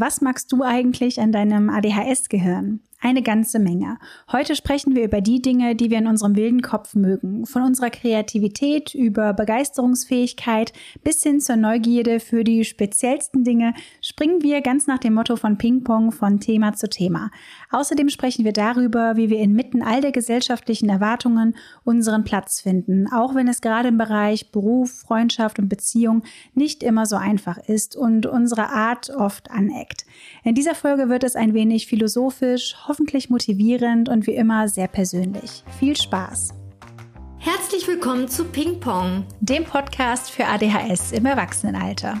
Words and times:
Was 0.00 0.20
magst 0.20 0.52
du 0.52 0.62
eigentlich 0.62 1.20
an 1.20 1.32
deinem 1.32 1.70
ADHS-Gehirn? 1.70 2.78
Eine 3.00 3.22
ganze 3.22 3.60
Menge. 3.60 3.96
Heute 4.32 4.56
sprechen 4.56 4.96
wir 4.96 5.04
über 5.04 5.20
die 5.20 5.40
Dinge, 5.40 5.76
die 5.76 5.88
wir 5.88 5.98
in 5.98 6.08
unserem 6.08 6.34
wilden 6.34 6.62
Kopf 6.62 6.96
mögen. 6.96 7.46
Von 7.46 7.62
unserer 7.62 7.90
Kreativität 7.90 8.92
über 8.92 9.34
Begeisterungsfähigkeit 9.34 10.72
bis 11.04 11.22
hin 11.22 11.40
zur 11.40 11.54
Neugierde 11.54 12.18
für 12.18 12.42
die 12.42 12.64
speziellsten 12.64 13.44
Dinge 13.44 13.74
springen 14.00 14.42
wir 14.42 14.62
ganz 14.62 14.88
nach 14.88 14.98
dem 14.98 15.14
Motto 15.14 15.36
von 15.36 15.58
Ping-Pong 15.58 16.10
von 16.10 16.40
Thema 16.40 16.72
zu 16.74 16.88
Thema. 16.88 17.30
Außerdem 17.70 18.08
sprechen 18.08 18.44
wir 18.44 18.52
darüber, 18.52 19.16
wie 19.16 19.30
wir 19.30 19.38
inmitten 19.38 19.80
all 19.80 20.00
der 20.00 20.10
gesellschaftlichen 20.10 20.88
Erwartungen 20.88 21.54
unseren 21.84 22.24
Platz 22.24 22.60
finden, 22.60 23.06
auch 23.12 23.36
wenn 23.36 23.46
es 23.46 23.60
gerade 23.60 23.90
im 23.90 23.98
Bereich 23.98 24.50
Beruf, 24.50 24.90
Freundschaft 24.90 25.60
und 25.60 25.68
Beziehung 25.68 26.24
nicht 26.52 26.82
immer 26.82 27.06
so 27.06 27.14
einfach 27.14 27.58
ist 27.58 27.94
und 27.94 28.26
unsere 28.26 28.70
Art 28.70 29.08
oft 29.10 29.52
aneckt. 29.52 30.04
In 30.42 30.56
dieser 30.56 30.74
Folge 30.74 31.08
wird 31.08 31.22
es 31.22 31.36
ein 31.36 31.54
wenig 31.54 31.86
philosophisch, 31.86 32.74
hoffentlich 32.88 33.30
motivierend 33.30 34.08
und 34.08 34.26
wie 34.26 34.34
immer 34.34 34.68
sehr 34.68 34.88
persönlich. 34.88 35.62
Viel 35.78 35.96
Spaß! 35.96 36.54
Herzlich 37.38 37.86
willkommen 37.86 38.26
zu 38.28 38.44
Ping 38.46 38.80
Pong, 38.80 39.24
dem 39.40 39.64
Podcast 39.64 40.30
für 40.30 40.46
ADHS 40.46 41.12
im 41.12 41.24
Erwachsenenalter. 41.24 42.20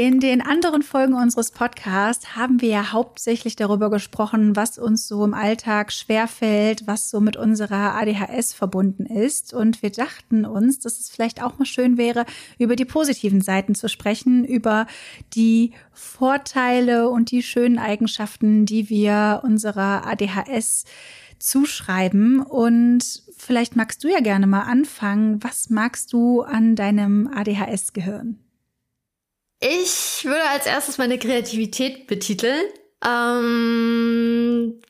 In 0.00 0.18
den 0.18 0.40
anderen 0.40 0.80
Folgen 0.80 1.12
unseres 1.12 1.50
Podcasts 1.50 2.34
haben 2.34 2.62
wir 2.62 2.70
ja 2.70 2.92
hauptsächlich 2.92 3.54
darüber 3.54 3.90
gesprochen, 3.90 4.56
was 4.56 4.78
uns 4.78 5.06
so 5.06 5.22
im 5.26 5.34
Alltag 5.34 5.92
schwerfällt, 5.92 6.86
was 6.86 7.10
so 7.10 7.20
mit 7.20 7.36
unserer 7.36 7.96
ADHS 7.96 8.54
verbunden 8.54 9.04
ist. 9.04 9.52
Und 9.52 9.82
wir 9.82 9.90
dachten 9.90 10.46
uns, 10.46 10.78
dass 10.78 11.00
es 11.00 11.10
vielleicht 11.10 11.42
auch 11.42 11.58
mal 11.58 11.66
schön 11.66 11.98
wäre, 11.98 12.24
über 12.58 12.76
die 12.76 12.86
positiven 12.86 13.42
Seiten 13.42 13.74
zu 13.74 13.90
sprechen, 13.90 14.42
über 14.46 14.86
die 15.34 15.72
Vorteile 15.92 17.10
und 17.10 17.30
die 17.30 17.42
schönen 17.42 17.78
Eigenschaften, 17.78 18.64
die 18.64 18.88
wir 18.88 19.42
unserer 19.44 20.06
ADHS 20.06 20.86
zuschreiben. 21.38 22.40
Und 22.40 23.22
vielleicht 23.36 23.76
magst 23.76 24.02
du 24.02 24.08
ja 24.08 24.20
gerne 24.20 24.46
mal 24.46 24.62
anfangen. 24.62 25.44
Was 25.44 25.68
magst 25.68 26.14
du 26.14 26.40
an 26.40 26.74
deinem 26.74 27.28
ADHS-Gehirn? 27.34 28.38
Ich 29.60 30.24
würde 30.24 30.48
als 30.48 30.64
erstes 30.64 30.96
meine 30.96 31.18
Kreativität 31.18 32.06
betiteln, 32.06 32.64
ähm, 33.06 34.80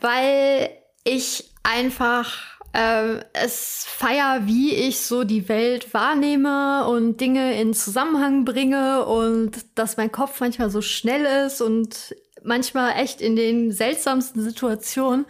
weil 0.00 0.70
ich 1.04 1.52
einfach 1.62 2.34
äh, 2.72 3.20
es 3.34 3.84
feier, 3.86 4.46
wie 4.46 4.74
ich 4.74 5.00
so 5.00 5.24
die 5.24 5.48
Welt 5.50 5.92
wahrnehme 5.92 6.86
und 6.86 7.20
Dinge 7.20 7.60
in 7.60 7.74
Zusammenhang 7.74 8.46
bringe 8.46 9.04
und 9.04 9.52
dass 9.74 9.98
mein 9.98 10.10
Kopf 10.10 10.40
manchmal 10.40 10.70
so 10.70 10.80
schnell 10.80 11.46
ist 11.46 11.60
und 11.60 12.14
manchmal 12.42 12.96
echt 12.96 13.20
in 13.20 13.36
den 13.36 13.72
seltsamsten 13.72 14.42
Situationen 14.42 15.26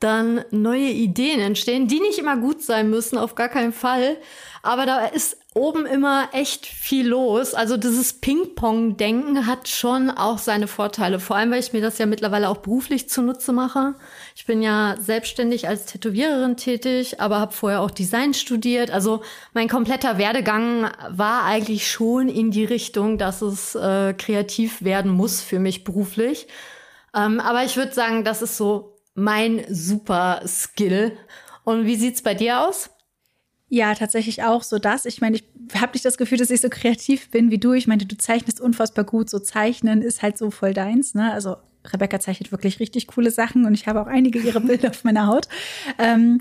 dann 0.00 0.44
neue 0.50 0.90
Ideen 0.90 1.40
entstehen, 1.40 1.88
die 1.88 2.00
nicht 2.00 2.18
immer 2.18 2.36
gut 2.36 2.62
sein 2.62 2.90
müssen, 2.90 3.16
auf 3.16 3.34
gar 3.34 3.48
keinen 3.48 3.72
Fall. 3.72 4.18
Aber 4.62 4.84
da 4.84 5.06
ist 5.06 5.38
oben 5.54 5.86
immer 5.86 6.28
echt 6.32 6.66
viel 6.66 7.08
los. 7.08 7.54
Also 7.54 7.78
dieses 7.78 8.14
Ping-Pong-Denken 8.14 9.46
hat 9.46 9.68
schon 9.68 10.10
auch 10.10 10.36
seine 10.36 10.66
Vorteile. 10.66 11.18
Vor 11.18 11.36
allem, 11.36 11.50
weil 11.50 11.60
ich 11.60 11.72
mir 11.72 11.80
das 11.80 11.96
ja 11.96 12.04
mittlerweile 12.04 12.50
auch 12.50 12.58
beruflich 12.58 13.08
zunutze 13.08 13.54
mache. 13.54 13.94
Ich 14.34 14.44
bin 14.44 14.60
ja 14.60 14.96
selbstständig 14.98 15.66
als 15.66 15.86
Tätowiererin 15.86 16.58
tätig, 16.58 17.20
aber 17.20 17.40
habe 17.40 17.54
vorher 17.54 17.80
auch 17.80 17.90
Design 17.90 18.34
studiert. 18.34 18.90
Also 18.90 19.22
mein 19.54 19.68
kompletter 19.68 20.18
Werdegang 20.18 20.90
war 21.08 21.44
eigentlich 21.44 21.90
schon 21.90 22.28
in 22.28 22.50
die 22.50 22.64
Richtung, 22.64 23.16
dass 23.16 23.40
es 23.40 23.74
äh, 23.76 24.12
kreativ 24.12 24.82
werden 24.82 25.10
muss 25.10 25.40
für 25.40 25.58
mich 25.58 25.84
beruflich. 25.84 26.48
Ähm, 27.14 27.40
aber 27.40 27.64
ich 27.64 27.78
würde 27.78 27.94
sagen, 27.94 28.24
das 28.24 28.42
ist 28.42 28.58
so 28.58 28.95
mein 29.16 29.64
super 29.68 30.42
Skill. 30.46 31.16
Und 31.64 31.86
wie 31.86 31.96
sieht's 31.96 32.22
bei 32.22 32.34
dir 32.34 32.60
aus? 32.60 32.90
Ja, 33.68 33.94
tatsächlich 33.94 34.44
auch 34.44 34.62
so 34.62 34.78
das. 34.78 35.06
Ich 35.06 35.20
meine, 35.20 35.38
ich 35.38 35.44
habe 35.74 35.92
nicht 35.94 36.04
das 36.04 36.18
Gefühl, 36.18 36.38
dass 36.38 36.50
ich 36.50 36.60
so 36.60 36.68
kreativ 36.68 37.30
bin 37.30 37.50
wie 37.50 37.58
du. 37.58 37.72
Ich 37.72 37.88
meine, 37.88 38.06
du 38.06 38.16
zeichnest 38.16 38.60
unfassbar 38.60 39.04
gut. 39.04 39.28
So 39.28 39.40
zeichnen 39.40 40.02
ist 40.02 40.22
halt 40.22 40.38
so 40.38 40.52
voll 40.52 40.72
deins. 40.72 41.14
Ne? 41.14 41.32
Also 41.32 41.56
Rebecca 41.92 42.20
zeichnet 42.20 42.52
wirklich 42.52 42.78
richtig 42.78 43.08
coole 43.08 43.30
Sachen 43.30 43.64
und 43.64 43.74
ich 43.74 43.88
habe 43.88 44.00
auch 44.00 44.06
einige 44.06 44.38
ihrer 44.38 44.60
Bilder 44.66 44.90
auf 44.90 45.02
meiner 45.02 45.26
Haut. 45.26 45.48
Ähm, 45.98 46.40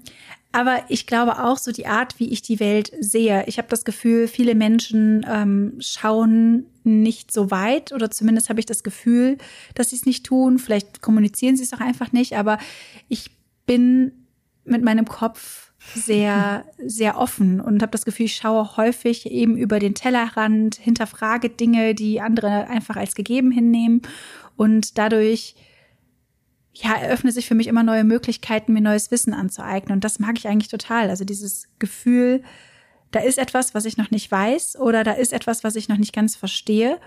aber 0.56 0.86
ich 0.88 1.06
glaube 1.06 1.44
auch 1.44 1.58
so 1.58 1.74
die 1.74 1.86
Art, 1.86 2.18
wie 2.18 2.30
ich 2.30 2.42
die 2.42 2.62
Welt 2.62 2.90
sehe. 3.02 3.44
Ich 3.46 3.58
habe 3.58 3.68
das 3.68 3.84
Gefühl, 3.84 4.30
viele 4.30 4.56
Menschen 4.56 5.26
ähm, 5.30 5.74
schauen 5.82 6.68
nicht 6.86 7.34
so 7.34 7.52
weit 7.52 7.92
oder 7.92 8.10
zumindest 8.10 8.48
habe 8.48 8.62
ich 8.62 8.66
das 8.66 8.82
Gefühl, 8.82 9.38
dass 9.74 9.90
sie 9.90 9.98
es 9.98 10.06
nicht 10.06 10.26
tun. 10.26 10.58
Vielleicht 10.58 11.02
kommunizieren 11.02 11.58
sie 11.58 11.64
es 11.64 11.74
auch 11.74 11.82
einfach 11.82 12.14
nicht. 12.14 12.38
Aber 12.38 12.58
ich 13.10 13.32
bin 13.66 14.14
mit 14.64 14.82
meinem 14.82 15.04
Kopf 15.04 15.74
sehr, 15.94 16.64
sehr 16.86 17.18
offen 17.18 17.60
und 17.60 17.82
habe 17.82 17.92
das 17.92 18.06
Gefühl, 18.06 18.28
ich 18.28 18.38
schaue 18.38 18.78
häufig 18.78 19.30
eben 19.30 19.58
über 19.58 19.80
den 19.80 19.94
Tellerrand, 19.94 20.76
hinterfrage 20.76 21.50
Dinge, 21.50 21.96
die 21.96 22.22
andere 22.22 22.70
einfach 22.70 22.96
als 22.96 23.16
gegeben 23.16 23.52
hinnehmen 23.52 24.04
und 24.56 24.98
dadurch 24.98 25.56
ja, 26.75 26.96
eröffnen 26.96 27.31
sich 27.31 27.47
für 27.47 27.56
mich 27.56 27.68
immer 27.68 27.84
neue 27.84 28.03
Möglichkeiten, 28.03 28.74
mir 28.74 28.81
neues 28.81 29.12
Wissen 29.12 29.34
anzueignen. 29.34 29.96
Und 29.96 30.03
das 30.03 30.19
mag 30.19 30.38
ich 30.38 30.47
eigentlich 30.47 30.69
total. 30.69 31.09
Also 31.09 31.24
dieses 31.24 31.68
Gefühl, 31.80 32.44
da 33.12 33.22
ist 33.22 33.38
etwas, 33.38 33.74
was 33.74 33.86
ich 33.86 33.97
noch 33.97 34.12
nicht 34.12 34.30
weiß 34.30 34.78
oder 34.80 35.03
da 35.03 35.13
ist 35.13 35.31
etwas, 35.31 35.63
was 35.63 35.75
ich 35.75 35.88
noch 35.88 35.97
nicht 35.97 36.13
ganz 36.13 36.36
verstehe. 36.36 37.00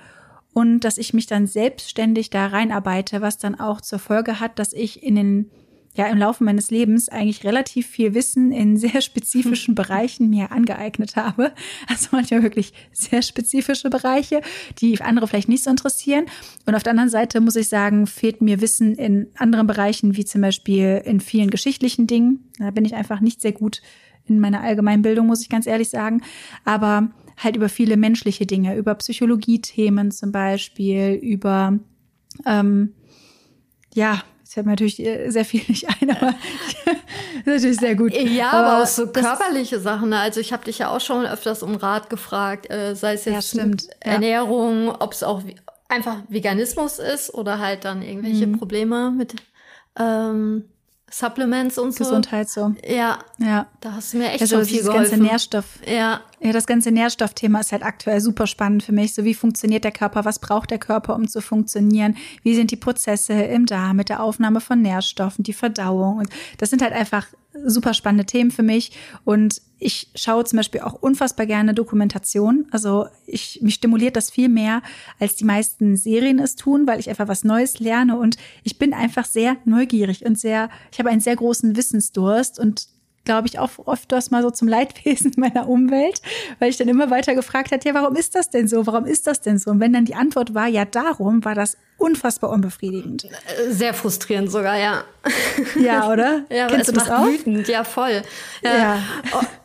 Und 0.55 0.81
dass 0.81 0.97
ich 0.97 1.13
mich 1.13 1.27
dann 1.27 1.47
selbstständig 1.47 2.31
da 2.31 2.47
reinarbeite, 2.47 3.21
was 3.21 3.37
dann 3.37 3.61
auch 3.61 3.81
zur 3.81 3.99
Folge 3.99 4.41
hat, 4.41 4.59
dass 4.59 4.73
ich 4.73 5.03
in 5.03 5.15
den 5.15 5.51
ja 5.99 6.07
im 6.07 6.19
Laufe 6.19 6.43
meines 6.45 6.71
Lebens 6.71 7.09
eigentlich 7.09 7.45
relativ 7.45 7.87
viel 7.87 8.15
Wissen 8.15 8.53
in 8.53 8.77
sehr 8.77 9.01
spezifischen 9.03 9.75
Bereichen 9.75 10.31
mir 10.31 10.53
angeeignet 10.53 11.17
habe. 11.17 11.53
Also 11.89 12.09
manchmal 12.13 12.43
wirklich 12.43 12.73
sehr 12.93 13.23
spezifische 13.23 13.91
Bereiche, 13.91 14.41
die 14.79 15.01
andere 15.01 15.29
vielleicht 15.29 15.49
nicht 15.49 15.65
so 15.65 15.71
interessieren. 15.71 16.27
Und 16.67 16.75
auf 16.75 16.83
der 16.83 16.93
anderen 16.93 17.11
Seite 17.11 17.41
muss 17.41 17.57
ich 17.57 17.69
sagen, 17.69 18.07
fehlt 18.07 18.41
mir 18.41 18.61
Wissen 18.61 18.95
in 18.95 19.29
anderen 19.37 19.67
Bereichen, 19.67 20.17
wie 20.17 20.25
zum 20.25 20.41
Beispiel 20.41 21.03
in 21.05 21.21
vielen 21.21 21.51
geschichtlichen 21.51 22.07
Dingen. 22.07 22.51
Da 22.59 22.71
bin 22.71 22.85
ich 22.85 22.95
einfach 22.95 23.21
nicht 23.21 23.41
sehr 23.41 23.53
gut 23.53 23.83
in 24.27 24.41
meiner 24.41 24.61
Allgemeinbildung, 24.61 25.27
muss 25.27 25.43
ich 25.43 25.49
ganz 25.49 25.67
ehrlich 25.67 25.89
sagen. 25.89 26.23
Aber 26.65 27.11
halt 27.37 27.57
über 27.57 27.69
viele 27.69 27.97
menschliche 27.97 28.47
Dinge, 28.47 28.77
über 28.77 28.95
Psychologie-Themen 28.95 30.11
zum 30.11 30.33
Beispiel, 30.33 31.19
über 31.23 31.79
ähm, 32.47 32.95
ja, 33.95 34.23
es 34.49 34.55
fällt 34.55 34.65
mir 34.65 34.73
natürlich 34.73 34.99
äh, 35.05 35.29
sehr 35.29 35.45
viel 35.45 35.61
nicht 35.69 35.87
ein, 36.01 36.11
aber 36.11 36.35
natürlich 37.45 37.77
sehr 37.77 37.95
gut. 37.95 38.15
Ja, 38.15 38.51
aber, 38.51 38.67
aber 38.67 38.83
auch 38.83 38.87
so 38.87 39.07
körperliche 39.09 39.79
Sachen. 39.79 40.09
Ne? 40.09 40.19
Also 40.19 40.41
ich 40.41 40.55
habe 40.55 40.65
dich 40.65 40.79
ja 40.79 40.89
auch 40.89 41.03
schon 41.03 41.27
öfters 41.27 41.63
um 41.63 41.75
Rat 41.75 42.09
gefragt, 42.09 42.71
äh, 42.71 42.97
sei 42.97 43.13
es 43.13 43.27
jetzt 43.27 43.55
ja, 43.55 43.67
Ernährung, 44.01 44.89
ob 44.89 45.13
es 45.13 45.23
auch 45.23 45.43
einfach 45.91 46.17
Veganismus 46.31 46.99
ist 46.99 47.35
oder 47.35 47.59
halt 47.59 47.85
dann 47.85 48.01
irgendwelche 48.01 48.47
mhm. 48.47 48.59
Probleme 48.59 49.11
mit 49.11 49.35
ähm, 49.99 50.65
Supplements 51.11 51.79
und 51.79 51.93
so. 51.93 52.05
Gesundheit 52.05 52.49
so. 52.49 52.75
Ja. 52.87 53.19
Ja. 53.39 53.67
Da 53.81 53.93
hast 53.93 54.13
du 54.13 54.19
mir 54.19 54.31
echt 54.31 54.43
also 54.43 54.57
schon 54.57 54.65
viel 54.67 54.79
das 54.79 54.87
geholfen. 54.87 55.11
ganze 55.11 55.23
Nährstoff. 55.25 55.65
Ja. 55.87 56.21
Ja, 56.41 56.53
das 56.53 56.67
ganze 56.67 56.91
Nährstoffthema 56.91 57.61
ist 57.61 57.73
halt 57.73 57.83
aktuell 57.83 58.21
super 58.21 58.47
spannend 58.47 58.83
für 58.83 58.93
mich. 58.93 59.15
So 59.15 59.25
wie 59.25 59.35
funktioniert 59.35 59.85
der 59.85 59.93
Körper? 59.93 60.25
Was 60.25 60.39
braucht 60.39 60.71
der 60.71 60.79
Körper, 60.79 61.15
um 61.15 61.27
zu 61.27 61.41
funktionieren? 61.41 62.17
Wie 62.43 62.55
sind 62.55 62.71
die 62.71 62.77
Prozesse 62.77 63.33
im 63.33 63.67
Darm 63.67 63.97
mit 63.97 64.09
der 64.09 64.23
Aufnahme 64.23 64.61
von 64.61 64.81
Nährstoffen, 64.81 65.43
die 65.43 65.53
Verdauung? 65.53 66.19
Und 66.19 66.29
das 66.59 66.71
sind 66.71 66.83
halt 66.83 66.93
einfach 66.93 67.27
super 67.65 67.95
spannende 67.95 68.27
Themen 68.27 68.51
für 68.51 68.63
mich. 68.63 68.93
Und 69.25 69.61
ich 69.79 70.09
schaue 70.15 70.45
zum 70.45 70.57
Beispiel 70.57 70.81
auch 70.81 70.95
unfassbar 70.95 71.47
gerne 71.47 71.75
Dokumentation. 71.75 72.67
Also 72.71 73.07
ich, 73.27 73.61
mich 73.63 73.75
stimuliert 73.75 74.17
das 74.17 74.31
viel 74.31 74.49
mehr, 74.49 74.83
als 75.21 75.37
die 75.37 75.45
meisten 75.45 75.97
Serien 75.97 76.39
es 76.39 76.57
tun, 76.57 76.87
weil 76.87 77.01
ich 77.01 77.09
einfach 77.09 77.29
was 77.29 77.45
Neues 77.45 77.79
lerne 77.79 78.19
und 78.19 78.37
ich 78.65 78.79
bin 78.79 78.93
einfach 78.93 79.25
sehr 79.25 79.57
neugierig 79.65 80.25
und 80.25 80.39
sehr, 80.39 80.69
ich 80.93 80.99
habe 80.99 81.11
einen 81.11 81.21
sehr 81.21 81.37
großen 81.37 81.77
Wissensdurst 81.77 82.59
und 82.59 82.89
glaube 83.29 83.47
ich, 83.47 83.59
auch 83.59 83.73
oft 83.85 84.11
das 84.11 84.31
mal 84.31 84.43
so 84.43 84.51
zum 84.51 84.69
Leidwesen 84.69 85.33
meiner 85.37 85.69
Umwelt, 85.69 86.23
weil 86.61 86.71
ich 86.71 86.79
dann 86.79 86.89
immer 86.89 87.11
weiter 87.11 87.35
gefragt 87.35 87.73
hat, 87.73 87.85
ja, 87.85 87.93
warum 87.93 88.17
ist 88.17 88.35
das 88.35 88.49
denn 88.49 88.67
so? 88.67 88.87
Warum 88.87 89.05
ist 89.05 89.27
das 89.27 89.43
denn 89.43 89.59
so? 89.59 89.71
Und 89.71 89.81
wenn 89.81 89.93
dann 89.93 90.07
die 90.07 90.15
Antwort 90.15 90.55
war, 90.55 90.67
ja, 90.67 90.87
darum, 90.87 91.45
war 91.45 91.55
das 91.55 91.77
unfassbar 91.99 92.49
unbefriedigend. 92.49 93.29
Sehr 93.69 93.93
frustrierend 93.93 94.51
sogar, 94.51 94.79
ja. 94.79 95.05
Ja, 95.79 96.11
oder? 96.11 96.45
ja, 96.51 96.69
Kennst 96.69 96.89
du 96.89 96.93
das 96.93 97.11
auch? 97.11 97.27
wütend, 97.27 97.69
ja, 97.69 97.85
voll. 97.85 98.23
Ja. 98.63 98.77
ja. 98.79 99.03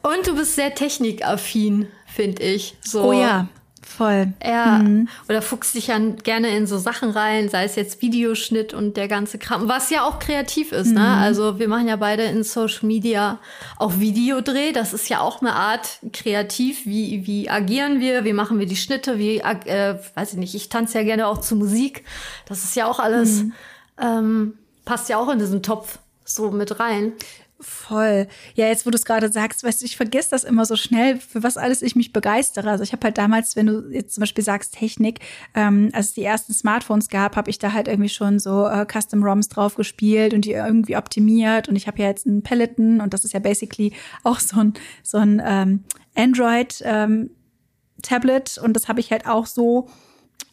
Und 0.01 0.27
du 0.27 0.36
bist 0.36 0.56
sehr 0.56 0.75
technikaffin, 0.75 1.88
finde 2.06 2.44
ich. 2.44 2.75
So. 2.81 3.04
Oh 3.04 3.13
ja. 3.13 3.48
Voll. 3.97 4.33
Ja. 4.43 4.79
Mhm. 4.79 5.07
Oder 5.29 5.41
fuchst 5.43 5.75
dich 5.75 5.87
ja 5.87 5.99
gerne 5.99 6.49
in 6.55 6.65
so 6.65 6.79
Sachen 6.79 7.11
rein, 7.11 7.49
sei 7.49 7.65
es 7.65 7.75
jetzt 7.75 8.01
Videoschnitt 8.01 8.73
und 8.73 8.97
der 8.97 9.07
ganze 9.07 9.37
Kram, 9.37 9.67
was 9.67 9.91
ja 9.91 10.03
auch 10.03 10.17
kreativ 10.17 10.71
ist, 10.71 10.93
ne? 10.93 10.99
mhm. 10.99 11.05
ne? 11.05 11.17
Also 11.17 11.59
wir 11.59 11.67
machen 11.67 11.87
ja 11.87 11.95
beide 11.95 12.23
in 12.23 12.43
Social 12.43 12.87
Media 12.87 13.39
auch 13.77 13.99
Videodreh. 13.99 14.71
Das 14.71 14.93
ist 14.93 15.09
ja 15.09 15.19
auch 15.19 15.41
eine 15.41 15.53
Art 15.53 15.99
kreativ. 16.11 16.85
Wie, 16.85 17.27
wie 17.27 17.49
agieren 17.49 17.99
wir? 17.99 18.23
Wie 18.23 18.33
machen 18.33 18.57
wir 18.57 18.65
die 18.65 18.75
Schnitte? 18.75 19.19
Wie, 19.19 19.37
äh, 19.37 19.95
weiß 20.15 20.33
ich 20.33 20.39
nicht, 20.39 20.55
ich 20.55 20.69
tanze 20.69 20.97
ja 20.97 21.03
gerne 21.03 21.27
auch 21.27 21.37
zu 21.37 21.55
Musik. 21.55 22.03
Das 22.47 22.63
ist 22.63 22.75
ja 22.75 22.87
auch 22.87 22.99
alles, 22.99 23.43
mhm. 23.43 23.53
ähm, 24.01 24.53
passt 24.85 25.07
ja 25.09 25.17
auch 25.17 25.29
in 25.29 25.37
diesen 25.37 25.61
Topf 25.61 25.99
so 26.25 26.49
mit 26.49 26.79
rein. 26.79 27.13
Voll. 27.63 28.27
Ja, 28.56 28.68
jetzt 28.68 28.86
wo 28.86 28.89
du 28.89 28.98
es 28.98 29.06
gerade 29.06 29.31
sagst, 29.31 29.63
weißt 29.63 29.81
du, 29.81 29.86
ich 29.86 29.95
vergesse 29.95 30.31
das 30.31 30.44
immer 30.44 30.65
so 30.65 30.75
schnell, 30.75 31.18
für 31.18 31.44
was 31.44 31.56
alles 31.56 31.81
ich 31.81 31.95
mich 31.95 32.12
begeistere. 32.12 32.69
Also 32.69 32.83
ich 32.83 32.92
habe 32.92 33.06
halt 33.06 33.18
damals, 33.18 33.56
wenn 33.56 33.68
du 33.68 33.89
jetzt 33.89 34.15
zum 34.15 34.21
Beispiel 34.21 34.44
sagst 34.44 34.74
Technik, 34.75 35.21
ähm, 35.56 35.89
als 35.94 36.07
es 36.07 36.13
die 36.13 36.24
ersten 36.24 36.54
Smartphones 36.54 37.07
gab, 37.07 37.38
habe 37.38 37.50
ich 37.50 37.60
da 37.60 37.71
halt 37.71 37.88
irgendwie 37.88 38.10
schon 38.10 38.39
so 38.39 38.68
äh, 38.68 38.86
Custom 38.86 39.24
ROMs 39.24 39.48
drauf 39.48 39.75
gespielt 39.75 40.33
und 40.33 40.44
die 40.44 40.51
irgendwie 40.51 40.98
optimiert. 40.98 41.69
Und 41.69 41.77
ich 41.77 41.88
habe 41.88 42.01
ja 42.01 42.10
jetzt 42.10 42.27
einen 42.27 42.44
Peloton 42.44 43.00
und 43.00 43.13
das 43.13 43.24
ist 43.24 43.33
ja 43.33 43.39
basically 43.39 43.94
auch 44.24 44.39
so 44.39 44.60
ein 44.60 44.74
so 45.01 45.18
ein 45.18 45.42
ähm, 45.45 45.86
Android 46.15 46.81
ähm, 46.83 47.30
Tablet 48.01 48.57
und 48.57 48.74
das 48.74 48.89
habe 48.89 49.00
ich 49.00 49.12
halt 49.12 49.25
auch 49.25 49.45
so 49.45 49.88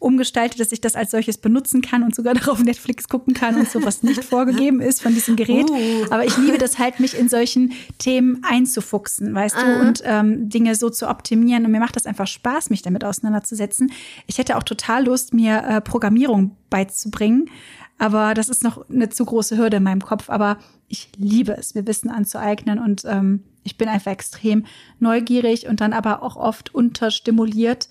umgestaltet, 0.00 0.58
dass 0.58 0.72
ich 0.72 0.80
das 0.80 0.96
als 0.96 1.12
solches 1.12 1.38
benutzen 1.38 1.82
kann 1.82 2.02
und 2.02 2.14
sogar 2.14 2.34
darauf 2.40 2.58
Netflix 2.64 3.08
gucken 3.08 3.34
kann 3.34 3.54
und 3.56 3.70
so, 3.70 3.84
was 3.84 4.02
nicht 4.02 4.24
vorgegeben 4.24 4.80
ist 4.80 5.00
von 5.00 5.14
diesem 5.14 5.36
Gerät. 5.36 5.70
Uh. 5.70 6.06
Aber 6.10 6.24
ich 6.24 6.36
liebe 6.36 6.58
das 6.58 6.78
halt, 6.78 6.98
mich 6.98 7.16
in 7.16 7.28
solchen 7.28 7.72
Themen 7.98 8.42
einzufuchsen, 8.42 9.32
weißt 9.34 9.56
uh. 9.56 9.60
du, 9.60 9.80
und 9.80 10.02
ähm, 10.04 10.48
Dinge 10.48 10.74
so 10.74 10.90
zu 10.90 11.08
optimieren. 11.08 11.64
Und 11.64 11.70
mir 11.70 11.80
macht 11.80 11.96
das 11.96 12.06
einfach 12.06 12.26
Spaß, 12.26 12.70
mich 12.70 12.82
damit 12.82 13.04
auseinanderzusetzen. 13.04 13.92
Ich 14.26 14.38
hätte 14.38 14.56
auch 14.56 14.62
total 14.62 15.04
Lust, 15.04 15.34
mir 15.34 15.62
äh, 15.62 15.80
Programmierung 15.80 16.56
beizubringen. 16.70 17.50
Aber 17.98 18.32
das 18.32 18.48
ist 18.48 18.64
noch 18.64 18.88
eine 18.88 19.10
zu 19.10 19.26
große 19.26 19.58
Hürde 19.58 19.76
in 19.76 19.82
meinem 19.82 20.00
Kopf. 20.00 20.30
Aber 20.30 20.56
ich 20.88 21.10
liebe 21.18 21.52
es, 21.52 21.74
mir 21.74 21.86
Wissen 21.86 22.10
anzueignen 22.10 22.78
und 22.78 23.04
ähm, 23.04 23.44
ich 23.62 23.76
bin 23.76 23.88
einfach 23.88 24.10
extrem 24.10 24.64
neugierig 24.98 25.68
und 25.68 25.82
dann 25.82 25.92
aber 25.92 26.22
auch 26.22 26.36
oft 26.36 26.74
unterstimuliert, 26.74 27.90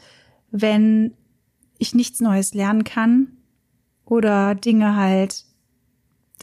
wenn 0.50 1.14
ich 1.80 1.96
nichts 1.96 2.20
Neues 2.20 2.54
lernen 2.54 2.84
kann 2.84 3.38
oder 4.06 4.54
Dinge 4.54 4.96
halt 4.96 5.46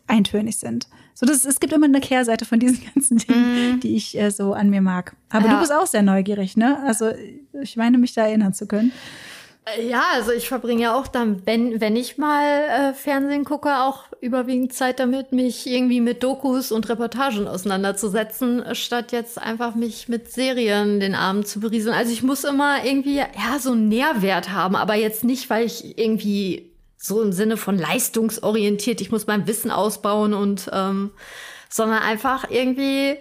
eintönig 0.06 0.56
sind. 0.56 0.88
So, 1.14 1.24
das, 1.24 1.44
es 1.44 1.60
gibt 1.60 1.72
immer 1.72 1.86
eine 1.86 2.00
Kehrseite 2.00 2.44
von 2.44 2.58
diesen 2.58 2.80
ganzen 2.94 3.18
Dingen, 3.18 3.76
mm. 3.76 3.80
die 3.80 3.96
ich 3.96 4.18
äh, 4.18 4.30
so 4.30 4.52
an 4.52 4.70
mir 4.70 4.82
mag. 4.82 5.16
Aber 5.30 5.46
ja. 5.46 5.54
du 5.54 5.60
bist 5.60 5.72
auch 5.72 5.86
sehr 5.86 6.02
neugierig, 6.02 6.56
ne? 6.56 6.78
Also 6.84 7.10
ich 7.62 7.76
meine, 7.76 7.98
mich 7.98 8.12
da 8.12 8.26
erinnern 8.26 8.52
zu 8.52 8.66
können. 8.66 8.92
Äh, 9.66 9.88
ja, 9.88 10.04
also 10.14 10.32
ich 10.32 10.48
verbringe 10.48 10.82
ja 10.82 10.94
auch 10.94 11.06
dann, 11.06 11.44
wenn, 11.46 11.80
wenn 11.80 11.96
ich 11.96 12.18
mal 12.18 12.44
äh, 12.44 12.94
Fernsehen 12.94 13.44
gucke, 13.44 13.82
auch 13.82 14.04
überwiegend 14.20 14.72
Zeit 14.72 15.00
damit, 15.00 15.32
mich 15.32 15.66
irgendwie 15.66 16.00
mit 16.00 16.22
Dokus 16.22 16.72
und 16.72 16.88
Reportagen 16.88 17.46
auseinanderzusetzen, 17.48 18.64
statt 18.74 19.12
jetzt 19.12 19.40
einfach 19.40 19.74
mich 19.74 20.08
mit 20.08 20.30
Serien 20.32 21.00
den 21.00 21.14
Abend 21.14 21.46
zu 21.48 21.60
berieseln. 21.60 21.94
Also 21.94 22.12
ich 22.12 22.22
muss 22.22 22.44
immer 22.44 22.84
irgendwie, 22.84 23.16
ja, 23.16 23.58
so 23.60 23.72
einen 23.72 23.88
Nährwert 23.88 24.50
haben, 24.50 24.76
aber 24.76 24.94
jetzt 24.94 25.24
nicht, 25.24 25.50
weil 25.50 25.66
ich 25.66 25.98
irgendwie 25.98 26.72
so 26.96 27.22
im 27.22 27.32
Sinne 27.32 27.56
von 27.56 27.78
leistungsorientiert, 27.78 29.00
ich 29.00 29.10
muss 29.10 29.26
mein 29.26 29.46
Wissen 29.46 29.70
ausbauen 29.70 30.34
und, 30.34 30.70
ähm, 30.72 31.10
sondern 31.68 32.02
einfach 32.02 32.50
irgendwie, 32.50 33.16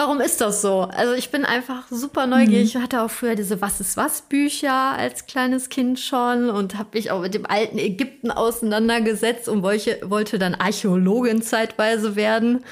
warum 0.00 0.22
ist 0.22 0.40
das 0.40 0.62
so? 0.62 0.88
Also 0.90 1.12
ich 1.12 1.30
bin 1.30 1.44
einfach 1.44 1.86
super 1.90 2.26
neugierig. 2.26 2.74
Mhm. 2.74 2.80
Ich 2.80 2.82
hatte 2.82 3.02
auch 3.02 3.10
früher 3.10 3.34
diese 3.34 3.60
Was 3.60 3.80
ist 3.80 3.98
was 3.98 4.22
Bücher 4.22 4.72
als 4.72 5.26
kleines 5.26 5.68
Kind 5.68 6.00
schon 6.00 6.48
und 6.48 6.78
habe 6.78 6.88
mich 6.94 7.10
auch 7.10 7.20
mit 7.20 7.34
dem 7.34 7.44
alten 7.44 7.76
Ägypten 7.76 8.30
auseinandergesetzt 8.30 9.46
und 9.46 9.62
wollte, 9.62 9.98
wollte 10.08 10.38
dann 10.38 10.54
Archäologin 10.54 11.42
zeitweise 11.42 12.16
werden. 12.16 12.64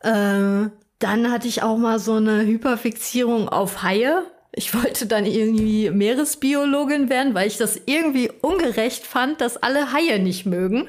Äh, 0.00 0.68
dann 0.98 1.30
hatte 1.30 1.46
ich 1.46 1.62
auch 1.62 1.76
mal 1.76 2.00
so 2.00 2.14
eine 2.14 2.44
Hyperfixierung 2.44 3.48
auf 3.48 3.84
Haie. 3.84 4.24
Ich 4.50 4.74
wollte 4.74 5.06
dann 5.06 5.26
irgendwie 5.26 5.90
Meeresbiologin 5.90 7.08
werden, 7.08 7.34
weil 7.34 7.46
ich 7.46 7.56
das 7.56 7.80
irgendwie 7.86 8.32
ungerecht 8.42 9.06
fand, 9.06 9.40
dass 9.40 9.62
alle 9.62 9.92
Haie 9.92 10.18
nicht 10.18 10.44
mögen. 10.44 10.88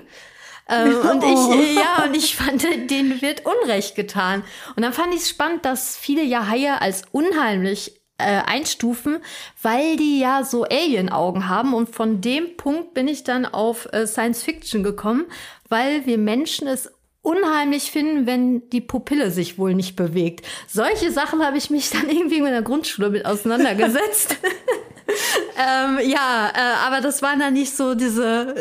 Ähm, 0.67 0.97
und 1.11 1.23
ich, 1.23 1.29
oh. 1.29 1.79
ja, 1.79 2.05
und 2.05 2.15
ich 2.15 2.35
fand, 2.35 2.63
denen 2.63 3.21
wird 3.21 3.43
Unrecht 3.45 3.95
getan. 3.95 4.43
Und 4.75 4.83
dann 4.83 4.93
fand 4.93 5.13
ich 5.13 5.21
es 5.21 5.29
spannend, 5.29 5.65
dass 5.65 5.97
viele 5.97 6.23
ja 6.23 6.47
Haie 6.47 6.81
als 6.81 7.03
unheimlich 7.11 8.01
äh, 8.17 8.41
einstufen, 8.45 9.19
weil 9.61 9.97
die 9.97 10.19
ja 10.19 10.43
so 10.43 10.63
Alien-Augen 10.63 11.49
haben. 11.49 11.73
Und 11.73 11.93
von 11.93 12.21
dem 12.21 12.57
Punkt 12.57 12.93
bin 12.93 13.07
ich 13.07 13.23
dann 13.23 13.45
auf 13.45 13.91
äh, 13.93 14.07
Science 14.07 14.43
Fiction 14.43 14.83
gekommen, 14.83 15.25
weil 15.69 16.05
wir 16.05 16.17
Menschen 16.17 16.67
es 16.67 16.91
unheimlich 17.21 17.91
finden, 17.91 18.27
wenn 18.27 18.69
die 18.69 18.81
Pupille 18.81 19.31
sich 19.31 19.57
wohl 19.57 19.73
nicht 19.73 19.95
bewegt. 19.95 20.45
Solche 20.67 21.11
Sachen 21.11 21.43
habe 21.43 21.57
ich 21.57 21.69
mich 21.69 21.89
dann 21.89 22.09
irgendwie 22.09 22.37
in 22.37 22.45
der 22.45 22.61
Grundschule 22.61 23.09
mit 23.09 23.25
auseinandergesetzt. 23.25 24.37
ähm, 25.57 25.99
ja, 26.07 26.51
äh, 26.55 26.87
aber 26.87 27.01
das 27.01 27.21
waren 27.21 27.39
dann 27.39 27.53
nicht 27.53 27.75
so 27.75 27.95
diese 27.95 28.55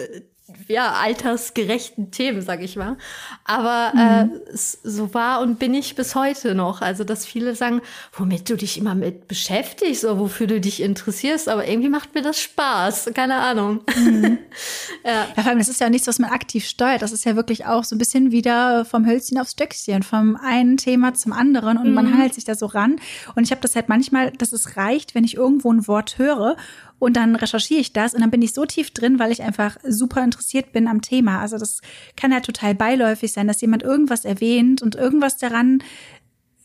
ja, 0.69 0.93
altersgerechten 0.93 2.11
Themen, 2.11 2.43
sag 2.43 2.63
ich 2.63 2.77
mal. 2.77 2.97
Aber 3.45 3.93
äh, 3.97 4.25
mhm. 4.25 4.33
äh, 4.35 4.57
so 4.57 5.15
war 5.15 5.41
und 5.41 5.59
bin 5.59 5.75
ich 5.75 5.95
bis 5.95 6.15
heute 6.15 6.55
noch. 6.55 6.81
Also, 6.81 7.05
dass 7.05 7.27
viele 7.27 7.55
sagen, 7.55 7.81
womit 8.13 8.49
du 8.49 8.57
dich 8.57 8.79
immer 8.79 8.95
mit 8.95 9.29
beschäftigst 9.29 10.05
oder 10.05 10.19
wofür 10.19 10.47
du 10.47 10.61
dich 10.61 10.81
interessierst, 10.81 11.49
aber 11.49 11.67
irgendwie 11.67 11.89
macht 11.89 12.15
mir 12.15 12.23
das 12.23 12.41
Spaß. 12.41 13.11
Keine 13.15 13.37
Ahnung. 13.37 13.81
Mhm. 13.97 14.39
ja. 15.05 15.27
ja, 15.37 15.43
vor 15.43 15.47
allem, 15.47 15.59
das 15.59 15.69
ist 15.69 15.81
ja 15.81 15.91
nichts, 15.91 16.07
was 16.07 16.19
man 16.19 16.31
aktiv 16.31 16.67
steuert. 16.67 17.03
Das 17.03 17.13
ist 17.13 17.25
ja 17.25 17.37
wirklich 17.37 17.67
auch 17.67 17.85
so 17.85 17.95
ein 17.95 17.99
bisschen 17.99 18.33
wieder 18.33 18.85
vom 18.85 19.07
Hölzchen 19.07 19.39
aufs 19.39 19.53
Stöckchen, 19.53 20.03
vom 20.03 20.37
einen 20.37 20.77
Thema 20.77 21.15
zum 21.15 21.33
anderen 21.33 21.79
und 21.79 21.89
mhm. 21.89 21.95
man 21.95 22.13
hangelt 22.13 22.35
sich 22.35 22.45
da 22.45 22.55
so 22.55 22.67
ran. 22.67 22.97
Und 23.35 23.45
ich 23.45 23.51
habe 23.51 23.61
das 23.61 23.77
halt 23.77 23.89
manchmal, 23.89 24.31
dass 24.33 24.53
es 24.53 24.77
reicht, 24.77 25.15
wenn 25.15 25.25
ich 25.25 25.37
irgendwo 25.37 25.73
ein 25.73 25.87
Wort 25.87 26.19
höre 26.19 26.57
und 27.05 27.15
dann 27.15 27.37
recherchiere 27.37 27.81
ich 27.81 27.93
das 27.93 28.15
und 28.15 28.21
dann 28.21 28.31
bin 28.31 28.43
ich 28.43 28.55
so 28.55 28.65
tief 28.65 28.91
drin, 28.91 29.19
weil 29.19 29.31
ich 29.31 29.43
einfach 29.43 29.77
super 29.87 30.25
interessiert 30.25 30.73
bin 30.73 30.89
am 30.89 31.03
Thema. 31.03 31.41
Also 31.41 31.59
das 31.59 31.81
kann 32.17 32.33
halt 32.33 32.45
total 32.45 32.75
beiläufig 32.75 33.33
sein, 33.33 33.47
dass 33.47 33.61
jemand 33.61 33.83
irgendwas 33.83 34.25
erwähnt 34.25 34.83
und 34.83 34.95
irgendwas 34.95 35.37
daran 35.37 35.83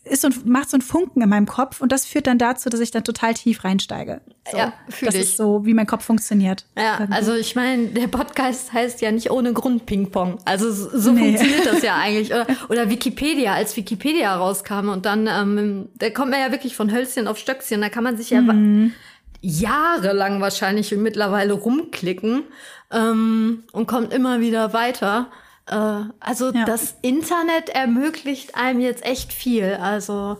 ist 0.02 0.24
und 0.24 0.46
macht 0.46 0.70
so 0.70 0.76
einen 0.76 0.82
Funken 0.82 1.22
in 1.22 1.28
meinem 1.28 1.46
Kopf 1.46 1.82
und 1.82 1.92
das 1.92 2.06
führt 2.06 2.26
dann 2.26 2.38
dazu, 2.38 2.70
dass 2.70 2.80
ich 2.80 2.90
dann 2.90 3.04
total 3.04 3.34
tief 3.34 3.64
reinsteige. 3.64 4.22
So, 4.50 4.56
ja, 4.56 4.72
Das 5.02 5.14
ich. 5.14 5.20
ist 5.20 5.36
so, 5.36 5.66
wie 5.66 5.74
mein 5.74 5.86
Kopf 5.86 6.04
funktioniert. 6.04 6.64
Ja, 6.76 7.00
irgendwie. 7.00 7.12
also 7.12 7.34
ich 7.34 7.54
meine, 7.54 7.88
der 7.88 8.08
Podcast 8.08 8.72
heißt 8.72 9.02
ja 9.02 9.12
nicht 9.12 9.30
ohne 9.30 9.52
Grund 9.52 9.84
Ping-Pong. 9.84 10.38
Also 10.46 10.72
so 10.72 11.12
nee. 11.12 11.36
funktioniert 11.36 11.66
das 11.66 11.82
ja 11.82 11.96
eigentlich. 12.00 12.32
Oder, 12.32 12.46
oder, 12.70 12.90
Wikipedia, 12.90 13.52
als 13.52 13.76
Wikipedia 13.76 14.34
rauskam 14.34 14.88
und 14.88 15.04
dann, 15.04 15.26
ähm, 15.26 15.88
da 15.98 16.08
kommt 16.08 16.30
man 16.30 16.40
ja 16.40 16.50
wirklich 16.50 16.74
von 16.74 16.90
Hölzchen 16.90 17.28
auf 17.28 17.36
Stöckchen, 17.36 17.82
da 17.82 17.90
kann 17.90 18.02
man 18.02 18.16
sich 18.16 18.30
ja 18.30 18.40
mhm 18.40 18.94
jahrelang 19.40 20.40
wahrscheinlich 20.40 20.92
mittlerweile 20.92 21.54
rumklicken 21.54 22.44
ähm, 22.90 23.64
und 23.72 23.86
kommt 23.86 24.12
immer 24.12 24.40
wieder 24.40 24.72
weiter. 24.72 25.28
Äh, 25.66 25.74
also 26.20 26.52
ja. 26.52 26.64
das 26.64 26.96
Internet 27.02 27.70
ermöglicht 27.70 28.54
einem 28.54 28.80
jetzt 28.80 29.04
echt 29.04 29.32
viel. 29.32 29.78
Also 29.80 30.38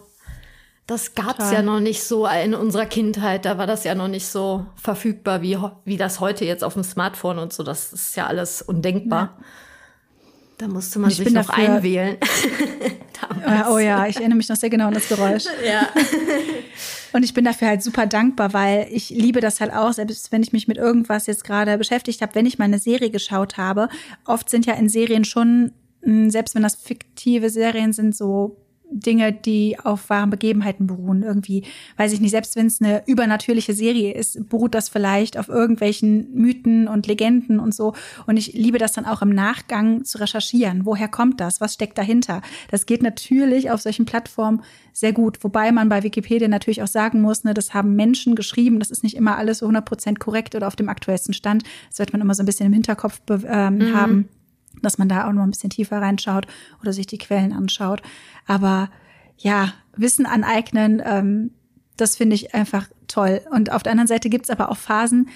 das 0.86 1.14
gab's 1.14 1.36
Total. 1.36 1.54
ja 1.54 1.62
noch 1.62 1.80
nicht 1.80 2.02
so 2.02 2.26
in 2.26 2.54
unserer 2.54 2.86
Kindheit. 2.86 3.44
Da 3.44 3.58
war 3.58 3.66
das 3.66 3.84
ja 3.84 3.94
noch 3.94 4.08
nicht 4.08 4.26
so 4.26 4.66
verfügbar 4.74 5.40
wie, 5.40 5.56
wie 5.84 5.96
das 5.96 6.20
heute 6.20 6.44
jetzt 6.44 6.64
auf 6.64 6.74
dem 6.74 6.82
Smartphone 6.82 7.38
und 7.38 7.52
so. 7.52 7.62
Das 7.62 7.92
ist 7.92 8.16
ja 8.16 8.26
alles 8.26 8.60
undenkbar. 8.60 9.36
Ja. 9.38 9.44
Da 10.58 10.68
musste 10.68 10.98
man 10.98 11.10
ich 11.10 11.16
sich 11.16 11.30
noch 11.30 11.46
dafür, 11.46 11.74
einwählen. 11.76 12.18
oh 13.70 13.78
ja, 13.78 14.06
ich 14.06 14.16
erinnere 14.16 14.36
mich 14.36 14.48
noch 14.48 14.56
sehr 14.56 14.68
genau 14.68 14.88
an 14.88 14.94
das 14.94 15.08
Geräusch. 15.08 15.44
Ja. 15.64 15.88
Und 17.12 17.24
ich 17.24 17.34
bin 17.34 17.44
dafür 17.44 17.68
halt 17.68 17.82
super 17.82 18.06
dankbar, 18.06 18.52
weil 18.52 18.88
ich 18.90 19.10
liebe 19.10 19.40
das 19.40 19.60
halt 19.60 19.72
auch, 19.72 19.92
selbst 19.92 20.32
wenn 20.32 20.42
ich 20.42 20.52
mich 20.52 20.68
mit 20.68 20.78
irgendwas 20.78 21.26
jetzt 21.26 21.44
gerade 21.44 21.76
beschäftigt 21.78 22.22
habe, 22.22 22.34
wenn 22.34 22.46
ich 22.46 22.58
mal 22.58 22.66
eine 22.66 22.78
Serie 22.78 23.10
geschaut 23.10 23.56
habe. 23.56 23.88
Oft 24.24 24.48
sind 24.48 24.66
ja 24.66 24.74
in 24.74 24.88
Serien 24.88 25.24
schon, 25.24 25.72
hm, 26.02 26.30
selbst 26.30 26.54
wenn 26.54 26.62
das 26.62 26.76
fiktive 26.76 27.50
Serien 27.50 27.92
sind, 27.92 28.14
so 28.16 28.56
Dinge, 28.90 29.32
die 29.32 29.78
auf 29.78 30.10
wahren 30.10 30.30
Begebenheiten 30.30 30.86
beruhen. 30.86 31.22
Irgendwie, 31.22 31.64
weiß 31.96 32.12
ich 32.12 32.20
nicht, 32.20 32.32
selbst 32.32 32.56
wenn 32.56 32.66
es 32.66 32.80
eine 32.80 33.02
übernatürliche 33.06 33.72
Serie 33.72 34.12
ist, 34.12 34.48
beruht 34.48 34.74
das 34.74 34.88
vielleicht 34.88 35.38
auf 35.38 35.48
irgendwelchen 35.48 36.32
Mythen 36.34 36.88
und 36.88 37.06
Legenden 37.06 37.60
und 37.60 37.74
so. 37.74 37.94
Und 38.26 38.36
ich 38.36 38.52
liebe 38.52 38.78
das 38.78 38.92
dann 38.92 39.06
auch 39.06 39.22
im 39.22 39.30
Nachgang 39.30 40.04
zu 40.04 40.18
recherchieren. 40.18 40.84
Woher 40.84 41.08
kommt 41.08 41.40
das? 41.40 41.60
Was 41.60 41.74
steckt 41.74 41.98
dahinter? 41.98 42.42
Das 42.70 42.86
geht 42.86 43.02
natürlich 43.02 43.70
auf 43.70 43.80
solchen 43.80 44.06
Plattformen 44.06 44.62
sehr 44.92 45.12
gut. 45.12 45.42
Wobei 45.42 45.72
man 45.72 45.88
bei 45.88 46.02
Wikipedia 46.02 46.48
natürlich 46.48 46.82
auch 46.82 46.88
sagen 46.88 47.20
muss, 47.20 47.44
ne, 47.44 47.54
das 47.54 47.72
haben 47.74 47.94
Menschen 47.94 48.34
geschrieben. 48.34 48.80
Das 48.80 48.90
ist 48.90 49.02
nicht 49.02 49.16
immer 49.16 49.36
alles 49.36 49.58
so 49.58 49.66
100 49.66 49.84
Prozent 49.84 50.20
korrekt 50.20 50.54
oder 50.54 50.66
auf 50.66 50.76
dem 50.76 50.88
aktuellsten 50.88 51.32
Stand. 51.34 51.62
Das 51.88 51.98
wird 51.98 52.12
man 52.12 52.20
immer 52.20 52.34
so 52.34 52.42
ein 52.42 52.46
bisschen 52.46 52.66
im 52.66 52.72
Hinterkopf 52.72 53.20
ähm, 53.28 53.78
mhm. 53.78 53.94
haben 53.94 54.28
dass 54.82 54.98
man 54.98 55.08
da 55.08 55.28
auch 55.28 55.32
noch 55.32 55.42
ein 55.42 55.50
bisschen 55.50 55.70
tiefer 55.70 56.00
reinschaut 56.00 56.46
oder 56.80 56.92
sich 56.92 57.06
die 57.06 57.18
Quellen 57.18 57.52
anschaut. 57.52 58.02
Aber 58.46 58.90
ja, 59.36 59.72
Wissen 59.96 60.26
aneignen, 60.26 61.02
ähm, 61.04 61.50
das 61.96 62.16
finde 62.16 62.34
ich 62.34 62.54
einfach 62.54 62.88
toll. 63.08 63.40
Und 63.50 63.72
auf 63.72 63.82
der 63.82 63.92
anderen 63.92 64.08
Seite 64.08 64.30
gibt 64.30 64.46
es 64.46 64.50
aber 64.50 64.70
auch 64.70 64.76
Phasen, 64.76 65.28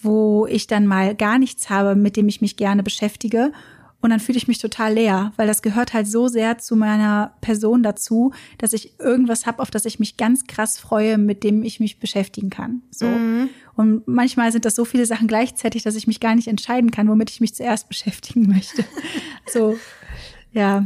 wo 0.00 0.46
ich 0.46 0.66
dann 0.66 0.86
mal 0.86 1.14
gar 1.14 1.38
nichts 1.38 1.70
habe, 1.70 1.94
mit 1.94 2.16
dem 2.16 2.28
ich 2.28 2.40
mich 2.40 2.56
gerne 2.56 2.82
beschäftige 2.82 3.52
und 4.00 4.10
dann 4.10 4.20
fühle 4.20 4.38
ich 4.38 4.46
mich 4.46 4.58
total 4.58 4.94
leer, 4.94 5.32
weil 5.36 5.46
das 5.46 5.62
gehört 5.62 5.92
halt 5.92 6.06
so 6.06 6.28
sehr 6.28 6.58
zu 6.58 6.76
meiner 6.76 7.34
Person 7.40 7.82
dazu, 7.82 8.32
dass 8.58 8.72
ich 8.72 9.00
irgendwas 9.00 9.46
habe, 9.46 9.60
auf 9.60 9.70
das 9.70 9.84
ich 9.84 9.98
mich 9.98 10.16
ganz 10.16 10.46
krass 10.46 10.78
freue, 10.78 11.18
mit 11.18 11.42
dem 11.42 11.62
ich 11.62 11.80
mich 11.80 11.98
beschäftigen 11.98 12.50
kann. 12.50 12.82
So. 12.90 13.06
Mhm. 13.06 13.48
Und 13.74 14.06
manchmal 14.06 14.52
sind 14.52 14.64
das 14.64 14.74
so 14.74 14.84
viele 14.84 15.06
Sachen 15.06 15.28
gleichzeitig, 15.28 15.82
dass 15.82 15.96
ich 15.96 16.06
mich 16.06 16.20
gar 16.20 16.34
nicht 16.34 16.48
entscheiden 16.48 16.90
kann, 16.90 17.08
womit 17.08 17.30
ich 17.30 17.40
mich 17.40 17.54
zuerst 17.54 17.88
beschäftigen 17.88 18.48
möchte. 18.48 18.84
so, 19.46 19.78
ja. 20.52 20.84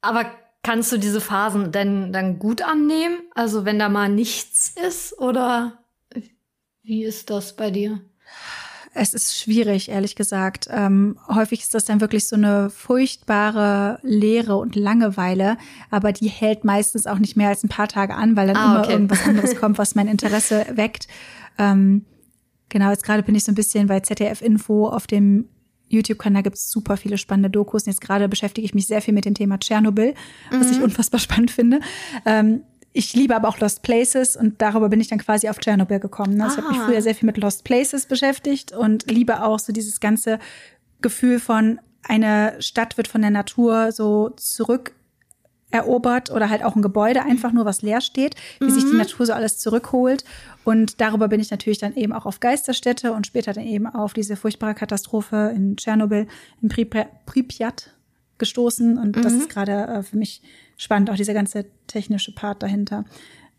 Aber 0.00 0.26
kannst 0.62 0.92
du 0.92 0.98
diese 0.98 1.20
Phasen 1.20 1.72
denn 1.72 2.12
dann 2.12 2.38
gut 2.38 2.62
annehmen? 2.62 3.18
Also 3.34 3.64
wenn 3.64 3.78
da 3.78 3.88
mal 3.88 4.08
nichts 4.08 4.74
ist 4.88 5.18
oder 5.18 5.78
wie 6.82 7.04
ist 7.04 7.30
das 7.30 7.54
bei 7.56 7.70
dir? 7.70 8.00
Es 8.94 9.14
ist 9.14 9.38
schwierig, 9.38 9.88
ehrlich 9.88 10.16
gesagt. 10.16 10.68
Ähm, 10.70 11.18
häufig 11.28 11.62
ist 11.62 11.74
das 11.74 11.86
dann 11.86 12.00
wirklich 12.00 12.28
so 12.28 12.36
eine 12.36 12.68
furchtbare 12.68 13.98
Leere 14.02 14.56
und 14.56 14.76
Langeweile, 14.76 15.56
aber 15.90 16.12
die 16.12 16.28
hält 16.28 16.64
meistens 16.64 17.06
auch 17.06 17.18
nicht 17.18 17.36
mehr 17.36 17.48
als 17.48 17.64
ein 17.64 17.68
paar 17.68 17.88
Tage 17.88 18.14
an, 18.14 18.36
weil 18.36 18.48
dann 18.48 18.56
ah, 18.56 18.82
immer 18.82 18.90
irgendwas 18.90 19.26
anderes 19.26 19.56
kommt, 19.60 19.78
was 19.78 19.94
mein 19.94 20.08
Interesse 20.08 20.66
weckt. 20.74 21.08
Ähm, 21.58 22.04
genau, 22.68 22.90
jetzt 22.90 23.04
gerade 23.04 23.22
bin 23.22 23.34
ich 23.34 23.44
so 23.44 23.52
ein 23.52 23.56
bisschen 23.56 23.86
bei 23.86 24.00
ZDF 24.00 24.42
Info 24.42 24.88
auf 24.88 25.06
dem 25.06 25.48
YouTube-Kanal 25.92 26.42
gibt 26.42 26.56
es 26.56 26.70
super 26.70 26.96
viele 26.96 27.18
spannende 27.18 27.50
Dokus. 27.50 27.82
Und 27.82 27.92
jetzt 27.92 28.00
gerade 28.00 28.28
beschäftige 28.28 28.64
ich 28.64 28.74
mich 28.74 28.86
sehr 28.86 29.02
viel 29.02 29.14
mit 29.14 29.24
dem 29.24 29.34
Thema 29.34 29.58
Tschernobyl, 29.58 30.14
was 30.50 30.68
mhm. 30.68 30.72
ich 30.72 30.80
unfassbar 30.82 31.20
spannend 31.20 31.50
finde. 31.50 31.80
Ähm, 32.24 32.62
ich 32.92 33.14
liebe 33.14 33.34
aber 33.34 33.48
auch 33.48 33.58
Lost 33.58 33.82
Places 33.82 34.36
und 34.36 34.60
darüber 34.60 34.88
bin 34.88 35.00
ich 35.00 35.08
dann 35.08 35.18
quasi 35.18 35.48
auf 35.48 35.58
Tschernobyl 35.58 35.98
gekommen. 35.98 36.36
Ne? 36.36 36.44
Also 36.44 36.58
ich 36.58 36.64
habe 36.64 36.74
mich 36.74 36.82
ah. 36.82 36.86
früher 36.86 37.02
sehr 37.02 37.14
viel 37.14 37.26
mit 37.26 37.38
Lost 37.38 37.64
Places 37.64 38.06
beschäftigt 38.06 38.72
und 38.72 39.10
liebe 39.10 39.42
auch 39.42 39.58
so 39.58 39.72
dieses 39.72 40.00
ganze 40.00 40.38
Gefühl 41.00 41.40
von 41.40 41.80
eine 42.02 42.60
Stadt 42.60 42.96
wird 42.96 43.08
von 43.08 43.22
der 43.22 43.30
Natur 43.30 43.92
so 43.92 44.30
zurück 44.36 44.92
erobert 45.70 46.30
oder 46.30 46.50
halt 46.50 46.62
auch 46.62 46.76
ein 46.76 46.82
Gebäude 46.82 47.22
einfach 47.22 47.52
nur, 47.52 47.64
was 47.64 47.80
leer 47.80 48.02
steht, 48.02 48.34
wie 48.60 48.66
mhm. 48.66 48.70
sich 48.70 48.84
die 48.84 48.90
mhm. 48.90 48.98
Natur 48.98 49.24
so 49.24 49.32
alles 49.32 49.58
zurückholt. 49.58 50.24
Und 50.64 51.00
darüber 51.00 51.28
bin 51.28 51.40
ich 51.40 51.50
natürlich 51.50 51.78
dann 51.78 51.96
eben 51.96 52.12
auch 52.12 52.26
auf 52.26 52.40
Geisterstädte 52.40 53.12
und 53.12 53.26
später 53.26 53.52
dann 53.52 53.64
eben 53.64 53.86
auf 53.86 54.12
diese 54.12 54.36
furchtbare 54.36 54.74
Katastrophe 54.74 55.52
in 55.54 55.76
Tschernobyl, 55.76 56.26
in 56.60 56.68
Pripyat 56.68 57.90
gestoßen. 58.36 58.98
Und 58.98 59.16
mhm. 59.16 59.22
das 59.22 59.32
ist 59.32 59.48
gerade 59.48 59.86
äh, 59.86 60.02
für 60.02 60.18
mich 60.18 60.42
spannend, 60.76 61.10
auch 61.10 61.16
dieser 61.16 61.34
ganze 61.34 61.66
technische 61.86 62.34
Part 62.34 62.62
dahinter. 62.62 63.04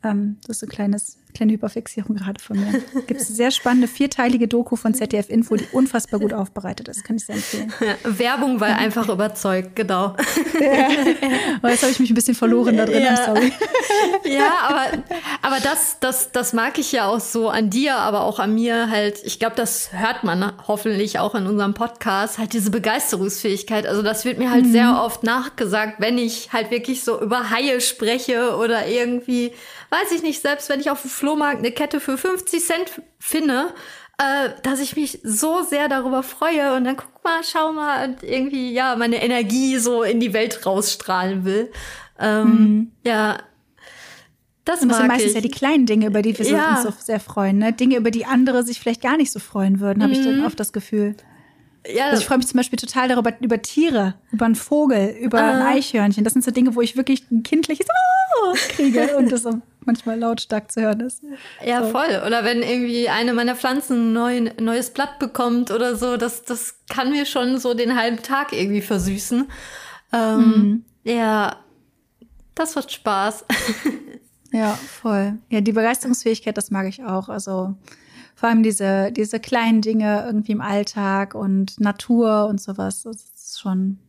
Ähm, 0.04 0.38
das 0.42 0.58
ist 0.58 0.60
so 0.62 0.66
ein 0.66 0.70
kleines 0.70 1.18
kleine 1.34 1.54
Hyperfixierung 1.54 2.16
gerade 2.16 2.42
von 2.42 2.60
mir. 2.60 2.82
Gibt 3.08 3.22
es 3.22 3.28
sehr 3.28 3.52
spannende 3.52 3.88
vierteilige 3.88 4.48
Doku 4.48 4.76
von 4.76 4.94
ZDF 4.94 5.30
Info, 5.30 5.56
die 5.56 5.68
unfassbar 5.72 6.20
gut 6.20 6.34
aufbereitet 6.34 6.88
ist. 6.88 7.04
Kann 7.04 7.16
ich 7.16 7.26
sehr 7.26 7.36
empfehlen. 7.36 7.74
Ja, 7.84 7.96
Werbung 8.04 8.62
war 8.62 8.70
einfach 8.78 9.10
überzeugt, 9.10 9.76
genau. 9.76 10.16
Ja. 10.60 10.88
Aber 11.58 11.72
jetzt 11.72 11.82
habe 11.82 11.92
ich 11.92 12.00
mich 12.00 12.12
ein 12.12 12.14
bisschen 12.14 12.36
verloren 12.36 12.78
da 12.78 12.86
drin, 12.86 13.04
ja. 13.04 13.26
sorry. 13.26 13.52
Ja, 14.26 14.52
aber, 14.68 15.04
aber 15.42 15.60
das, 15.60 15.98
das, 16.00 16.32
das 16.32 16.54
mag 16.54 16.78
ich 16.78 16.92
ja 16.92 17.08
auch 17.08 17.20
so 17.20 17.50
an 17.50 17.70
dir, 17.70 17.96
aber 17.98 18.22
auch 18.22 18.40
an 18.40 18.54
mir 18.54 18.90
halt. 18.90 19.20
Ich 19.24 19.40
glaube, 19.40 19.56
das 19.56 19.92
hört 19.94 20.24
man 20.24 20.54
hoffentlich 20.68 21.20
auch 21.20 21.36
in 21.36 21.48
unserem 21.48 21.74
Podcast, 21.74 22.38
halt 22.38 22.54
diese 22.54 22.72
Begeisterungsfähigkeit. 22.72 23.86
Also 23.86 24.02
das 24.02 24.26
wird 24.26 24.38
mir 24.38 24.52
halt 24.52 24.66
mhm. 24.66 24.72
sehr 24.72 25.02
oft 25.04 25.24
nachgesagt, 25.24 25.96
wenn 26.00 26.18
ich 26.18 26.54
halt 26.54 26.72
wirklich 26.72 27.04
so 27.04 27.22
über 27.22 27.50
Haie 27.50 27.82
spreche 27.82 28.56
oder 28.58 28.88
irgendwie, 28.88 29.54
weiß 29.94 30.12
ich 30.12 30.24
nicht, 30.24 30.42
selbst 30.42 30.70
wenn 30.70 30.80
ich 30.80 30.90
auf 30.90 31.02
dem 31.02 31.12
Flohmarkt 31.12 31.60
eine 31.60 31.72
Kette 31.72 32.00
für 32.00 32.18
50 32.18 32.64
Cent 32.64 33.02
finde, 33.20 33.74
äh, 34.18 34.50
dass 34.64 34.80
ich 34.80 34.96
mich 34.96 35.20
so 35.24 35.62
sehr 35.62 35.88
darüber 35.88 36.24
freue 36.24 36.76
und 36.76 36.84
dann 36.84 36.98
guck 36.98 37.24
mal, 37.24 37.42
schau 37.44 37.72
mal 37.74 38.08
und 38.08 38.24
irgendwie 38.24 38.74
ja 38.74 38.96
meine 38.96 39.24
Energie 39.24 39.78
so 39.78 40.04
in 40.04 40.20
die 40.20 40.34
Welt 40.34 40.66
rausstrahlen 40.66 41.46
will. 41.46 41.72
Ähm, 42.20 42.48
mhm. 42.48 42.92
Ja, 43.06 43.38
das, 44.66 44.80
sind 44.80 44.90
meistens 44.90 45.32
ich. 45.32 45.36
ja 45.36 45.42
die 45.42 45.52
kleinen 45.52 45.86
Dinge, 45.86 46.08
über 46.08 46.22
die 46.22 46.38
wir 46.38 46.46
ja. 46.46 46.76
uns 46.76 46.84
so 46.84 46.94
sehr 46.98 47.20
freuen. 47.20 47.58
Ne? 47.58 47.74
Dinge, 47.74 47.98
über 47.98 48.12
die 48.12 48.26
andere 48.26 48.64
sich 48.64 48.80
vielleicht 48.80 49.02
gar 49.02 49.18
nicht 49.18 49.32
so 49.32 49.40
freuen 49.40 49.80
würden, 49.80 50.02
habe 50.02 50.14
mhm. 50.14 50.20
ich 50.20 50.26
dann 50.26 50.40
mhm. 50.40 50.46
oft 50.46 50.60
das 50.60 50.74
Gefühl. 50.74 51.16
Ja. 51.86 52.06
Also 52.06 52.22
ich 52.22 52.28
freue 52.28 52.38
mich 52.38 52.48
zum 52.48 52.58
Beispiel 52.58 52.80
total 52.80 53.10
darüber, 53.10 53.34
über 53.42 53.62
Tiere, 53.62 54.16
über 54.32 54.46
einen 54.46 54.56
Vogel, 54.56 55.16
über 55.20 55.42
ah. 55.42 55.52
ein 55.52 55.62
Eichhörnchen. 55.62 56.24
Das 56.24 56.34
sind 56.34 56.46
so 56.46 56.52
Dinge, 56.52 56.76
wo 56.76 56.82
ich 56.82 56.96
wirklich 56.96 57.30
ein 57.30 57.44
kindliches 57.44 57.88
Oh 58.42 58.54
kriege 58.70 59.18
und 59.18 59.32
das 59.32 59.46
manchmal 59.86 60.20
lautstark 60.20 60.72
zu 60.72 60.82
hören 60.82 61.00
ist. 61.02 61.24
Ja, 61.66 61.84
so. 61.84 61.92
voll. 61.92 62.22
Oder 62.26 62.44
wenn 62.44 62.62
irgendwie 62.62 63.10
eine 63.10 63.34
meiner 63.34 63.56
Pflanzen 63.56 64.10
ein 64.10 64.14
neu, 64.14 64.52
neues 64.60 64.92
Blatt 64.92 65.20
bekommt 65.20 65.72
oder 65.72 65.96
so, 65.96 66.18
das, 66.18 66.44
das 66.44 66.76
kann 66.90 67.12
mir 67.12 67.26
schon 67.26 67.58
so 67.60 67.74
den 67.74 67.98
halben 67.98 68.22
Tag 68.22 68.54
irgendwie 68.54 68.82
versüßen. 68.82 69.50
Ähm, 70.12 70.40
mhm. 70.40 70.86
Ja, 71.04 71.58
das 72.56 72.76
wird 72.76 72.92
Spaß. 72.92 73.46
ja, 74.52 74.74
voll. 74.74 75.38
Ja, 75.50 75.62
die 75.62 75.72
Begeisterungsfähigkeit, 75.72 76.58
das 76.58 76.72
mag 76.72 76.88
ich 76.88 77.04
auch. 77.04 77.30
Also 77.30 77.76
vor 78.36 78.50
allem 78.50 78.64
diese, 78.64 79.12
diese 79.12 79.40
kleinen 79.40 79.82
Dinge 79.82 80.24
irgendwie 80.26 80.52
im 80.54 80.62
Alltag 80.62 81.36
und 81.36 81.80
Natur 81.80 82.48
und 82.48 82.62
sowas. 82.62 83.04
Das 83.04 83.24
ist 83.36 83.60
schon, 83.60 84.00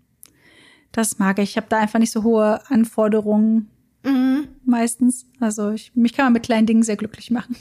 das 0.93 1.19
mag 1.19 1.39
ich. 1.39 1.51
Ich 1.51 1.57
habe 1.57 1.67
da 1.69 1.79
einfach 1.79 1.99
nicht 1.99 2.13
so 2.13 2.23
hohe 2.23 2.61
Anforderungen 2.71 3.71
Mhm. 4.05 4.49
Meistens. 4.65 5.27
Also 5.41 5.71
ich, 5.71 5.93
mich 5.95 6.13
kann 6.13 6.27
man 6.27 6.33
mit 6.35 6.45
kleinen 6.45 6.67
Dingen 6.67 6.83
sehr 6.83 6.97
glücklich 6.97 7.31
machen. 7.31 7.57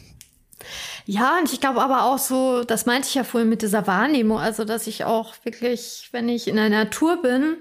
Ja, 1.05 1.39
und 1.39 1.51
ich 1.51 1.59
glaube 1.59 1.81
aber 1.81 2.03
auch 2.03 2.19
so, 2.19 2.63
das 2.63 2.85
meinte 2.85 3.07
ich 3.09 3.15
ja 3.15 3.23
vorhin 3.23 3.49
mit 3.49 3.61
dieser 3.61 3.85
Wahrnehmung, 3.87 4.39
also 4.39 4.63
dass 4.63 4.87
ich 4.87 5.03
auch 5.03 5.33
wirklich, 5.43 6.07
wenn 6.11 6.29
ich 6.29 6.47
in 6.47 6.55
der 6.55 6.69
Natur 6.69 7.21
bin, 7.21 7.57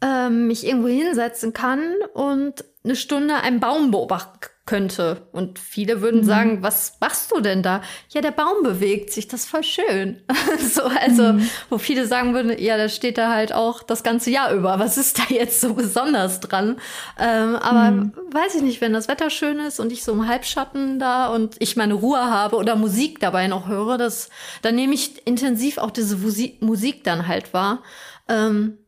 ähm, 0.00 0.46
mich 0.46 0.64
irgendwo 0.64 0.88
hinsetzen 0.88 1.52
kann 1.52 1.80
und 2.14 2.64
eine 2.84 2.94
Stunde 2.94 3.34
einen 3.34 3.58
Baum 3.58 3.90
beobachten 3.90 4.38
könnte. 4.66 5.28
Und 5.32 5.60
viele 5.60 6.02
würden 6.02 6.22
mhm. 6.22 6.26
sagen, 6.26 6.62
was 6.62 6.98
machst 7.00 7.30
du 7.30 7.40
denn 7.40 7.62
da? 7.62 7.82
Ja, 8.10 8.20
der 8.20 8.32
Baum 8.32 8.64
bewegt 8.64 9.12
sich, 9.12 9.28
das 9.28 9.44
ist 9.44 9.48
voll 9.48 9.62
schön. 9.62 10.22
so, 10.58 10.82
also, 10.82 11.34
mhm. 11.34 11.48
wo 11.70 11.78
viele 11.78 12.06
sagen 12.06 12.34
würden, 12.34 12.58
ja, 12.58 12.76
da 12.76 12.88
steht 12.88 13.16
da 13.16 13.32
halt 13.32 13.52
auch 13.52 13.84
das 13.84 14.02
ganze 14.02 14.30
Jahr 14.30 14.52
über. 14.52 14.78
Was 14.80 14.98
ist 14.98 15.18
da 15.18 15.22
jetzt 15.28 15.60
so 15.60 15.74
besonders 15.74 16.40
dran? 16.40 16.76
Ähm, 17.18 17.56
aber 17.56 17.92
mhm. 17.92 18.12
weiß 18.32 18.56
ich 18.56 18.62
nicht, 18.62 18.80
wenn 18.80 18.92
das 18.92 19.08
Wetter 19.08 19.30
schön 19.30 19.60
ist 19.60 19.78
und 19.78 19.92
ich 19.92 20.02
so 20.02 20.12
im 20.12 20.26
Halbschatten 20.26 20.98
da 20.98 21.28
und 21.28 21.54
ich 21.60 21.76
meine 21.76 21.94
Ruhe 21.94 22.18
habe 22.18 22.56
oder 22.56 22.74
Musik 22.74 23.20
dabei 23.20 23.46
noch 23.46 23.68
höre, 23.68 23.98
das, 23.98 24.30
dann 24.62 24.74
nehme 24.74 24.94
ich 24.94 25.26
intensiv 25.26 25.78
auch 25.78 25.92
diese 25.92 26.16
Musik 26.60 27.04
dann 27.04 27.28
halt 27.28 27.54
wahr. 27.54 27.82
Ähm, 28.28 28.78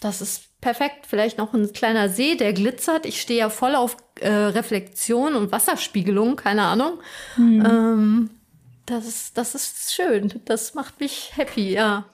das 0.00 0.20
ist 0.20 0.60
perfekt. 0.60 1.06
Vielleicht 1.06 1.38
noch 1.38 1.54
ein 1.54 1.72
kleiner 1.72 2.08
See, 2.08 2.36
der 2.36 2.52
glitzert. 2.52 3.06
Ich 3.06 3.20
stehe 3.20 3.40
ja 3.40 3.50
voll 3.50 3.74
auf 3.74 3.96
äh, 4.20 4.28
Reflexion 4.28 5.34
und 5.34 5.52
Wasserspiegelung, 5.52 6.36
keine 6.36 6.62
Ahnung. 6.62 7.00
Mhm. 7.36 7.66
Ähm, 7.66 8.30
das, 8.86 9.06
ist, 9.06 9.38
das 9.38 9.54
ist 9.54 9.92
schön. 9.92 10.40
Das 10.44 10.74
macht 10.74 11.00
mich 11.00 11.32
happy, 11.36 11.72
ja. 11.72 12.06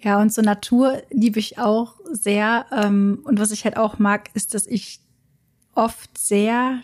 Ja, 0.00 0.20
und 0.20 0.32
so 0.32 0.42
Natur 0.42 1.02
liebe 1.10 1.40
ich 1.40 1.58
auch 1.58 1.94
sehr. 2.10 2.66
Ähm, 2.72 3.20
und 3.24 3.40
was 3.40 3.50
ich 3.50 3.64
halt 3.64 3.76
auch 3.76 3.98
mag, 3.98 4.30
ist, 4.34 4.54
dass 4.54 4.66
ich 4.66 5.00
oft 5.74 6.16
sehr 6.16 6.82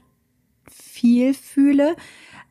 viel 0.71 1.35
fühle. 1.35 1.97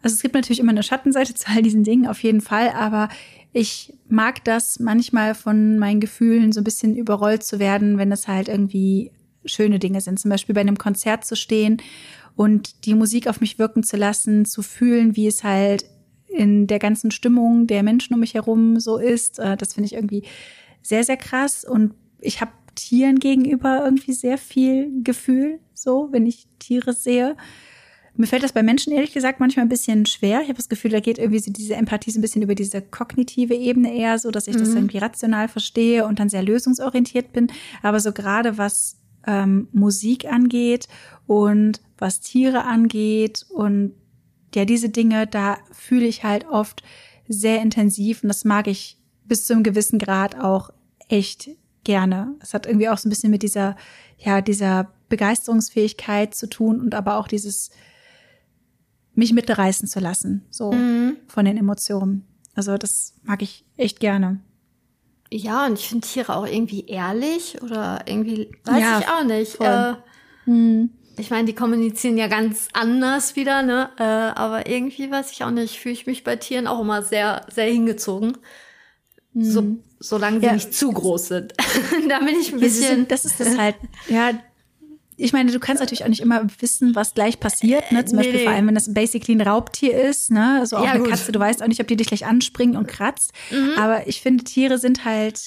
Also 0.02 0.16
es 0.16 0.22
gibt 0.22 0.36
natürlich 0.36 0.60
immer 0.60 0.72
eine 0.72 0.84
Schattenseite 0.84 1.34
zu 1.34 1.48
all 1.48 1.62
diesen 1.62 1.84
Dingen, 1.84 2.08
auf 2.08 2.22
jeden 2.24 2.42
Fall, 2.42 2.70
aber 2.70 3.10
ich 3.54 3.94
mag 4.10 4.44
das 4.44 4.80
manchmal 4.80 5.36
von 5.36 5.78
meinen 5.78 6.00
Gefühlen 6.00 6.52
so 6.52 6.62
ein 6.62 6.64
bisschen 6.64 6.96
überrollt 6.96 7.44
zu 7.44 7.60
werden, 7.60 7.98
wenn 8.00 8.12
es 8.12 8.28
halt 8.28 8.48
irgendwie 8.48 9.12
schöne 9.46 9.80
Dinge 9.80 10.02
sind. 10.02 10.20
Zum 10.20 10.30
Beispiel 10.30 10.56
bei 10.56 10.62
einem 10.62 10.78
Konzert 10.78 11.24
zu 11.24 11.36
stehen 11.36 11.78
und 12.36 12.86
die 12.86 12.96
Musik 12.96 13.28
auf 13.28 13.42
mich 13.42 13.60
wirken 13.60 13.84
zu 13.84 13.96
lassen, 13.96 14.46
zu 14.46 14.64
fühlen, 14.64 15.16
wie 15.16 15.28
es 15.28 15.44
halt 15.44 15.86
in 16.28 16.66
der 16.66 16.80
ganzen 16.80 17.12
Stimmung 17.12 17.68
der 17.68 17.84
Menschen 17.84 18.16
um 18.16 18.20
mich 18.20 18.34
herum 18.34 18.80
so 18.80 18.98
ist. 18.98 19.38
Äh, 19.38 19.56
das 19.56 19.76
finde 19.76 19.86
ich 19.86 19.94
irgendwie 19.94 20.24
sehr, 20.82 21.04
sehr 21.04 21.18
krass. 21.18 21.64
Und 21.64 21.94
ich 22.20 22.42
habe 22.42 22.52
Tieren 22.74 23.20
gegenüber 23.20 23.84
irgendwie 23.86 24.14
sehr 24.14 24.40
viel 24.40 25.04
Gefühl, 25.04 25.60
so, 25.76 26.10
wenn 26.12 26.26
ich 26.26 26.48
Tiere 26.58 26.94
sehe. 26.94 27.36
Mir 28.16 28.28
fällt 28.28 28.44
das 28.44 28.52
bei 28.52 28.62
Menschen 28.62 28.94
ehrlich 28.94 29.12
gesagt 29.12 29.40
manchmal 29.40 29.66
ein 29.66 29.70
bisschen 29.70 30.06
schwer. 30.06 30.42
Ich 30.42 30.48
habe 30.48 30.58
das 30.58 30.70
Gefühl, 30.70 30.92
da 30.92 31.00
geht 31.00 31.18
irgendwie 31.18 31.40
so 31.40 31.52
diese 31.52 31.76
Empathie 31.76 32.12
so 32.12 32.20
ein 32.20 32.22
bisschen 32.22 32.44
über 32.44 32.54
diese 32.54 32.82
kognitive 32.82 33.56
Ebene 33.56 33.94
eher 33.94 34.20
so, 34.20 34.30
dass 34.30 34.48
ich 34.48 34.56
mhm. 34.56 34.60
das 34.60 34.70
irgendwie 34.70 35.00
rational 35.00 35.48
verstehe 35.48 36.06
und 36.06 36.20
dann 36.20 36.30
sehr 36.30 36.44
lösungsorientiert 36.44 37.34
bin. 37.34 37.48
Aber 37.82 38.00
so 38.00 38.12
gerade 38.12 38.58
was 38.60 38.98
ähm, 39.26 39.68
Musik 39.72 40.26
angeht 40.26 40.88
und 41.26 41.82
was 41.98 42.20
Tiere 42.20 42.66
angeht 42.66 43.46
und 43.50 43.94
ja, 44.54 44.66
diese 44.66 44.90
Dinge, 44.90 45.26
da 45.26 45.58
fühle 45.72 46.06
ich 46.06 46.24
halt 46.24 46.46
oft 46.48 46.84
sehr 47.28 47.62
intensiv 47.62 48.22
und 48.22 48.28
das 48.30 48.46
mag 48.46 48.68
ich 48.68 48.98
bis 49.26 49.46
zu 49.46 49.54
einem 49.54 49.64
gewissen 49.64 49.98
Grad 49.98 50.40
auch 50.40 50.70
echt 51.08 51.50
gerne. 51.84 52.36
Es 52.42 52.54
hat 52.54 52.66
irgendwie 52.66 52.90
auch 52.90 52.98
so 52.98 53.08
ein 53.08 53.10
bisschen 53.10 53.32
mit 53.32 53.44
dieser, 53.44 53.76
ja, 54.18 54.42
dieser 54.42 54.92
Begeisterungsfähigkeit 55.10 56.36
zu 56.36 56.48
tun 56.48 56.80
und 56.80 56.94
aber 56.94 57.18
auch 57.18 57.28
dieses 57.28 57.72
mich 59.16 59.34
mitreißen 59.34 59.88
zu 59.88 60.00
lassen, 60.00 60.46
so 60.50 60.72
mhm. 60.72 61.18
von 61.28 61.46
den 61.46 61.58
Emotionen. 61.58 62.26
Also 62.56 62.78
das 62.78 63.16
mag 63.24 63.42
ich 63.42 63.66
echt 63.78 64.00
gerne. 64.00 64.40
Ja, 65.32 65.66
und 65.66 65.80
ich 65.80 65.88
finde 65.88 66.08
Tiere 66.08 66.36
auch 66.36 66.46
irgendwie 66.46 66.86
ehrlich 66.86 67.62
oder 67.64 68.02
irgendwie, 68.06 68.52
weiß 68.66 68.82
ja, 68.82 69.00
ich 69.00 69.08
auch 69.08 69.24
nicht. 69.24 69.60
Äh, 69.60 69.94
mhm. 70.46 70.92
Ich 71.18 71.32
meine, 71.32 71.46
die 71.46 71.56
kommunizieren 71.56 72.18
ja 72.18 72.28
ganz 72.28 72.68
anders 72.74 73.36
wieder, 73.36 73.64
ne? 73.64 73.90
Äh, 73.98 74.04
aber 74.04 74.68
irgendwie 74.68 75.10
weiß 75.10 75.32
ich 75.32 75.44
auch 75.44 75.52
nicht, 75.52 75.80
fühle 75.80 75.94
ich 75.94 76.06
mich 76.06 76.24
bei 76.24 76.36
Tieren 76.36 76.68
auch 76.68 76.82
immer 76.82 77.02
sehr, 77.02 77.46
sehr 77.52 77.66
hingezogen. 77.66 78.38
Mhm. 79.34 79.44
So, 79.44 79.78
solange 80.00 80.40
sie 80.40 80.46
ja. 80.46 80.54
nicht 80.54 80.74
zu 80.74 80.92
groß 80.92 81.28
sind. 81.30 81.54
da 82.10 82.20
bin 82.20 82.40
ich 82.40 82.54
ein 82.54 82.60
bisschen. 82.60 82.96
Sind, 82.96 83.12
das 83.12 83.26
ist 83.26 83.40
das 83.40 83.58
halt, 83.58 83.76
ja, 84.08 84.32
ich 85.18 85.34
meine, 85.34 85.52
du 85.52 85.60
kannst 85.60 85.80
natürlich 85.80 86.04
auch 86.04 86.10
nicht 86.10 86.22
immer 86.22 86.48
wissen, 86.60 86.96
was 86.96 87.14
gleich 87.14 87.40
passiert. 87.40 87.92
Ne? 87.92 88.04
Zum 88.06 88.18
nee, 88.18 88.24
Beispiel 88.24 88.40
nee. 88.40 88.46
vor 88.46 88.54
allem, 88.54 88.68
wenn 88.68 88.76
das 88.76 88.94
basically 88.94 89.36
ein 89.36 89.42
Raubtier 89.42 90.02
ist. 90.02 90.32
Ne? 90.32 90.60
Also 90.60 90.78
auch 90.78 90.86
ja, 90.86 90.92
eine 90.92 91.02
gut. 91.02 91.10
Katze, 91.10 91.32
du 91.32 91.40
weißt 91.40 91.62
auch 91.64 91.68
nicht, 91.68 91.82
ob 91.82 91.88
die 91.88 91.96
dich 91.96 92.08
gleich 92.08 92.26
anspringt 92.26 92.76
und 92.76 92.88
kratzt. 92.88 93.32
Mhm. 93.52 93.74
Aber 93.78 94.08
ich 94.08 94.22
finde, 94.22 94.44
Tiere 94.44 94.78
sind 94.78 95.06
halt 95.06 95.42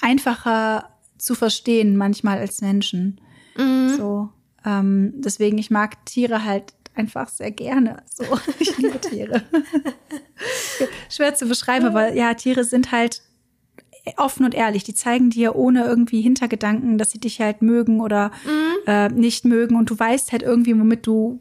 einfacher 0.00 0.90
zu 1.18 1.34
verstehen 1.34 1.96
manchmal 1.96 2.38
als 2.38 2.60
Menschen. 2.60 3.20
Mhm. 3.56 3.96
So, 3.96 4.28
ähm, 4.64 5.12
deswegen, 5.16 5.58
ich 5.58 5.70
mag 5.70 6.04
Tiere 6.06 6.44
halt 6.44 6.72
einfach 6.94 7.28
sehr 7.28 7.50
gerne. 7.50 8.02
So, 8.12 8.24
ich 8.58 8.76
liebe 8.78 9.00
Tiere. 9.00 9.42
Schwer 11.10 11.34
zu 11.34 11.46
beschreiben, 11.46 11.86
aber 11.86 12.12
ja, 12.12 12.34
Tiere 12.34 12.64
sind 12.64 12.92
halt 12.92 13.22
offen 14.16 14.44
und 14.44 14.54
ehrlich. 14.54 14.84
Die 14.84 14.94
zeigen 14.94 15.30
dir 15.30 15.56
ohne 15.56 15.84
irgendwie 15.84 16.20
Hintergedanken, 16.20 16.98
dass 16.98 17.10
sie 17.10 17.20
dich 17.20 17.40
halt 17.40 17.62
mögen 17.62 18.00
oder 18.00 18.30
mhm. 18.44 18.86
äh, 18.86 19.08
nicht 19.08 19.44
mögen 19.44 19.76
und 19.76 19.90
du 19.90 19.98
weißt 19.98 20.32
halt 20.32 20.42
irgendwie, 20.42 20.78
womit 20.78 21.06
du 21.06 21.40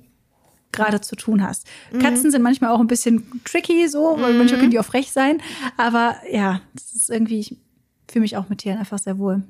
gerade 0.72 1.02
zu 1.02 1.16
tun 1.16 1.44
hast. 1.46 1.68
Mhm. 1.92 2.00
Katzen 2.00 2.32
sind 2.32 2.42
manchmal 2.42 2.72
auch 2.72 2.80
ein 2.80 2.88
bisschen 2.88 3.42
tricky, 3.46 3.88
so, 3.88 4.18
weil 4.20 4.34
mhm. 4.34 4.40
manchmal 4.40 4.60
können 4.60 4.72
die 4.72 4.80
auch 4.80 4.86
frech 4.86 5.12
sein. 5.12 5.42
Aber 5.78 6.16
ja, 6.32 6.62
das 6.74 6.94
ist 6.94 7.10
irgendwie, 7.10 7.40
ich 7.40 7.58
fühle 8.10 8.22
mich 8.22 8.38
auch 8.38 8.50
mit 8.50 8.60
Tieren 8.60 8.78
einfach 8.78 9.00
sehr 9.00 9.18
wohl. 9.18 9.44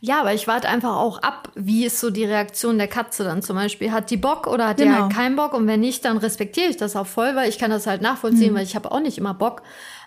Ja, 0.00 0.20
aber 0.20 0.34
ich 0.34 0.48
warte 0.48 0.68
einfach 0.68 0.96
auch 0.96 1.22
ab, 1.22 1.50
wie 1.54 1.84
ist 1.84 2.00
so 2.00 2.10
die 2.10 2.24
Reaktion 2.24 2.76
der 2.76 2.88
Katze 2.88 3.24
dann 3.24 3.42
zum 3.42 3.56
Beispiel. 3.56 3.92
Hat 3.92 4.10
die 4.10 4.16
Bock 4.16 4.46
oder 4.46 4.68
hat 4.68 4.78
genau. 4.78 4.90
die 4.90 5.02
halt 5.02 5.12
keinen 5.12 5.36
Bock? 5.36 5.54
Und 5.54 5.66
wenn 5.66 5.80
nicht, 5.80 6.04
dann 6.04 6.16
respektiere 6.16 6.68
ich 6.68 6.76
das 6.76 6.96
auch 6.96 7.06
voll, 7.06 7.36
weil 7.36 7.48
ich 7.48 7.58
kann 7.58 7.70
das 7.70 7.86
halt 7.86 8.02
nachvollziehen, 8.02 8.52
mhm. 8.52 8.56
weil 8.56 8.64
ich 8.64 8.74
habe 8.74 8.90
auch 8.90 9.00
nicht 9.00 9.18
immer 9.18 9.34
Bock. 9.34 9.62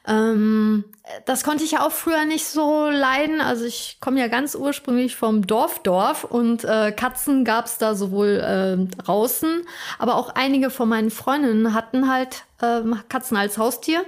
Ähm, 0.07 0.85
das 1.25 1.43
konnte 1.43 1.63
ich 1.63 1.71
ja 1.71 1.85
auch 1.85 1.91
früher 1.91 2.25
nicht 2.25 2.45
so 2.45 2.89
leiden. 2.89 3.41
Also 3.41 3.65
ich 3.65 3.97
komme 4.01 4.19
ja 4.19 4.27
ganz 4.27 4.55
ursprünglich 4.55 5.15
vom 5.15 5.45
Dorfdorf 5.45 6.23
und 6.23 6.63
äh, 6.63 6.91
Katzen 6.91 7.45
gab's 7.45 7.77
da 7.77 7.95
sowohl 7.95 8.39
äh, 8.39 8.95
draußen, 9.03 9.63
aber 9.99 10.15
auch 10.15 10.29
einige 10.35 10.69
von 10.69 10.89
meinen 10.89 11.11
Freundinnen 11.11 11.73
hatten 11.73 12.11
halt 12.11 12.43
äh, 12.61 12.81
Katzen 13.09 13.37
als 13.37 13.57
Haustier. 13.57 14.05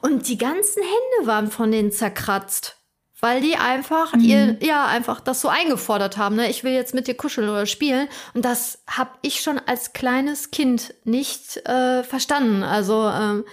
Und 0.00 0.28
die 0.28 0.38
ganzen 0.38 0.82
Hände 0.82 1.26
waren 1.26 1.50
von 1.50 1.70
denen 1.70 1.92
zerkratzt. 1.92 2.76
Weil 3.24 3.40
die 3.40 3.54
einfach 3.54 4.14
mhm. 4.14 4.20
ihr, 4.20 4.56
ja, 4.60 4.86
einfach 4.86 5.20
das 5.20 5.40
so 5.40 5.46
eingefordert 5.46 6.16
haben, 6.16 6.34
ne? 6.34 6.50
Ich 6.50 6.64
will 6.64 6.72
jetzt 6.72 6.92
mit 6.92 7.06
dir 7.06 7.14
kuscheln 7.14 7.48
oder 7.48 7.66
spielen. 7.66 8.08
Und 8.34 8.44
das 8.44 8.82
habe 8.88 9.10
ich 9.22 9.42
schon 9.42 9.60
als 9.64 9.92
kleines 9.92 10.50
Kind 10.50 10.92
nicht 11.04 11.56
äh, 11.68 12.02
verstanden. 12.02 12.64
Also 12.64 13.08
ähm, 13.08 13.44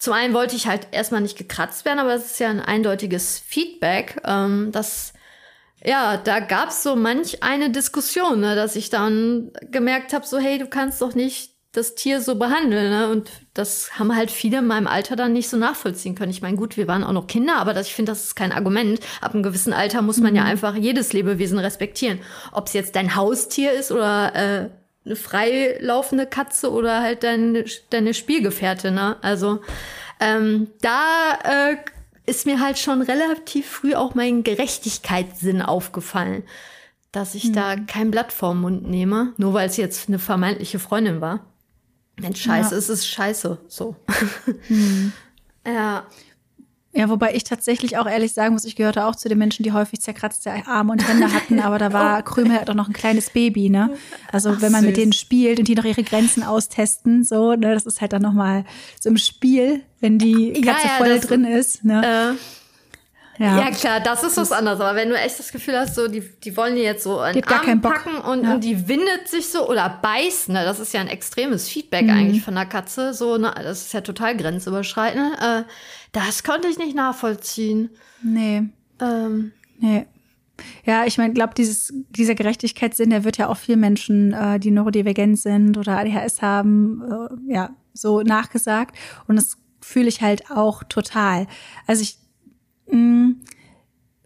zum 0.00 0.14
einen 0.14 0.32
wollte 0.32 0.56
ich 0.56 0.66
halt 0.66 0.88
erstmal 0.92 1.20
nicht 1.20 1.36
gekratzt 1.36 1.84
werden, 1.84 1.98
aber 1.98 2.14
es 2.14 2.24
ist 2.24 2.40
ja 2.40 2.48
ein 2.48 2.60
eindeutiges 2.60 3.38
Feedback, 3.38 4.20
ähm, 4.24 4.72
dass 4.72 5.12
ja, 5.84 6.16
da 6.16 6.40
gab's 6.40 6.82
so 6.82 6.96
manch 6.96 7.42
eine 7.42 7.70
Diskussion, 7.70 8.40
ne, 8.40 8.56
dass 8.56 8.76
ich 8.76 8.90
dann 8.90 9.50
gemerkt 9.70 10.12
habe, 10.12 10.26
so 10.26 10.38
hey, 10.38 10.58
du 10.58 10.66
kannst 10.66 11.00
doch 11.00 11.14
nicht 11.14 11.50
das 11.72 11.94
Tier 11.94 12.20
so 12.20 12.34
behandeln. 12.34 12.90
Ne? 12.90 13.10
Und 13.10 13.30
das 13.54 13.98
haben 13.98 14.16
halt 14.16 14.30
viele 14.30 14.58
in 14.58 14.66
meinem 14.66 14.86
Alter 14.86 15.16
dann 15.16 15.32
nicht 15.32 15.48
so 15.48 15.56
nachvollziehen 15.56 16.14
können. 16.14 16.32
Ich 16.32 16.42
meine, 16.42 16.56
gut, 16.56 16.76
wir 16.76 16.88
waren 16.88 17.04
auch 17.04 17.12
noch 17.12 17.26
Kinder, 17.26 17.56
aber 17.56 17.74
das, 17.74 17.86
ich 17.86 17.94
finde, 17.94 18.12
das 18.12 18.24
ist 18.24 18.34
kein 18.34 18.52
Argument. 18.52 19.00
Ab 19.20 19.34
einem 19.34 19.42
gewissen 19.42 19.72
Alter 19.72 20.02
muss 20.02 20.18
man 20.18 20.32
mhm. 20.32 20.36
ja 20.38 20.44
einfach 20.44 20.74
jedes 20.74 21.12
Lebewesen 21.12 21.58
respektieren. 21.58 22.20
Ob 22.52 22.66
es 22.66 22.72
jetzt 22.72 22.96
dein 22.96 23.14
Haustier 23.14 23.72
ist 23.72 23.92
oder 23.92 24.34
äh, 24.34 24.70
eine 25.10 25.16
freilaufende 25.16 26.26
Katze 26.26 26.70
oder 26.70 27.02
halt 27.02 27.24
deine, 27.24 27.64
deine 27.90 28.14
Spielgefährte, 28.14 28.90
ne? 28.90 29.16
Also 29.22 29.60
ähm, 30.20 30.68
da 30.80 31.38
äh, 31.42 31.76
ist 32.26 32.46
mir 32.46 32.60
halt 32.60 32.78
schon 32.78 33.02
relativ 33.02 33.68
früh 33.68 33.94
auch 33.94 34.14
mein 34.14 34.44
Gerechtigkeitssinn 34.44 35.62
aufgefallen, 35.62 36.44
dass 37.10 37.34
ich 37.34 37.44
hm. 37.44 37.52
da 37.54 37.76
kein 37.76 38.10
Blatt 38.10 38.32
vorm 38.32 38.60
Mund 38.60 38.88
nehme, 38.88 39.32
nur 39.36 39.52
weil 39.52 39.68
es 39.68 39.76
jetzt 39.76 40.08
eine 40.08 40.18
vermeintliche 40.18 40.78
Freundin 40.78 41.20
war. 41.20 41.46
Wenn 42.16 42.36
scheiße 42.36 42.72
ja. 42.72 42.78
ist, 42.78 42.88
ist 42.88 43.06
scheiße. 43.06 43.58
So. 43.66 43.96
Hm. 44.68 45.12
ja. 45.66 46.06
Ja, 46.92 47.08
wobei 47.08 47.34
ich 47.34 47.44
tatsächlich 47.44 47.98
auch 47.98 48.06
ehrlich 48.06 48.32
sagen 48.32 48.54
muss, 48.54 48.64
ich 48.64 48.74
gehörte 48.74 49.04
auch 49.04 49.14
zu 49.14 49.28
den 49.28 49.38
Menschen, 49.38 49.62
die 49.62 49.70
häufig 49.70 50.00
zerkratzte 50.00 50.50
Arme 50.66 50.92
und 50.92 51.06
Hände 51.06 51.32
hatten, 51.32 51.60
aber 51.60 51.78
da 51.78 51.92
war 51.92 52.22
Krümel 52.24 52.58
halt 52.58 52.68
auch 52.68 52.74
noch 52.74 52.88
ein 52.88 52.92
kleines 52.92 53.30
Baby, 53.30 53.70
ne? 53.70 53.90
Also 54.32 54.50
Ach, 54.50 54.60
wenn 54.60 54.72
man 54.72 54.80
süß. 54.80 54.88
mit 54.88 54.96
denen 54.96 55.12
spielt 55.12 55.60
und 55.60 55.68
die 55.68 55.76
noch 55.76 55.84
ihre 55.84 56.02
Grenzen 56.02 56.42
austesten, 56.42 57.22
so, 57.22 57.54
ne, 57.54 57.74
das 57.74 57.86
ist 57.86 58.00
halt 58.00 58.12
dann 58.12 58.22
nochmal 58.22 58.64
so 58.98 59.08
im 59.08 59.18
Spiel, 59.18 59.82
wenn 60.00 60.18
die 60.18 60.52
Katze 60.54 60.86
ja, 60.88 60.92
ja, 60.98 61.04
voll 61.04 61.20
drin 61.20 61.44
ist, 61.44 61.84
ne? 61.84 62.34
Äh. 62.36 62.38
Ja. 63.40 63.58
ja. 63.58 63.70
klar, 63.70 64.00
das 64.00 64.22
ist 64.22 64.36
was 64.36 64.52
anderes. 64.52 64.80
Aber 64.80 64.94
wenn 64.96 65.08
du 65.08 65.16
echt 65.16 65.38
das 65.38 65.50
Gefühl 65.50 65.78
hast, 65.78 65.94
so 65.94 66.08
die, 66.08 66.20
die 66.20 66.54
wollen 66.58 66.74
die 66.74 66.82
jetzt 66.82 67.04
so 67.04 67.20
einen 67.20 67.42
Arm 67.42 67.80
packen 67.80 68.18
und, 68.18 68.44
ja. 68.44 68.52
und 68.52 68.62
die 68.62 68.86
windet 68.86 69.28
sich 69.28 69.48
so 69.48 69.66
oder 69.66 69.98
beißt, 70.02 70.50
ne, 70.50 70.62
das 70.64 70.78
ist 70.78 70.92
ja 70.92 71.00
ein 71.00 71.08
extremes 71.08 71.66
Feedback 71.66 72.04
mhm. 72.04 72.10
eigentlich 72.10 72.42
von 72.42 72.54
der 72.54 72.66
Katze. 72.66 73.14
So, 73.14 73.38
ne, 73.38 73.50
das 73.62 73.86
ist 73.86 73.94
ja 73.94 74.02
total 74.02 74.36
grenzüberschreitend. 74.36 75.40
Äh, 75.40 75.62
das 76.12 76.42
konnte 76.42 76.68
ich 76.68 76.78
nicht 76.78 76.94
nachvollziehen. 76.94 77.90
Nee. 78.22 78.68
Ähm. 79.00 79.52
Nee. 79.78 80.06
Ja, 80.84 81.06
ich 81.06 81.16
meine, 81.18 81.32
glaube, 81.32 81.54
dieses 81.54 81.92
dieser 82.10 82.34
Gerechtigkeitssinn, 82.34 83.10
der 83.10 83.24
wird 83.24 83.38
ja 83.38 83.48
auch 83.48 83.56
vielen 83.56 83.80
Menschen, 83.80 84.32
äh, 84.32 84.60
die 84.60 84.70
neurodivergent 84.70 85.38
sind 85.38 85.78
oder 85.78 85.98
ADHS 85.98 86.42
haben, 86.42 87.02
äh, 87.02 87.52
ja, 87.52 87.70
so 87.94 88.22
nachgesagt. 88.22 88.96
Und 89.26 89.36
das 89.36 89.56
fühle 89.80 90.08
ich 90.08 90.20
halt 90.20 90.50
auch 90.50 90.82
total. 90.84 91.46
Also 91.86 92.02
ich, 92.02 92.18
mh, 92.90 92.96
mm, 92.96 93.40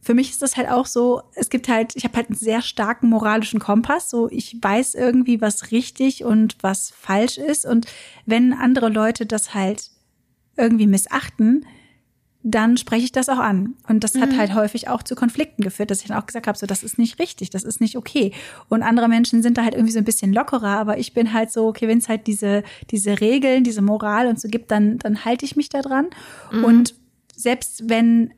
für 0.01 0.15
mich 0.15 0.31
ist 0.31 0.43
das 0.43 0.59
halt 0.59 0.69
auch 0.69 0.85
so, 0.85 1.23
es 1.35 1.49
gibt 1.49 1.67
halt, 1.67 1.97
ich 1.97 2.05
habe 2.05 2.17
halt 2.17 2.29
einen 2.29 2.37
sehr 2.37 2.61
starken 2.61 3.09
moralischen 3.09 3.59
Kompass, 3.59 4.11
so 4.11 4.29
ich 4.31 4.59
weiß 4.61 4.97
irgendwie, 4.97 5.41
was 5.41 5.71
richtig 5.71 6.25
und 6.25 6.57
was 6.61 6.91
falsch 6.91 7.39
ist 7.39 7.65
und 7.65 7.87
wenn 8.27 8.53
andere 8.53 8.91
Leute 8.91 9.25
das 9.25 9.55
halt 9.55 9.91
irgendwie 10.59 10.87
missachten, 10.87 11.65
dann 12.47 12.77
spreche 12.77 13.07
ich 13.07 13.13
das 13.13 13.31
auch 13.31 13.39
an. 13.39 13.75
Und 13.89 14.05
das 14.05 14.15
mhm. 14.15 14.21
hat 14.21 14.37
halt 14.37 14.55
häufig 14.55 14.89
auch 14.89 15.03
zu 15.03 15.15
Konflikten 15.15 15.63
geführt, 15.63 15.91
dass 15.91 16.03
ich 16.03 16.09
dann 16.09 16.19
auch 16.19 16.27
gesagt 16.27 16.47
habe, 16.47 16.59
so 16.59 16.67
das 16.67 16.83
ist 16.83 16.99
nicht 16.99 17.19
richtig, 17.19 17.49
das 17.49 17.65
ist 17.65 17.81
nicht 17.81 17.97
okay. 17.97 18.33
Und 18.69 18.83
andere 18.83 19.09
Menschen 19.09 19.43
sind 19.43 19.57
da 19.57 19.65
halt 19.65 19.75
irgendwie 19.75 19.93
so 19.93 19.99
ein 19.99 20.05
bisschen 20.05 20.33
lockerer, 20.33 20.77
aber 20.79 20.99
ich 20.99 21.15
bin 21.15 21.33
halt 21.33 21.51
so, 21.51 21.67
okay, 21.67 21.89
wenn 21.89 21.99
es 21.99 22.09
halt 22.09 22.27
diese, 22.27 22.63
diese 22.91 23.23
Regeln, 23.23 23.65
diese 23.65 23.81
Moral 23.81 24.27
und 24.27 24.39
so 24.39 24.49
gibt, 24.49 24.71
dann, 24.71 24.99
dann 24.99 25.25
halte 25.25 25.47
ich 25.47 25.57
mich 25.57 25.71
da 25.71 25.81
dran. 25.81 26.11
Mhm. 26.53 26.65
Und 26.65 26.95
selbst 27.35 27.89
wenn 27.89 28.35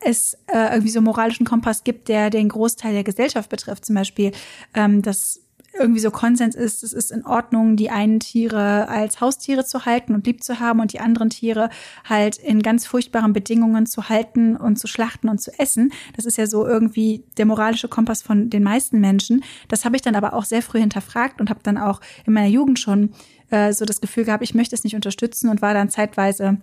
es 0.00 0.34
äh, 0.48 0.72
irgendwie 0.72 0.90
so 0.90 1.00
moralischen 1.00 1.46
Kompass 1.46 1.84
gibt, 1.84 2.08
der 2.08 2.30
den 2.30 2.48
Großteil 2.48 2.92
der 2.92 3.04
Gesellschaft 3.04 3.48
betrifft, 3.48 3.86
zum 3.86 3.94
Beispiel, 3.94 4.32
ähm, 4.74 5.00
dass 5.00 5.43
irgendwie 5.78 6.00
so 6.00 6.10
Konsens 6.10 6.54
ist, 6.54 6.84
es 6.84 6.92
ist 6.92 7.10
in 7.10 7.24
Ordnung, 7.26 7.76
die 7.76 7.90
einen 7.90 8.20
Tiere 8.20 8.88
als 8.88 9.20
Haustiere 9.20 9.64
zu 9.64 9.84
halten 9.84 10.14
und 10.14 10.26
lieb 10.26 10.42
zu 10.42 10.60
haben 10.60 10.80
und 10.80 10.92
die 10.92 11.00
anderen 11.00 11.30
Tiere 11.30 11.68
halt 12.08 12.36
in 12.36 12.62
ganz 12.62 12.86
furchtbaren 12.86 13.32
Bedingungen 13.32 13.86
zu 13.86 14.08
halten 14.08 14.56
und 14.56 14.78
zu 14.78 14.86
schlachten 14.86 15.28
und 15.28 15.40
zu 15.40 15.50
essen. 15.58 15.92
Das 16.14 16.26
ist 16.26 16.38
ja 16.38 16.46
so 16.46 16.66
irgendwie 16.66 17.24
der 17.36 17.46
moralische 17.46 17.88
Kompass 17.88 18.22
von 18.22 18.50
den 18.50 18.62
meisten 18.62 19.00
Menschen. 19.00 19.42
Das 19.68 19.84
habe 19.84 19.96
ich 19.96 20.02
dann 20.02 20.14
aber 20.14 20.34
auch 20.34 20.44
sehr 20.44 20.62
früh 20.62 20.78
hinterfragt 20.78 21.40
und 21.40 21.50
habe 21.50 21.60
dann 21.62 21.78
auch 21.78 22.00
in 22.24 22.32
meiner 22.32 22.48
Jugend 22.48 22.78
schon 22.78 23.10
äh, 23.50 23.72
so 23.72 23.84
das 23.84 24.00
Gefühl 24.00 24.24
gehabt, 24.24 24.44
ich 24.44 24.54
möchte 24.54 24.74
es 24.74 24.84
nicht 24.84 24.94
unterstützen 24.94 25.48
und 25.48 25.60
war 25.60 25.74
dann 25.74 25.90
zeitweise 25.90 26.58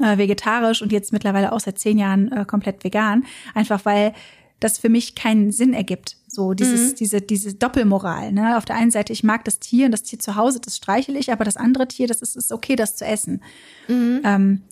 äh, 0.00 0.18
vegetarisch 0.18 0.82
und 0.82 0.92
jetzt 0.92 1.12
mittlerweile 1.12 1.52
auch 1.52 1.60
seit 1.60 1.78
zehn 1.78 1.98
Jahren 1.98 2.32
äh, 2.32 2.44
komplett 2.44 2.84
vegan. 2.84 3.24
Einfach 3.54 3.84
weil 3.84 4.14
das 4.60 4.78
für 4.78 4.88
mich 4.88 5.14
keinen 5.14 5.52
Sinn 5.52 5.74
ergibt. 5.74 6.16
So 6.36 6.52
dieses, 6.52 6.92
mhm. 6.92 6.94
diese, 6.96 7.20
diese 7.22 7.54
Doppelmoral. 7.54 8.30
Ne? 8.30 8.58
Auf 8.58 8.66
der 8.66 8.76
einen 8.76 8.90
Seite, 8.90 9.10
ich 9.10 9.24
mag 9.24 9.44
das 9.46 9.58
Tier 9.58 9.86
und 9.86 9.92
das 9.92 10.02
Tier 10.02 10.18
zu 10.18 10.36
Hause, 10.36 10.60
das 10.60 10.76
streichel 10.76 11.16
ich, 11.16 11.32
aber 11.32 11.44
das 11.44 11.56
andere 11.56 11.88
Tier, 11.88 12.06
das 12.06 12.20
ist, 12.20 12.36
ist 12.36 12.52
okay, 12.52 12.76
das 12.76 12.94
zu 12.96 13.06
essen. 13.06 13.42
Mhm. 13.88 14.20
Ähm, 14.22 14.62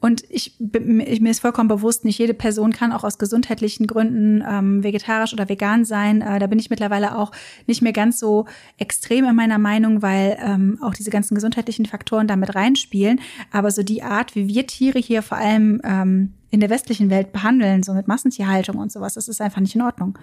und 0.00 0.24
ich, 0.30 0.58
ich, 0.58 1.20
mir 1.20 1.30
ist 1.30 1.38
vollkommen 1.38 1.68
bewusst, 1.68 2.04
nicht 2.04 2.18
jede 2.18 2.34
Person 2.34 2.72
kann 2.72 2.90
auch 2.90 3.04
aus 3.04 3.18
gesundheitlichen 3.18 3.86
Gründen 3.86 4.42
ähm, 4.44 4.82
vegetarisch 4.82 5.32
oder 5.32 5.48
vegan 5.48 5.84
sein. 5.84 6.22
Äh, 6.22 6.40
da 6.40 6.48
bin 6.48 6.58
ich 6.58 6.70
mittlerweile 6.70 7.16
auch 7.16 7.30
nicht 7.68 7.82
mehr 7.82 7.92
ganz 7.92 8.18
so 8.18 8.46
extrem 8.78 9.26
in 9.26 9.36
meiner 9.36 9.58
Meinung, 9.58 10.02
weil 10.02 10.36
ähm, 10.44 10.76
auch 10.82 10.94
diese 10.94 11.10
ganzen 11.10 11.36
gesundheitlichen 11.36 11.86
Faktoren 11.86 12.26
damit 12.26 12.56
reinspielen. 12.56 13.20
Aber 13.52 13.70
so 13.70 13.84
die 13.84 14.02
Art, 14.02 14.34
wie 14.34 14.48
wir 14.48 14.66
Tiere 14.66 14.98
hier 14.98 15.22
vor 15.22 15.38
allem 15.38 15.80
ähm, 15.84 16.32
in 16.50 16.58
der 16.58 16.68
westlichen 16.70 17.08
Welt 17.08 17.30
behandeln, 17.30 17.84
so 17.84 17.94
mit 17.94 18.08
Massentierhaltung 18.08 18.78
und 18.78 18.90
sowas, 18.90 19.14
das 19.14 19.28
ist 19.28 19.40
einfach 19.40 19.60
nicht 19.60 19.76
in 19.76 19.82
Ordnung. 19.82 20.18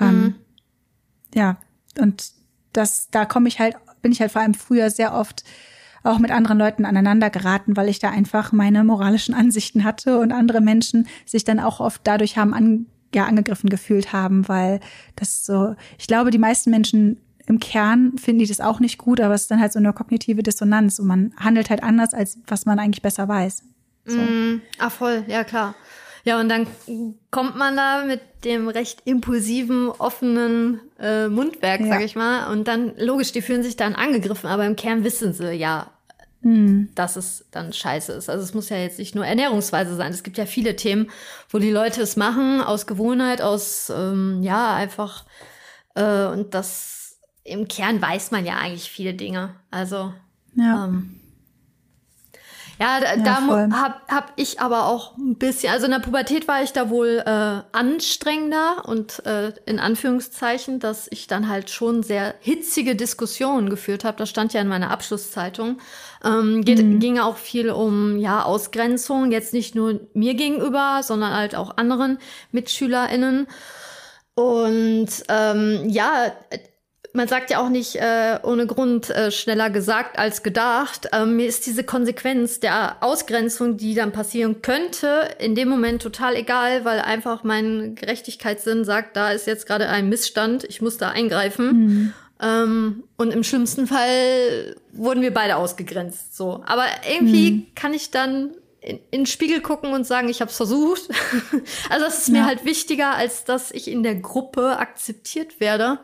Ähm, 0.00 0.22
mhm. 0.22 0.34
ja, 1.34 1.56
und 1.98 2.32
das, 2.72 3.10
da 3.10 3.24
komme 3.24 3.48
ich 3.48 3.58
halt, 3.58 3.76
bin 4.02 4.12
ich 4.12 4.20
halt 4.20 4.32
vor 4.32 4.42
allem 4.42 4.54
früher 4.54 4.90
sehr 4.90 5.14
oft 5.14 5.44
auch 6.04 6.18
mit 6.18 6.30
anderen 6.30 6.58
Leuten 6.58 6.84
aneinander 6.84 7.28
geraten, 7.30 7.76
weil 7.76 7.88
ich 7.88 7.98
da 7.98 8.10
einfach 8.10 8.52
meine 8.52 8.84
moralischen 8.84 9.34
Ansichten 9.34 9.84
hatte 9.84 10.18
und 10.18 10.32
andere 10.32 10.60
Menschen 10.60 11.08
sich 11.26 11.44
dann 11.44 11.60
auch 11.60 11.80
oft 11.80 12.02
dadurch 12.04 12.36
haben 12.36 12.54
an, 12.54 12.86
ja, 13.14 13.26
angegriffen 13.26 13.68
gefühlt 13.68 14.12
haben, 14.12 14.48
weil 14.48 14.80
das 15.16 15.44
so, 15.44 15.74
ich 15.98 16.06
glaube, 16.06 16.30
die 16.30 16.38
meisten 16.38 16.70
Menschen 16.70 17.20
im 17.46 17.60
Kern 17.60 18.16
finden 18.18 18.40
die 18.40 18.46
das 18.46 18.60
auch 18.60 18.78
nicht 18.78 18.98
gut, 18.98 19.20
aber 19.20 19.34
es 19.34 19.42
ist 19.42 19.50
dann 19.50 19.60
halt 19.60 19.72
so 19.72 19.78
eine 19.78 19.92
kognitive 19.92 20.42
Dissonanz 20.42 20.98
und 20.98 21.06
man 21.06 21.32
handelt 21.36 21.70
halt 21.70 21.82
anders, 21.82 22.12
als 22.12 22.38
was 22.46 22.66
man 22.66 22.78
eigentlich 22.78 23.02
besser 23.02 23.26
weiß. 23.26 23.64
So. 24.04 24.18
Mm, 24.18 24.60
ah, 24.78 24.90
voll, 24.90 25.24
ja 25.26 25.44
klar. 25.44 25.74
Ja, 26.24 26.40
und 26.40 26.48
dann 26.48 26.66
kommt 27.30 27.56
man 27.56 27.76
da 27.76 28.04
mit 28.04 28.20
dem 28.44 28.68
recht 28.68 29.02
impulsiven, 29.04 29.90
offenen 29.90 30.80
äh, 30.98 31.28
Mundwerk, 31.28 31.80
ja. 31.80 31.88
sag 31.88 32.02
ich 32.02 32.16
mal. 32.16 32.50
Und 32.52 32.68
dann, 32.68 32.92
logisch, 32.96 33.32
die 33.32 33.42
fühlen 33.42 33.62
sich 33.62 33.76
dann 33.76 33.94
angegriffen, 33.94 34.48
aber 34.48 34.66
im 34.66 34.76
Kern 34.76 35.04
wissen 35.04 35.32
sie 35.32 35.52
ja, 35.52 35.90
mhm. 36.42 36.90
dass 36.94 37.16
es 37.16 37.46
dann 37.50 37.72
scheiße 37.72 38.12
ist. 38.12 38.28
Also 38.30 38.44
es 38.44 38.54
muss 38.54 38.68
ja 38.68 38.76
jetzt 38.76 38.98
nicht 38.98 39.14
nur 39.14 39.26
Ernährungsweise 39.26 39.94
sein. 39.96 40.12
Es 40.12 40.22
gibt 40.22 40.38
ja 40.38 40.46
viele 40.46 40.76
Themen, 40.76 41.10
wo 41.50 41.58
die 41.58 41.70
Leute 41.70 42.02
es 42.02 42.16
machen, 42.16 42.60
aus 42.60 42.86
Gewohnheit, 42.86 43.42
aus, 43.42 43.90
ähm, 43.94 44.42
ja, 44.42 44.74
einfach. 44.74 45.24
Äh, 45.94 46.26
und 46.26 46.54
das 46.54 47.18
im 47.44 47.66
Kern 47.66 48.00
weiß 48.00 48.30
man 48.30 48.44
ja 48.44 48.56
eigentlich 48.56 48.90
viele 48.90 49.14
Dinge. 49.14 49.54
Also. 49.70 50.12
Ja. 50.54 50.86
Ähm, 50.86 51.17
ja, 52.80 53.00
da, 53.00 53.14
ja, 53.14 53.22
da 53.22 53.76
habe 53.76 53.94
hab 54.08 54.32
ich 54.36 54.60
aber 54.60 54.86
auch 54.86 55.16
ein 55.16 55.36
bisschen, 55.36 55.72
also 55.72 55.86
in 55.86 55.92
der 55.92 55.98
Pubertät 55.98 56.46
war 56.46 56.62
ich 56.62 56.72
da 56.72 56.90
wohl 56.90 57.22
äh, 57.26 57.60
anstrengender 57.72 58.84
und 58.86 59.24
äh, 59.26 59.52
in 59.66 59.80
Anführungszeichen, 59.80 60.78
dass 60.78 61.08
ich 61.10 61.26
dann 61.26 61.48
halt 61.48 61.70
schon 61.70 62.02
sehr 62.02 62.34
hitzige 62.40 62.94
Diskussionen 62.94 63.68
geführt 63.68 64.04
habe. 64.04 64.18
Das 64.18 64.30
stand 64.30 64.52
ja 64.52 64.60
in 64.60 64.68
meiner 64.68 64.90
Abschlusszeitung. 64.90 65.78
Ähm, 66.24 66.64
geht, 66.64 66.82
mhm. 66.82 67.00
Ging 67.00 67.18
auch 67.18 67.36
viel 67.36 67.70
um 67.70 68.16
ja 68.16 68.42
Ausgrenzung, 68.44 69.32
jetzt 69.32 69.52
nicht 69.52 69.74
nur 69.74 70.00
mir 70.14 70.34
gegenüber, 70.34 71.00
sondern 71.02 71.34
halt 71.34 71.54
auch 71.56 71.76
anderen 71.76 72.18
MitschülerInnen. 72.52 73.48
Und 74.34 75.08
ähm, 75.28 75.88
ja, 75.88 76.32
man 77.18 77.26
sagt 77.26 77.50
ja 77.50 77.60
auch 77.60 77.68
nicht 77.68 77.96
äh, 77.96 78.38
ohne 78.44 78.66
Grund 78.66 79.10
äh, 79.10 79.32
schneller 79.32 79.70
gesagt 79.70 80.20
als 80.20 80.44
gedacht. 80.44 81.08
Ähm, 81.12 81.34
mir 81.34 81.46
ist 81.46 81.66
diese 81.66 81.82
Konsequenz 81.82 82.60
der 82.60 82.96
Ausgrenzung, 83.00 83.76
die 83.76 83.96
dann 83.96 84.12
passieren 84.12 84.62
könnte, 84.62 85.28
in 85.40 85.56
dem 85.56 85.68
Moment 85.68 86.00
total 86.00 86.36
egal, 86.36 86.84
weil 86.84 87.00
einfach 87.00 87.42
mein 87.42 87.96
Gerechtigkeitssinn 87.96 88.84
sagt, 88.84 89.16
da 89.16 89.32
ist 89.32 89.48
jetzt 89.48 89.66
gerade 89.66 89.88
ein 89.88 90.08
Missstand, 90.08 90.62
ich 90.62 90.80
muss 90.80 90.96
da 90.96 91.10
eingreifen. 91.10 91.66
Mhm. 91.66 92.14
Ähm, 92.40 93.04
und 93.16 93.32
im 93.32 93.42
schlimmsten 93.42 93.88
Fall 93.88 94.76
wurden 94.92 95.20
wir 95.20 95.34
beide 95.34 95.56
ausgegrenzt. 95.56 96.36
So, 96.36 96.62
aber 96.66 96.84
irgendwie 97.10 97.50
mhm. 97.50 97.66
kann 97.74 97.94
ich 97.94 98.12
dann 98.12 98.50
in, 98.80 99.00
in 99.10 99.22
den 99.22 99.26
Spiegel 99.26 99.60
gucken 99.60 99.92
und 99.92 100.06
sagen, 100.06 100.28
ich 100.28 100.40
habe 100.40 100.52
es 100.52 100.56
versucht. 100.56 101.08
also 101.90 102.04
das 102.04 102.18
ist 102.20 102.28
ja. 102.28 102.34
mir 102.34 102.46
halt 102.46 102.64
wichtiger, 102.64 103.16
als 103.16 103.42
dass 103.42 103.72
ich 103.72 103.88
in 103.88 104.04
der 104.04 104.14
Gruppe 104.14 104.78
akzeptiert 104.78 105.58
werde. 105.58 105.98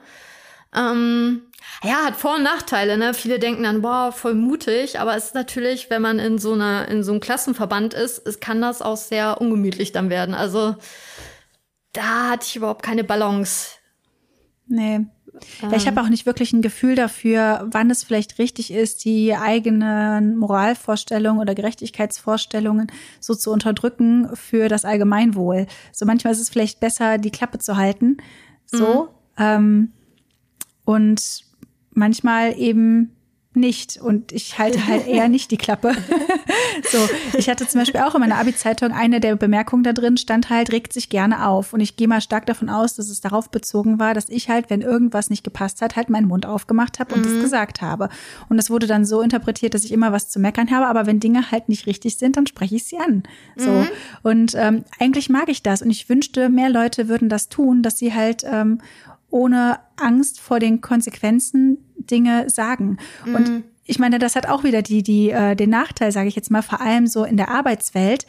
Ähm, 0.75 1.43
ja, 1.83 2.05
hat 2.05 2.17
Vor- 2.17 2.37
und 2.37 2.43
Nachteile, 2.43 2.97
ne? 2.97 3.15
Viele 3.15 3.39
denken 3.39 3.63
dann, 3.63 3.83
boah, 3.83 4.13
voll 4.13 4.35
mutig, 4.35 5.01
aber 5.01 5.17
es 5.17 5.27
ist 5.27 5.35
natürlich, 5.35 5.91
wenn 5.91 6.03
man 6.03 6.19
in 6.19 6.39
so 6.39 6.53
einer, 6.53 6.89
in 6.89 7.03
so 7.03 7.13
einem 7.13 7.21
Klassenverband 7.21 7.95
ist, 7.95 8.27
es 8.27 8.41
kann 8.41 8.61
das 8.61 8.83
auch 8.83 8.97
sehr 8.97 9.41
ungemütlich 9.41 9.93
dann 9.93 10.11
werden. 10.11 10.35
Also 10.35 10.77
da 11.93 12.31
hatte 12.31 12.47
ich 12.49 12.57
überhaupt 12.57 12.83
keine 12.83 13.05
Balance. 13.05 13.77
Nee. 14.67 15.01
Ja, 15.63 15.73
ich 15.73 15.87
habe 15.89 16.01
auch 16.01 16.09
nicht 16.09 16.27
wirklich 16.27 16.53
ein 16.53 16.63
Gefühl 16.63 16.95
dafür, 16.95 17.67
wann 17.71 17.91
es 17.91 18.05
vielleicht 18.05 18.39
richtig 18.39 18.73
ist, 18.73 19.05
die 19.05 19.35
eigenen 19.35 20.37
Moralvorstellungen 20.37 21.41
oder 21.41 21.57
Gerechtigkeitsvorstellungen 21.57 22.87
so 23.19 23.35
zu 23.35 23.51
unterdrücken 23.51 24.31
für 24.35 24.69
das 24.69 24.85
Allgemeinwohl. 24.85 25.67
So 25.93 26.07
manchmal 26.07 26.33
ist 26.33 26.41
es 26.41 26.51
vielleicht 26.51 26.79
besser, 26.79 27.19
die 27.19 27.33
Klappe 27.33 27.59
zu 27.59 27.77
halten. 27.77 28.19
So. 28.67 29.05
Mhm. 29.05 29.09
Ähm, 29.37 29.93
und 30.85 31.45
manchmal 31.93 32.59
eben 32.59 33.15
nicht. 33.57 33.99
Und 33.99 34.33
ich 34.33 34.59
halte 34.59 34.87
halt 34.87 35.07
eher 35.07 35.29
nicht 35.29 35.51
die 35.51 35.57
Klappe. 35.57 35.95
so, 36.91 36.99
ich 37.39 37.49
hatte 37.49 37.67
zum 37.67 37.81
Beispiel 37.81 38.01
auch 38.01 38.15
in 38.15 38.21
meiner 38.21 38.37
Abi-Zeitung 38.37 38.93
eine 38.93 39.21
der 39.21 39.37
Bemerkungen 39.37 39.85
da 39.85 39.93
drin 39.93 40.17
stand 40.17 40.51
halt, 40.51 40.73
regt 40.73 40.93
sich 40.93 41.09
gerne 41.09 41.47
auf. 41.47 41.73
Und 41.73 41.81
ich 41.81 41.97
gehe 41.97 42.09
mal 42.09 42.21
stark 42.21 42.47
davon 42.47 42.69
aus, 42.69 42.95
dass 42.95 43.09
es 43.09 43.21
darauf 43.21 43.51
bezogen 43.51 43.99
war, 43.99 44.15
dass 44.15 44.29
ich 44.29 44.49
halt, 44.49 44.71
wenn 44.71 44.81
irgendwas 44.81 45.31
nicht 45.31 45.45
gepasst 45.45 45.83
hat, 45.83 45.97
halt 45.97 46.11
meinen 46.11 46.29
Mund 46.29 46.47
aufgemacht 46.47 46.99
habe 46.99 47.15
und 47.15 47.27
mhm. 47.27 47.41
gesagt 47.41 47.81
habe. 47.81 48.09
Und 48.49 48.57
das 48.57 48.71
wurde 48.71 48.87
dann 48.87 49.05
so 49.05 49.21
interpretiert, 49.21 49.75
dass 49.75 49.85
ich 49.85 49.93
immer 49.93 50.13
was 50.13 50.29
zu 50.29 50.39
meckern 50.41 50.71
habe. 50.71 50.87
Aber 50.87 51.07
wenn 51.07 51.21
Dinge 51.21 51.51
halt 51.51 51.69
nicht 51.69 51.87
richtig 51.87 52.19
sind, 52.19 52.37
dann 52.37 52.47
spreche 52.47 52.77
ich 52.77 52.85
sie 52.85 52.99
an. 52.99 53.23
So. 53.57 53.71
Mhm. 53.71 53.89
Und 54.23 54.55
ähm, 54.57 54.85
eigentlich 54.99 55.29
mag 55.29 55.49
ich 55.49 55.63
das. 55.63 55.83
Und 55.83 55.91
ich 55.91 56.09
wünschte, 56.09 56.49
mehr 56.49 56.71
Leute 56.71 57.09
würden 57.09 57.29
das 57.29 57.49
tun, 57.49 57.83
dass 57.83 57.99
sie 57.99 58.15
halt 58.15 58.45
ähm, 58.51 58.81
ohne 59.35 59.81
Angst 59.97 60.41
vor 60.41 60.61
den 60.61 60.81
Konsequenzen 60.81 61.79
Dinge 61.97 62.49
sagen. 62.49 62.99
Mhm. 63.27 63.35
Und 63.35 63.65
ich 63.85 63.99
meine, 63.99 64.21
das 64.21 64.37
hat 64.37 64.49
auch 64.49 64.63
wieder 64.63 64.81
die, 64.81 65.03
die, 65.03 65.31
äh, 65.31 65.57
den 65.57 65.71
Nachteil, 65.71 66.13
sage 66.13 66.29
ich 66.29 66.37
jetzt 66.37 66.53
mal, 66.53 66.63
vor 66.63 66.81
allem 66.81 67.09
so 67.09 67.25
in 67.25 67.37
der 67.37 67.51
Arbeitswelt. 67.51 68.27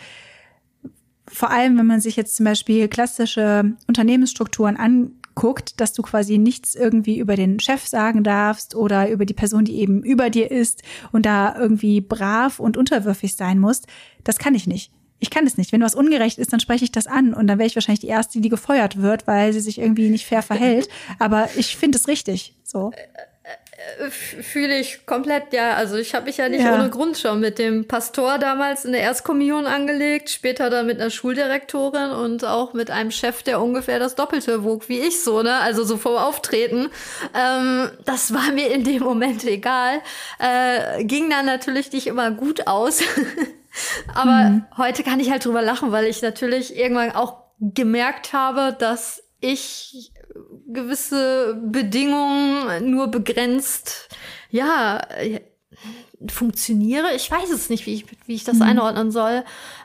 Vor 1.27 1.51
allem, 1.51 1.77
wenn 1.77 1.85
man 1.85 2.01
sich 2.01 2.15
jetzt 2.15 2.35
zum 2.35 2.45
Beispiel 2.45 2.87
klassische 2.87 3.75
Unternehmensstrukturen 3.87 4.77
anguckt, 4.77 5.79
dass 5.79 5.93
du 5.93 6.01
quasi 6.01 6.39
nichts 6.39 6.73
irgendwie 6.73 7.19
über 7.19 7.35
den 7.35 7.59
Chef 7.59 7.85
sagen 7.85 8.23
darfst 8.23 8.73
oder 8.73 9.07
über 9.11 9.25
die 9.25 9.33
Person, 9.35 9.63
die 9.63 9.77
eben 9.77 10.01
über 10.01 10.31
dir 10.31 10.49
ist 10.49 10.81
und 11.11 11.27
da 11.27 11.55
irgendwie 11.55 12.01
brav 12.01 12.59
und 12.59 12.77
unterwürfig 12.77 13.35
sein 13.35 13.59
musst. 13.59 13.85
Das 14.23 14.39
kann 14.39 14.55
ich 14.55 14.65
nicht 14.65 14.91
ich 15.19 15.29
kann 15.29 15.47
es 15.47 15.57
nicht. 15.57 15.71
Wenn 15.71 15.81
was 15.81 15.95
ungerecht 15.95 16.37
ist, 16.37 16.53
dann 16.53 16.59
spreche 16.59 16.83
ich 16.83 16.91
das 16.91 17.07
an 17.07 17.33
und 17.33 17.47
dann 17.47 17.57
wäre 17.57 17.67
ich 17.67 17.75
wahrscheinlich 17.75 18.01
die 18.01 18.07
Erste, 18.07 18.41
die 18.41 18.49
gefeuert 18.49 19.01
wird, 19.01 19.27
weil 19.27 19.53
sie 19.53 19.61
sich 19.61 19.79
irgendwie 19.79 20.09
nicht 20.09 20.25
fair 20.25 20.41
verhält. 20.41 20.89
Aber 21.19 21.49
ich 21.55 21.77
finde 21.77 21.97
es 21.97 22.07
richtig. 22.07 22.53
So. 22.63 22.91
Äh, 22.91 24.09
fühle 24.09 24.79
ich 24.79 25.05
komplett, 25.05 25.53
ja. 25.53 25.73
Also 25.75 25.95
ich 25.95 26.15
habe 26.15 26.25
mich 26.25 26.37
ja 26.37 26.49
nicht 26.49 26.63
ja. 26.63 26.73
ohne 26.73 26.89
Grund 26.89 27.17
schon 27.17 27.39
mit 27.39 27.59
dem 27.59 27.87
Pastor 27.87 28.39
damals 28.39 28.85
in 28.85 28.91
der 28.91 29.01
Erstkommunion 29.01 29.65
angelegt, 29.65 30.29
später 30.29 30.69
dann 30.69 30.85
mit 30.85 30.99
einer 30.99 31.09
Schuldirektorin 31.09 32.11
und 32.11 32.45
auch 32.45 32.73
mit 32.73 32.89
einem 32.89 33.11
Chef, 33.11 33.43
der 33.43 33.61
ungefähr 33.61 33.99
das 33.99 34.15
Doppelte 34.15 34.63
wog 34.63 34.89
wie 34.89 34.99
ich 34.99 35.21
so, 35.21 35.41
ne? 35.41 35.59
Also 35.59 35.83
so 35.83 35.97
vom 35.97 36.15
Auftreten. 36.15 36.89
Ähm, 37.33 37.89
das 38.05 38.33
war 38.33 38.51
mir 38.51 38.71
in 38.71 38.83
dem 38.83 39.03
Moment 39.03 39.43
egal. 39.43 40.01
Äh, 40.39 41.03
ging 41.03 41.29
dann 41.29 41.45
natürlich 41.45 41.91
nicht 41.91 42.07
immer 42.07 42.31
gut 42.31 42.67
aus. 42.67 43.01
Aber 44.13 44.49
mhm. 44.49 44.65
heute 44.77 45.03
kann 45.03 45.19
ich 45.19 45.31
halt 45.31 45.45
drüber 45.45 45.61
lachen, 45.61 45.91
weil 45.91 46.05
ich 46.05 46.21
natürlich 46.21 46.75
irgendwann 46.75 47.11
auch 47.11 47.43
gemerkt 47.59 48.33
habe, 48.33 48.75
dass 48.77 49.23
ich 49.39 50.11
gewisse 50.67 51.61
Bedingungen 51.63 52.89
nur 52.91 53.07
begrenzt, 53.07 54.09
ja, 54.49 55.01
funktioniere. 56.29 57.13
Ich 57.15 57.29
weiß 57.29 57.49
es 57.51 57.69
nicht, 57.69 57.85
wie 57.85 57.95
ich, 57.95 58.05
wie 58.25 58.35
ich 58.35 58.43
das 58.43 58.57
mhm. 58.57 58.63
einordnen 58.63 59.11
soll. 59.11 59.43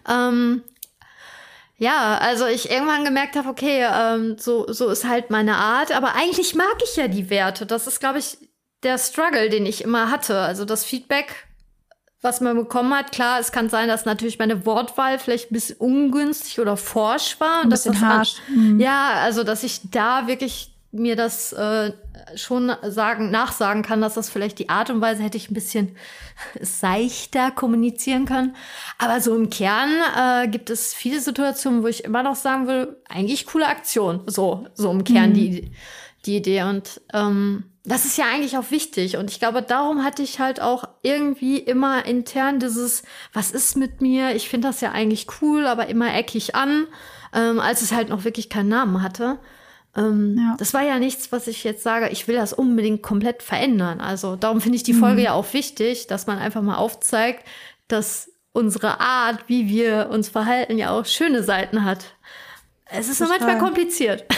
Ähm, 0.09 0.62
ja, 1.76 2.18
also 2.18 2.46
ich 2.46 2.70
irgendwann 2.70 3.05
gemerkt 3.05 3.37
habe, 3.37 3.48
okay, 3.48 3.87
ähm, 3.90 4.37
so, 4.38 4.70
so 4.72 4.88
ist 4.88 5.07
halt 5.07 5.31
meine 5.31 5.57
Art, 5.57 5.92
aber 5.92 6.14
eigentlich 6.14 6.55
mag 6.55 6.76
ich 6.85 6.96
ja 6.96 7.09
die 7.09 7.31
Werte. 7.31 7.66
Das 7.66 7.87
ist, 7.87 8.00
glaube 8.00 8.18
ich, 8.18 8.38
der 8.83 8.98
Struggle, 8.98 9.48
den 9.50 9.66
ich 9.66 9.83
immer 9.83 10.11
hatte. 10.11 10.38
Also 10.40 10.64
das 10.64 10.85
Feedback 10.85 11.46
was 12.22 12.40
man 12.40 12.56
bekommen 12.56 12.94
hat. 12.94 13.12
Klar, 13.12 13.40
es 13.40 13.52
kann 13.52 13.68
sein, 13.68 13.88
dass 13.88 14.04
natürlich 14.04 14.38
meine 14.38 14.66
Wortwahl 14.66 15.18
vielleicht 15.18 15.50
ein 15.50 15.54
bisschen 15.54 15.76
ungünstig 15.78 16.61
oder 16.61 16.76
forsch 16.76 17.40
war. 17.40 17.62
Ein 17.62 17.70
bisschen 17.70 18.00
harsch. 18.00 18.35
Mhm. 18.48 18.78
Ja, 18.78 19.14
also 19.22 19.42
dass 19.42 19.62
ich 19.62 19.80
da 19.90 20.26
wirklich 20.26 20.70
mir 20.92 21.14
das 21.14 21.52
äh, 21.52 21.92
schon 22.35 22.72
sagen, 22.83 23.30
nachsagen 23.30 23.83
kann, 23.83 24.00
dass 24.00 24.14
das 24.14 24.28
vielleicht 24.28 24.59
die 24.59 24.68
Art 24.68 24.90
und 24.90 25.00
Weise 25.00 25.22
hätte 25.22 25.37
ich 25.37 25.50
ein 25.50 25.54
bisschen 25.54 25.96
seichter 26.61 27.50
kommunizieren 27.52 28.24
können. 28.24 28.56
Aber 28.98 29.20
so 29.20 29.35
im 29.37 29.50
Kern 29.50 29.90
äh, 30.18 30.48
gibt 30.48 30.68
es 30.68 30.92
viele 30.92 31.20
Situationen, 31.20 31.83
wo 31.83 31.87
ich 31.87 32.04
immer 32.04 32.22
noch 32.22 32.37
sagen 32.37 32.66
will, 32.66 32.96
eigentlich 33.09 33.46
coole 33.46 33.68
Aktion. 33.68 34.22
So, 34.26 34.66
so 34.74 34.90
im 34.90 35.04
Kern 35.04 35.30
mhm. 35.30 35.35
die, 35.35 35.70
die 36.26 36.37
Idee. 36.37 36.64
Und 36.64 37.00
ähm, 37.14 37.69
das 37.84 38.04
ist 38.04 38.18
ja 38.18 38.26
eigentlich 38.26 38.58
auch 38.58 38.70
wichtig. 38.70 39.16
Und 39.16 39.30
ich 39.30 39.38
glaube, 39.38 39.62
darum 39.62 40.04
hatte 40.04 40.22
ich 40.22 40.38
halt 40.38 40.60
auch 40.60 40.84
irgendwie 41.02 41.58
immer 41.58 42.04
intern 42.04 42.60
dieses, 42.60 43.02
was 43.32 43.50
ist 43.50 43.76
mit 43.76 44.00
mir? 44.00 44.34
Ich 44.34 44.48
finde 44.48 44.68
das 44.68 44.80
ja 44.80 44.92
eigentlich 44.92 45.26
cool, 45.40 45.66
aber 45.66 45.86
immer 45.86 46.14
eckig 46.14 46.54
an, 46.54 46.86
ähm, 47.34 47.58
als 47.58 47.82
es 47.82 47.92
halt 47.92 48.10
noch 48.10 48.24
wirklich 48.24 48.50
keinen 48.50 48.68
Namen 48.68 49.02
hatte. 49.02 49.38
Ähm, 49.96 50.36
ja. 50.38 50.56
Das 50.58 50.74
war 50.74 50.82
ja 50.82 50.98
nichts, 50.98 51.32
was 51.32 51.46
ich 51.46 51.64
jetzt 51.64 51.82
sage, 51.82 52.10
ich 52.10 52.28
will 52.28 52.36
das 52.36 52.52
unbedingt 52.52 53.02
komplett 53.02 53.42
verändern. 53.42 54.00
Also 54.00 54.36
darum 54.36 54.60
finde 54.60 54.76
ich 54.76 54.82
die 54.82 54.94
Folge 54.94 55.20
mhm. 55.20 55.24
ja 55.24 55.32
auch 55.32 55.52
wichtig, 55.52 56.06
dass 56.06 56.26
man 56.26 56.38
einfach 56.38 56.62
mal 56.62 56.76
aufzeigt, 56.76 57.46
dass 57.88 58.30
unsere 58.52 59.00
Art, 59.00 59.48
wie 59.48 59.68
wir 59.68 60.10
uns 60.10 60.28
verhalten, 60.28 60.76
ja 60.76 60.90
auch 60.90 61.06
schöne 61.06 61.42
Seiten 61.42 61.84
hat. 61.84 62.04
Es 62.86 63.08
ist 63.08 63.20
nur 63.20 63.28
manchmal 63.28 63.58
kompliziert. 63.58 64.24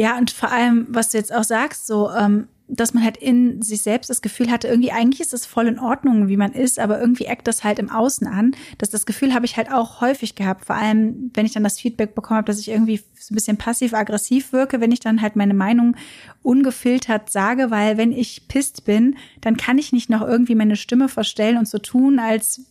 ja, 0.00 0.16
und 0.16 0.30
vor 0.30 0.50
allem, 0.50 0.86
was 0.88 1.10
du 1.10 1.18
jetzt 1.18 1.30
auch 1.30 1.44
sagst, 1.44 1.86
so, 1.86 2.10
ähm, 2.10 2.48
dass 2.68 2.94
man 2.94 3.04
halt 3.04 3.18
in 3.18 3.60
sich 3.60 3.82
selbst 3.82 4.08
das 4.08 4.22
Gefühl 4.22 4.50
hatte, 4.50 4.66
irgendwie 4.66 4.92
eigentlich 4.92 5.20
ist 5.20 5.34
es 5.34 5.44
voll 5.44 5.66
in 5.66 5.78
Ordnung, 5.78 6.28
wie 6.28 6.38
man 6.38 6.52
ist, 6.52 6.78
aber 6.78 6.98
irgendwie 6.98 7.26
eckt 7.26 7.46
das 7.46 7.64
halt 7.64 7.78
im 7.78 7.90
Außen 7.90 8.26
an. 8.26 8.52
Das, 8.78 8.88
das 8.88 9.04
Gefühl 9.04 9.34
habe 9.34 9.44
ich 9.44 9.58
halt 9.58 9.70
auch 9.70 10.00
häufig 10.00 10.36
gehabt, 10.36 10.64
vor 10.64 10.76
allem 10.76 11.30
wenn 11.34 11.44
ich 11.44 11.52
dann 11.52 11.64
das 11.64 11.78
Feedback 11.78 12.14
bekommen 12.14 12.38
habe, 12.38 12.46
dass 12.46 12.60
ich 12.60 12.70
irgendwie 12.70 13.02
so 13.18 13.32
ein 13.32 13.34
bisschen 13.34 13.58
passiv-aggressiv 13.58 14.54
wirke, 14.54 14.80
wenn 14.80 14.90
ich 14.90 15.00
dann 15.00 15.20
halt 15.20 15.36
meine 15.36 15.52
Meinung 15.52 15.96
ungefiltert 16.42 17.28
sage, 17.28 17.70
weil 17.70 17.98
wenn 17.98 18.10
ich 18.12 18.48
pisst 18.48 18.86
bin, 18.86 19.16
dann 19.42 19.58
kann 19.58 19.76
ich 19.76 19.92
nicht 19.92 20.08
noch 20.08 20.22
irgendwie 20.22 20.54
meine 20.54 20.76
Stimme 20.76 21.10
verstellen 21.10 21.58
und 21.58 21.68
so 21.68 21.76
tun, 21.76 22.18
als 22.18 22.62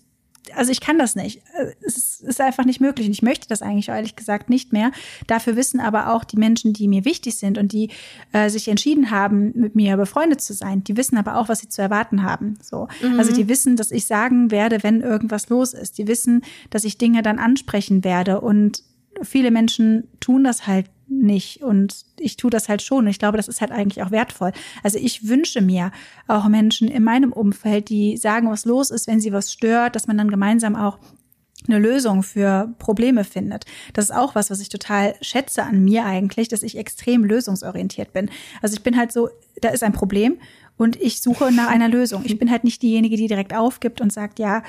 also 0.55 0.71
ich 0.71 0.81
kann 0.81 0.97
das 0.97 1.15
nicht. 1.15 1.41
Es 1.85 2.21
ist 2.21 2.41
einfach 2.41 2.65
nicht 2.65 2.81
möglich. 2.81 3.07
Und 3.07 3.13
ich 3.13 3.21
möchte 3.21 3.47
das 3.47 3.61
eigentlich 3.61 3.89
ehrlich 3.89 4.15
gesagt 4.15 4.49
nicht 4.49 4.73
mehr. 4.73 4.91
Dafür 5.27 5.55
wissen 5.55 5.79
aber 5.79 6.13
auch 6.13 6.23
die 6.23 6.37
Menschen, 6.37 6.73
die 6.73 6.87
mir 6.87 7.05
wichtig 7.05 7.37
sind 7.37 7.57
und 7.57 7.71
die 7.71 7.89
äh, 8.31 8.49
sich 8.49 8.67
entschieden 8.67 9.11
haben, 9.11 9.51
mit 9.55 9.75
mir 9.75 9.97
befreundet 9.97 10.41
zu 10.41 10.53
sein, 10.53 10.83
die 10.83 10.97
wissen 10.97 11.17
aber 11.17 11.37
auch, 11.37 11.49
was 11.49 11.59
sie 11.59 11.69
zu 11.69 11.81
erwarten 11.81 12.23
haben. 12.23 12.57
So. 12.61 12.87
Mhm. 13.01 13.19
Also 13.19 13.33
die 13.33 13.47
wissen, 13.47 13.75
dass 13.75 13.91
ich 13.91 14.05
sagen 14.05 14.51
werde, 14.51 14.83
wenn 14.83 15.01
irgendwas 15.01 15.49
los 15.49 15.73
ist. 15.73 15.97
Die 15.97 16.07
wissen, 16.07 16.41
dass 16.69 16.83
ich 16.83 16.97
Dinge 16.97 17.21
dann 17.21 17.39
ansprechen 17.39 18.03
werde. 18.03 18.41
Und 18.41 18.83
viele 19.23 19.51
Menschen 19.51 20.07
tun 20.19 20.43
das 20.43 20.67
halt 20.67 20.87
nicht. 21.07 21.63
Und 21.63 22.05
ich 22.19 22.37
tue 22.37 22.51
das 22.51 22.69
halt 22.69 22.81
schon. 22.81 23.07
Ich 23.07 23.19
glaube, 23.19 23.37
das 23.37 23.47
ist 23.47 23.61
halt 23.61 23.71
eigentlich 23.71 24.03
auch 24.03 24.11
wertvoll. 24.11 24.51
Also 24.83 24.99
ich 24.99 25.27
wünsche 25.27 25.61
mir 25.61 25.91
auch 26.27 26.47
Menschen 26.47 26.87
in 26.87 27.03
meinem 27.03 27.33
Umfeld, 27.33 27.89
die 27.89 28.17
sagen, 28.17 28.49
was 28.49 28.65
los 28.65 28.91
ist, 28.91 29.07
wenn 29.07 29.19
sie 29.19 29.33
was 29.33 29.51
stört, 29.51 29.95
dass 29.95 30.07
man 30.07 30.17
dann 30.17 30.29
gemeinsam 30.29 30.75
auch 30.75 30.99
eine 31.67 31.79
Lösung 31.79 32.23
für 32.23 32.73
Probleme 32.79 33.23
findet. 33.23 33.65
Das 33.93 34.05
ist 34.05 34.15
auch 34.15 34.33
was, 34.35 34.49
was 34.49 34.61
ich 34.61 34.69
total 34.69 35.15
schätze 35.21 35.63
an 35.63 35.83
mir 35.83 36.05
eigentlich, 36.05 36.47
dass 36.47 36.63
ich 36.63 36.77
extrem 36.77 37.23
lösungsorientiert 37.23 38.13
bin. 38.13 38.29
Also 38.61 38.75
ich 38.75 38.83
bin 38.83 38.97
halt 38.97 39.11
so, 39.11 39.29
da 39.61 39.69
ist 39.69 39.83
ein 39.83 39.93
Problem 39.93 40.37
und 40.77 40.95
ich 40.95 41.21
suche 41.21 41.51
nach 41.51 41.67
einer 41.67 41.89
Lösung. 41.89 42.21
Ich 42.23 42.39
bin 42.39 42.49
halt 42.49 42.63
nicht 42.63 42.81
diejenige, 42.81 43.17
die 43.17 43.27
direkt 43.27 43.53
aufgibt 43.53 43.99
und 43.99 44.13
sagt, 44.13 44.39
ja, 44.39 44.63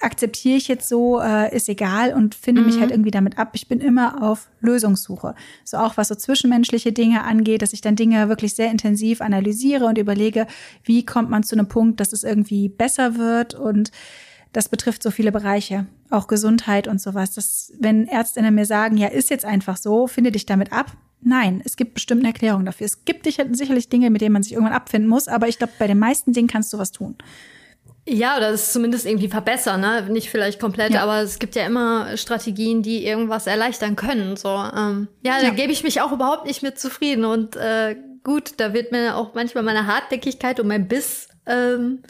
akzeptiere 0.00 0.56
ich 0.56 0.68
jetzt 0.68 0.88
so, 0.88 1.20
äh, 1.20 1.54
ist 1.54 1.68
egal 1.68 2.14
und 2.14 2.34
finde 2.34 2.62
mhm. 2.62 2.68
mich 2.68 2.80
halt 2.80 2.90
irgendwie 2.90 3.10
damit 3.10 3.38
ab. 3.38 3.50
Ich 3.52 3.68
bin 3.68 3.80
immer 3.80 4.22
auf 4.22 4.48
Lösungssuche. 4.60 5.34
So 5.64 5.76
auch 5.76 5.96
was 5.96 6.08
so 6.08 6.14
zwischenmenschliche 6.14 6.92
Dinge 6.92 7.22
angeht, 7.22 7.62
dass 7.62 7.72
ich 7.72 7.82
dann 7.82 7.96
Dinge 7.96 8.28
wirklich 8.28 8.54
sehr 8.54 8.70
intensiv 8.70 9.20
analysiere 9.20 9.84
und 9.84 9.98
überlege, 9.98 10.46
wie 10.84 11.04
kommt 11.04 11.30
man 11.30 11.42
zu 11.42 11.54
einem 11.54 11.68
Punkt, 11.68 12.00
dass 12.00 12.12
es 12.12 12.24
irgendwie 12.24 12.68
besser 12.68 13.16
wird 13.16 13.54
und 13.54 13.92
das 14.52 14.68
betrifft 14.68 15.02
so 15.02 15.10
viele 15.10 15.30
Bereiche, 15.30 15.86
auch 16.08 16.26
Gesundheit 16.26 16.88
und 16.88 17.00
sowas. 17.00 17.32
Dass, 17.34 17.72
wenn 17.78 18.08
Ärztinnen 18.08 18.54
mir 18.54 18.66
sagen, 18.66 18.96
ja, 18.96 19.08
ist 19.08 19.30
jetzt 19.30 19.44
einfach 19.44 19.76
so, 19.76 20.06
finde 20.06 20.32
dich 20.32 20.46
damit 20.46 20.72
ab. 20.72 20.92
Nein, 21.22 21.60
es 21.64 21.76
gibt 21.76 21.94
bestimmt 21.94 22.22
eine 22.22 22.28
Erklärung 22.28 22.64
dafür. 22.64 22.86
Es 22.86 23.04
gibt 23.04 23.24
sicherlich 23.24 23.88
Dinge, 23.90 24.10
mit 24.10 24.22
denen 24.22 24.32
man 24.32 24.42
sich 24.42 24.52
irgendwann 24.52 24.74
abfinden 24.74 25.08
muss, 25.08 25.28
aber 25.28 25.48
ich 25.48 25.58
glaube, 25.58 25.74
bei 25.78 25.86
den 25.86 25.98
meisten 25.98 26.32
Dingen 26.32 26.48
kannst 26.48 26.72
du 26.72 26.78
was 26.78 26.90
tun. 26.90 27.16
Ja, 28.08 28.36
oder 28.36 28.50
es 28.50 28.72
zumindest 28.72 29.06
irgendwie 29.06 29.28
verbessern, 29.28 29.80
ne? 29.80 30.02
Nicht 30.08 30.30
vielleicht 30.30 30.58
komplett, 30.58 30.92
ja. 30.92 31.02
aber 31.02 31.20
es 31.20 31.38
gibt 31.38 31.54
ja 31.54 31.66
immer 31.66 32.16
Strategien, 32.16 32.82
die 32.82 33.04
irgendwas 33.04 33.46
erleichtern 33.46 33.94
können. 33.94 34.36
So, 34.36 34.48
ähm, 34.48 35.08
ja, 35.22 35.38
ja, 35.38 35.42
da 35.42 35.50
gebe 35.50 35.72
ich 35.72 35.84
mich 35.84 36.00
auch 36.00 36.10
überhaupt 36.10 36.46
nicht 36.46 36.62
mit 36.62 36.78
zufrieden. 36.78 37.24
Und 37.24 37.56
äh, 37.56 37.96
gut, 38.24 38.54
da 38.56 38.72
wird 38.72 38.90
mir 38.90 39.16
auch 39.16 39.34
manchmal 39.34 39.64
meine 39.64 39.86
Hartnäckigkeit 39.86 40.58
und 40.60 40.68
mein 40.68 40.88
Biss 40.88 41.28
ähm, 41.46 42.02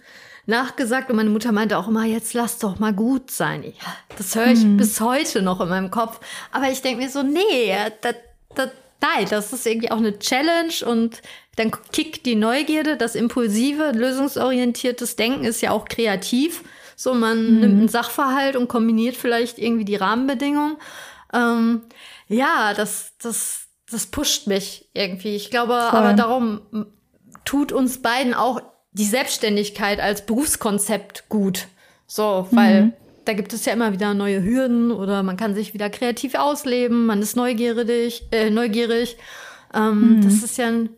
nachgesagt. 0.47 1.11
Und 1.11 1.17
meine 1.17 1.31
Mutter 1.31 1.53
meinte 1.53 1.77
auch 1.77 1.89
immer, 1.89 2.05
jetzt 2.05 2.35
lass 2.35 2.59
doch 2.59 2.79
mal 2.79 2.93
gut 2.93 3.31
sein. 3.31 3.65
Ja, 3.65 3.97
das 4.17 4.35
höre 4.35 4.49
ich 4.49 4.63
hm. 4.63 4.77
bis 4.77 5.01
heute 5.01 5.43
noch 5.43 5.61
in 5.61 5.69
meinem 5.69 5.91
Kopf. 5.91 6.21
Aber 6.53 6.71
ich 6.71 6.83
denke 6.83 7.03
mir 7.03 7.11
so, 7.11 7.23
nee, 7.23 7.75
das, 8.01 8.15
das, 8.55 8.71
nein, 9.01 9.27
das 9.29 9.53
ist 9.53 9.67
irgendwie 9.67 9.91
auch 9.91 9.99
eine 9.99 10.19
Challenge 10.19 10.73
und 10.87 11.21
dann 11.61 11.71
kickt 11.93 12.25
die 12.25 12.37
Neugierde, 12.37 12.97
das 12.97 13.15
impulsive, 13.15 13.93
lösungsorientiertes 13.93 15.17
Denken 15.17 15.45
ist 15.45 15.61
ja 15.61 15.73
auch 15.73 15.85
kreativ. 15.85 16.65
So, 16.97 17.13
man 17.13 17.55
mhm. 17.55 17.61
nimmt 17.61 17.79
einen 17.79 17.89
Sachverhalt 17.89 18.57
und 18.57 18.69
kombiniert 18.69 19.15
vielleicht 19.15 19.59
irgendwie 19.59 19.85
die 19.85 19.97
Rahmenbedingungen. 19.97 20.77
Ähm, 21.35 21.83
ja, 22.29 22.73
das, 22.75 23.13
das, 23.23 23.67
das 23.91 24.07
pusht 24.07 24.47
mich 24.47 24.89
irgendwie. 24.95 25.37
Ich 25.37 25.51
glaube, 25.51 25.75
Voll. 25.75 25.99
aber 25.99 26.15
darum 26.15 26.63
tut 27.45 27.73
uns 27.73 28.01
beiden 28.01 28.33
auch 28.33 28.63
die 28.93 29.05
Selbstständigkeit 29.05 30.01
als 30.01 30.25
Berufskonzept 30.25 31.29
gut. 31.29 31.69
So, 32.07 32.49
weil 32.53 32.83
mhm. 32.85 32.93
da 33.27 33.35
gibt 33.35 33.53
es 33.53 33.67
ja 33.67 33.75
immer 33.75 33.93
wieder 33.93 34.15
neue 34.15 34.43
Hürden 34.43 34.93
oder 34.93 35.23
man 35.23 35.37
kann 35.37 35.55
sich 35.55 35.75
wieder 35.75 35.91
kreativ 35.91 36.35
ausleben, 36.37 37.05
man 37.05 37.21
ist 37.21 37.37
neugierig, 37.37 38.23
äh, 38.33 38.49
neugierig. 38.49 39.19
Ähm, 39.75 40.17
mhm. 40.17 40.25
Das 40.25 40.43
ist 40.43 40.57
ja 40.57 40.69
ein 40.69 40.89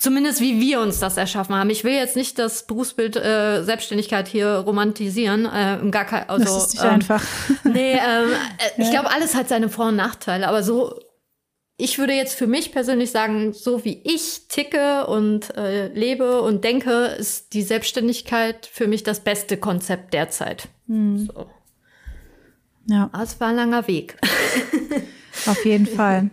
Zumindest 0.00 0.40
wie 0.40 0.58
wir 0.58 0.80
uns 0.80 0.98
das 0.98 1.18
erschaffen 1.18 1.54
haben. 1.54 1.68
Ich 1.68 1.84
will 1.84 1.92
jetzt 1.92 2.16
nicht 2.16 2.38
das 2.38 2.66
Berufsbild 2.66 3.16
äh, 3.16 3.62
Selbstständigkeit 3.62 4.28
hier 4.28 4.48
romantisieren. 4.48 5.44
Äh, 5.44 5.90
gar 5.90 6.06
kein, 6.06 6.26
also, 6.26 6.42
das 6.42 6.64
ist 6.64 6.72
nicht 6.72 6.84
ähm, 6.84 6.90
einfach. 6.90 7.22
Nee, 7.64 7.92
ähm, 7.92 8.30
äh, 8.78 8.80
ich 8.82 8.90
glaube, 8.90 9.10
alles 9.10 9.34
hat 9.34 9.50
seine 9.50 9.68
Vor- 9.68 9.88
und 9.88 9.96
Nachteile. 9.96 10.48
Aber 10.48 10.62
so, 10.62 10.98
ich 11.76 11.98
würde 11.98 12.14
jetzt 12.14 12.34
für 12.34 12.46
mich 12.46 12.72
persönlich 12.72 13.10
sagen, 13.10 13.52
so 13.52 13.84
wie 13.84 14.00
ich 14.02 14.48
ticke 14.48 15.06
und 15.06 15.54
äh, 15.58 15.88
lebe 15.88 16.40
und 16.40 16.64
denke, 16.64 17.14
ist 17.18 17.52
die 17.52 17.62
Selbstständigkeit 17.62 18.70
für 18.72 18.86
mich 18.86 19.02
das 19.02 19.20
beste 19.20 19.58
Konzept 19.58 20.14
derzeit. 20.14 20.68
Hm. 20.86 21.26
So. 21.26 21.46
Ja. 22.86 23.10
Aber 23.12 23.22
es 23.22 23.38
war 23.38 23.48
ein 23.48 23.56
langer 23.56 23.86
Weg. 23.86 24.16
Auf 25.46 25.64
jeden 25.64 25.86
Fall. 25.96 26.30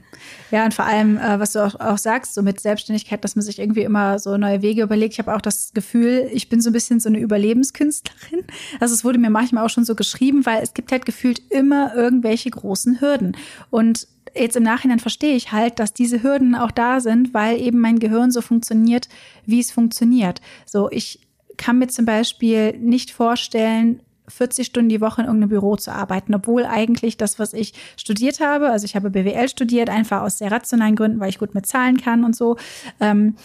Ja, 0.51 0.63
und 0.63 0.73
vor 0.73 0.85
allem, 0.85 1.17
äh, 1.17 1.39
was 1.39 1.53
du 1.53 1.65
auch, 1.65 1.79
auch 1.79 1.97
sagst, 1.97 2.33
so 2.33 2.41
mit 2.41 2.59
Selbstständigkeit, 2.59 3.23
dass 3.23 3.35
man 3.35 3.43
sich 3.43 3.59
irgendwie 3.59 3.81
immer 3.81 4.17
so 4.19 4.37
neue 4.37 4.61
Wege 4.61 4.83
überlegt. 4.83 5.13
Ich 5.13 5.19
habe 5.19 5.35
auch 5.35 5.41
das 5.41 5.73
Gefühl, 5.73 6.29
ich 6.31 6.49
bin 6.49 6.61
so 6.61 6.69
ein 6.69 6.73
bisschen 6.73 6.99
so 6.99 7.09
eine 7.09 7.19
Überlebenskünstlerin. 7.19 8.45
Also 8.79 8.93
es 8.93 9.03
wurde 9.03 9.19
mir 9.19 9.29
manchmal 9.29 9.65
auch 9.65 9.69
schon 9.69 9.85
so 9.85 9.95
geschrieben, 9.95 10.45
weil 10.45 10.63
es 10.63 10.73
gibt 10.73 10.91
halt 10.91 11.05
gefühlt 11.05 11.41
immer 11.49 11.93
irgendwelche 11.95 12.49
großen 12.49 13.01
Hürden. 13.01 13.35
Und 13.69 14.07
jetzt 14.35 14.55
im 14.55 14.63
Nachhinein 14.63 14.99
verstehe 14.99 15.35
ich 15.35 15.51
halt, 15.51 15.79
dass 15.79 15.93
diese 15.93 16.23
Hürden 16.23 16.55
auch 16.55 16.71
da 16.71 16.99
sind, 16.99 17.33
weil 17.33 17.59
eben 17.59 17.79
mein 17.79 17.99
Gehirn 17.99 18.31
so 18.31 18.41
funktioniert, 18.41 19.09
wie 19.45 19.59
es 19.59 19.71
funktioniert. 19.71 20.41
So, 20.65 20.89
ich 20.91 21.19
kann 21.57 21.79
mir 21.79 21.87
zum 21.87 22.05
Beispiel 22.05 22.77
nicht 22.77 23.11
vorstellen, 23.11 23.99
40 24.27 24.67
Stunden 24.67 24.89
die 24.89 25.01
Woche 25.01 25.21
in 25.21 25.27
irgendeinem 25.27 25.49
Büro 25.49 25.75
zu 25.75 25.91
arbeiten, 25.91 26.35
obwohl 26.35 26.65
eigentlich 26.65 27.17
das, 27.17 27.39
was 27.39 27.53
ich 27.53 27.73
studiert 27.95 28.39
habe, 28.39 28.69
also 28.69 28.85
ich 28.85 28.95
habe 28.95 29.09
BWL 29.09 29.47
studiert, 29.49 29.89
einfach 29.89 30.21
aus 30.21 30.37
sehr 30.37 30.51
rationalen 30.51 30.95
Gründen, 30.95 31.19
weil 31.19 31.29
ich 31.29 31.39
gut 31.39 31.55
mit 31.55 31.65
Zahlen 31.65 31.97
kann 31.97 32.23
und 32.23 32.35
so. 32.35 32.57
Ähm, 32.99 33.35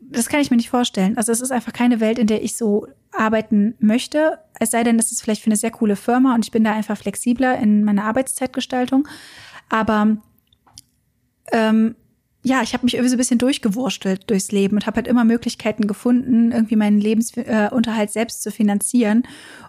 das 0.00 0.28
kann 0.28 0.40
ich 0.40 0.50
mir 0.50 0.56
nicht 0.56 0.70
vorstellen. 0.70 1.16
Also 1.16 1.32
es 1.32 1.40
ist 1.40 1.50
einfach 1.50 1.72
keine 1.72 2.00
Welt, 2.00 2.18
in 2.18 2.26
der 2.26 2.42
ich 2.42 2.56
so 2.56 2.86
arbeiten 3.12 3.74
möchte. 3.78 4.38
Es 4.60 4.70
sei 4.70 4.84
denn, 4.84 4.96
das 4.96 5.10
ist 5.10 5.22
vielleicht 5.22 5.42
für 5.42 5.48
eine 5.48 5.56
sehr 5.56 5.70
coole 5.70 5.96
Firma 5.96 6.34
und 6.34 6.44
ich 6.44 6.52
bin 6.52 6.64
da 6.64 6.72
einfach 6.72 6.96
flexibler 6.96 7.58
in 7.58 7.84
meiner 7.84 8.04
Arbeitszeitgestaltung. 8.04 9.08
Aber 9.68 10.16
ähm, 11.52 11.96
ja, 12.46 12.62
ich 12.62 12.74
habe 12.74 12.84
mich 12.84 12.94
irgendwie 12.94 13.08
so 13.08 13.16
ein 13.16 13.18
bisschen 13.18 13.38
durchgewurstelt 13.38 14.30
durchs 14.30 14.52
Leben 14.52 14.76
und 14.76 14.86
habe 14.86 14.98
halt 14.98 15.08
immer 15.08 15.24
Möglichkeiten 15.24 15.88
gefunden, 15.88 16.52
irgendwie 16.52 16.76
meinen 16.76 17.00
Lebensunterhalt 17.00 18.12
selbst 18.12 18.40
zu 18.44 18.52
finanzieren. 18.52 19.24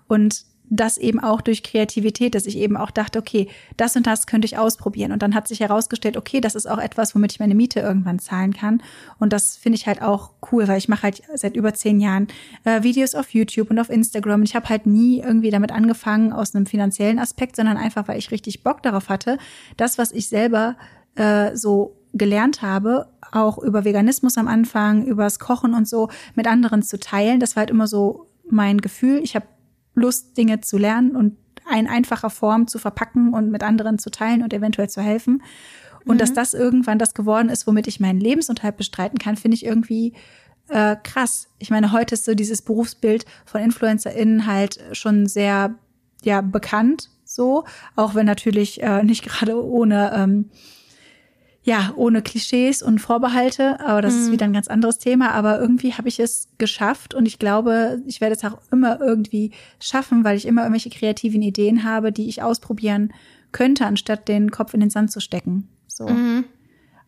Und 0.07 0.45
das 0.69 0.99
eben 0.99 1.19
auch 1.19 1.41
durch 1.41 1.63
Kreativität, 1.63 2.35
dass 2.35 2.45
ich 2.45 2.55
eben 2.55 2.77
auch 2.77 2.91
dachte, 2.91 3.17
okay, 3.17 3.47
das 3.77 3.95
und 3.95 4.05
das 4.05 4.27
könnte 4.27 4.45
ich 4.45 4.59
ausprobieren. 4.59 5.11
Und 5.11 5.23
dann 5.23 5.33
hat 5.33 5.47
sich 5.47 5.61
herausgestellt, 5.61 6.17
okay, 6.17 6.39
das 6.39 6.53
ist 6.53 6.69
auch 6.69 6.77
etwas, 6.77 7.15
womit 7.15 7.31
ich 7.31 7.39
meine 7.39 7.55
Miete 7.55 7.79
irgendwann 7.79 8.19
zahlen 8.19 8.53
kann. 8.53 8.83
Und 9.17 9.33
das 9.33 9.57
finde 9.57 9.77
ich 9.77 9.87
halt 9.87 10.03
auch 10.03 10.33
cool, 10.51 10.67
weil 10.67 10.77
ich 10.77 10.87
mache 10.87 11.03
halt 11.03 11.23
seit 11.33 11.55
über 11.55 11.73
zehn 11.73 11.99
Jahren 11.99 12.27
äh, 12.63 12.83
Videos 12.83 13.15
auf 13.15 13.33
YouTube 13.33 13.71
und 13.71 13.79
auf 13.79 13.89
Instagram. 13.89 14.41
Und 14.41 14.49
ich 14.49 14.55
habe 14.55 14.69
halt 14.69 14.85
nie 14.85 15.21
irgendwie 15.21 15.49
damit 15.49 15.71
angefangen 15.71 16.31
aus 16.31 16.53
einem 16.53 16.67
finanziellen 16.67 17.17
Aspekt, 17.17 17.55
sondern 17.55 17.77
einfach, 17.77 18.07
weil 18.07 18.19
ich 18.19 18.29
richtig 18.29 18.61
Bock 18.61 18.83
darauf 18.83 19.09
hatte, 19.09 19.39
das, 19.77 19.97
was 19.97 20.11
ich 20.11 20.27
selber 20.29 20.75
äh, 21.15 21.55
so 21.55 21.96
gelernt 22.17 22.61
habe, 22.61 23.07
auch 23.31 23.57
über 23.57 23.85
Veganismus 23.85 24.37
am 24.37 24.47
Anfang, 24.47 25.05
übers 25.05 25.39
Kochen 25.39 25.73
und 25.73 25.87
so 25.87 26.09
mit 26.35 26.47
anderen 26.47 26.83
zu 26.83 26.99
teilen. 26.99 27.39
Das 27.39 27.55
war 27.55 27.61
halt 27.61 27.69
immer 27.69 27.87
so 27.87 28.27
mein 28.49 28.79
Gefühl. 28.79 29.21
Ich 29.23 29.35
habe 29.35 29.47
Lust, 29.93 30.37
Dinge 30.37 30.61
zu 30.61 30.77
lernen 30.77 31.15
und 31.15 31.37
in 31.77 31.87
einfacher 31.87 32.29
Form 32.29 32.67
zu 32.67 32.79
verpacken 32.79 33.33
und 33.33 33.51
mit 33.51 33.63
anderen 33.63 33.99
zu 33.99 34.09
teilen 34.09 34.41
und 34.41 34.53
eventuell 34.53 34.89
zu 34.89 35.01
helfen. 35.01 35.43
Und 36.05 36.15
mhm. 36.15 36.19
dass 36.19 36.33
das 36.33 36.53
irgendwann 36.53 36.99
das 36.99 37.13
geworden 37.13 37.49
ist, 37.49 37.67
womit 37.67 37.87
ich 37.87 37.99
meinen 37.99 38.21
Lebensunterhalt 38.21 38.77
bestreiten 38.77 39.19
kann, 39.19 39.35
finde 39.35 39.55
ich 39.55 39.65
irgendwie 39.65 40.13
äh, 40.69 40.95
krass. 41.03 41.49
Ich 41.59 41.69
meine, 41.69 41.91
heute 41.91 42.15
ist 42.15 42.25
so 42.25 42.33
dieses 42.33 42.61
Berufsbild 42.61 43.25
von 43.45 43.61
InfluencerInnen 43.61 44.45
halt 44.45 44.79
schon 44.93 45.27
sehr 45.27 45.75
ja 46.23 46.41
bekannt, 46.41 47.09
so, 47.25 47.65
auch 47.95 48.15
wenn 48.15 48.25
natürlich 48.25 48.81
äh, 48.81 49.03
nicht 49.03 49.23
gerade 49.25 49.63
ohne 49.63 50.13
ähm, 50.15 50.49
ja, 51.67 51.91
ohne 51.97 52.21
Klischees 52.21 52.81
und 52.81 52.99
Vorbehalte, 52.99 53.81
aber 53.81 54.01
das 54.01 54.13
mhm. 54.13 54.21
ist 54.21 54.31
wieder 54.31 54.45
ein 54.45 54.53
ganz 54.53 54.69
anderes 54.69 54.99
Thema. 54.99 55.31
Aber 55.31 55.59
irgendwie 55.59 55.91
habe 55.91 56.07
ich 56.07 56.17
es 56.17 56.47
geschafft 56.57 57.13
und 57.13 57.25
ich 57.25 57.39
glaube, 57.39 58.01
ich 58.05 58.21
werde 58.21 58.35
es 58.35 58.45
auch 58.45 58.57
immer 58.71 59.01
irgendwie 59.01 59.51
schaffen, 59.77 60.23
weil 60.23 60.37
ich 60.37 60.45
immer 60.45 60.61
irgendwelche 60.61 60.89
kreativen 60.89 61.41
Ideen 61.41 61.83
habe, 61.83 62.13
die 62.13 62.29
ich 62.29 62.41
ausprobieren 62.41 63.11
könnte, 63.51 63.85
anstatt 63.85 64.29
den 64.29 64.49
Kopf 64.49 64.73
in 64.73 64.79
den 64.79 64.89
Sand 64.89 65.11
zu 65.11 65.19
stecken. 65.19 65.67
So. 65.87 66.07
Mhm. 66.07 66.45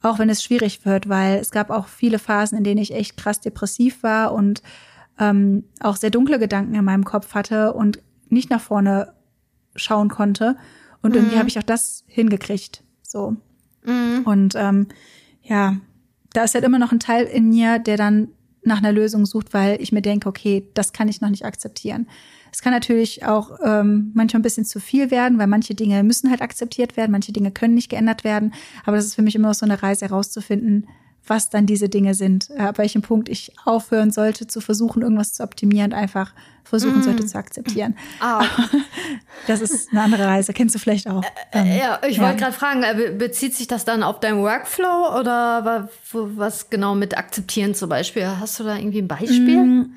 Auch 0.01 0.19
wenn 0.19 0.29
es 0.29 0.43
schwierig 0.43 0.85
wird, 0.85 1.07
weil 1.07 1.37
es 1.37 1.51
gab 1.51 1.69
auch 1.69 1.87
viele 1.87 2.19
Phasen, 2.19 2.57
in 2.57 2.65
denen 2.65 2.81
ich 2.81 2.93
echt 2.93 3.15
krass 3.15 3.39
depressiv 3.39 4.03
war 4.03 4.33
und 4.33 4.61
ähm, 5.19 5.63
auch 5.79 5.95
sehr 5.95 6.09
dunkle 6.09 6.37
Gedanken 6.37 6.75
in 6.75 6.83
meinem 6.83 7.05
Kopf 7.05 7.33
hatte 7.33 7.71
und 7.71 8.01
nicht 8.27 8.49
nach 8.49 8.61
vorne 8.61 9.13
schauen 9.77 10.09
konnte. 10.09 10.57
Und 11.01 11.15
irgendwie 11.15 11.35
mhm. 11.35 11.39
habe 11.39 11.47
ich 11.47 11.57
auch 11.57 11.63
das 11.63 12.03
hingekriegt. 12.07 12.83
So. 13.03 13.37
Mhm. 13.83 14.21
Und 14.25 14.53
ähm, 14.55 14.87
ja, 15.41 15.77
da 16.33 16.43
ist 16.43 16.53
halt 16.53 16.63
immer 16.63 16.79
noch 16.79 16.91
ein 16.91 16.99
Teil 16.99 17.25
in 17.25 17.49
mir, 17.49 17.79
der 17.79 17.97
dann 17.97 18.29
nach 18.63 18.79
einer 18.79 18.91
Lösung 18.91 19.25
sucht, 19.25 19.53
weil 19.53 19.81
ich 19.81 19.91
mir 19.91 20.01
denke, 20.01 20.27
okay, 20.27 20.67
das 20.73 20.93
kann 20.93 21.07
ich 21.07 21.21
noch 21.21 21.29
nicht 21.29 21.45
akzeptieren. 21.45 22.07
Es 22.51 22.61
kann 22.61 22.73
natürlich 22.73 23.25
auch 23.25 23.59
ähm, 23.63 24.11
manchmal 24.13 24.39
ein 24.39 24.43
bisschen 24.43 24.65
zu 24.65 24.79
viel 24.79 25.11
werden, 25.11 25.37
weil 25.37 25.47
manche 25.47 25.75
Dinge 25.75 26.03
müssen 26.03 26.29
halt 26.29 26.41
akzeptiert 26.41 26.97
werden, 26.97 27.11
manche 27.11 27.31
Dinge 27.31 27.51
können 27.51 27.75
nicht 27.75 27.89
geändert 27.89 28.23
werden. 28.23 28.53
Aber 28.85 28.97
das 28.97 29.05
ist 29.05 29.15
für 29.15 29.21
mich 29.21 29.35
immer 29.35 29.49
noch 29.49 29.55
so 29.55 29.65
eine 29.65 29.81
Reise 29.81 30.05
herauszufinden, 30.05 30.87
was 31.29 31.49
dann 31.49 31.65
diese 31.65 31.89
Dinge 31.89 32.13
sind, 32.13 32.49
äh, 32.49 32.61
ab 32.61 32.77
welchem 32.77 33.01
Punkt 33.01 33.29
ich 33.29 33.53
aufhören 33.65 34.11
sollte 34.11 34.47
zu 34.47 34.61
versuchen, 34.61 35.01
irgendwas 35.01 35.33
zu 35.33 35.43
optimieren, 35.43 35.93
einfach 35.93 36.33
versuchen 36.63 36.99
mm. 36.99 37.03
sollte 37.03 37.25
zu 37.25 37.37
akzeptieren. 37.37 37.95
Ah. 38.19 38.43
Das 39.47 39.61
ist 39.61 39.89
eine 39.91 40.01
andere 40.01 40.25
Reise, 40.25 40.53
kennst 40.53 40.75
du 40.75 40.79
vielleicht 40.79 41.09
auch. 41.09 41.23
Äh, 41.51 41.61
äh, 41.61 41.79
ja, 41.79 41.99
ich 42.07 42.17
ja. 42.17 42.23
wollte 42.23 42.37
gerade 42.37 42.53
fragen, 42.53 42.83
äh, 42.83 43.11
bezieht 43.17 43.55
sich 43.55 43.67
das 43.67 43.83
dann 43.83 44.03
auf 44.03 44.19
deinen 44.19 44.43
Workflow 44.43 45.17
oder 45.19 45.89
was 46.11 46.69
genau 46.69 46.93
mit 46.93 47.17
akzeptieren 47.17 47.73
zum 47.73 47.89
Beispiel? 47.89 48.27
Hast 48.27 48.59
du 48.59 48.65
da 48.65 48.77
irgendwie 48.77 49.01
ein 49.01 49.07
Beispiel? 49.07 49.63
Mm. 49.63 49.93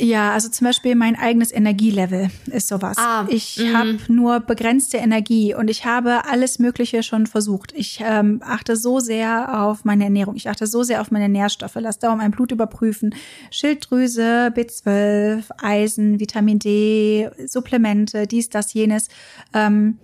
Ja, 0.00 0.32
also 0.32 0.48
zum 0.48 0.64
Beispiel 0.64 0.94
mein 0.94 1.16
eigenes 1.16 1.50
Energielevel 1.50 2.30
ist 2.46 2.68
sowas. 2.68 2.96
Ah, 2.98 3.26
ich 3.28 3.58
mhm. 3.58 3.76
habe 3.76 3.98
nur 4.06 4.38
begrenzte 4.38 4.98
Energie 4.98 5.56
und 5.56 5.68
ich 5.68 5.84
habe 5.86 6.24
alles 6.26 6.60
Mögliche 6.60 7.02
schon 7.02 7.26
versucht. 7.26 7.72
Ich 7.74 8.00
ähm, 8.04 8.40
achte 8.44 8.76
so 8.76 9.00
sehr 9.00 9.60
auf 9.60 9.84
meine 9.84 10.04
Ernährung. 10.04 10.36
Ich 10.36 10.48
achte 10.48 10.68
so 10.68 10.84
sehr 10.84 11.00
auf 11.00 11.10
meine 11.10 11.28
Nährstoffe. 11.28 11.74
Lass 11.74 11.98
dauernd 11.98 12.18
mein 12.18 12.30
Blut 12.30 12.52
überprüfen. 12.52 13.12
Schilddrüse, 13.50 14.52
B12, 14.54 15.42
Eisen, 15.60 16.20
Vitamin 16.20 16.60
D, 16.60 17.28
Supplemente, 17.46 18.28
dies, 18.28 18.50
das, 18.50 18.74
jenes. 18.74 19.08
Ähm, 19.52 19.98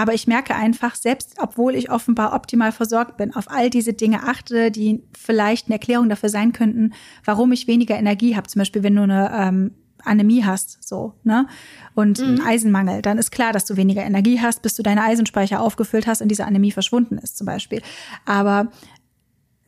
aber 0.00 0.14
ich 0.14 0.26
merke 0.26 0.54
einfach, 0.54 0.94
selbst 0.94 1.34
obwohl 1.38 1.74
ich 1.74 1.90
offenbar 1.90 2.32
optimal 2.32 2.72
versorgt 2.72 3.18
bin, 3.18 3.36
auf 3.36 3.50
all 3.50 3.68
diese 3.68 3.92
Dinge 3.92 4.22
achte, 4.22 4.70
die 4.70 5.02
vielleicht 5.12 5.66
eine 5.66 5.74
Erklärung 5.74 6.08
dafür 6.08 6.30
sein 6.30 6.52
könnten, 6.52 6.94
warum 7.26 7.52
ich 7.52 7.66
weniger 7.66 7.98
Energie 7.98 8.34
habe. 8.34 8.48
Zum 8.48 8.60
Beispiel, 8.60 8.82
wenn 8.82 8.96
du 8.96 9.02
eine 9.02 9.30
ähm, 9.34 9.72
Anämie 10.02 10.42
hast, 10.42 10.82
so, 10.82 11.12
ne? 11.22 11.46
Und 11.94 12.18
mhm. 12.18 12.24
einen 12.24 12.40
Eisenmangel, 12.40 13.02
dann 13.02 13.18
ist 13.18 13.30
klar, 13.30 13.52
dass 13.52 13.66
du 13.66 13.76
weniger 13.76 14.02
Energie 14.02 14.40
hast, 14.40 14.62
bis 14.62 14.74
du 14.74 14.82
deine 14.82 15.02
Eisenspeicher 15.02 15.60
aufgefüllt 15.60 16.06
hast 16.06 16.22
und 16.22 16.28
diese 16.28 16.46
Anämie 16.46 16.72
verschwunden 16.72 17.18
ist, 17.18 17.36
zum 17.36 17.46
Beispiel. 17.46 17.82
Aber 18.24 18.68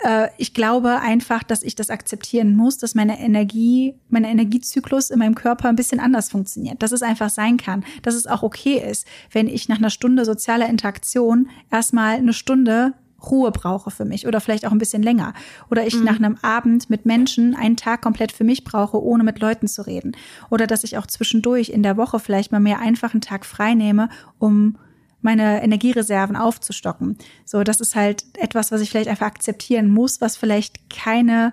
äh, 0.05 0.29
ich 0.37 0.55
glaube 0.55 1.01
einfach, 1.01 1.43
dass 1.43 1.63
ich 1.63 1.75
das 1.75 1.91
akzeptieren 1.91 2.57
muss, 2.57 2.79
dass 2.79 2.95
meine 2.95 3.19
Energie, 3.21 3.95
mein 4.09 4.25
Energiezyklus 4.25 5.11
in 5.11 5.19
meinem 5.19 5.35
Körper 5.35 5.69
ein 5.69 5.77
bisschen 5.77 6.01
anders 6.01 6.31
funktioniert. 6.31 6.83
Dass 6.83 6.93
es 6.93 7.03
einfach 7.03 7.31
sein 7.31 7.57
kann, 7.57 7.85
dass 8.03 8.15
es 8.15 8.27
auch 8.27 8.43
okay 8.43 8.79
ist, 8.79 9.07
wenn 9.31 9.49
ich 9.49 9.69
nach 9.69 9.79
einer 9.79 9.91
Stunde 9.91 10.25
sozialer 10.25 10.69
Interaktion 10.69 11.49
erstmal 11.71 12.17
eine 12.17 12.33
Stunde 12.33 12.95
Ruhe 13.31 13.53
brauche 13.53 13.91
für 13.91 14.05
mich 14.05 14.27
oder 14.27 14.41
vielleicht 14.41 14.67
auch 14.67 14.73
ein 14.73 14.79
bisschen 14.79 15.03
länger. 15.03 15.33
Oder 15.71 15.87
ich 15.87 15.95
mhm. 15.95 16.05
nach 16.05 16.17
einem 16.17 16.37
Abend 16.43 16.91
mit 16.91 17.07
Menschen 17.07 17.55
einen 17.55 17.77
Tag 17.77 18.03
komplett 18.03 18.33
für 18.33 18.43
mich 18.45 18.65
brauche, 18.65 19.03
ohne 19.03 19.23
mit 19.23 19.39
Leuten 19.39 19.69
zu 19.69 19.87
reden. 19.87 20.17
Oder 20.51 20.67
dass 20.67 20.83
ich 20.85 20.99
auch 20.99 21.07
zwischendurch 21.07 21.69
in 21.69 21.83
der 21.85 21.97
Woche 21.97 22.19
vielleicht 22.19 22.53
mal 22.53 22.61
mehr 22.61 22.81
einfach 22.81 23.15
einen 23.15 23.21
Tag 23.21 23.47
frei 23.47 23.75
nehme, 23.75 24.09
um 24.39 24.77
meine 25.23 25.63
Energiereserven 25.63 26.37
aufzustocken. 26.37 27.17
So, 27.45 27.63
das 27.65 27.81
ist 27.81 27.95
halt 27.95 28.25
etwas, 28.37 28.73
was 28.73 28.81
ich 28.81 28.91
vielleicht 28.91 29.09
einfach 29.09 29.27
akzeptieren 29.27 29.89
muss, 29.89 30.21
was 30.21 30.37
vielleicht 30.37 30.91
keine 30.91 31.53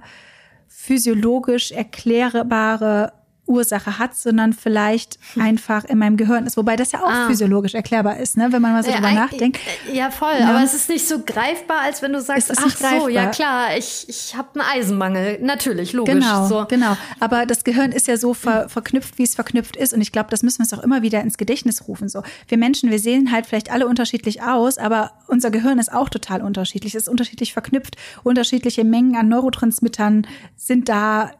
physiologisch 0.67 1.71
erklärbare 1.71 3.13
Ursache 3.49 3.97
hat, 3.99 4.15
sondern 4.15 4.53
vielleicht 4.53 5.17
hm. 5.33 5.41
einfach 5.41 5.83
in 5.85 5.97
meinem 5.97 6.15
Gehirn 6.15 6.45
ist. 6.45 6.55
Wobei 6.55 6.75
das 6.75 6.91
ja 6.91 7.03
auch 7.03 7.09
ah. 7.09 7.27
physiologisch 7.27 7.73
erklärbar 7.73 8.17
ist, 8.17 8.37
ne? 8.37 8.51
wenn 8.51 8.61
man 8.61 8.73
mal 8.73 8.83
so 8.83 8.91
drüber 8.91 9.11
nachdenkt. 9.11 9.59
Ja, 9.91 10.11
voll. 10.11 10.35
Ja. 10.39 10.49
Aber 10.49 10.63
es 10.63 10.73
ist 10.73 10.89
nicht 10.89 11.07
so 11.07 11.19
greifbar, 11.23 11.81
als 11.81 12.01
wenn 12.01 12.13
du 12.13 12.21
sagst, 12.21 12.51
ach 12.55 12.77
so, 12.77 13.07
ja 13.09 13.27
klar, 13.27 13.75
ich, 13.77 14.05
ich 14.07 14.35
habe 14.37 14.59
einen 14.59 14.69
Eisenmangel. 14.69 15.39
Natürlich, 15.41 15.93
logisch. 15.93 16.13
Genau, 16.13 16.47
so. 16.47 16.65
genau. 16.69 16.95
Aber 17.19 17.45
das 17.45 17.63
Gehirn 17.63 17.91
ist 17.91 18.07
ja 18.07 18.17
so 18.17 18.33
ver 18.33 18.69
verknüpft, 18.69 19.17
wie 19.17 19.23
es 19.23 19.35
verknüpft 19.35 19.75
ist. 19.75 19.93
Und 19.93 20.01
ich 20.01 20.11
glaube, 20.11 20.29
das 20.29 20.43
müssen 20.43 20.59
wir 20.59 20.63
uns 20.63 20.73
auch 20.73 20.83
immer 20.83 21.01
wieder 21.01 21.21
ins 21.21 21.37
Gedächtnis 21.37 21.87
rufen. 21.87 22.07
So, 22.07 22.21
Wir 22.47 22.57
Menschen, 22.57 22.91
wir 22.91 22.99
sehen 22.99 23.31
halt 23.31 23.47
vielleicht 23.47 23.71
alle 23.71 23.87
unterschiedlich 23.87 24.43
aus, 24.43 24.77
aber 24.77 25.11
unser 25.27 25.49
Gehirn 25.49 25.79
ist 25.79 25.91
auch 25.91 26.09
total 26.09 26.41
unterschiedlich. 26.41 26.93
Es 26.93 27.03
ist 27.03 27.09
unterschiedlich 27.09 27.53
verknüpft. 27.53 27.95
Unterschiedliche 28.23 28.83
Mengen 28.83 29.15
an 29.15 29.27
Neurotransmittern 29.27 30.27
sind 30.55 30.89
da 30.89 31.31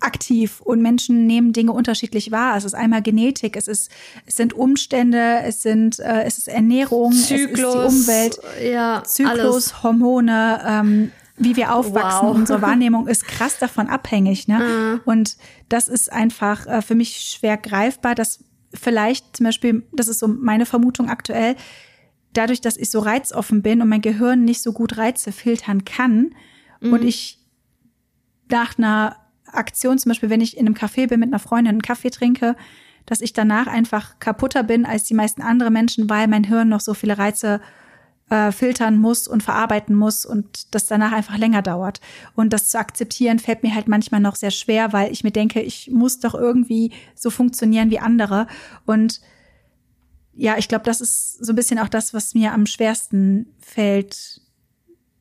aktiv 0.00 0.60
und 0.60 0.82
Menschen 0.82 1.26
nehmen 1.26 1.52
Dinge 1.52 1.72
unterschiedlich 1.72 2.30
wahr. 2.30 2.56
Es 2.56 2.64
ist 2.64 2.74
einmal 2.74 3.02
Genetik, 3.02 3.56
es 3.56 3.68
ist, 3.68 3.90
es 4.26 4.36
sind 4.36 4.52
Umstände, 4.52 5.40
es 5.44 5.62
sind, 5.62 5.98
äh, 5.98 6.22
es 6.24 6.38
ist 6.38 6.48
Ernährung, 6.48 7.12
Zyklus, 7.12 7.74
es 7.74 7.94
ist 7.94 8.08
die 8.08 8.12
Umwelt, 8.12 8.40
ja, 8.72 9.02
Zyklus, 9.04 9.38
alles. 9.38 9.82
Hormone, 9.82 10.60
ähm, 10.66 11.12
wie 11.36 11.56
wir 11.56 11.74
aufwachsen, 11.74 12.28
wow. 12.28 12.34
unsere 12.34 12.62
Wahrnehmung 12.62 13.08
ist 13.08 13.26
krass 13.26 13.58
davon 13.58 13.88
abhängig. 13.88 14.48
Ne? 14.48 14.58
Mhm. 14.58 15.00
Und 15.04 15.36
das 15.68 15.88
ist 15.88 16.12
einfach 16.12 16.66
äh, 16.66 16.82
für 16.82 16.94
mich 16.94 17.20
schwer 17.20 17.56
greifbar, 17.56 18.14
dass 18.14 18.44
vielleicht 18.72 19.36
zum 19.36 19.44
Beispiel, 19.44 19.82
das 19.92 20.08
ist 20.08 20.20
so 20.20 20.28
meine 20.28 20.66
Vermutung 20.66 21.08
aktuell, 21.08 21.56
dadurch, 22.32 22.60
dass 22.60 22.76
ich 22.76 22.90
so 22.90 23.00
reizoffen 23.00 23.62
bin 23.62 23.82
und 23.82 23.88
mein 23.88 24.02
Gehirn 24.02 24.44
nicht 24.44 24.62
so 24.62 24.72
gut 24.72 24.96
Reize 24.96 25.32
filtern 25.32 25.84
kann 25.84 26.34
mhm. 26.80 26.92
und 26.92 27.02
ich 27.02 27.38
nach 28.48 28.78
einer 28.78 29.16
Aktion, 29.54 29.98
zum 29.98 30.10
Beispiel, 30.10 30.30
wenn 30.30 30.40
ich 30.40 30.56
in 30.56 30.66
einem 30.66 30.74
Café 30.74 31.08
bin 31.08 31.20
mit 31.20 31.30
einer 31.30 31.38
Freundin 31.38 31.72
einen 31.72 31.82
Kaffee 31.82 32.10
trinke, 32.10 32.56
dass 33.06 33.20
ich 33.20 33.32
danach 33.32 33.66
einfach 33.66 34.18
kaputter 34.18 34.62
bin 34.62 34.84
als 34.86 35.04
die 35.04 35.14
meisten 35.14 35.42
anderen 35.42 35.72
Menschen, 35.72 36.08
weil 36.08 36.28
mein 36.28 36.44
Hirn 36.44 36.68
noch 36.68 36.80
so 36.80 36.94
viele 36.94 37.18
Reize 37.18 37.60
äh, 38.30 38.52
filtern 38.52 38.98
muss 38.98 39.26
und 39.26 39.42
verarbeiten 39.42 39.94
muss 39.96 40.24
und 40.24 40.72
das 40.74 40.86
danach 40.86 41.12
einfach 41.12 41.36
länger 41.36 41.62
dauert. 41.62 42.00
Und 42.34 42.52
das 42.52 42.68
zu 42.68 42.78
akzeptieren 42.78 43.38
fällt 43.38 43.62
mir 43.62 43.74
halt 43.74 43.88
manchmal 43.88 44.20
noch 44.20 44.36
sehr 44.36 44.52
schwer, 44.52 44.92
weil 44.92 45.12
ich 45.12 45.24
mir 45.24 45.32
denke, 45.32 45.60
ich 45.60 45.90
muss 45.90 46.20
doch 46.20 46.34
irgendwie 46.34 46.92
so 47.14 47.30
funktionieren 47.30 47.90
wie 47.90 47.98
andere. 47.98 48.46
Und 48.86 49.20
ja, 50.32 50.56
ich 50.58 50.68
glaube, 50.68 50.84
das 50.84 51.00
ist 51.00 51.44
so 51.44 51.52
ein 51.52 51.56
bisschen 51.56 51.78
auch 51.78 51.88
das, 51.88 52.14
was 52.14 52.34
mir 52.34 52.52
am 52.52 52.66
schwersten 52.66 53.52
fällt, 53.58 54.40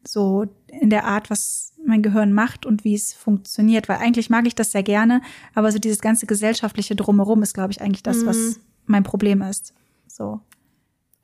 so 0.08 0.46
in 0.68 0.90
der 0.90 1.06
Art, 1.06 1.30
was 1.30 1.69
mein 1.86 2.02
Gehirn 2.02 2.34
macht 2.34 2.66
und 2.66 2.84
wie 2.84 2.96
es 2.96 3.14
funktioniert. 3.14 3.90
Weil 3.90 3.98
eigentlich 3.98 4.30
mag 4.30 4.46
ich 4.48 4.56
das 4.56 4.72
sehr 4.72 4.84
gerne, 4.84 5.22
aber 5.56 5.72
so 5.72 5.80
dieses 5.80 6.00
ganze 6.00 6.26
gesellschaftliche 6.26 6.96
Drumherum 6.96 7.44
ist, 7.44 7.54
glaube 7.54 7.72
ich, 7.72 7.82
eigentlich 7.82 8.04
das, 8.04 8.18
mhm. 8.18 8.26
was 8.28 8.60
mein 8.86 9.04
Problem 9.04 9.42
ist. 9.42 9.74
So. 10.08 10.42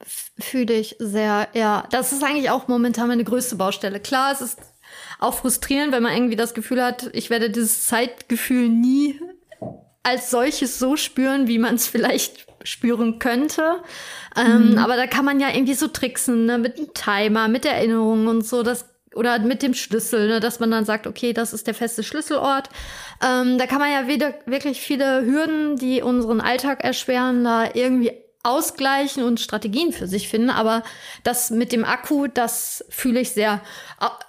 Fühle 0.01 0.73
ich 0.73 0.95
sehr, 0.99 1.47
ja. 1.53 1.87
Das 1.91 2.11
ist 2.11 2.23
eigentlich 2.23 2.49
auch 2.49 2.67
momentan 2.67 3.07
meine 3.07 3.23
größte 3.23 3.55
Baustelle. 3.55 3.99
Klar, 3.99 4.31
es 4.33 4.41
ist 4.41 4.59
auch 5.19 5.33
frustrierend, 5.33 5.93
wenn 5.93 6.03
man 6.03 6.13
irgendwie 6.13 6.35
das 6.35 6.53
Gefühl 6.53 6.83
hat, 6.83 7.09
ich 7.13 7.29
werde 7.29 7.49
dieses 7.49 7.85
Zeitgefühl 7.85 8.69
nie 8.69 9.19
als 10.03 10.29
solches 10.29 10.77
so 10.77 10.97
spüren, 10.97 11.47
wie 11.47 11.57
man 11.57 11.75
es 11.75 11.87
vielleicht 11.87 12.45
spüren 12.63 13.19
könnte. 13.19 13.81
Ähm, 14.35 14.71
mhm. 14.71 14.77
Aber 14.77 14.95
da 14.95 15.07
kann 15.07 15.25
man 15.25 15.39
ja 15.39 15.49
irgendwie 15.49 15.73
so 15.73 15.87
tricksen, 15.87 16.45
ne? 16.45 16.57
mit 16.57 16.77
dem 16.77 16.93
Timer, 16.93 17.47
mit 17.47 17.65
Erinnerungen 17.65 18.27
und 18.27 18.45
so. 18.45 18.63
Das 18.63 18.85
oder 19.15 19.39
mit 19.39 19.61
dem 19.63 19.73
Schlüssel, 19.73 20.27
ne, 20.27 20.39
dass 20.39 20.59
man 20.59 20.71
dann 20.71 20.85
sagt, 20.85 21.07
okay, 21.07 21.33
das 21.33 21.53
ist 21.53 21.67
der 21.67 21.73
feste 21.73 22.03
Schlüsselort. 22.03 22.69
Ähm, 23.25 23.57
da 23.57 23.65
kann 23.65 23.79
man 23.79 23.91
ja 23.91 24.07
wieder 24.07 24.33
wirklich 24.45 24.81
viele 24.81 25.25
Hürden, 25.25 25.77
die 25.77 26.01
unseren 26.01 26.41
Alltag 26.41 26.83
erschweren, 26.83 27.43
da 27.43 27.69
irgendwie 27.73 28.11
ausgleichen 28.43 29.23
und 29.23 29.39
Strategien 29.39 29.91
für 29.91 30.07
sich 30.07 30.29
finden. 30.29 30.51
Aber 30.51 30.83
das 31.23 31.49
mit 31.49 31.71
dem 31.71 31.83
Akku, 31.83 32.27
das 32.27 32.85
fühle 32.89 33.19
ich 33.19 33.31
sehr. 33.31 33.61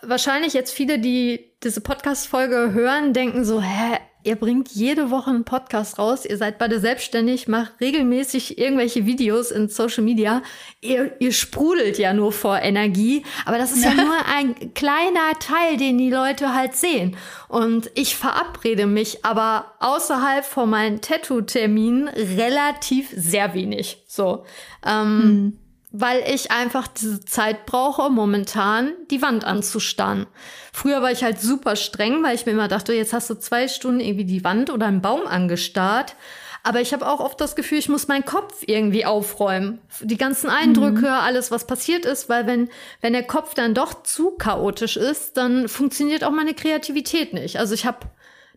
Wahrscheinlich 0.03 0.55
jetzt 0.55 0.73
viele, 0.73 0.99
die 0.99 1.53
diese 1.63 1.81
Podcast-Folge 1.81 2.73
hören, 2.73 3.13
denken 3.13 3.45
so, 3.45 3.61
hä, 3.61 3.99
ihr 4.27 4.37
bringt 4.37 4.73
jede 4.73 5.11
Woche 5.11 5.31
einen 5.31 5.45
Podcast 5.45 5.99
raus, 5.99 6.25
ihr 6.25 6.37
seid 6.37 6.59
beide 6.59 6.81
selbstständig, 6.81 7.47
macht 7.47 7.81
regelmäßig 7.81 8.59
irgendwelche 8.59 9.07
Videos 9.07 9.53
in 9.53 9.69
Social 9.69 10.03
Media. 10.03 10.43
Ihr, 10.81 11.13
ihr 11.21 11.33
sprudelt 11.33 11.99
ja 11.99 12.13
nur 12.13 12.33
vor 12.33 12.59
Energie, 12.61 13.23
aber 13.45 13.57
das 13.59 13.73
ist 13.73 13.85
ja 13.85 13.95
nur 13.95 14.15
ein 14.35 14.75
kleiner 14.75 15.39
Teil, 15.39 15.77
den 15.77 15.97
die 15.97 16.11
Leute 16.11 16.55
halt 16.55 16.75
sehen. 16.75 17.17
Und 17.49 17.91
ich 17.95 18.17
verabrede 18.17 18.87
mich 18.87 19.25
aber 19.25 19.73
außerhalb 19.79 20.45
von 20.45 20.69
meinen 20.69 21.01
Tattoo-Terminen 21.01 22.09
relativ 22.09 23.11
sehr 23.15 23.55
wenig. 23.55 24.03
So. 24.09 24.45
Ähm, 24.85 25.23
hm 25.23 25.59
weil 25.99 26.23
ich 26.29 26.51
einfach 26.51 26.89
diese 26.89 27.25
Zeit 27.25 27.65
brauche, 27.65 28.11
momentan 28.11 28.93
die 29.11 29.23
Wand 29.23 29.45
anzustarren. 29.45 30.27
Früher 30.73 31.01
war 31.01 31.11
ich 31.11 31.25
halt 31.25 31.41
super 31.41 31.75
streng, 31.75 32.23
weil 32.23 32.35
ich 32.35 32.45
mir 32.45 32.53
immer 32.53 32.69
dachte, 32.69 32.93
jetzt 32.93 33.15
hast 33.15 33.31
du 33.31 33.35
zwei 33.35 33.67
Stunden 33.67 34.01
irgendwie 34.01 34.27
die 34.27 34.45
Wand 34.45 34.71
oder 34.71 34.87
einen 34.87 35.01
Baum 35.01 35.27
angestarrt. 35.27 36.15
Aber 36.63 36.81
ich 36.81 36.93
habe 36.93 37.09
auch 37.09 37.21
oft 37.21 37.41
das 37.41 37.57
Gefühl, 37.57 37.79
ich 37.79 37.89
muss 37.89 38.09
meinen 38.09 38.25
Kopf 38.25 38.65
irgendwie 38.67 39.07
aufräumen. 39.07 39.79
Die 40.01 40.19
ganzen 40.19 40.51
Eindrücke, 40.51 41.07
mhm. 41.07 41.07
alles, 41.07 41.51
was 41.51 41.67
passiert 41.67 42.05
ist, 42.05 42.29
weil 42.29 42.47
wenn, 42.47 42.69
wenn 43.01 43.13
der 43.13 43.23
Kopf 43.23 43.55
dann 43.55 43.73
doch 43.73 44.03
zu 44.03 44.33
chaotisch 44.33 44.97
ist, 44.97 45.37
dann 45.37 45.69
funktioniert 45.69 46.25
auch 46.25 46.33
meine 46.33 46.55
Kreativität 46.55 47.33
nicht. 47.33 47.59
Also 47.59 47.73
ich 47.73 47.87
habe 47.87 48.01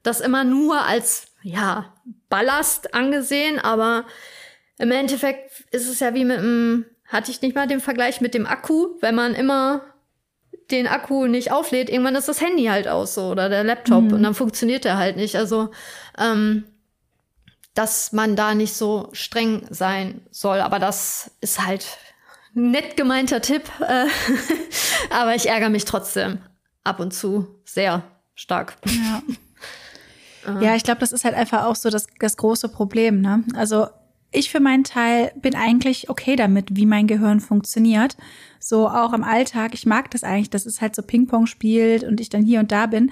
das 0.04 0.20
immer 0.20 0.44
nur 0.44 0.82
als, 0.82 1.28
ja, 1.44 1.94
Ballast 2.30 2.94
angesehen, 2.94 3.60
aber 3.60 4.06
im 4.78 4.92
Endeffekt 4.92 5.66
ist 5.72 5.88
es 5.88 6.00
ja 6.00 6.14
wie 6.14 6.26
mit 6.26 6.40
einem 6.40 6.86
hatte 7.10 7.32
ich 7.32 7.42
nicht 7.42 7.56
mal 7.56 7.68
den 7.68 7.82
Vergleich 7.82 8.22
mit 8.22 8.34
dem 8.34 8.46
Akku, 8.46 8.96
wenn 9.02 9.16
man 9.16 9.36
immer 9.36 9.82
den 10.72 10.88
Akku 10.88 11.26
nicht 11.26 11.52
auflädt, 11.52 11.90
irgendwann 11.90 12.16
ist 12.16 12.30
das 12.30 12.42
Handy 12.42 12.66
halt 12.66 12.88
aus 12.88 13.16
so 13.16 13.30
oder 13.30 13.50
der 13.50 13.64
Laptop 13.64 14.04
mhm. 14.04 14.14
und 14.14 14.24
dann 14.24 14.36
funktioniert 14.36 14.86
der 14.86 14.98
halt 14.98 15.18
nicht. 15.18 15.36
Also 15.36 15.72
ähm, 16.18 16.66
dass 17.74 18.12
man 18.12 18.36
da 18.36 18.56
nicht 18.56 18.74
so 18.74 19.10
streng 19.14 19.66
sein 19.70 20.22
soll. 20.32 20.60
Aber 20.60 20.80
das 20.80 21.32
ist 21.42 21.66
halt 21.66 21.98
ein 22.56 22.72
nett 22.72 22.98
gemeinter 22.98 23.42
Tipp. 23.42 23.64
Äh, 23.80 24.06
aber 25.10 25.36
ich 25.36 25.48
ärgere 25.48 25.70
mich 25.70 25.86
trotzdem 25.86 26.40
ab 26.84 27.00
und 27.00 27.14
zu 27.14 27.48
sehr 27.66 28.04
stark. 28.36 28.76
Ja. 28.86 29.22
Ja, 30.62 30.74
ich 30.74 30.84
glaube, 30.84 31.02
das 31.02 31.12
ist 31.12 31.26
halt 31.26 31.36
einfach 31.36 31.66
auch 31.66 31.76
so 31.76 31.90
das, 31.90 32.08
das 32.18 32.38
große 32.38 32.70
Problem. 32.70 33.22
Ne? 33.22 33.44
Also 33.56 33.88
ich 34.32 34.52
für 34.52 34.60
meinen 34.60 34.84
Teil 34.84 35.32
bin 35.36 35.56
eigentlich 35.56 36.10
okay 36.10 36.36
damit, 36.36 36.76
wie 36.76 36.86
mein 36.86 37.08
Gehirn 37.08 37.40
funktioniert. 37.40 38.16
So 38.60 38.88
auch 38.88 39.14
im 39.14 39.24
Alltag. 39.24 39.74
Ich 39.74 39.86
mag 39.86 40.12
das 40.12 40.24
eigentlich, 40.24 40.50
dass 40.50 40.66
es 40.66 40.82
halt 40.82 40.96
so 40.96 41.02
Ping-Pong 41.02 41.48
spielt 41.48 42.04
und 42.04 42.22
ich 42.22 42.30
dann 42.30 42.44
hier 42.44 42.60
und 42.60 42.72
da 42.72 42.86
bin. 42.86 43.12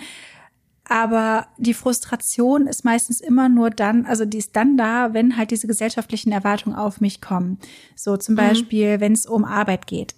Aber 0.86 1.47
die 1.57 1.74
Frustration 1.74 2.68
ist 2.68 2.86
meistens 2.86 3.20
immer 3.20 3.49
nur 3.49 3.70
dann, 3.70 4.05
also 4.05 4.26
die 4.26 4.38
ist 4.38 4.55
dann 4.55 4.78
da, 4.78 5.13
wenn 5.13 5.36
halt 5.36 5.51
diese 5.51 5.68
gesellschaftlichen 5.68 6.32
Erwartungen 6.32 6.76
auf 6.76 7.01
mich 7.01 7.20
kommen. 7.20 7.59
So 7.95 8.15
zum 8.15 8.36
mhm. 8.36 8.38
Beispiel, 8.38 8.99
wenn 8.99 9.11
es 9.11 9.26
um 9.26 9.43
Arbeit 9.43 9.88
geht. 9.88 10.15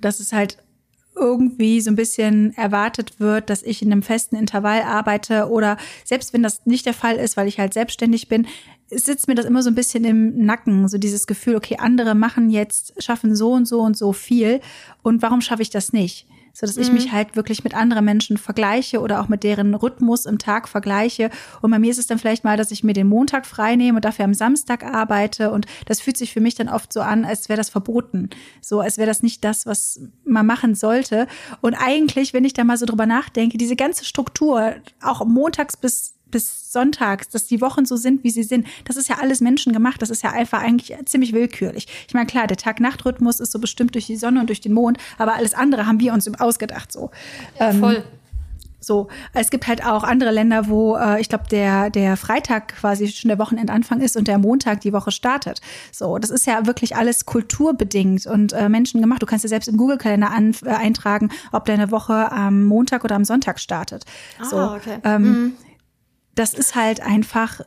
Das 0.00 0.20
ist 0.20 0.32
halt 0.32 0.58
irgendwie 1.16 1.80
so 1.80 1.90
ein 1.90 1.96
bisschen 1.96 2.56
erwartet 2.56 3.18
wird, 3.18 3.50
dass 3.50 3.62
ich 3.62 3.82
in 3.82 3.90
einem 3.90 4.02
festen 4.02 4.36
Intervall 4.36 4.82
arbeite 4.82 5.48
oder 5.48 5.76
selbst 6.04 6.32
wenn 6.32 6.42
das 6.42 6.66
nicht 6.66 6.86
der 6.86 6.94
Fall 6.94 7.16
ist, 7.16 7.36
weil 7.36 7.48
ich 7.48 7.58
halt 7.58 7.74
selbstständig 7.74 8.28
bin, 8.28 8.46
sitzt 8.90 9.26
mir 9.26 9.34
das 9.34 9.46
immer 9.46 9.62
so 9.62 9.70
ein 9.70 9.74
bisschen 9.74 10.04
im 10.04 10.44
Nacken, 10.44 10.86
so 10.88 10.98
dieses 10.98 11.26
Gefühl, 11.26 11.56
okay, 11.56 11.76
andere 11.78 12.14
machen 12.14 12.50
jetzt, 12.50 13.02
schaffen 13.02 13.34
so 13.34 13.52
und 13.52 13.66
so 13.66 13.80
und 13.80 13.96
so 13.96 14.12
viel 14.12 14.60
und 15.02 15.22
warum 15.22 15.40
schaffe 15.40 15.62
ich 15.62 15.70
das 15.70 15.92
nicht? 15.92 16.26
So 16.56 16.66
dass 16.66 16.78
ich 16.78 16.90
mich 16.90 17.08
mhm. 17.08 17.12
halt 17.12 17.36
wirklich 17.36 17.64
mit 17.64 17.74
anderen 17.74 18.06
Menschen 18.06 18.38
vergleiche 18.38 19.00
oder 19.00 19.20
auch 19.20 19.28
mit 19.28 19.44
deren 19.44 19.74
Rhythmus 19.74 20.24
im 20.24 20.38
Tag 20.38 20.68
vergleiche. 20.68 21.28
Und 21.60 21.70
bei 21.70 21.78
mir 21.78 21.90
ist 21.90 21.98
es 21.98 22.06
dann 22.06 22.18
vielleicht 22.18 22.44
mal, 22.44 22.56
dass 22.56 22.70
ich 22.70 22.82
mir 22.82 22.94
den 22.94 23.08
Montag 23.08 23.44
frei 23.44 23.76
nehme 23.76 23.96
und 23.96 24.06
dafür 24.06 24.24
am 24.24 24.32
Samstag 24.32 24.82
arbeite. 24.82 25.50
Und 25.50 25.66
das 25.84 26.00
fühlt 26.00 26.16
sich 26.16 26.32
für 26.32 26.40
mich 26.40 26.54
dann 26.54 26.70
oft 26.70 26.94
so 26.94 27.02
an, 27.02 27.26
als 27.26 27.50
wäre 27.50 27.58
das 27.58 27.68
verboten. 27.68 28.30
So, 28.62 28.80
als 28.80 28.96
wäre 28.96 29.06
das 29.06 29.22
nicht 29.22 29.44
das, 29.44 29.66
was 29.66 30.00
man 30.24 30.46
machen 30.46 30.74
sollte. 30.74 31.26
Und 31.60 31.74
eigentlich, 31.74 32.32
wenn 32.32 32.44
ich 32.44 32.54
da 32.54 32.64
mal 32.64 32.78
so 32.78 32.86
drüber 32.86 33.04
nachdenke, 33.04 33.58
diese 33.58 33.76
ganze 33.76 34.06
Struktur, 34.06 34.76
auch 35.02 35.26
montags 35.26 35.76
bis 35.76 36.15
bis 36.30 36.72
sonntags, 36.72 37.28
dass 37.28 37.46
die 37.46 37.60
Wochen 37.60 37.84
so 37.84 37.96
sind, 37.96 38.24
wie 38.24 38.30
sie 38.30 38.42
sind, 38.42 38.66
das 38.84 38.96
ist 38.96 39.08
ja 39.08 39.18
alles 39.20 39.40
menschengemacht. 39.40 40.02
Das 40.02 40.10
ist 40.10 40.22
ja 40.22 40.30
einfach 40.32 40.60
eigentlich 40.62 40.96
ziemlich 41.06 41.32
willkürlich. 41.32 41.86
Ich 42.08 42.14
meine, 42.14 42.26
klar, 42.26 42.46
der 42.46 42.56
Tag-Nacht-Rhythmus 42.56 43.40
ist 43.40 43.52
so 43.52 43.58
bestimmt 43.58 43.94
durch 43.94 44.06
die 44.06 44.16
Sonne 44.16 44.40
und 44.40 44.48
durch 44.48 44.60
den 44.60 44.72
Mond, 44.72 44.98
aber 45.18 45.34
alles 45.34 45.54
andere 45.54 45.86
haben 45.86 46.00
wir 46.00 46.12
uns 46.12 46.28
ausgedacht 46.40 46.92
so. 46.92 47.10
Ja, 47.58 47.72
voll. 47.72 47.96
Ähm, 47.96 48.02
so, 48.86 49.08
es 49.32 49.50
gibt 49.50 49.66
halt 49.66 49.84
auch 49.84 50.04
andere 50.04 50.30
Länder, 50.30 50.68
wo 50.68 50.96
äh, 50.96 51.20
ich 51.20 51.28
glaube, 51.28 51.44
der, 51.50 51.90
der 51.90 52.16
Freitag 52.16 52.68
quasi 52.68 53.08
schon 53.08 53.28
der 53.28 53.38
Wochenendanfang 53.38 54.00
ist 54.00 54.16
und 54.16 54.28
der 54.28 54.38
Montag 54.38 54.80
die 54.82 54.92
Woche 54.92 55.10
startet. 55.10 55.60
So, 55.90 56.18
das 56.18 56.30
ist 56.30 56.46
ja 56.46 56.66
wirklich 56.66 56.94
alles 56.94 57.26
kulturbedingt 57.26 58.26
und 58.26 58.52
äh, 58.52 58.68
menschengemacht. 58.68 59.20
Du 59.20 59.26
kannst 59.26 59.44
ja 59.44 59.48
selbst 59.48 59.66
im 59.66 59.76
Google-Kalender 59.76 60.30
äh, 60.64 60.68
eintragen, 60.68 61.30
ob 61.50 61.64
deine 61.64 61.90
Woche 61.90 62.30
am 62.30 62.64
Montag 62.64 63.02
oder 63.02 63.16
am 63.16 63.24
Sonntag 63.24 63.58
startet. 63.58 64.04
Ah, 64.38 64.44
so, 64.44 64.56
okay. 64.56 64.98
Ähm, 65.02 65.22
mhm 65.22 65.52
das 66.36 66.54
ist 66.54 66.76
halt 66.76 67.00
einfach 67.00 67.60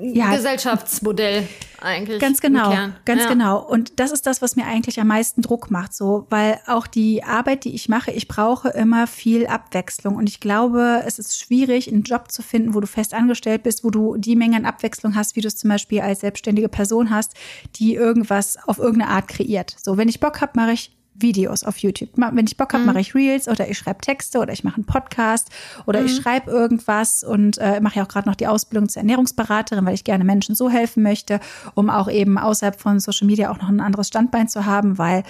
ja, 0.00 0.34
Gesellschaftsmodell 0.34 1.46
eigentlich. 1.80 2.20
Ganz 2.20 2.40
genau, 2.40 2.74
ganz 3.04 3.22
ja. 3.22 3.28
genau. 3.28 3.58
Und 3.60 4.00
das 4.00 4.10
ist 4.10 4.26
das, 4.26 4.42
was 4.42 4.56
mir 4.56 4.66
eigentlich 4.66 4.98
am 5.00 5.06
meisten 5.06 5.42
Druck 5.42 5.70
macht, 5.70 5.94
so, 5.94 6.26
weil 6.30 6.58
auch 6.66 6.86
die 6.86 7.22
Arbeit, 7.22 7.64
die 7.64 7.74
ich 7.74 7.88
mache, 7.88 8.10
ich 8.10 8.26
brauche 8.26 8.70
immer 8.70 9.06
viel 9.06 9.46
Abwechslung. 9.46 10.16
Und 10.16 10.28
ich 10.28 10.40
glaube, 10.40 11.02
es 11.06 11.18
ist 11.18 11.38
schwierig, 11.38 11.88
einen 11.88 12.02
Job 12.02 12.32
zu 12.32 12.42
finden, 12.42 12.74
wo 12.74 12.80
du 12.80 12.86
fest 12.86 13.14
angestellt 13.14 13.62
bist, 13.62 13.84
wo 13.84 13.90
du 13.90 14.16
die 14.16 14.36
Menge 14.36 14.56
an 14.56 14.64
Abwechslung 14.64 15.14
hast, 15.14 15.36
wie 15.36 15.40
du 15.40 15.48
es 15.48 15.56
zum 15.56 15.70
Beispiel 15.70 16.00
als 16.00 16.20
selbstständige 16.20 16.68
Person 16.68 17.10
hast, 17.10 17.34
die 17.76 17.94
irgendwas 17.94 18.58
auf 18.66 18.78
irgendeine 18.78 19.12
Art 19.12 19.28
kreiert. 19.28 19.76
So, 19.82 19.96
wenn 19.96 20.08
ich 20.08 20.20
Bock 20.20 20.40
habe, 20.40 20.52
mache 20.56 20.72
ich 20.72 20.95
Videos 21.18 21.64
auf 21.64 21.78
YouTube. 21.78 22.10
Wenn 22.16 22.46
ich 22.46 22.56
Bock 22.56 22.72
habe, 22.72 22.82
mhm. 22.82 22.86
mache 22.86 23.00
ich 23.00 23.14
Reels 23.14 23.48
oder 23.48 23.68
ich 23.68 23.78
schreibe 23.78 24.00
Texte 24.00 24.38
oder 24.38 24.52
ich 24.52 24.64
mache 24.64 24.76
einen 24.76 24.86
Podcast 24.86 25.50
oder 25.86 26.00
mhm. 26.00 26.06
ich 26.06 26.16
schreibe 26.16 26.50
irgendwas 26.50 27.22
und 27.24 27.58
äh, 27.58 27.80
mache 27.80 27.96
ja 27.96 28.04
auch 28.04 28.08
gerade 28.08 28.28
noch 28.28 28.36
die 28.36 28.46
Ausbildung 28.46 28.88
zur 28.88 29.00
Ernährungsberaterin, 29.00 29.84
weil 29.84 29.94
ich 29.94 30.04
gerne 30.04 30.24
Menschen 30.24 30.54
so 30.54 30.70
helfen 30.70 31.02
möchte, 31.02 31.40
um 31.74 31.90
auch 31.90 32.10
eben 32.10 32.38
außerhalb 32.38 32.80
von 32.80 33.00
Social 33.00 33.26
Media 33.26 33.50
auch 33.50 33.58
noch 33.58 33.68
ein 33.68 33.80
anderes 33.80 34.08
Standbein 34.08 34.48
zu 34.48 34.66
haben, 34.66 34.98
weil 34.98 35.22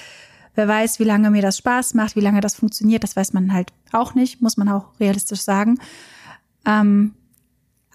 wer 0.54 0.68
weiß, 0.68 0.98
wie 0.98 1.04
lange 1.04 1.30
mir 1.30 1.42
das 1.42 1.58
Spaß 1.58 1.94
macht, 1.94 2.16
wie 2.16 2.20
lange 2.20 2.40
das 2.40 2.54
funktioniert, 2.54 3.02
das 3.02 3.16
weiß 3.16 3.32
man 3.32 3.52
halt 3.52 3.72
auch 3.92 4.14
nicht, 4.14 4.42
muss 4.42 4.56
man 4.56 4.68
auch 4.68 4.86
realistisch 4.98 5.42
sagen. 5.42 5.78
Ähm, 6.66 7.14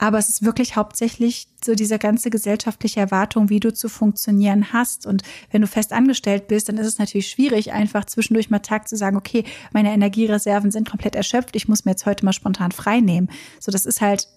aber 0.01 0.17
es 0.17 0.29
ist 0.29 0.43
wirklich 0.43 0.75
hauptsächlich 0.75 1.47
so 1.63 1.75
diese 1.75 1.99
ganze 1.99 2.31
gesellschaftliche 2.31 2.99
Erwartung, 2.99 3.49
wie 3.49 3.59
du 3.59 3.71
zu 3.71 3.87
funktionieren 3.87 4.73
hast. 4.73 5.05
Und 5.05 5.21
wenn 5.51 5.61
du 5.61 5.67
fest 5.67 5.93
angestellt 5.93 6.47
bist, 6.47 6.67
dann 6.67 6.79
ist 6.79 6.87
es 6.87 6.97
natürlich 6.97 7.29
schwierig, 7.29 7.71
einfach 7.71 8.05
zwischendurch 8.05 8.49
mal 8.49 8.59
Tag 8.59 8.87
zu 8.87 8.97
sagen, 8.97 9.15
okay, 9.15 9.43
meine 9.73 9.93
Energiereserven 9.93 10.71
sind 10.71 10.89
komplett 10.89 11.15
erschöpft, 11.15 11.55
ich 11.55 11.67
muss 11.67 11.85
mir 11.85 11.91
jetzt 11.91 12.07
heute 12.07 12.25
mal 12.25 12.33
spontan 12.33 12.71
frei 12.71 12.99
nehmen. 12.99 13.29
So, 13.59 13.71
das 13.71 13.85
ist 13.85 14.01
halt 14.01 14.27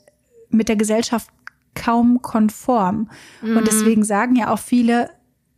mit 0.50 0.68
der 0.68 0.76
Gesellschaft 0.76 1.30
kaum 1.74 2.20
konform. 2.20 3.08
Mhm. 3.40 3.56
Und 3.56 3.66
deswegen 3.66 4.04
sagen 4.04 4.36
ja 4.36 4.52
auch 4.52 4.58
viele, 4.58 5.08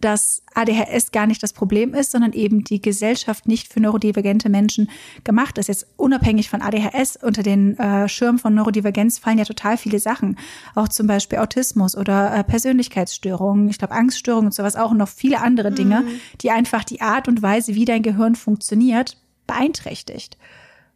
dass 0.01 0.43
ADHS 0.55 1.11
gar 1.11 1.27
nicht 1.27 1.43
das 1.43 1.53
Problem 1.53 1.95
ist, 1.95 2.11
sondern 2.11 2.33
eben 2.33 2.65
die 2.65 2.83
Gesellschaft 2.83 3.49
nicht 3.49 3.73
für 3.73 3.81
neurodivergente 3.81 4.49
Menschen 4.51 4.91
gemacht 5.25 5.57
ist. 5.57 5.69
Jetzt 5.69 5.87
unabhängig 5.97 6.51
von 6.51 6.61
ADHS 6.61 7.17
unter 7.17 7.43
den 7.43 7.79
äh, 7.79 8.09
Schirm 8.09 8.39
von 8.39 8.55
Neurodivergenz 8.55 9.19
fallen 9.19 9.39
ja 9.39 9.45
total 9.45 9.79
viele 9.79 9.99
Sachen. 9.99 10.39
Auch 10.75 10.89
zum 10.89 11.07
Beispiel 11.07 11.39
Autismus 11.39 11.97
oder 11.97 12.35
äh, 12.35 12.45
Persönlichkeitsstörungen, 12.45 13.71
ich 13.71 13.79
glaube 13.79 13.95
Angststörungen 13.95 14.47
und 14.47 14.55
sowas 14.55 14.77
auch 14.77 14.91
und 14.91 14.99
noch 14.99 15.09
viele 15.09 15.41
andere 15.41 15.73
Dinge, 15.73 16.03
mhm. 16.03 16.21
die 16.43 16.51
einfach 16.51 16.85
die 16.85 17.01
Art 17.01 17.27
und 17.27 17.41
Weise, 17.41 17.75
wie 17.75 17.87
dein 17.87 18.03
Gehirn 18.03 18.35
funktioniert, 18.35 19.17
beeinträchtigt. 19.47 20.37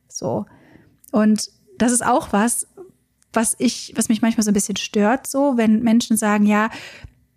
So. 0.09 0.45
Und 1.11 1.51
das 1.79 1.93
ist 1.93 2.05
auch 2.05 2.33
was, 2.33 2.67
was 3.33 3.57
ich, 3.59 3.93
was 3.97 4.09
mich 4.09 4.23
manchmal 4.23 4.45
so 4.45 4.51
ein 4.51 4.55
bisschen 4.55 4.77
stört, 4.77 5.27
so, 5.27 5.57
wenn 5.57 5.83
Menschen 5.83 6.17
sagen, 6.17 6.47
ja, 6.47 6.69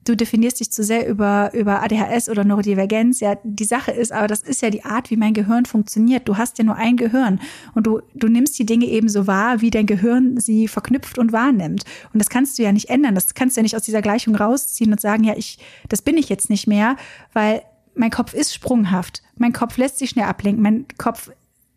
du 0.03 0.15
definierst 0.15 0.59
dich 0.59 0.71
zu 0.71 0.83
sehr 0.83 1.07
über, 1.07 1.51
über 1.53 1.81
ADHS 1.81 2.29
oder 2.29 2.43
Neurodivergenz. 2.43 3.19
Ja, 3.19 3.37
die 3.43 3.65
Sache 3.65 3.91
ist, 3.91 4.11
aber 4.11 4.27
das 4.27 4.41
ist 4.41 4.61
ja 4.61 4.69
die 4.69 4.83
Art, 4.83 5.09
wie 5.09 5.17
mein 5.17 5.33
Gehirn 5.33 5.65
funktioniert. 5.65 6.27
Du 6.27 6.37
hast 6.37 6.57
ja 6.57 6.63
nur 6.63 6.75
ein 6.75 6.97
Gehirn 6.97 7.39
und 7.73 7.87
du, 7.87 8.01
du 8.13 8.27
nimmst 8.27 8.57
die 8.59 8.65
Dinge 8.65 8.85
eben 8.85 9.09
so 9.09 9.27
wahr, 9.27 9.61
wie 9.61 9.69
dein 9.69 9.85
Gehirn 9.85 10.39
sie 10.39 10.67
verknüpft 10.67 11.17
und 11.17 11.31
wahrnimmt. 11.31 11.83
Und 12.11 12.19
das 12.19 12.29
kannst 12.29 12.57
du 12.57 12.63
ja 12.63 12.71
nicht 12.71 12.89
ändern. 12.89 13.15
Das 13.15 13.33
kannst 13.33 13.55
du 13.55 13.59
ja 13.59 13.63
nicht 13.63 13.75
aus 13.75 13.83
dieser 13.83 14.01
Gleichung 14.01 14.35
rausziehen 14.35 14.91
und 14.91 15.01
sagen, 15.01 15.23
ja, 15.23 15.35
ich, 15.37 15.59
das 15.89 16.01
bin 16.01 16.17
ich 16.17 16.29
jetzt 16.29 16.49
nicht 16.49 16.67
mehr, 16.67 16.97
weil 17.33 17.61
mein 17.95 18.11
Kopf 18.11 18.33
ist 18.33 18.53
sprunghaft. 18.53 19.21
Mein 19.37 19.53
Kopf 19.53 19.77
lässt 19.77 19.99
sich 19.99 20.11
schnell 20.11 20.25
ablenken. 20.25 20.63
Mein 20.63 20.85
Kopf 20.97 21.29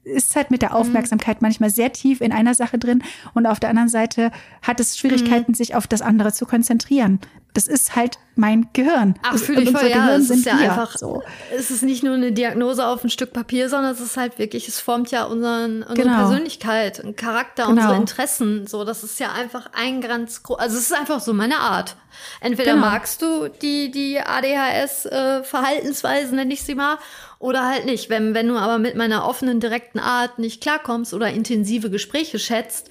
ist 0.06 0.36
halt 0.36 0.50
mit 0.50 0.62
der 0.62 0.70
mhm. 0.70 0.76
Aufmerksamkeit 0.76 1.40
mhm. 1.40 1.46
manchmal 1.46 1.70
sehr 1.70 1.92
tief 1.92 2.20
in 2.20 2.32
einer 2.32 2.54
Sache 2.54 2.78
drin 2.78 3.02
und 3.34 3.46
auf 3.46 3.60
der 3.60 3.70
anderen 3.70 3.88
Seite 3.88 4.30
hat 4.62 4.80
es 4.80 4.96
Schwierigkeiten, 4.96 5.52
mhm. 5.52 5.56
sich 5.56 5.74
auf 5.74 5.86
das 5.86 6.00
andere 6.00 6.32
zu 6.32 6.46
konzentrieren 6.46 7.20
das 7.56 7.66
ist 7.66 7.96
halt 7.96 8.18
mein 8.34 8.68
Gehirn. 8.74 9.14
Ach, 9.22 9.38
fühle 9.38 9.62
ich 9.62 9.70
voll, 9.70 9.88
ja. 9.88 10.14
es 10.14 10.28
ist 10.28 10.44
ja 10.44 10.58
wir. 10.58 10.70
einfach, 10.70 10.98
so. 10.98 11.22
es 11.56 11.70
ist 11.70 11.82
nicht 11.82 12.02
nur 12.02 12.12
eine 12.12 12.32
Diagnose 12.32 12.86
auf 12.86 13.02
ein 13.02 13.08
Stück 13.08 13.32
Papier, 13.32 13.70
sondern 13.70 13.92
es 13.92 14.00
ist 14.00 14.18
halt 14.18 14.38
wirklich, 14.38 14.68
es 14.68 14.78
formt 14.78 15.10
ja 15.10 15.24
unseren, 15.24 15.82
unsere 15.82 16.08
genau. 16.08 16.18
Persönlichkeit, 16.18 17.02
einen 17.02 17.16
Charakter, 17.16 17.64
genau. 17.66 17.80
unsere 17.80 17.96
Interessen. 17.96 18.66
So, 18.66 18.84
das 18.84 19.04
ist 19.04 19.18
ja 19.20 19.32
einfach 19.32 19.70
ein 19.72 20.02
ganz 20.02 20.42
also 20.58 20.76
es 20.76 20.82
ist 20.82 20.92
einfach 20.92 21.20
so 21.20 21.32
meine 21.32 21.60
Art. 21.60 21.96
Entweder 22.40 22.74
genau. 22.74 22.86
magst 22.86 23.22
du 23.22 23.48
die, 23.48 23.90
die 23.90 24.20
ADHS-Verhaltensweise, 24.20 26.32
äh, 26.32 26.36
nenne 26.36 26.52
ich 26.52 26.62
sie 26.62 26.74
mal, 26.74 26.98
oder 27.46 27.64
halt 27.64 27.86
nicht. 27.86 28.10
Wenn, 28.10 28.34
wenn 28.34 28.48
du 28.48 28.56
aber 28.56 28.78
mit 28.78 28.96
meiner 28.96 29.24
offenen, 29.24 29.60
direkten 29.60 30.00
Art 30.00 30.40
nicht 30.40 30.60
klarkommst 30.60 31.14
oder 31.14 31.30
intensive 31.30 31.90
Gespräche 31.90 32.40
schätzt, 32.40 32.90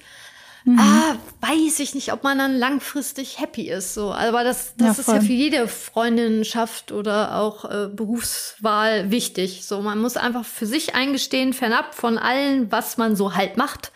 mhm. 0.64 0.78
ah, 0.78 1.16
weiß 1.42 1.78
ich 1.80 1.94
nicht, 1.94 2.10
ob 2.14 2.24
man 2.24 2.38
dann 2.38 2.56
langfristig 2.56 3.38
happy 3.38 3.68
ist. 3.68 3.92
So, 3.92 4.14
aber 4.14 4.44
das, 4.44 4.74
das 4.78 4.96
ja, 4.96 5.00
ist 5.02 5.08
ja 5.08 5.20
für 5.20 5.34
jede 5.34 5.68
Freundinnenschaft 5.68 6.90
oder 6.90 7.36
auch 7.36 7.66
äh, 7.66 7.88
Berufswahl 7.88 9.10
wichtig. 9.10 9.66
So, 9.66 9.82
man 9.82 9.98
muss 9.98 10.16
einfach 10.16 10.46
für 10.46 10.64
sich 10.64 10.94
eingestehen, 10.94 11.52
fernab 11.52 11.94
von 11.94 12.16
allen, 12.16 12.72
was 12.72 12.96
man 12.96 13.14
so 13.14 13.34
halt 13.34 13.58
macht. 13.58 13.92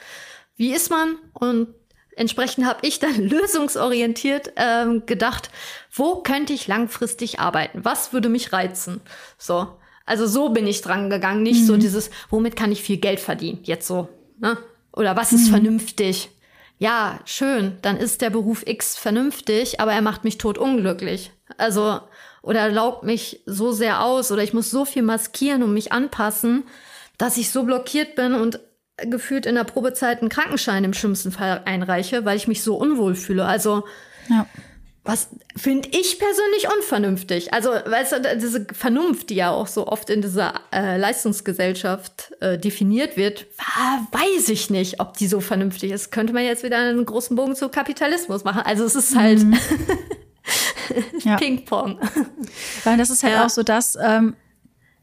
Wie 0.57 0.75
ist 0.75 0.91
man? 0.91 1.17
Und 1.33 1.69
entsprechend 2.17 2.67
habe 2.67 2.87
ich 2.87 2.99
dann 2.99 3.15
lösungsorientiert 3.29 4.53
ähm, 4.57 5.07
gedacht, 5.07 5.49
wo 5.91 6.17
könnte 6.17 6.53
ich 6.53 6.69
langfristig 6.69 7.41
arbeiten? 7.41 7.83
Was 7.83 8.13
würde 8.13 8.29
mich 8.29 8.53
reizen? 8.53 9.01
So. 9.39 9.80
Also 10.11 10.27
so 10.27 10.51
bin 10.51 10.67
ich 10.67 10.83
dran 10.83 11.09
gegangen, 11.09 11.43
nicht 11.43 11.63
mhm. 11.63 11.67
so 11.67 11.77
dieses, 11.77 12.11
womit 12.29 12.57
kann 12.57 12.73
ich 12.73 12.83
viel 12.83 12.99
Geld 12.99 13.21
verdienen? 13.21 13.61
Jetzt 13.63 13.87
so, 13.87 14.09
ne? 14.39 14.59
Oder 14.93 15.17
was 15.17 15.33
ist 15.33 15.47
mhm. 15.47 15.51
vernünftig? 15.51 16.31
ja, 16.81 17.21
schön, 17.27 17.77
dann 17.83 17.99
ist 17.99 18.23
der 18.23 18.31
Beruf 18.31 18.67
X 18.67 18.97
vernünftig, 18.97 19.81
aber 19.81 19.93
er 19.93 20.01
macht 20.01 20.25
mich 20.25 20.39
tot 20.39 20.57
unglücklich. 20.57 21.31
Also, 21.59 22.01
oder 22.41 22.71
laugt 22.71 23.05
mich 23.05 23.43
so 23.45 23.71
sehr 23.71 24.03
aus 24.03 24.33
oder 24.33 24.43
ich 24.43 24.55
muss 24.55 24.71
so 24.71 24.87
viel 24.87 25.03
maskieren 25.03 25.63
und 25.63 25.75
mich 25.75 25.93
anpassen, 25.93 26.65
dass 27.19 27.37
ich 27.37 27.51
so 27.51 27.65
blockiert 27.65 28.17
bin 28.17 28.33
und 28.33 28.61
gefühlt 28.97 29.45
in 29.45 29.57
der 29.57 29.65
Probezeit 29.65 30.21
einen 30.21 30.31
Krankenschein 30.31 30.83
im 30.83 30.95
schlimmsten 30.95 31.33
Fall 31.33 31.61
einreiche, 31.67 32.25
weil 32.25 32.39
ich 32.39 32.49
mich 32.49 32.63
so 32.63 32.77
unwohl 32.77 33.15
fühle. 33.15 33.45
Also, 33.45 33.85
ja. 34.31 34.47
Was 35.03 35.29
finde 35.57 35.89
ich 35.89 36.19
persönlich 36.19 36.69
unvernünftig. 36.77 37.55
Also, 37.55 37.71
weißt 37.71 38.13
du, 38.13 38.39
diese 38.39 38.67
Vernunft, 38.73 39.31
die 39.31 39.37
ja 39.37 39.51
auch 39.51 39.67
so 39.67 39.87
oft 39.87 40.11
in 40.11 40.21
dieser 40.21 40.61
äh, 40.73 40.99
Leistungsgesellschaft 40.99 42.33
äh, 42.41 42.59
definiert 42.59 43.17
wird, 43.17 43.47
weiß 44.13 44.51
ich 44.51 44.69
nicht, 44.69 45.01
ob 45.01 45.17
die 45.17 45.27
so 45.27 45.41
vernünftig 45.41 45.91
ist. 45.91 46.13
Könnte 46.13 46.35
man 46.35 46.45
jetzt 46.45 46.65
wieder 46.65 46.77
einen 46.77 47.07
großen 47.07 47.35
Bogen 47.35 47.57
zu 47.57 47.71
Kapitalismus 47.71 48.45
machen. 48.45 48.61
Also, 48.63 48.85
es 48.85 48.95
ist 48.95 49.17
halt 49.17 49.43
mhm. 49.43 49.57
ja. 51.25 51.37
Ping-Pong. 51.37 51.99
Weil 52.85 52.99
das 52.99 53.09
ist 53.09 53.23
halt 53.23 53.35
ja. 53.35 53.47
auch 53.47 53.51
so, 53.51 53.63
dass 53.63 53.97
ähm, 53.97 54.37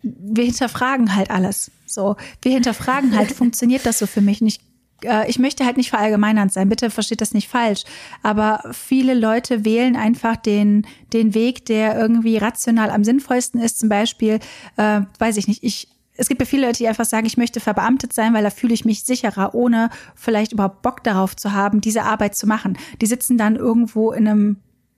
wir 0.03 0.43
hinterfragen 0.43 1.15
halt 1.15 1.31
alles. 1.31 1.71
So, 1.87 2.17
wir 2.43 2.51
hinterfragen 2.51 3.17
halt, 3.17 3.31
funktioniert 3.35 3.85
das 3.85 3.97
so 3.99 4.05
für 4.05 4.21
mich 4.21 4.41
nicht? 4.41 4.61
Äh, 5.03 5.29
ich 5.29 5.39
möchte 5.39 5.65
halt 5.65 5.77
nicht 5.77 5.89
verallgemeinernd 5.89 6.51
sein, 6.51 6.69
bitte 6.69 6.89
versteht 6.89 7.21
das 7.21 7.33
nicht 7.33 7.47
falsch, 7.47 7.83
aber 8.23 8.61
viele 8.71 9.13
Leute 9.13 9.65
wählen 9.65 9.95
einfach 9.95 10.35
den, 10.35 10.85
den 11.13 11.33
Weg, 11.33 11.65
der 11.65 11.97
irgendwie 11.97 12.37
rational 12.37 12.89
am 12.89 13.03
sinnvollsten 13.03 13.61
ist. 13.61 13.79
Zum 13.79 13.89
Beispiel, 13.89 14.39
äh, 14.77 15.01
weiß 15.19 15.37
ich 15.37 15.47
nicht, 15.47 15.63
ich 15.63 15.89
es 16.19 16.29
gibt 16.29 16.41
ja 16.41 16.47
viele 16.47 16.65
Leute, 16.65 16.79
die 16.79 16.87
einfach 16.87 17.05
sagen, 17.05 17.27
ich 17.27 17.37
möchte 17.37 17.59
verbeamtet 17.59 18.11
sein, 18.11 18.33
weil 18.33 18.43
da 18.43 18.49
fühle 18.49 18.73
ich 18.73 18.85
mich 18.85 19.03
sicherer, 19.03 19.53
ohne 19.53 19.91
vielleicht 20.15 20.51
überhaupt 20.51 20.81
Bock 20.81 21.03
darauf 21.03 21.35
zu 21.35 21.53
haben, 21.53 21.79
diese 21.79 22.03
Arbeit 22.03 22.35
zu 22.35 22.47
machen. 22.47 22.75
Die 23.01 23.05
sitzen 23.05 23.37
dann 23.37 23.55
irgendwo 23.55 24.11
in 24.11 24.27
einem 24.27 24.57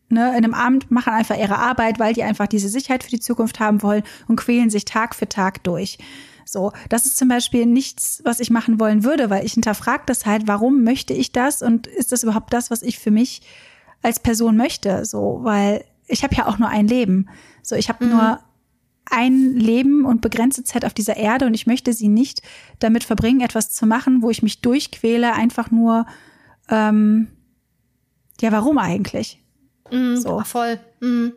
ne, 0.10 0.30
in 0.30 0.44
einem 0.44 0.54
Amt, 0.54 0.92
machen 0.92 1.14
einfach 1.14 1.38
ihre 1.38 1.58
Arbeit, 1.58 2.00
weil 2.00 2.14
die 2.14 2.24
einfach 2.24 2.48
diese 2.48 2.70
Sicherheit 2.70 3.04
für 3.04 3.12
die 3.12 3.20
Zukunft 3.20 3.60
haben 3.60 3.82
wollen 3.82 4.04
und 4.28 4.38
quälen 4.38 4.70
sich 4.70 4.86
Tag 4.86 5.16
für 5.16 5.30
Tag 5.30 5.64
durch. 5.64 5.98
So, 6.52 6.72
das 6.90 7.06
ist 7.06 7.18
zum 7.18 7.28
Beispiel 7.28 7.68
nichts, 7.68 8.22
was 8.26 8.40
ich 8.40 8.50
machen 8.50 8.80
wollen 8.80 9.04
würde, 9.04 9.30
weil 9.30 9.46
ich 9.46 9.54
hinterfrage 9.54 10.04
das 10.08 10.26
halt, 10.26 10.48
warum 10.48 10.84
möchte 10.84 11.14
ich 11.14 11.32
das 11.32 11.62
und 11.62 11.86
ist 11.86 12.12
das 12.12 12.24
überhaupt 12.24 12.54
das, 12.54 12.72
was 12.72 12.82
ich 12.82 12.98
für 12.98 13.12
mich 13.12 13.42
als 14.02 14.20
Person 14.20 14.58
möchte? 14.58 15.06
So, 15.06 15.40
weil 15.44 15.86
ich 16.08 16.24
habe 16.24 16.34
ja 16.34 16.48
auch 16.48 16.58
nur 16.58 16.70
ein 16.70 16.88
Leben. 16.88 17.30
So, 17.62 17.76
ich 17.76 17.88
habe 17.88 18.04
mhm. 18.04 18.12
nur 18.12 18.40
ein 19.12 19.54
Leben 19.54 20.06
und 20.06 20.22
begrenzte 20.22 20.64
Zeit 20.64 20.86
auf 20.86 20.94
dieser 20.96 21.18
Erde 21.18 21.46
und 21.46 21.54
ich 21.54 21.68
möchte 21.68 21.94
sie 21.94 22.08
nicht 22.08 22.42
damit 22.80 23.04
verbringen, 23.04 23.42
etwas 23.42 23.72
zu 23.72 23.86
machen, 23.86 24.24
wo 24.24 24.32
ich 24.32 24.42
mich 24.42 24.62
durchquäle, 24.62 25.34
einfach 25.34 25.70
nur, 25.70 26.08
ähm, 26.70 27.28
ja, 28.42 28.52
warum 28.52 28.80
eigentlich? 28.80 29.40
Mhm, 29.92 30.18
so. 30.18 30.42
Voll. 30.42 30.80
Mhm. 31.00 31.34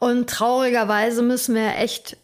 Und 0.00 0.28
traurigerweise 0.28 1.22
müssen 1.22 1.54
wir 1.54 1.76
echt 1.76 2.16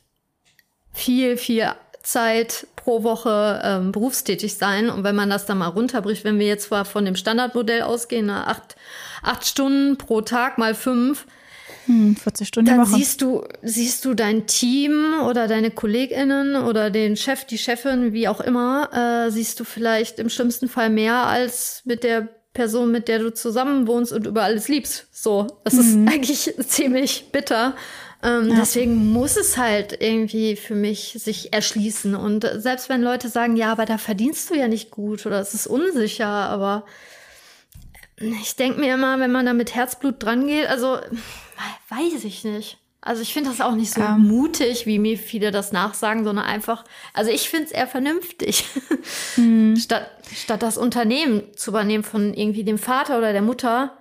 viel, 0.93 1.37
viel 1.37 1.73
Zeit 2.03 2.67
pro 2.77 3.03
Woche 3.03 3.61
ähm, 3.63 3.93
berufstätig 3.93 4.55
sein. 4.55 4.91
Und 4.91 5.05
wenn 5.05 5.15
man 5.15 5.31
das 5.31 5.47
dann 5.47 5.59
mal 5.59 5.69
runterbricht, 5.69 6.25
wenn 6.25 6.39
wir 6.39 6.47
jetzt 6.47 6.69
zwar 6.69 6.85
von 6.85 7.05
dem 7.05 7.17
Standardmodell 7.17 7.83
ausgehen, 7.83 8.27
na, 8.27 8.47
acht, 8.47 8.77
acht 9.23 9.47
Stunden 9.47 9.97
pro 9.99 10.21
Tag 10.23 10.59
mal 10.59 10.75
fünf, 10.75 11.27
hm, 11.87 12.17
40 12.17 12.49
Stunden 12.49 12.71
dann 12.71 12.87
siehst 12.87 13.23
du, 13.23 13.45
siehst 13.63 14.05
du 14.05 14.15
dein 14.15 14.47
Team 14.47 15.15
oder 15.27 15.49
deine 15.49 15.71
KollegInnen 15.71 16.57
oder 16.57 16.91
den 16.91 17.17
Chef, 17.17 17.45
die 17.45 17.59
Chefin, 17.59 18.13
wie 18.13 18.29
auch 18.29 18.41
immer, 18.41 18.91
äh, 19.27 19.31
siehst 19.31 19.59
du 19.61 19.65
vielleicht 19.65 20.19
im 20.19 20.29
schlimmsten 20.29 20.69
Fall 20.69 20.91
mehr 20.91 21.27
als 21.27 21.83
mit 21.85 22.05
der 22.05 22.29
Person, 22.53 22.91
mit 22.91 23.09
der 23.09 23.21
du 23.21 23.33
zusammen 23.33 23.87
wohnst 23.87 24.13
und 24.13 24.27
über 24.27 24.43
alles 24.43 24.69
liebst. 24.69 25.07
So, 25.13 25.47
das 25.65 25.75
mhm. 25.75 25.81
ist 25.81 26.13
eigentlich 26.13 26.55
ziemlich 26.69 27.27
bitter. 27.33 27.75
Ähm, 28.23 28.51
ja. 28.51 28.57
Deswegen 28.57 29.13
muss 29.13 29.37
es 29.37 29.57
halt 29.57 29.97
irgendwie 30.01 30.57
für 30.57 30.75
mich 30.75 31.17
sich 31.19 31.53
erschließen. 31.53 32.15
Und 32.15 32.47
selbst 32.57 32.89
wenn 32.89 33.03
Leute 33.03 33.29
sagen, 33.29 33.57
ja, 33.57 33.73
aber 33.73 33.87
da 33.87 33.99
verdienst 33.99 34.51
du 34.51 34.55
ja 34.55 34.69
nicht 34.69 34.91
gut 34.91 35.25
oder 35.27 35.41
es 35.41 35.55
ist 35.55 35.67
unsicher, 35.67 36.27
aber 36.27 36.85
ich 38.17 38.57
denke 38.57 38.81
mir 38.81 38.95
immer, 38.95 39.19
wenn 39.19 39.33
man 39.33 39.47
da 39.47 39.55
mit 39.55 39.75
Herzblut 39.75 40.23
dran 40.23 40.47
geht, 40.47 40.67
also 40.67 40.99
weiß 41.89 42.25
ich 42.25 42.45
nicht. 42.45 42.79
Also 43.03 43.23
ich 43.23 43.33
finde 43.33 43.49
das 43.49 43.63
auch 43.63 43.75
nicht 43.75 43.95
so 43.95 44.03
um. 44.03 44.29
mutig, 44.29 44.85
wie 44.85 44.99
mir 44.99 45.17
viele 45.17 45.51
das 45.51 45.73
nachsagen, 45.73 46.23
sondern 46.23 46.45
einfach, 46.45 46.85
also 47.15 47.31
ich 47.31 47.49
finde 47.49 47.67
es 47.67 47.71
eher 47.71 47.87
vernünftig, 47.87 48.67
hm. 49.37 49.75
statt, 49.81 50.11
statt 50.35 50.63
das 50.63 50.77
Unternehmen 50.77 51.45
zu 51.57 51.71
übernehmen 51.71 52.05
von 52.05 52.35
irgendwie 52.35 52.63
dem 52.63 52.77
Vater 52.77 53.17
oder 53.17 53.33
der 53.33 53.41
Mutter, 53.41 53.97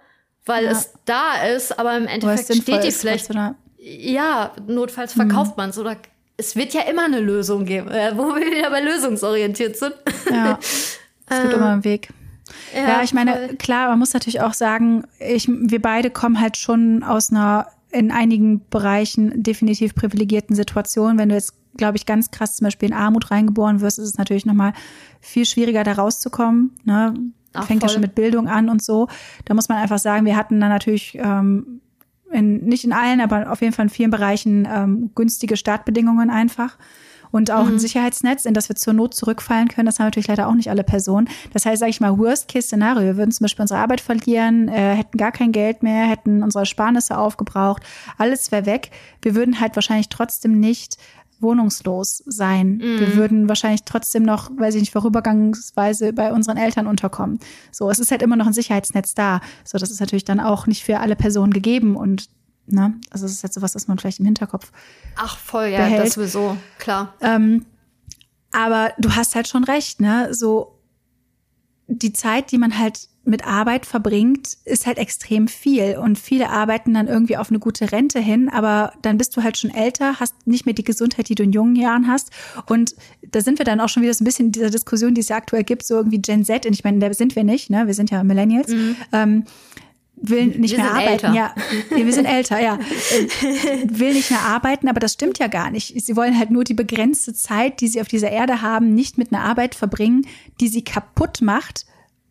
weil 0.45 0.65
ja. 0.65 0.71
es 0.71 0.91
da 1.05 1.45
ist, 1.45 1.79
aber 1.79 1.95
im 1.95 2.07
Endeffekt 2.07 2.53
steht 2.53 2.83
die 2.83 2.91
vielleicht 2.91 3.29
ja, 3.79 4.51
notfalls 4.67 5.13
verkauft 5.13 5.51
mhm. 5.51 5.61
man 5.61 5.69
es 5.69 5.77
oder 5.77 5.95
es 6.37 6.55
wird 6.55 6.73
ja 6.73 6.81
immer 6.81 7.05
eine 7.05 7.19
Lösung 7.19 7.65
geben, 7.65 7.89
äh, 7.89 8.11
wo 8.15 8.33
wir 8.35 8.45
wieder 8.45 8.69
bei 8.69 8.81
lösungsorientiert 8.81 9.77
sind. 9.77 9.93
Ja, 10.31 10.57
es 10.61 10.99
gibt 11.41 11.53
immer 11.53 11.71
einen 11.71 11.83
Weg. 11.83 12.09
Ja, 12.73 12.87
ja 12.87 13.03
ich 13.03 13.13
meine, 13.13 13.35
voll. 13.35 13.55
klar, 13.57 13.89
man 13.89 13.99
muss 13.99 14.13
natürlich 14.13 14.41
auch 14.41 14.53
sagen, 14.53 15.03
ich, 15.19 15.47
wir 15.47 15.81
beide 15.81 16.09
kommen 16.09 16.39
halt 16.39 16.57
schon 16.57 17.03
aus 17.03 17.31
einer 17.31 17.67
in 17.91 18.11
einigen 18.11 18.61
Bereichen 18.69 19.41
definitiv 19.41 19.95
privilegierten 19.95 20.55
Situation. 20.55 21.17
Wenn 21.17 21.29
du 21.29 21.35
jetzt, 21.35 21.53
glaube 21.75 21.97
ich, 21.97 22.05
ganz 22.05 22.31
krass 22.31 22.55
zum 22.55 22.65
Beispiel 22.65 22.89
in 22.89 22.95
Armut 22.95 23.31
reingeboren 23.31 23.81
wirst, 23.81 23.97
ist 23.97 24.05
es 24.05 24.17
natürlich 24.17 24.45
nochmal 24.45 24.73
viel 25.21 25.45
schwieriger, 25.45 25.83
da 25.83 25.93
rauszukommen. 25.93 26.75
Ne? 26.83 27.15
Ach, 27.53 27.65
Fängt 27.65 27.81
voll. 27.81 27.89
ja 27.89 27.93
schon 27.93 28.01
mit 28.01 28.13
Bildung 28.13 28.47
an 28.47 28.69
und 28.69 28.83
so. 28.83 29.07
Da 29.45 29.55
muss 29.55 29.69
man 29.69 29.79
einfach 29.79 29.97
sagen, 29.97 30.25
wir 30.25 30.35
hatten 30.35 30.59
dann 30.59 30.69
natürlich 30.69 31.15
ähm, 31.15 31.81
in, 32.31 32.65
nicht 32.65 32.83
in 32.83 32.93
allen, 32.93 33.21
aber 33.21 33.51
auf 33.51 33.61
jeden 33.61 33.73
Fall 33.73 33.85
in 33.85 33.89
vielen 33.89 34.11
Bereichen 34.11 34.67
ähm, 34.71 35.11
günstige 35.15 35.57
Startbedingungen 35.57 36.29
einfach. 36.29 36.77
Und 37.31 37.51
auch 37.51 37.65
mhm. 37.65 37.73
ein 37.73 37.79
Sicherheitsnetz, 37.79 38.45
in 38.45 38.55
das 38.55 38.69
wir 38.69 38.75
zur 38.75 38.93
Not 38.93 39.13
zurückfallen 39.13 39.67
können. 39.67 39.85
Das 39.85 39.99
haben 39.99 40.07
natürlich 40.07 40.27
leider 40.27 40.47
auch 40.47 40.55
nicht 40.55 40.71
alle 40.71 40.83
Personen. 40.83 41.29
Das 41.53 41.65
heißt, 41.65 41.79
sage 41.79 41.91
ich 41.91 42.01
mal, 42.01 42.17
Worst-Case-Szenario. 42.17 43.03
Wir 43.03 43.17
würden 43.17 43.31
zum 43.31 43.43
Beispiel 43.43 43.61
unsere 43.61 43.79
Arbeit 43.79 44.01
verlieren, 44.01 44.67
äh, 44.67 44.95
hätten 44.95 45.17
gar 45.17 45.31
kein 45.31 45.51
Geld 45.51 45.83
mehr, 45.83 46.05
hätten 46.07 46.41
unsere 46.41 46.65
Sparnisse 46.65 47.17
aufgebraucht. 47.17 47.83
Alles 48.17 48.51
wäre 48.51 48.65
weg. 48.65 48.89
Wir 49.21 49.35
würden 49.35 49.59
halt 49.59 49.75
wahrscheinlich 49.75 50.09
trotzdem 50.09 50.59
nicht 50.59 50.97
wohnungslos 51.41 52.23
sein. 52.25 52.77
Mhm. 52.77 52.99
Wir 52.99 53.15
würden 53.15 53.49
wahrscheinlich 53.49 53.83
trotzdem 53.83 54.23
noch, 54.23 54.49
weiß 54.55 54.75
ich 54.75 54.81
nicht, 54.81 54.91
vorübergangsweise 54.91 56.13
bei 56.13 56.31
unseren 56.33 56.57
Eltern 56.57 56.87
unterkommen. 56.87 57.39
So, 57.71 57.89
es 57.89 57.99
ist 57.99 58.11
halt 58.11 58.21
immer 58.21 58.35
noch 58.35 58.47
ein 58.47 58.53
Sicherheitsnetz 58.53 59.13
da. 59.13 59.41
So, 59.63 59.77
das 59.77 59.91
ist 59.91 59.99
natürlich 59.99 60.25
dann 60.25 60.39
auch 60.39 60.67
nicht 60.67 60.83
für 60.83 60.99
alle 60.99 61.15
Personen 61.15 61.53
gegeben 61.53 61.95
und 61.95 62.29
ne, 62.67 62.93
also 63.09 63.25
es 63.25 63.33
ist 63.33 63.41
jetzt 63.43 63.55
sowas, 63.55 63.75
was 63.75 63.87
man 63.87 63.97
vielleicht 63.97 64.19
im 64.19 64.25
Hinterkopf. 64.25 64.71
Ach, 65.15 65.37
voll, 65.37 65.67
ja, 65.67 65.79
behält. 65.79 66.07
das 66.07 66.13
sowieso, 66.13 66.57
klar. 66.77 67.13
Ähm, 67.21 67.65
aber 68.51 68.93
du 68.97 69.15
hast 69.15 69.35
halt 69.35 69.47
schon 69.47 69.63
recht, 69.63 70.01
ne? 70.01 70.33
So 70.33 70.78
die 71.89 72.13
Zeit, 72.13 72.51
die 72.51 72.57
man 72.57 72.77
halt 72.77 73.09
mit 73.25 73.45
Arbeit 73.45 73.85
verbringt, 73.85 74.57
ist 74.63 74.85
halt 74.87 74.97
extrem 74.97 75.47
viel. 75.47 75.97
Und 75.97 76.17
viele 76.17 76.49
arbeiten 76.49 76.93
dann 76.93 77.07
irgendwie 77.07 77.37
auf 77.37 77.49
eine 77.49 77.59
gute 77.59 77.91
Rente 77.91 78.19
hin, 78.19 78.49
aber 78.49 78.93
dann 79.01 79.17
bist 79.17 79.35
du 79.35 79.43
halt 79.43 79.57
schon 79.57 79.71
älter, 79.71 80.19
hast 80.19 80.47
nicht 80.47 80.65
mehr 80.65 80.73
die 80.73 80.83
Gesundheit, 80.83 81.29
die 81.29 81.35
du 81.35 81.43
in 81.43 81.51
jungen 81.51 81.75
Jahren 81.75 82.07
hast. 82.07 82.31
Und 82.67 82.95
da 83.31 83.41
sind 83.41 83.59
wir 83.59 83.65
dann 83.65 83.81
auch 83.81 83.89
schon 83.89 84.03
wieder 84.03 84.13
so 84.13 84.23
ein 84.23 84.25
bisschen 84.25 84.47
in 84.47 84.51
dieser 84.51 84.69
Diskussion, 84.69 85.13
die 85.13 85.21
es 85.21 85.29
ja 85.29 85.35
aktuell 85.35 85.63
gibt, 85.63 85.83
so 85.83 85.95
irgendwie 85.95 86.19
Gen 86.19 86.45
Z. 86.45 86.65
Und 86.65 86.73
ich 86.73 86.83
meine, 86.83 86.99
da 86.99 87.13
sind 87.13 87.35
wir 87.35 87.43
nicht, 87.43 87.69
ne? 87.69 87.87
Wir 87.87 87.93
sind 87.93 88.11
ja 88.11 88.23
Millennials. 88.23 88.69
Mhm. 88.69 88.95
Ähm, 89.11 89.43
will 90.21 90.47
nicht 90.47 90.71
wir 90.71 90.83
mehr 90.83 90.91
arbeiten. 90.91 91.09
Älter. 91.09 91.33
Ja, 91.33 91.55
wir 91.89 92.13
sind 92.13 92.25
älter, 92.25 92.59
ja. 92.59 92.77
Will 93.85 94.13
nicht 94.13 94.29
mehr 94.31 94.41
arbeiten, 94.41 94.87
aber 94.87 94.99
das 94.99 95.13
stimmt 95.13 95.39
ja 95.39 95.47
gar 95.47 95.71
nicht. 95.71 95.93
Sie 96.03 96.15
wollen 96.15 96.37
halt 96.37 96.51
nur 96.51 96.63
die 96.63 96.73
begrenzte 96.73 97.33
Zeit, 97.33 97.81
die 97.81 97.87
sie 97.87 98.01
auf 98.01 98.07
dieser 98.07 98.29
Erde 98.29 98.61
haben, 98.61 98.93
nicht 98.93 99.17
mit 99.17 99.31
einer 99.31 99.43
Arbeit 99.43 99.75
verbringen, 99.75 100.25
die 100.59 100.67
sie 100.67 100.83
kaputt 100.83 101.41
macht 101.41 101.85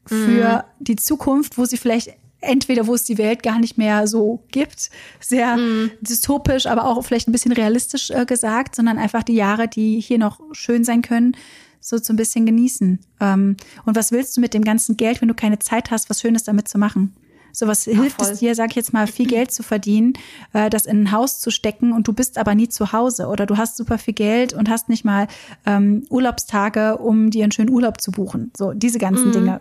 für 0.05 0.65
mhm. 0.79 0.85
die 0.85 0.97
Zukunft, 0.97 1.59
wo 1.59 1.65
sie 1.65 1.77
vielleicht 1.77 2.11
entweder 2.41 2.87
wo 2.87 2.95
es 2.95 3.05
die 3.05 3.19
Welt 3.19 3.43
gar 3.43 3.59
nicht 3.59 3.79
mehr 3.79 4.07
so 4.07 4.45
gibt, 4.53 4.91
sehr 5.19 5.57
mm. 5.57 5.91
dystopisch, 6.01 6.67
aber 6.67 6.85
auch 6.85 7.05
vielleicht 7.05 7.29
ein 7.29 7.33
bisschen 7.33 7.51
realistisch 7.51 8.11
äh, 8.11 8.27
gesagt, 8.27 8.77
sondern 8.77 8.97
einfach 8.97 9.25
die 9.25 9.35
Jahre, 9.35 9.67
die 9.67 9.99
hier 9.99 10.19
noch 10.19 10.39
schön 10.53 10.85
sein 10.85 11.03
können, 11.03 11.37
so 11.81 11.99
so 11.99 12.13
ein 12.13 12.17
bisschen 12.17 12.47
genießen. 12.47 13.01
Ähm, 13.21 13.57
und 13.87 13.97
was 13.97 14.13
willst 14.13 14.37
du 14.37 14.41
mit 14.41 14.55
dem 14.55 14.63
ganzen 14.63 14.97
Geld, 14.97 15.21
wenn 15.21 15.29
du 15.29 15.35
keine 15.35 15.59
Zeit 15.59 15.91
hast, 15.91 16.11
was 16.11 16.21
Schönes 16.21 16.45
damit 16.45 16.69
zu 16.69 16.79
machen? 16.79 17.13
So 17.53 17.67
was 17.67 17.87
ja, 17.87 17.95
hilft 17.95 18.23
voll. 18.23 18.31
es 18.33 18.39
dir, 18.39 18.55
sag 18.55 18.71
ich 18.71 18.77
jetzt 18.77 18.93
mal, 18.93 19.07
viel 19.07 19.27
Geld 19.29 19.51
zu 19.53 19.63
verdienen, 19.63 20.15
äh, 20.53 20.71
das 20.71 20.87
in 20.87 21.03
ein 21.03 21.13
Haus 21.13 21.41
zu 21.41 21.51
stecken 21.51 21.93
und 21.93 22.09
du 22.09 22.13
bist 22.13 22.39
aber 22.39 22.55
nie 22.55 22.69
zu 22.69 22.93
Hause 22.93 23.29
oder 23.29 23.47
du 23.47 23.57
hast 23.57 23.77
super 23.77 23.99
viel 23.99 24.15
Geld 24.15 24.53
und 24.53 24.69
hast 24.69 24.89
nicht 24.89 25.05
mal 25.05 25.27
ähm, 25.67 26.05
Urlaubstage, 26.11 26.99
um 26.99 27.31
dir 27.31 27.45
einen 27.45 27.53
schönen 27.53 27.71
Urlaub 27.71 28.01
zu 28.01 28.11
buchen. 28.11 28.53
So 28.57 28.73
diese 28.73 28.99
ganzen 28.99 29.29
mhm. 29.29 29.33
Dinge. 29.33 29.61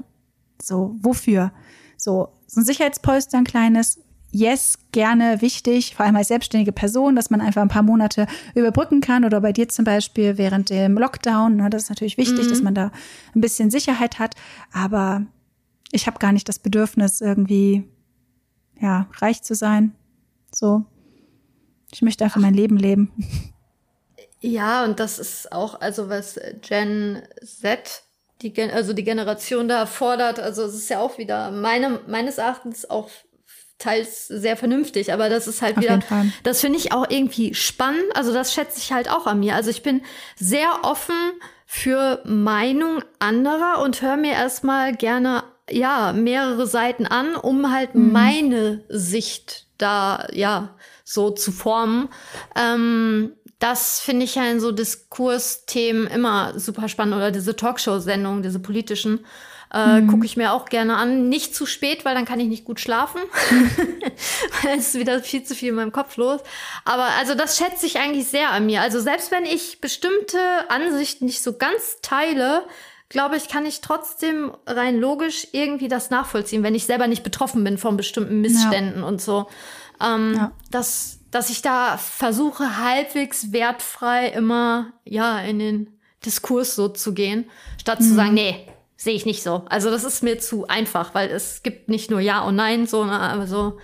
So 0.61 0.95
wofür? 1.01 1.51
So 1.97 2.29
so 2.47 2.61
ein 2.61 2.65
Sicherheitspolster, 2.65 3.37
ein 3.37 3.43
kleines, 3.43 3.99
yes, 4.31 4.79
gerne 4.91 5.41
wichtig, 5.41 5.95
vor 5.95 6.05
allem 6.05 6.15
als 6.15 6.29
selbstständige 6.29 6.71
Person, 6.71 7.15
dass 7.15 7.29
man 7.29 7.41
einfach 7.41 7.61
ein 7.61 7.67
paar 7.67 7.83
Monate 7.83 8.25
überbrücken 8.55 9.01
kann 9.01 9.25
oder 9.25 9.41
bei 9.41 9.51
dir 9.51 9.67
zum 9.67 9.85
Beispiel 9.85 10.37
während 10.37 10.69
dem 10.69 10.97
Lockdown. 10.97 11.57
Ne, 11.57 11.69
das 11.69 11.83
ist 11.83 11.89
natürlich 11.89 12.17
wichtig, 12.17 12.45
mhm. 12.45 12.49
dass 12.49 12.61
man 12.61 12.73
da 12.73 12.91
ein 13.35 13.41
bisschen 13.41 13.69
Sicherheit 13.69 14.17
hat. 14.17 14.35
Aber 14.71 15.23
ich 15.91 16.07
habe 16.07 16.19
gar 16.19 16.31
nicht 16.31 16.49
das 16.49 16.59
Bedürfnis, 16.59 17.21
irgendwie, 17.21 17.87
ja, 18.79 19.07
reich 19.17 19.41
zu 19.41 19.55
sein. 19.55 19.95
So. 20.53 20.85
Ich 21.91 22.01
möchte 22.01 22.23
einfach 22.23 22.41
mein 22.41 22.53
Leben 22.53 22.77
leben. 22.77 23.11
Ja, 24.39 24.83
und 24.83 24.99
das 24.99 25.17
ist 25.17 25.51
auch, 25.51 25.81
also 25.81 26.09
was 26.09 26.39
Gen 26.61 27.23
Z, 27.43 28.03
die, 28.43 28.53
also 28.71 28.93
die 28.93 29.03
Generation 29.03 29.67
da 29.67 29.87
fordert, 29.87 30.39
also 30.39 30.63
es 30.63 30.75
ist 30.75 30.89
ja 30.89 30.99
auch 30.99 31.17
wieder 31.17 31.49
meine, 31.49 32.01
meines 32.07 32.37
Erachtens 32.37 32.87
auch 32.87 33.09
teils 33.79 34.27
sehr 34.27 34.57
vernünftig, 34.57 35.11
aber 35.11 35.29
das 35.29 35.47
ist 35.47 35.61
halt 35.61 35.77
Auf 35.77 35.83
wieder, 35.83 35.99
das 36.43 36.61
finde 36.61 36.77
ich 36.77 36.91
auch 36.91 37.09
irgendwie 37.09 37.53
spannend. 37.53 38.15
Also 38.15 38.33
das 38.33 38.53
schätze 38.53 38.79
ich 38.79 38.91
halt 38.91 39.09
auch 39.09 39.27
an 39.27 39.39
mir. 39.39 39.55
Also 39.55 39.69
ich 39.69 39.83
bin 39.83 40.01
sehr 40.35 40.83
offen 40.83 41.15
für 41.65 42.21
Meinung 42.25 43.03
anderer 43.19 43.81
und 43.83 44.01
höre 44.01 44.17
mir 44.17 44.33
erstmal 44.33 44.95
gerne 44.95 45.43
ja, 45.69 46.13
mehrere 46.13 46.67
Seiten 46.67 47.05
an, 47.05 47.35
um 47.35 47.71
halt 47.71 47.95
mhm. 47.95 48.11
meine 48.11 48.83
Sicht 48.89 49.67
da, 49.77 50.27
ja, 50.31 50.75
so 51.03 51.31
zu 51.31 51.51
formen. 51.51 52.09
Ähm, 52.55 53.33
das 53.59 53.99
finde 53.99 54.25
ich 54.25 54.35
ja 54.35 54.45
in 54.45 54.59
so 54.59 54.71
Diskursthemen 54.71 56.07
immer 56.07 56.59
super 56.59 56.89
spannend 56.89 57.15
oder 57.15 57.31
diese 57.31 57.55
Talkshow-Sendungen, 57.55 58.43
diese 58.43 58.59
politischen. 58.59 59.25
Äh, 59.73 60.01
mhm. 60.01 60.07
Gucke 60.07 60.25
ich 60.25 60.37
mir 60.37 60.53
auch 60.53 60.65
gerne 60.65 60.95
an. 60.95 61.27
Nicht 61.27 61.55
zu 61.55 61.65
spät, 61.65 62.05
weil 62.05 62.15
dann 62.15 62.25
kann 62.25 62.39
ich 62.39 62.47
nicht 62.47 62.65
gut 62.65 62.79
schlafen. 62.79 63.19
weil 64.63 64.77
es 64.77 64.89
ist 64.89 64.99
wieder 64.99 65.21
viel 65.21 65.43
zu 65.43 65.55
viel 65.55 65.69
in 65.69 65.75
meinem 65.75 65.91
Kopf 65.91 66.17
los. 66.17 66.41
Aber 66.85 67.07
also 67.19 67.35
das 67.35 67.57
schätze 67.57 67.85
ich 67.85 67.99
eigentlich 67.99 68.27
sehr 68.27 68.51
an 68.51 68.65
mir. 68.65 68.81
Also 68.81 68.99
selbst 68.99 69.31
wenn 69.31 69.45
ich 69.45 69.81
bestimmte 69.81 70.39
Ansichten 70.69 71.25
nicht 71.25 71.41
so 71.41 71.57
ganz 71.57 71.97
teile, 72.01 72.63
glaube 73.09 73.37
ich, 73.37 73.47
kann 73.47 73.65
ich 73.65 73.81
trotzdem 73.81 74.51
rein 74.65 74.99
logisch 74.99 75.47
irgendwie 75.51 75.87
das 75.87 76.09
nachvollziehen, 76.09 76.63
wenn 76.63 76.75
ich 76.75 76.85
selber 76.85 77.07
nicht 77.07 77.23
betroffen 77.23 77.63
bin 77.63 77.77
von 77.77 77.97
bestimmten 77.97 78.41
Missständen 78.41 79.01
ja. 79.01 79.07
und 79.07 79.21
so. 79.21 79.47
Ähm, 80.03 80.35
ja. 80.35 80.51
dass, 80.69 81.19
dass 81.31 81.49
ich 81.49 81.61
da 81.61 81.97
versuche, 81.97 82.77
halbwegs 82.77 83.51
wertfrei 83.51 84.27
immer, 84.27 84.93
ja, 85.05 85.39
in 85.39 85.59
den 85.59 85.99
Diskurs 86.25 86.75
so 86.75 86.89
zu 86.89 87.13
gehen, 87.13 87.49
statt 87.79 88.01
mhm. 88.01 88.03
zu 88.03 88.13
sagen, 88.13 88.33
nee, 88.33 88.67
sehe 88.95 89.15
ich 89.15 89.25
nicht 89.25 89.43
so. 89.43 89.63
Also 89.69 89.89
das 89.89 90.03
ist 90.03 90.23
mir 90.23 90.39
zu 90.39 90.67
einfach, 90.67 91.15
weil 91.15 91.29
es 91.29 91.63
gibt 91.63 91.89
nicht 91.89 92.11
nur 92.11 92.19
Ja 92.19 92.41
und 92.41 92.55
Nein, 92.55 92.87
so, 92.87 93.05
ne, 93.05 93.19
aber 93.19 93.47
so 93.47 93.77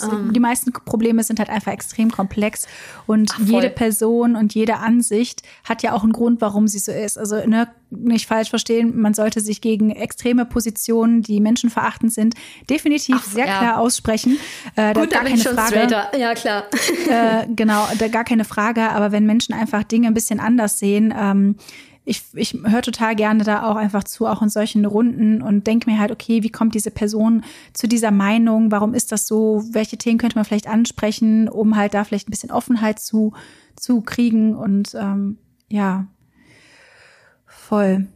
ähm. 0.00 0.32
Die 0.32 0.40
meisten 0.40 0.72
Probleme 0.72 1.22
sind 1.22 1.38
halt 1.38 1.50
einfach 1.50 1.72
extrem 1.72 2.10
komplex 2.10 2.66
und 3.06 3.30
Ach, 3.34 3.40
jede 3.40 3.70
Person 3.70 4.36
und 4.36 4.54
jede 4.54 4.76
Ansicht 4.76 5.42
hat 5.64 5.82
ja 5.82 5.92
auch 5.92 6.02
einen 6.02 6.12
Grund, 6.12 6.40
warum 6.40 6.68
sie 6.68 6.78
so 6.78 6.92
ist. 6.92 7.18
Also 7.18 7.36
ne, 7.46 7.68
nicht 7.90 8.26
falsch 8.26 8.50
verstehen, 8.50 9.00
man 9.00 9.14
sollte 9.14 9.40
sich 9.40 9.60
gegen 9.60 9.90
extreme 9.90 10.44
Positionen, 10.44 11.22
die 11.22 11.40
menschenverachtend 11.40 12.12
sind, 12.12 12.34
definitiv 12.70 13.16
Ach, 13.18 13.24
sehr 13.24 13.46
ja. 13.46 13.58
klar 13.58 13.78
aussprechen. 13.78 14.38
Äh, 14.76 14.94
Gut, 14.94 15.12
da 15.12 15.18
gar 15.18 15.24
keine 15.24 15.38
Frage. 15.38 15.66
Straighter. 15.68 16.18
Ja, 16.18 16.34
klar. 16.34 16.64
Äh, 17.08 17.46
genau, 17.54 17.86
da 17.98 18.08
gar 18.08 18.24
keine 18.24 18.44
Frage. 18.44 18.90
Aber 18.90 19.12
wenn 19.12 19.26
Menschen 19.26 19.54
einfach 19.54 19.82
Dinge 19.82 20.06
ein 20.06 20.14
bisschen 20.14 20.40
anders 20.40 20.78
sehen, 20.78 21.12
ähm, 21.16 21.56
ich, 22.04 22.22
ich 22.34 22.54
höre 22.64 22.82
total 22.82 23.14
gerne 23.14 23.44
da 23.44 23.70
auch 23.70 23.76
einfach 23.76 24.04
zu, 24.04 24.26
auch 24.26 24.42
in 24.42 24.48
solchen 24.48 24.84
Runden 24.84 25.40
und 25.40 25.66
denke 25.66 25.88
mir 25.88 25.98
halt, 25.98 26.10
okay, 26.10 26.42
wie 26.42 26.50
kommt 26.50 26.74
diese 26.74 26.90
Person 26.90 27.44
zu 27.72 27.86
dieser 27.86 28.10
Meinung? 28.10 28.72
Warum 28.72 28.94
ist 28.94 29.12
das 29.12 29.26
so? 29.26 29.62
Welche 29.70 29.98
Themen 29.98 30.18
könnte 30.18 30.36
man 30.36 30.44
vielleicht 30.44 30.66
ansprechen, 30.66 31.48
um 31.48 31.76
halt 31.76 31.94
da 31.94 32.02
vielleicht 32.02 32.28
ein 32.28 32.32
bisschen 32.32 32.50
Offenheit 32.50 32.98
zu, 32.98 33.32
zu 33.76 34.00
kriegen? 34.00 34.56
Und 34.56 34.96
ähm, 34.98 35.38
ja, 35.68 36.06
voll. 37.46 38.08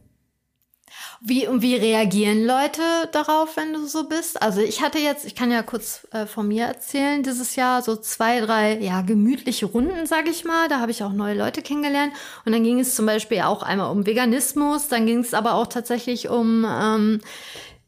Wie, 1.29 1.45
und 1.45 1.61
wie 1.61 1.75
reagieren 1.75 2.45
Leute 2.45 2.81
darauf, 3.11 3.57
wenn 3.57 3.73
du 3.73 3.85
so 3.85 4.07
bist? 4.07 4.41
Also 4.41 4.61
ich 4.61 4.81
hatte 4.81 4.97
jetzt, 4.97 5.25
ich 5.25 5.35
kann 5.35 5.51
ja 5.51 5.61
kurz 5.61 6.07
äh, 6.13 6.25
von 6.25 6.47
mir 6.47 6.63
erzählen, 6.63 7.21
dieses 7.21 7.57
Jahr 7.57 7.81
so 7.81 7.97
zwei, 7.97 8.39
drei, 8.39 8.77
ja, 8.79 9.01
gemütliche 9.01 9.65
Runden, 9.65 10.05
sag 10.05 10.29
ich 10.29 10.45
mal. 10.45 10.69
Da 10.69 10.79
habe 10.79 10.91
ich 10.91 11.03
auch 11.03 11.11
neue 11.11 11.37
Leute 11.37 11.61
kennengelernt. 11.61 12.13
Und 12.45 12.53
dann 12.53 12.63
ging 12.63 12.79
es 12.79 12.95
zum 12.95 13.05
Beispiel 13.05 13.41
auch 13.41 13.61
einmal 13.61 13.91
um 13.91 14.05
Veganismus, 14.05 14.87
dann 14.87 15.05
ging 15.05 15.19
es 15.19 15.33
aber 15.33 15.55
auch 15.55 15.67
tatsächlich 15.67 16.29
um 16.29 16.65
ähm, 16.65 17.19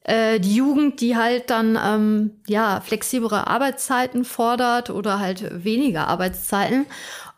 äh, 0.04 0.42
die 0.42 0.56
Jugend, 0.56 1.00
die 1.00 1.16
halt 1.16 1.50
dann 1.50 1.80
ähm, 1.82 2.32
ja 2.46 2.82
flexiblere 2.82 3.48
Arbeitszeiten 3.48 4.26
fordert 4.26 4.90
oder 4.90 5.20
halt 5.20 5.64
weniger 5.64 6.10
Arbeitszeiten. 6.10 6.88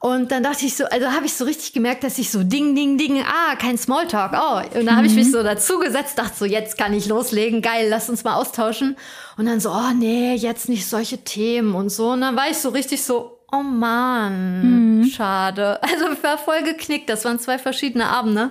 Und 0.02 0.32
dann 0.32 0.42
dachte 0.42 0.66
ich 0.66 0.76
so, 0.76 0.86
also 0.86 1.12
habe 1.12 1.28
ich 1.28 1.36
so 1.36 1.46
richtig 1.46 1.74
gemerkt, 1.74 2.04
dass 2.04 2.18
ich 2.18 2.32
so 2.32 2.44
ding, 2.44 2.74
ding, 2.74 2.98
ding, 2.98 3.22
ah, 3.22 3.56
kein 3.56 3.78
Smalltalk, 3.78 4.32
oh. 4.34 4.80
Und 4.80 4.88
dann 4.88 4.98
habe 4.98 5.06
ich 5.06 5.14
mich 5.14 5.28
mhm. 5.28 5.32
so 5.32 5.44
dazugesetzt, 5.44 6.18
dachte 6.18 6.34
so, 6.36 6.46
jetzt 6.46 6.76
kann 6.76 6.92
ich 6.94 7.06
loslegen, 7.06 7.62
geil, 7.62 7.86
lass 7.88 8.10
uns 8.10 8.24
mal 8.24 8.34
austauschen. 8.34 8.98
Und 9.38 9.46
dann 9.46 9.60
so, 9.60 9.70
oh 9.70 9.92
nee, 9.96 10.34
jetzt 10.34 10.70
nicht 10.70 10.90
solche 10.90 11.20
Themen 11.20 11.76
und 11.76 11.90
so. 11.90 12.14
Und 12.14 12.22
dann 12.22 12.36
war 12.36 12.50
ich 12.50 12.58
so 12.58 12.70
richtig 12.70 13.04
so, 13.04 13.44
oh 13.52 13.62
man, 13.62 15.02
mhm. 15.02 15.06
schade. 15.06 15.80
Also 15.84 16.12
ich 16.14 16.24
war 16.24 16.40
voll 16.40 16.64
geknickt, 16.64 17.08
das 17.08 17.24
waren 17.24 17.38
zwei 17.38 17.60
verschiedene 17.60 18.08
Abende. 18.08 18.50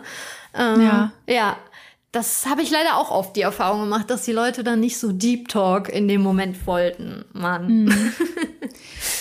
Ähm, 0.54 0.82
ja. 0.82 1.12
Ja, 1.26 1.56
das 2.12 2.46
habe 2.46 2.62
ich 2.62 2.70
leider 2.70 2.96
auch 2.96 3.10
oft 3.10 3.36
die 3.36 3.42
Erfahrung 3.42 3.82
gemacht, 3.82 4.10
dass 4.10 4.24
die 4.24 4.32
Leute 4.32 4.64
dann 4.64 4.80
nicht 4.80 4.98
so 4.98 5.12
Deep 5.12 5.48
Talk 5.48 5.88
in 5.88 6.08
dem 6.08 6.22
Moment 6.22 6.66
wollten. 6.66 7.24
Mann. 7.32 7.84
Mhm. 7.84 8.12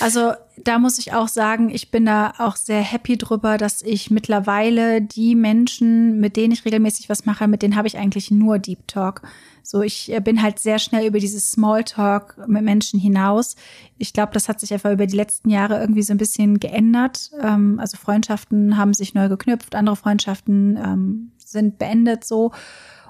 Also 0.02 0.34
da 0.58 0.80
muss 0.80 1.00
ich 1.00 1.14
auch 1.14 1.28
sagen, 1.28 1.70
ich 1.70 1.92
bin 1.92 2.06
da 2.06 2.34
auch 2.38 2.56
sehr 2.56 2.82
happy 2.82 3.18
drüber, 3.18 3.58
dass 3.58 3.82
ich 3.82 4.10
mittlerweile 4.12 5.02
die 5.02 5.36
Menschen, 5.36 6.20
mit 6.20 6.38
denen 6.38 6.54
ich 6.54 6.66
regelmäßig 6.66 7.10
was 7.10 7.26
mache, 7.26 7.48
mit 7.48 7.62
denen 7.62 7.76
habe 7.76 7.88
ich 7.88 7.98
eigentlich 7.98 8.32
nur 8.32 8.60
Deep 8.60 8.88
Talk. 8.88 9.22
So, 9.62 9.82
ich 9.82 10.12
äh, 10.12 10.20
bin 10.20 10.42
halt 10.42 10.60
sehr 10.60 10.80
schnell 10.80 11.06
über 11.06 11.20
dieses 11.20 11.52
Smalltalk 11.52 12.38
mit 12.48 12.64
Menschen 12.64 13.00
hinaus. 13.00 13.56
Ich 13.98 14.14
glaube, 14.14 14.32
das 14.34 14.50
hat 14.50 14.60
sich 14.60 14.74
einfach 14.74 14.92
über 14.92 15.06
die 15.06 15.16
letzten 15.16 15.50
Jahre 15.50 15.80
irgendwie 15.80 16.02
so 16.02 16.14
ein 16.14 16.18
bisschen 16.18 16.60
geändert. 16.60 17.32
Ähm, 17.42 17.78
also 17.80 17.98
Freundschaften 17.98 18.78
haben 18.78 18.94
sich 18.94 19.14
neu 19.14 19.30
geknüpft, 19.30 19.76
andere 19.76 19.96
Freundschaften 19.96 20.78
ähm, 20.78 21.32
sind 21.52 21.78
beendet 21.78 22.24
so. 22.24 22.52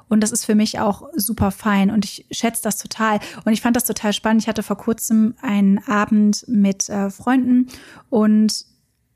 Und 0.09 0.21
das 0.21 0.31
ist 0.31 0.45
für 0.45 0.55
mich 0.55 0.79
auch 0.79 1.03
super 1.15 1.51
fein 1.51 1.91
und 1.91 2.03
ich 2.03 2.25
schätze 2.31 2.63
das 2.63 2.77
total. 2.77 3.19
Und 3.45 3.53
ich 3.53 3.61
fand 3.61 3.75
das 3.75 3.83
total 3.83 4.11
spannend. 4.11 4.41
Ich 4.41 4.47
hatte 4.47 4.63
vor 4.63 4.77
kurzem 4.77 5.35
einen 5.41 5.77
Abend 5.87 6.45
mit 6.47 6.89
äh, 6.89 7.11
Freunden 7.11 7.67
und 8.09 8.65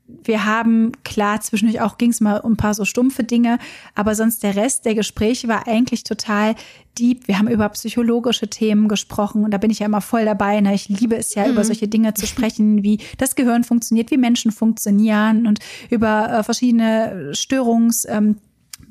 wir 0.06 0.44
haben, 0.44 0.92
klar, 1.02 1.40
zwischendurch 1.40 1.80
auch 1.80 1.96
ging 1.96 2.10
es 2.10 2.20
mal 2.20 2.38
um 2.40 2.52
ein 2.52 2.56
paar 2.56 2.74
so 2.74 2.84
stumpfe 2.84 3.24
Dinge, 3.24 3.58
aber 3.94 4.14
sonst 4.14 4.42
der 4.42 4.54
Rest 4.54 4.84
der 4.84 4.94
Gespräche 4.94 5.48
war 5.48 5.66
eigentlich 5.66 6.04
total 6.04 6.54
deep. 6.98 7.26
Wir 7.26 7.38
haben 7.38 7.48
über 7.48 7.68
psychologische 7.70 8.48
Themen 8.48 8.88
gesprochen 8.88 9.44
und 9.44 9.50
da 9.50 9.58
bin 9.58 9.70
ich 9.70 9.78
ja 9.78 9.86
immer 9.86 10.02
voll 10.02 10.26
dabei. 10.26 10.60
Ne? 10.60 10.74
Ich 10.74 10.90
liebe 10.90 11.16
es 11.16 11.34
ja, 11.34 11.46
mhm. 11.46 11.52
über 11.52 11.64
solche 11.64 11.88
Dinge 11.88 12.12
zu 12.12 12.26
sprechen, 12.26 12.82
wie 12.82 12.98
das 13.16 13.34
Gehirn 13.34 13.64
funktioniert, 13.64 14.10
wie 14.10 14.18
Menschen 14.18 14.52
funktionieren 14.52 15.46
und 15.46 15.60
über 15.88 16.30
äh, 16.30 16.42
verschiedene 16.42 17.32
Störungs- 17.32 18.06
ähm, 18.06 18.36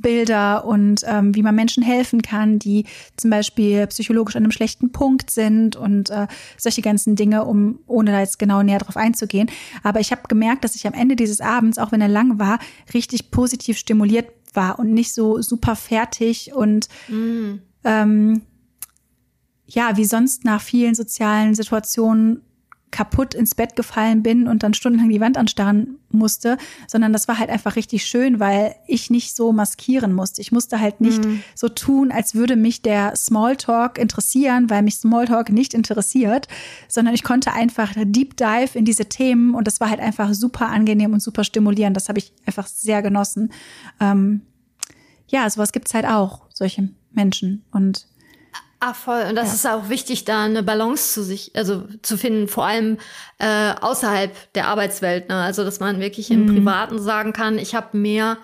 Bilder 0.04 0.66
und 0.66 1.02
ähm, 1.08 1.34
wie 1.34 1.42
man 1.42 1.56
Menschen 1.56 1.82
helfen 1.82 2.22
kann, 2.22 2.60
die 2.60 2.86
zum 3.18 3.32
Beispiel 3.32 3.88
psychologisch 3.88 4.36
an 4.36 4.44
einem 4.44 4.52
schlechten 4.52 4.92
Punkt 4.92 5.32
sind 5.32 5.76
und 5.76 6.12
äh, 6.12 6.28
solche 6.58 6.84
ganzen 6.84 7.16
Dinge, 7.16 7.46
um 7.46 7.80
ohne 7.88 8.12
da 8.12 8.20
jetzt 8.20 8.38
genau 8.38 8.62
näher 8.62 8.78
drauf 8.78 8.98
einzugehen. 8.98 9.50
Aber 9.82 10.00
ich 10.00 10.12
habe 10.12 10.22
gemerkt, 10.28 10.64
dass 10.64 10.76
ich 10.76 10.86
am 10.86 10.94
Ende 10.94 11.16
dieses 11.16 11.42
Abends, 11.42 11.80
auch 11.80 11.92
wenn 11.92 12.02
er 12.02 12.08
lang 12.08 12.38
war, 12.38 12.60
richtig 12.94 13.32
positiv 13.32 13.80
stimuliert 13.80 14.28
war 14.54 14.78
und 14.78 14.94
nicht 14.94 15.14
so 15.16 15.42
super 15.42 15.76
fertig 15.76 16.54
und 16.54 16.88
mm. 17.08 17.54
ähm, 17.86 18.42
ja, 19.66 19.98
wie 19.98 20.06
sonst 20.06 20.46
nach 20.46 20.62
vielen 20.62 20.94
sozialen 20.94 21.56
Situationen 21.56 22.42
kaputt 22.94 23.34
ins 23.34 23.56
Bett 23.56 23.76
gefallen 23.76 24.22
bin 24.22 24.48
und 24.48 24.62
dann 24.62 24.76
stundenlang 24.76 25.10
die 25.10 25.20
Wand 25.20 25.36
anstarren 25.36 25.98
musste, 26.12 26.60
sondern 26.88 27.12
das 27.12 27.28
war 27.28 27.40
halt 27.40 27.50
einfach 27.50 27.76
richtig 27.76 28.06
schön, 28.06 28.40
weil 28.40 28.76
ich 28.86 29.10
nicht 29.10 29.36
so 29.36 29.52
maskieren 29.52 30.14
musste. 30.14 30.42
Ich 30.42 30.52
musste 30.52 30.80
halt 30.80 31.02
nicht 31.02 31.26
mhm. 31.26 31.42
so 31.56 31.70
tun, 31.70 32.12
als 32.12 32.36
würde 32.36 32.56
mich 32.56 32.84
der 32.84 33.16
Smalltalk 33.16 33.98
interessieren, 33.98 34.70
weil 34.70 34.84
mich 34.84 34.98
Smalltalk 34.98 35.50
nicht 35.50 35.74
interessiert, 35.74 36.48
sondern 36.88 37.16
ich 37.16 37.24
konnte 37.24 37.52
einfach 37.52 37.92
Deep 37.96 38.38
Dive 38.38 38.78
in 38.78 38.86
diese 38.86 39.06
Themen 39.06 39.56
und 39.56 39.66
das 39.66 39.82
war 39.82 39.90
halt 39.90 40.00
einfach 40.00 40.32
super 40.36 40.68
angenehm 40.68 41.14
und 41.14 41.22
super 41.22 41.44
stimulierend. 41.44 41.98
Das 41.98 42.10
habe 42.10 42.20
ich 42.20 42.32
einfach 42.46 42.68
sehr 42.68 43.02
genossen. 43.02 43.52
Ähm, 44.00 44.42
ja, 45.30 45.50
sowas 45.50 45.72
gibt's 45.72 45.96
halt 45.96 46.06
auch, 46.06 46.44
solche 46.54 46.90
Menschen 47.12 47.64
und 47.72 48.06
Ah, 48.86 48.94
voll. 48.94 49.24
Und 49.30 49.36
das 49.36 49.48
ja. 49.48 49.54
ist 49.54 49.66
auch 49.66 49.88
wichtig, 49.88 50.26
da 50.26 50.44
eine 50.44 50.62
Balance 50.62 51.14
zu 51.14 51.24
sich, 51.24 51.52
also 51.56 51.84
zu 52.02 52.18
finden, 52.18 52.50
vor 52.50 52.66
allem 52.66 52.98
äh, 53.40 53.72
außerhalb 53.80 54.36
der 54.56 54.68
Arbeitswelt. 54.68 55.30
Ne? 55.30 55.36
Also, 55.36 55.64
dass 55.64 55.80
man 55.80 56.02
wirklich 56.02 56.30
im 56.32 56.48
mhm. 56.48 56.56
Privaten 56.56 57.02
sagen 57.02 57.32
kann, 57.32 57.58
ich 57.58 57.76
habe 57.76 57.98
mehr 57.98 58.38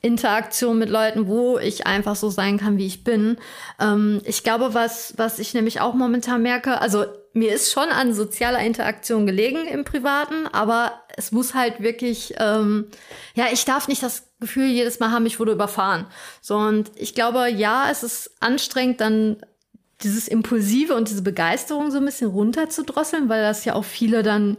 Interaktion 0.00 0.78
mit 0.78 0.88
Leuten, 0.88 1.26
wo 1.26 1.58
ich 1.58 1.86
einfach 1.86 2.16
so 2.16 2.30
sein 2.30 2.58
kann, 2.58 2.78
wie 2.78 2.86
ich 2.86 3.04
bin. 3.04 3.36
Ähm, 3.78 4.22
ich 4.24 4.42
glaube, 4.42 4.72
was, 4.72 5.12
was 5.18 5.38
ich 5.38 5.52
nämlich 5.52 5.82
auch 5.82 5.92
momentan 5.92 6.40
merke, 6.40 6.80
also 6.80 7.04
mir 7.34 7.52
ist 7.52 7.70
schon 7.70 7.88
an 7.90 8.14
sozialer 8.14 8.60
Interaktion 8.60 9.26
gelegen 9.26 9.66
im 9.66 9.84
Privaten, 9.84 10.46
aber 10.52 11.02
es 11.16 11.32
muss 11.32 11.52
halt 11.52 11.80
wirklich, 11.80 12.34
ähm, 12.38 12.86
ja, 13.34 13.46
ich 13.52 13.66
darf 13.66 13.88
nicht 13.88 14.02
das 14.02 14.30
Gefühl 14.40 14.68
jedes 14.68 15.00
Mal 15.00 15.10
haben, 15.10 15.26
ich 15.26 15.38
wurde 15.38 15.52
überfahren. 15.52 16.06
So, 16.40 16.56
und 16.56 16.90
ich 16.96 17.14
glaube, 17.14 17.48
ja, 17.50 17.88
es 17.90 18.02
ist 18.02 18.30
anstrengend, 18.40 19.00
dann 19.02 19.36
dieses 20.02 20.28
Impulsive 20.28 20.94
und 20.94 21.08
diese 21.08 21.22
Begeisterung 21.22 21.90
so 21.90 21.98
ein 21.98 22.04
bisschen 22.04 22.30
runterzudrosseln, 22.30 23.28
weil 23.28 23.42
das 23.42 23.64
ja 23.64 23.74
auch 23.74 23.84
viele 23.84 24.22
dann 24.22 24.56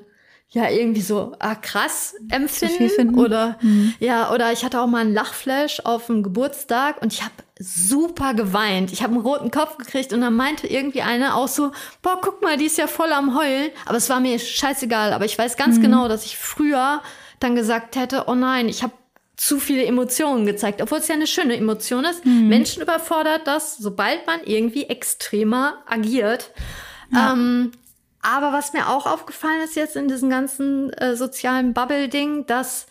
ja 0.50 0.70
irgendwie 0.70 1.02
so 1.02 1.34
ah, 1.39 1.56
krass 1.56 2.16
empfinden 2.30 3.16
oder 3.18 3.58
mhm. 3.62 3.96
ja 4.00 4.32
oder 4.32 4.52
ich 4.52 4.64
hatte 4.64 4.80
auch 4.80 4.88
mal 4.88 5.00
einen 5.00 5.14
Lachflash 5.14 5.80
auf 5.84 6.06
dem 6.06 6.22
Geburtstag 6.22 7.02
und 7.02 7.12
ich 7.12 7.24
habe 7.24 7.34
super 7.60 8.34
geweint. 8.34 8.91
Ich 8.91 9.04
habe 9.04 9.14
einen 9.14 9.22
roten 9.22 9.52
Kopf 9.52 9.78
gekriegt 9.78 10.14
und 10.14 10.22
dann 10.22 10.36
meinte 10.36 10.68
irgendwie 10.68 11.02
eine 11.02 11.36
auch 11.36 11.48
so, 11.48 11.72
boah, 12.02 12.20
guck 12.22 12.41
mal, 12.41 12.58
die 12.58 12.66
ist 12.66 12.78
ja 12.78 12.88
voll 12.88 13.12
am 13.12 13.38
heulen, 13.38 13.72
aber 13.86 13.98
es 13.98 14.10
war 14.10 14.20
mir 14.20 14.38
scheißegal, 14.38 15.14
aber 15.14 15.26
ich 15.26 15.38
weiß 15.38 15.56
ganz 15.56 15.78
mhm. 15.78 15.84
genau, 15.84 16.08
dass 16.08 16.26
ich 16.26 16.38
früher 16.38 17.02
dann 17.39 17.56
gesagt 17.56 17.96
hätte, 17.96 18.26
oh 18.28 18.36
nein, 18.36 18.70
ich 18.70 18.84
habe 18.84 18.94
zu 19.36 19.59
viele 19.59 19.86
Emotionen 19.86 20.45
gezeigt, 20.45 20.81
obwohl 20.81 20.99
es 20.99 21.07
ja 21.07 21.15
eine 21.15 21.27
schöne 21.27 21.57
Emotion 21.57 22.05
ist. 22.05 22.25
Mhm. 22.25 22.47
Menschen 22.49 22.84
überfordert 22.84 23.47
das, 23.47 23.77
sobald 23.77 24.27
man 24.27 24.43
irgendwie 24.45 24.84
extremer 24.84 25.84
agiert. 25.88 26.51
Ja. 27.11 27.34
Ähm, 27.34 27.71
aber 28.21 28.53
was 28.53 28.73
mir 28.73 28.89
auch 28.89 29.05
aufgefallen 29.05 29.61
ist 29.63 29.75
jetzt 29.75 29.95
in 29.95 30.07
diesem 30.07 30.29
ganzen 30.29 30.93
äh, 30.93 31.15
sozialen 31.15 31.73
Bubble-Ding, 31.73 32.45
dass 32.45 32.86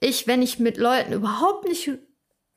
ich, 0.00 0.26
wenn 0.26 0.40
ich 0.40 0.58
mit 0.58 0.78
Leuten 0.78 1.12
überhaupt 1.12 1.68
nicht 1.68 1.90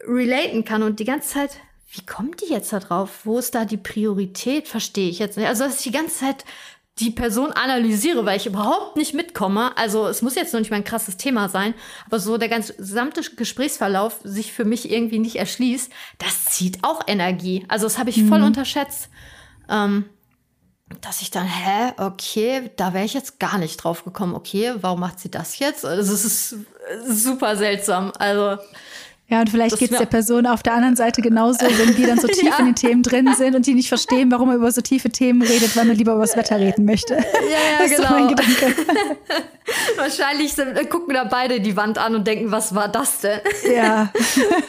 relaten 0.02 0.64
kann 0.64 0.84
und 0.84 1.00
die 1.00 1.06
ganze 1.06 1.30
Zeit, 1.30 1.58
wie 1.92 2.06
kommt 2.06 2.42
die 2.42 2.52
jetzt 2.52 2.74
da 2.74 2.80
drauf? 2.80 3.22
Wo 3.26 3.38
ist 3.38 3.56
da 3.56 3.66
die 3.66 3.78
Priorität? 3.78 4.68
Verstehe 4.68 5.10
ich 5.10 5.20
jetzt 5.20 5.38
nicht. 5.38 5.48
Also, 5.48 5.64
dass 5.64 5.78
ich 5.78 5.84
die 5.84 5.92
ganze 5.92 6.20
Zeit 6.20 6.46
die 7.00 7.12
Person 7.12 7.52
analysiere, 7.52 8.26
weil 8.26 8.38
ich 8.38 8.46
überhaupt 8.46 8.96
nicht 8.96 9.14
mitkomme. 9.14 9.78
Also 9.78 10.08
es 10.08 10.22
muss 10.22 10.36
jetzt 10.36 10.54
noch 10.54 10.62
nicht 10.62 10.72
mal 10.72 10.78
ein 10.78 10.86
krasses 10.86 11.18
Thema 11.18 11.50
sein, 11.50 11.74
aber 12.06 12.20
so 12.20 12.38
der 12.38 12.48
ganze 12.48 12.74
gesamte 12.76 13.22
Gesprächsverlauf 13.22 14.20
sich 14.24 14.54
für 14.54 14.64
mich 14.64 14.90
irgendwie 14.90 15.20
nicht 15.20 15.36
erschließt, 15.36 15.92
das 16.20 16.46
zieht 16.46 16.84
auch 16.84 17.02
Energie. 17.08 17.66
Also 17.68 17.86
das 17.86 17.98
habe 17.98 18.10
ich 18.10 18.18
mhm. 18.18 18.30
voll 18.30 18.44
unterschätzt. 18.44 19.10
Ähm, 19.70 20.06
dass 21.02 21.22
ich 21.22 21.32
dann, 21.32 21.48
hä, 21.48 21.94
okay, 21.98 22.70
da 22.78 22.94
wäre 22.94 23.06
ich 23.06 23.14
jetzt 23.14 23.40
gar 23.40 23.58
nicht 23.58 23.78
drauf 23.78 24.06
gekommen. 24.06 24.36
Okay, 24.36 24.76
warum 24.82 25.00
macht 25.00 25.20
sie 25.20 25.32
das 25.32 25.58
jetzt? 25.60 25.84
Also 25.84 26.14
es 26.14 26.24
ist 26.24 26.56
super 27.08 27.58
seltsam. 27.58 28.12
Also 28.20 28.58
ja, 29.28 29.42
und 29.42 29.50
vielleicht 29.50 29.80
geht 29.80 29.92
es 29.92 29.98
der 29.98 30.06
Person 30.06 30.46
auf 30.46 30.62
der 30.62 30.74
anderen 30.74 30.96
Seite 30.96 31.24
genauso, 31.24 31.66
wenn 31.66 31.96
die 31.96 32.06
dann 32.06 32.20
so 32.20 32.28
tief 32.28 32.44
ja. 32.44 32.60
in 32.60 32.66
den 32.66 32.76
Themen 32.76 33.02
drin 33.02 33.34
sind 33.34 33.56
und 33.56 33.66
die 33.66 33.74
nicht 33.74 33.90
verstehen, 33.90 34.30
warum 34.32 34.50
er 34.50 34.56
über 34.56 34.72
so 34.72 34.82
tiefe 34.82 35.10
Themen 35.10 35.42
redet, 35.42 35.76
weil 35.76 35.86
man 35.86 35.96
lieber 35.96 36.14
über 36.14 36.22
das 36.22 36.38
Wetter 36.38 36.60
reden 36.60 36.86
möchte. 36.86 37.16
Ja, 37.16 37.22
ja, 37.22 37.80
das 37.80 37.96
genau. 37.96 38.36
Wahrscheinlich 39.98 40.54
sind, 40.54 40.78
äh, 40.78 40.86
gucken 40.86 41.16
da 41.16 41.24
beide 41.24 41.60
die 41.60 41.76
Wand 41.76 41.98
an 41.98 42.14
und 42.14 42.28
denken, 42.28 42.52
was 42.52 42.76
war 42.76 42.88
das 42.88 43.22
denn? 43.22 43.40
Ja. 43.76 44.12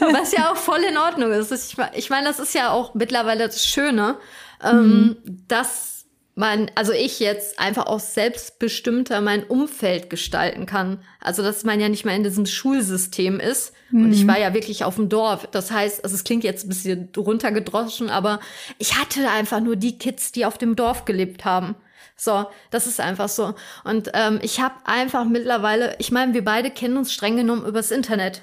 Was 0.00 0.32
ja 0.32 0.50
auch 0.50 0.57
voll 0.57 0.80
in 0.88 0.96
Ordnung 0.96 1.32
ist. 1.32 1.52
Ich, 1.52 1.76
ich 1.94 2.09
meine, 2.09 2.26
das 2.26 2.38
ist 2.38 2.54
ja 2.54 2.70
auch 2.70 2.94
mittlerweile 2.94 3.46
das 3.46 3.66
Schöne, 3.66 4.16
ähm, 4.64 4.80
mhm. 4.80 5.16
dass 5.48 5.95
man, 6.37 6.70
also 6.74 6.93
ich 6.93 7.18
jetzt 7.18 7.59
einfach 7.59 7.87
auch 7.87 7.99
selbstbestimmter 7.99 9.22
mein 9.22 9.43
Umfeld 9.43 10.11
gestalten 10.11 10.66
kann. 10.66 11.03
Also, 11.18 11.43
dass 11.43 11.64
man 11.64 11.80
ja 11.80 11.89
nicht 11.89 12.05
mehr 12.05 12.14
in 12.14 12.22
diesem 12.22 12.45
Schulsystem 12.45 13.41
ist. 13.41 13.72
Mhm. 13.91 14.05
Und 14.05 14.12
ich 14.12 14.24
mhm. 14.24 14.28
war 14.28 14.39
ja 14.39 14.53
wirklich 14.53 14.84
auf 14.84 14.97
dem 14.97 15.09
Dorf. 15.09 15.49
Das 15.51 15.70
heißt, 15.70 16.05
also 16.05 16.14
es 16.14 16.24
klingt 16.24 16.45
jetzt 16.45 16.66
ein 16.66 16.68
bisschen 16.68 17.09
runtergedroschen, 17.16 18.11
aber 18.11 18.39
ich 18.78 18.99
hatte 18.99 19.30
einfach 19.30 19.61
nur 19.61 19.76
die 19.76 19.97
Kids, 19.97 20.30
die 20.30 20.45
auf 20.45 20.59
dem 20.59 20.76
Dorf 20.76 21.07
gelebt 21.07 21.47
haben. 21.47 21.74
So, 22.18 22.45
das 22.70 22.87
ist 22.87 23.01
einfach 23.01 23.30
so. 23.30 23.55
Und 23.84 24.11
ähm, 24.12 24.39
ich 24.43 24.61
habe 24.61 24.74
einfach 24.84 25.24
mittlerweile, 25.24 25.97
ich 25.99 26.12
meine, 26.12 26.34
wir 26.34 26.45
beide 26.45 26.70
kennen 26.70 26.99
uns 26.99 27.14
streng 27.14 27.37
genommen 27.37 27.64
übers 27.64 27.91
Internet. 27.91 28.43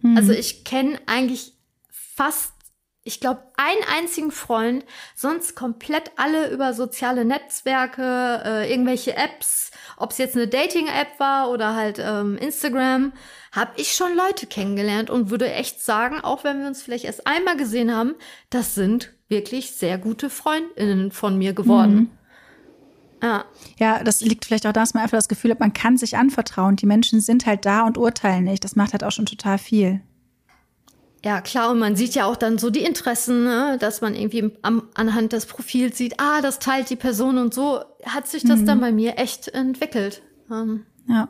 Mhm. 0.00 0.16
Also 0.16 0.32
ich 0.32 0.62
kenne 0.62 1.00
eigentlich 1.06 1.54
fast 1.90 2.51
ich 3.04 3.18
glaube, 3.18 3.42
einen 3.56 3.82
einzigen 3.96 4.30
Freund, 4.30 4.84
sonst 5.16 5.56
komplett 5.56 6.12
alle 6.16 6.50
über 6.50 6.72
soziale 6.72 7.24
Netzwerke, 7.24 8.42
äh, 8.44 8.70
irgendwelche 8.70 9.16
Apps, 9.16 9.72
ob 9.96 10.12
es 10.12 10.18
jetzt 10.18 10.36
eine 10.36 10.46
Dating-App 10.46 11.18
war 11.18 11.50
oder 11.50 11.74
halt 11.74 11.98
ähm, 11.98 12.36
Instagram, 12.36 13.12
habe 13.50 13.72
ich 13.76 13.92
schon 13.92 14.14
Leute 14.16 14.46
kennengelernt 14.46 15.10
und 15.10 15.30
würde 15.30 15.52
echt 15.52 15.82
sagen, 15.82 16.20
auch 16.20 16.44
wenn 16.44 16.60
wir 16.60 16.68
uns 16.68 16.82
vielleicht 16.82 17.04
erst 17.04 17.26
einmal 17.26 17.56
gesehen 17.56 17.94
haben, 17.94 18.14
das 18.50 18.74
sind 18.74 19.12
wirklich 19.28 19.72
sehr 19.72 19.98
gute 19.98 20.30
Freundinnen 20.30 21.10
von 21.10 21.36
mir 21.36 21.54
geworden. 21.54 21.94
Mhm. 21.94 22.10
Ja. 23.22 23.44
ja, 23.78 24.02
das 24.02 24.20
liegt 24.20 24.44
vielleicht 24.44 24.66
auch 24.66 24.72
daran, 24.72 24.84
dass 24.84 24.94
man 24.94 25.04
einfach 25.04 25.18
das 25.18 25.28
Gefühl 25.28 25.52
hat, 25.52 25.60
man 25.60 25.72
kann 25.72 25.96
sich 25.96 26.16
anvertrauen. 26.16 26.74
Die 26.74 26.86
Menschen 26.86 27.20
sind 27.20 27.46
halt 27.46 27.64
da 27.64 27.86
und 27.86 27.96
urteilen 27.96 28.44
nicht. 28.44 28.64
Das 28.64 28.74
macht 28.74 28.92
halt 28.92 29.04
auch 29.04 29.12
schon 29.12 29.26
total 29.26 29.58
viel. 29.58 30.00
Ja, 31.24 31.40
klar, 31.40 31.70
und 31.70 31.78
man 31.78 31.94
sieht 31.94 32.14
ja 32.14 32.24
auch 32.26 32.34
dann 32.36 32.58
so 32.58 32.70
die 32.70 32.82
Interessen, 32.82 33.44
ne? 33.44 33.76
dass 33.78 34.00
man 34.00 34.14
irgendwie 34.14 34.52
am, 34.62 34.88
anhand 34.94 35.32
des 35.32 35.46
Profils 35.46 35.96
sieht, 35.96 36.18
ah, 36.18 36.40
das 36.40 36.58
teilt 36.58 36.90
die 36.90 36.96
Person 36.96 37.38
und 37.38 37.54
so 37.54 37.80
hat 38.04 38.26
sich 38.26 38.42
das 38.42 38.60
mhm. 38.60 38.66
dann 38.66 38.80
bei 38.80 38.90
mir 38.90 39.18
echt 39.18 39.48
entwickelt. 39.48 40.22
Ähm, 40.50 40.84
ja. 41.08 41.28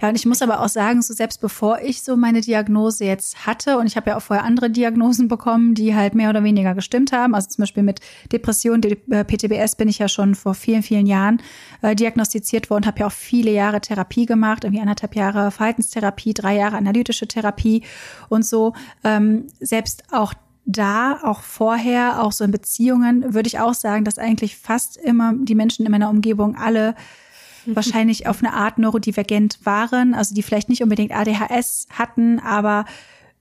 Ja, 0.00 0.08
und 0.08 0.14
ich 0.14 0.26
muss 0.26 0.42
aber 0.42 0.60
auch 0.60 0.68
sagen, 0.68 1.02
so 1.02 1.14
selbst 1.14 1.40
bevor 1.40 1.80
ich 1.80 2.02
so 2.02 2.16
meine 2.16 2.40
Diagnose 2.40 3.04
jetzt 3.04 3.46
hatte, 3.46 3.78
und 3.78 3.86
ich 3.86 3.96
habe 3.96 4.10
ja 4.10 4.16
auch 4.16 4.22
vorher 4.22 4.44
andere 4.44 4.70
Diagnosen 4.70 5.28
bekommen, 5.28 5.74
die 5.74 5.94
halt 5.94 6.14
mehr 6.14 6.30
oder 6.30 6.44
weniger 6.44 6.74
gestimmt 6.74 7.12
haben. 7.12 7.34
Also 7.34 7.48
zum 7.48 7.62
Beispiel 7.62 7.82
mit 7.82 8.00
Depression, 8.32 8.80
PTBS 8.80 9.76
bin 9.76 9.88
ich 9.88 9.98
ja 9.98 10.08
schon 10.08 10.34
vor 10.34 10.54
vielen, 10.54 10.82
vielen 10.82 11.06
Jahren 11.06 11.42
äh, 11.82 11.94
diagnostiziert 11.94 12.70
worden, 12.70 12.86
habe 12.86 13.00
ja 13.00 13.06
auch 13.06 13.12
viele 13.12 13.50
Jahre 13.50 13.80
Therapie 13.80 14.26
gemacht, 14.26 14.64
irgendwie 14.64 14.80
anderthalb 14.80 15.16
Jahre 15.16 15.50
Verhaltenstherapie, 15.50 16.34
drei 16.34 16.56
Jahre 16.56 16.76
analytische 16.76 17.26
Therapie 17.26 17.82
und 18.28 18.44
so. 18.44 18.74
Ähm, 19.04 19.46
selbst 19.60 20.04
auch 20.10 20.34
da, 20.66 21.18
auch 21.22 21.42
vorher, 21.42 22.22
auch 22.22 22.32
so 22.32 22.44
in 22.44 22.50
Beziehungen, 22.50 23.34
würde 23.34 23.48
ich 23.48 23.58
auch 23.58 23.74
sagen, 23.74 24.04
dass 24.04 24.18
eigentlich 24.18 24.56
fast 24.56 24.96
immer 24.96 25.34
die 25.36 25.54
Menschen 25.54 25.84
in 25.84 25.92
meiner 25.92 26.10
Umgebung 26.10 26.56
alle 26.56 26.94
wahrscheinlich 27.66 28.26
auf 28.26 28.42
eine 28.42 28.52
Art 28.54 28.78
neurodivergent 28.78 29.58
waren, 29.64 30.14
also 30.14 30.34
die 30.34 30.42
vielleicht 30.42 30.68
nicht 30.68 30.82
unbedingt 30.82 31.12
ADHS 31.12 31.86
hatten, 31.90 32.38
aber 32.40 32.84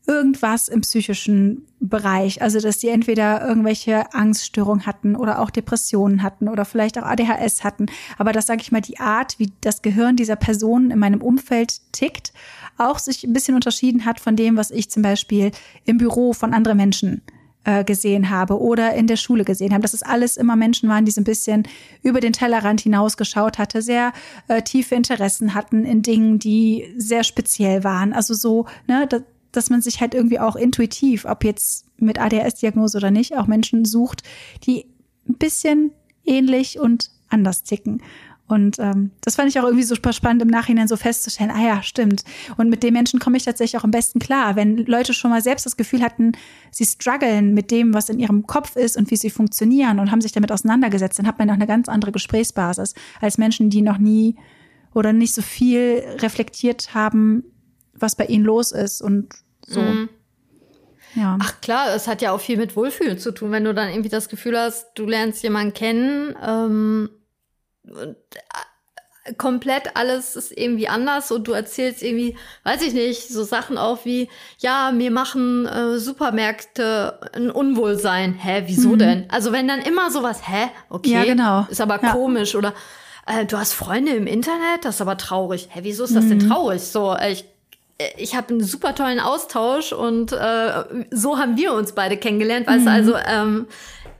irgendwas 0.09 0.67
im 0.67 0.81
psychischen 0.81 1.67
Bereich. 1.79 2.41
Also, 2.41 2.59
dass 2.59 2.79
die 2.79 2.89
entweder 2.89 3.47
irgendwelche 3.47 4.11
Angststörungen 4.13 4.87
hatten 4.87 5.15
oder 5.15 5.39
auch 5.39 5.51
Depressionen 5.51 6.23
hatten 6.23 6.47
oder 6.47 6.65
vielleicht 6.65 6.97
auch 6.97 7.03
ADHS 7.03 7.63
hatten. 7.63 7.85
Aber 8.17 8.31
das 8.33 8.47
sage 8.47 8.61
ich 8.61 8.71
mal, 8.71 8.81
die 8.81 8.99
Art, 8.99 9.37
wie 9.37 9.51
das 9.61 9.83
Gehirn 9.83 10.15
dieser 10.15 10.35
Personen 10.35 10.89
in 10.89 10.99
meinem 10.99 11.21
Umfeld 11.21 11.81
tickt, 11.91 12.33
auch 12.77 12.97
sich 12.97 13.23
ein 13.23 13.33
bisschen 13.33 13.55
unterschieden 13.55 14.05
hat 14.05 14.19
von 14.19 14.35
dem, 14.35 14.57
was 14.57 14.71
ich 14.71 14.89
zum 14.89 15.03
Beispiel 15.03 15.51
im 15.85 15.99
Büro 15.99 16.33
von 16.33 16.53
anderen 16.53 16.77
Menschen 16.77 17.21
äh, 17.69 17.83
gesehen 17.83 18.31
habe 18.31 18.59
oder 18.59 18.95
in 18.95 19.05
der 19.05 19.15
Schule 19.15 19.45
gesehen 19.45 19.73
habe. 19.73 19.83
Dass 19.83 19.93
es 19.93 20.01
alles 20.01 20.37
immer 20.37 20.55
Menschen 20.55 20.89
waren, 20.89 21.05
die 21.05 21.11
so 21.11 21.21
ein 21.21 21.25
bisschen 21.25 21.67
über 22.01 22.19
den 22.19 22.33
Tellerrand 22.33 22.81
hinausgeschaut 22.81 23.59
hatte, 23.59 23.83
sehr 23.83 24.11
äh, 24.47 24.63
tiefe 24.63 24.95
Interessen 24.95 25.53
hatten 25.53 25.85
in 25.85 26.01
Dingen, 26.01 26.39
die 26.39 26.91
sehr 26.97 27.23
speziell 27.23 27.83
waren. 27.83 28.11
Also 28.11 28.33
so, 28.33 28.65
ne, 28.87 29.05
dass, 29.07 29.21
dass 29.51 29.69
man 29.69 29.83
sich 29.83 30.01
halt 30.01 30.15
irgendwie 30.15 30.39
auch 30.39 30.55
intuitiv, 30.55 31.25
ob 31.25 31.43
jetzt 31.43 31.85
mit 31.97 32.19
ADHS-Diagnose 32.19 32.97
oder 32.97 33.11
nicht, 33.11 33.37
auch 33.37 33.45
Menschen 33.45 33.85
sucht, 33.85 34.23
die 34.65 34.85
ein 35.27 35.35
bisschen 35.35 35.91
ähnlich 36.25 36.79
und 36.79 37.11
anders 37.29 37.61
ticken. 37.61 38.01
Und 38.49 38.79
ähm, 38.79 39.11
das 39.21 39.35
fand 39.35 39.47
ich 39.47 39.59
auch 39.59 39.63
irgendwie 39.63 39.83
super 39.83 40.11
spannend 40.11 40.41
im 40.41 40.47
Nachhinein 40.47 40.87
so 40.87 40.97
festzustellen, 40.97 41.51
ah 41.51 41.63
ja, 41.63 41.83
stimmt. 41.83 42.23
Und 42.57 42.69
mit 42.69 42.81
den 42.81 42.93
Menschen 42.93 43.19
komme 43.19 43.37
ich 43.37 43.45
tatsächlich 43.45 43.79
auch 43.79 43.83
am 43.83 43.91
besten 43.91 44.19
klar. 44.19 44.55
Wenn 44.55 44.77
Leute 44.77 45.13
schon 45.13 45.29
mal 45.29 45.41
selbst 45.41 45.67
das 45.67 45.77
Gefühl 45.77 46.01
hatten, 46.01 46.31
sie 46.71 46.85
strugglen 46.85 47.53
mit 47.53 47.69
dem, 47.69 47.93
was 47.93 48.09
in 48.09 48.17
ihrem 48.19 48.47
Kopf 48.47 48.75
ist 48.75 48.97
und 48.97 49.11
wie 49.11 49.17
sie 49.17 49.29
funktionieren 49.29 49.99
und 49.99 50.09
haben 50.09 50.21
sich 50.21 50.31
damit 50.31 50.51
auseinandergesetzt, 50.51 51.19
dann 51.19 51.27
hat 51.27 51.37
man 51.37 51.49
auch 51.51 51.53
eine 51.53 51.67
ganz 51.67 51.87
andere 51.87 52.11
Gesprächsbasis 52.11 52.95
als 53.21 53.37
Menschen, 53.37 53.69
die 53.69 53.83
noch 53.83 53.99
nie 53.99 54.35
oder 54.95 55.13
nicht 55.13 55.35
so 55.35 55.43
viel 55.43 56.03
reflektiert 56.17 56.95
haben, 56.95 57.43
was 57.93 58.15
bei 58.15 58.25
ihnen 58.25 58.45
los 58.45 58.71
ist 58.71 59.01
und 59.01 59.29
so. 59.63 59.81
Mhm. 59.81 60.09
Ja. 61.15 61.37
Ach 61.39 61.61
klar, 61.61 61.95
es 61.95 62.07
hat 62.07 62.21
ja 62.21 62.31
auch 62.31 62.39
viel 62.39 62.57
mit 62.57 62.75
Wohlfühlen 62.75 63.17
zu 63.17 63.31
tun, 63.31 63.51
wenn 63.51 63.63
du 63.63 63.73
dann 63.73 63.89
irgendwie 63.89 64.09
das 64.09 64.29
Gefühl 64.29 64.57
hast, 64.57 64.87
du 64.95 65.05
lernst 65.05 65.43
jemanden 65.43 65.73
kennen 65.73 66.35
ähm, 66.43 67.09
und 67.91 68.15
äh, 68.35 69.33
komplett 69.37 69.95
alles 69.95 70.35
ist 70.35 70.51
irgendwie 70.51 70.87
anders 70.87 71.31
und 71.31 71.47
du 71.47 71.51
erzählst 71.51 72.01
irgendwie, 72.01 72.35
weiß 72.63 72.81
ich 72.81 72.93
nicht, 72.93 73.27
so 73.27 73.43
Sachen 73.43 73.77
auch 73.77 74.05
wie, 74.05 74.29
ja, 74.59 74.91
mir 74.91 75.11
machen 75.11 75.65
äh, 75.67 75.99
Supermärkte 75.99 77.19
ein 77.33 77.51
Unwohlsein. 77.51 78.33
Hä, 78.33 78.63
wieso 78.65 78.89
mhm. 78.89 78.99
denn? 78.99 79.25
Also 79.29 79.51
wenn 79.51 79.67
dann 79.67 79.81
immer 79.81 80.11
sowas, 80.11 80.47
hä, 80.47 80.69
okay, 80.89 81.11
ja, 81.11 81.23
genau. 81.25 81.67
ist 81.69 81.81
aber 81.81 82.01
ja. 82.01 82.11
komisch 82.11 82.55
oder 82.55 82.73
äh, 83.27 83.45
du 83.45 83.57
hast 83.57 83.73
Freunde 83.73 84.13
im 84.13 84.27
Internet, 84.27 84.83
das 84.83 84.95
ist 84.95 85.01
aber 85.01 85.17
traurig. 85.17 85.69
Hä, 85.71 85.81
wieso 85.83 86.05
ist 86.05 86.15
das 86.15 86.25
mhm. 86.25 86.39
denn 86.39 86.49
traurig? 86.49 86.81
So, 86.81 87.15
ich 87.17 87.45
ich 88.17 88.35
habe 88.35 88.49
einen 88.49 88.63
super 88.63 88.95
tollen 88.95 89.19
Austausch 89.19 89.91
und 89.91 90.31
äh, 90.31 90.83
so 91.11 91.37
haben 91.37 91.57
wir 91.57 91.73
uns 91.73 91.91
beide 91.91 92.15
kennengelernt. 92.15 92.65
Weißt 92.65 92.81
mhm. 92.81 92.85
du, 92.85 92.91
also 92.91 93.15
ähm, 93.15 93.67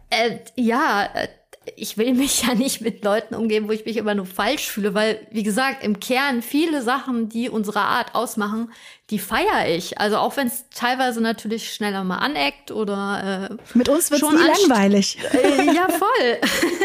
äh, 0.10 0.40
ja, 0.56 1.08
äh, 1.14 1.28
ich 1.76 1.98
will 1.98 2.14
mich 2.14 2.44
ja 2.44 2.54
nicht 2.54 2.82
mit 2.82 3.04
Leuten 3.04 3.36
umgeben, 3.36 3.68
wo 3.68 3.72
ich 3.72 3.86
mich 3.86 3.98
immer 3.98 4.16
nur 4.16 4.26
falsch 4.26 4.68
fühle, 4.68 4.94
weil, 4.94 5.26
wie 5.32 5.44
gesagt, 5.44 5.84
im 5.84 6.00
Kern 6.00 6.42
viele 6.42 6.82
Sachen, 6.82 7.30
die 7.30 7.50
unsere 7.50 7.82
Art 7.82 8.16
ausmachen, 8.16 8.72
die 9.10 9.20
feiere 9.20 9.68
ich. 9.68 9.98
Also 9.98 10.18
auch 10.18 10.38
wenn 10.38 10.48
es 10.48 10.70
teilweise 10.70 11.20
natürlich 11.20 11.74
schneller 11.74 12.04
mal 12.04 12.18
aneckt 12.18 12.72
oder 12.72 13.50
äh, 13.52 13.78
mit 13.78 13.90
uns 13.90 14.12
wird 14.12 14.22
es 14.22 14.32
langweilig. 14.32 15.18
Äh, 15.34 15.66
ja, 15.74 15.88
voll. 15.90 16.38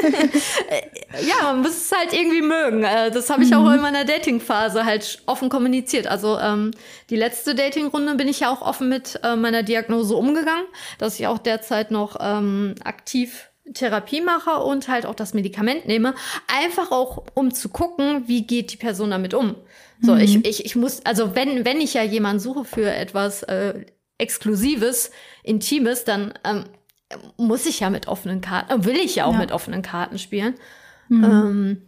ja, 1.26 1.42
man 1.42 1.60
muss 1.60 1.76
es 1.76 1.92
halt 1.92 2.12
irgendwie 2.12 2.40
mögen. 2.40 2.82
Äh, 2.82 3.10
das 3.10 3.28
habe 3.28 3.42
ich 3.42 3.50
mhm. 3.50 3.56
auch 3.56 3.70
in 3.72 3.80
meiner 3.80 4.04
Dating-Phase 4.04 4.84
halt 4.84 5.22
offen 5.26 5.50
kommuniziert. 5.50 6.06
Also 6.06 6.38
ähm, 6.38 6.70
die 7.10 7.16
letzte 7.16 7.54
Dating-Runde 7.54 8.14
bin 8.14 8.28
ich 8.28 8.40
ja 8.40 8.50
auch 8.50 8.62
offen 8.62 8.88
mit 8.88 9.20
äh, 9.22 9.36
meiner 9.36 9.62
Diagnose 9.62 10.14
umgegangen, 10.14 10.66
dass 10.98 11.20
ich 11.20 11.26
auch 11.26 11.38
derzeit 11.38 11.90
noch 11.90 12.16
ähm, 12.20 12.74
aktiv 12.84 13.50
Therapie 13.72 14.20
mache 14.20 14.62
und 14.62 14.88
halt 14.88 15.06
auch 15.06 15.14
das 15.14 15.32
Medikament 15.32 15.86
nehme, 15.86 16.14
einfach 16.48 16.90
auch 16.90 17.24
um 17.34 17.52
zu 17.52 17.70
gucken, 17.70 18.24
wie 18.26 18.46
geht 18.46 18.72
die 18.72 18.76
Person 18.76 19.10
damit 19.10 19.32
um. 19.32 19.56
So, 20.02 20.14
mhm. 20.14 20.20
ich, 20.20 20.44
ich, 20.44 20.64
ich 20.64 20.76
muss, 20.76 21.04
also 21.04 21.34
wenn, 21.34 21.64
wenn 21.64 21.80
ich 21.80 21.94
ja 21.94 22.02
jemanden 22.02 22.40
suche 22.40 22.64
für 22.64 22.90
etwas 22.90 23.42
äh, 23.44 23.86
Exklusives, 24.18 25.10
Intimes, 25.42 26.04
dann 26.04 26.34
ähm, 26.44 26.64
muss 27.36 27.66
ich 27.66 27.80
ja 27.80 27.90
mit 27.90 28.06
offenen 28.06 28.40
Karten, 28.40 28.72
äh, 28.72 28.84
will 28.84 28.96
ich 28.96 29.16
ja 29.16 29.24
auch 29.24 29.32
ja. 29.32 29.38
mit 29.38 29.52
offenen 29.52 29.82
Karten 29.82 30.18
spielen. 30.18 30.54
Mhm. 31.08 31.24
Ähm, 31.24 31.82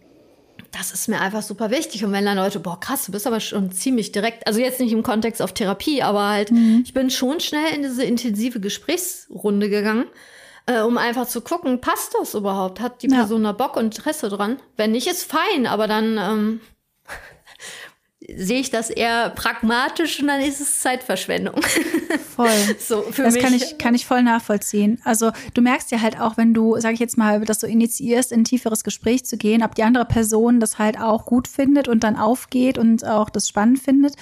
das 0.73 0.93
ist 0.93 1.09
mir 1.09 1.21
einfach 1.21 1.43
super 1.43 1.71
wichtig. 1.71 2.05
Und 2.05 2.13
wenn 2.13 2.25
dann 2.25 2.37
Leute, 2.37 2.59
boah, 2.61 2.81
krass, 2.81 3.07
du 3.07 3.13
bist 3.13 3.27
aber 3.27 3.41
schon 3.41 3.71
ziemlich 3.71 4.13
direkt, 4.13 4.47
also 4.47 4.61
jetzt 4.61 4.81
nicht 4.81 4.93
im 4.93 5.03
Kontext 5.03 5.43
auf 5.43 5.53
Therapie, 5.53 6.03
aber 6.03 6.29
halt, 6.29 6.51
mhm. 6.51 6.83
ich 6.85 6.95
bin 6.95 7.11
schon 7.11 7.41
schnell 7.41 7.75
in 7.75 7.83
diese 7.83 8.05
intensive 8.05 8.61
Gesprächsrunde 8.61 9.69
gegangen 9.69 10.07
äh, 10.67 10.81
um 10.81 10.99
einfach 10.99 11.27
zu 11.27 11.41
gucken, 11.41 11.81
passt 11.81 12.15
das 12.21 12.35
überhaupt? 12.35 12.81
Hat 12.81 13.03
die 13.03 13.09
Person 13.09 13.45
ja. 13.45 13.53
da 13.53 13.57
Bock 13.57 13.77
und 13.77 13.87
Interesse 13.87 14.29
dran? 14.29 14.61
Wenn 14.77 14.93
nicht, 14.93 15.07
ist 15.07 15.31
fein, 15.31 15.67
aber 15.67 15.87
dann 15.87 16.19
ähm, 16.19 16.61
sehe 18.35 18.61
ich 18.61 18.71
das 18.71 18.91
eher 18.91 19.31
pragmatisch 19.31 20.21
und 20.21 20.29
dann 20.29 20.41
ist 20.41 20.61
es 20.61 20.81
Zeitverschwendung. 20.81 21.61
Voll. 22.35 22.51
so, 22.79 23.03
für 23.03 23.23
das 23.23 23.35
mich. 23.35 23.43
kann 23.43 23.55
ich, 23.55 23.79
kann 23.79 23.95
ich 23.95 24.07
voll 24.07 24.23
nachvollziehen. 24.23 25.01
Also 25.05 25.31
du 25.55 25.63
merkst 25.63 25.91
ja 25.91 26.01
halt 26.01 26.21
auch, 26.21 26.37
wenn 26.37 26.53
du, 26.53 26.77
sag 26.81 26.95
ich 26.95 27.01
jetzt 27.01 27.17
mal, 27.17 27.41
das 27.45 27.61
so 27.61 27.67
initiierst, 27.67 28.33
in 28.33 28.41
ein 28.41 28.45
tieferes 28.45 28.83
Gespräch 28.85 29.25
zu 29.25 29.37
gehen, 29.37 29.63
ob 29.63 29.75
die 29.75 29.85
andere 29.85 30.05
Person 30.05 30.61
das 30.61 30.79
halt 30.79 30.99
auch 31.01 31.27
gut 31.27 31.47
findet 31.47 31.89
und 31.89 32.03
dann 32.03 32.17
aufgeht 32.17 32.79
und 32.79 33.05
auch 33.05 33.31
das 33.31 33.49
spannend 33.49 33.79
findet 33.79 34.15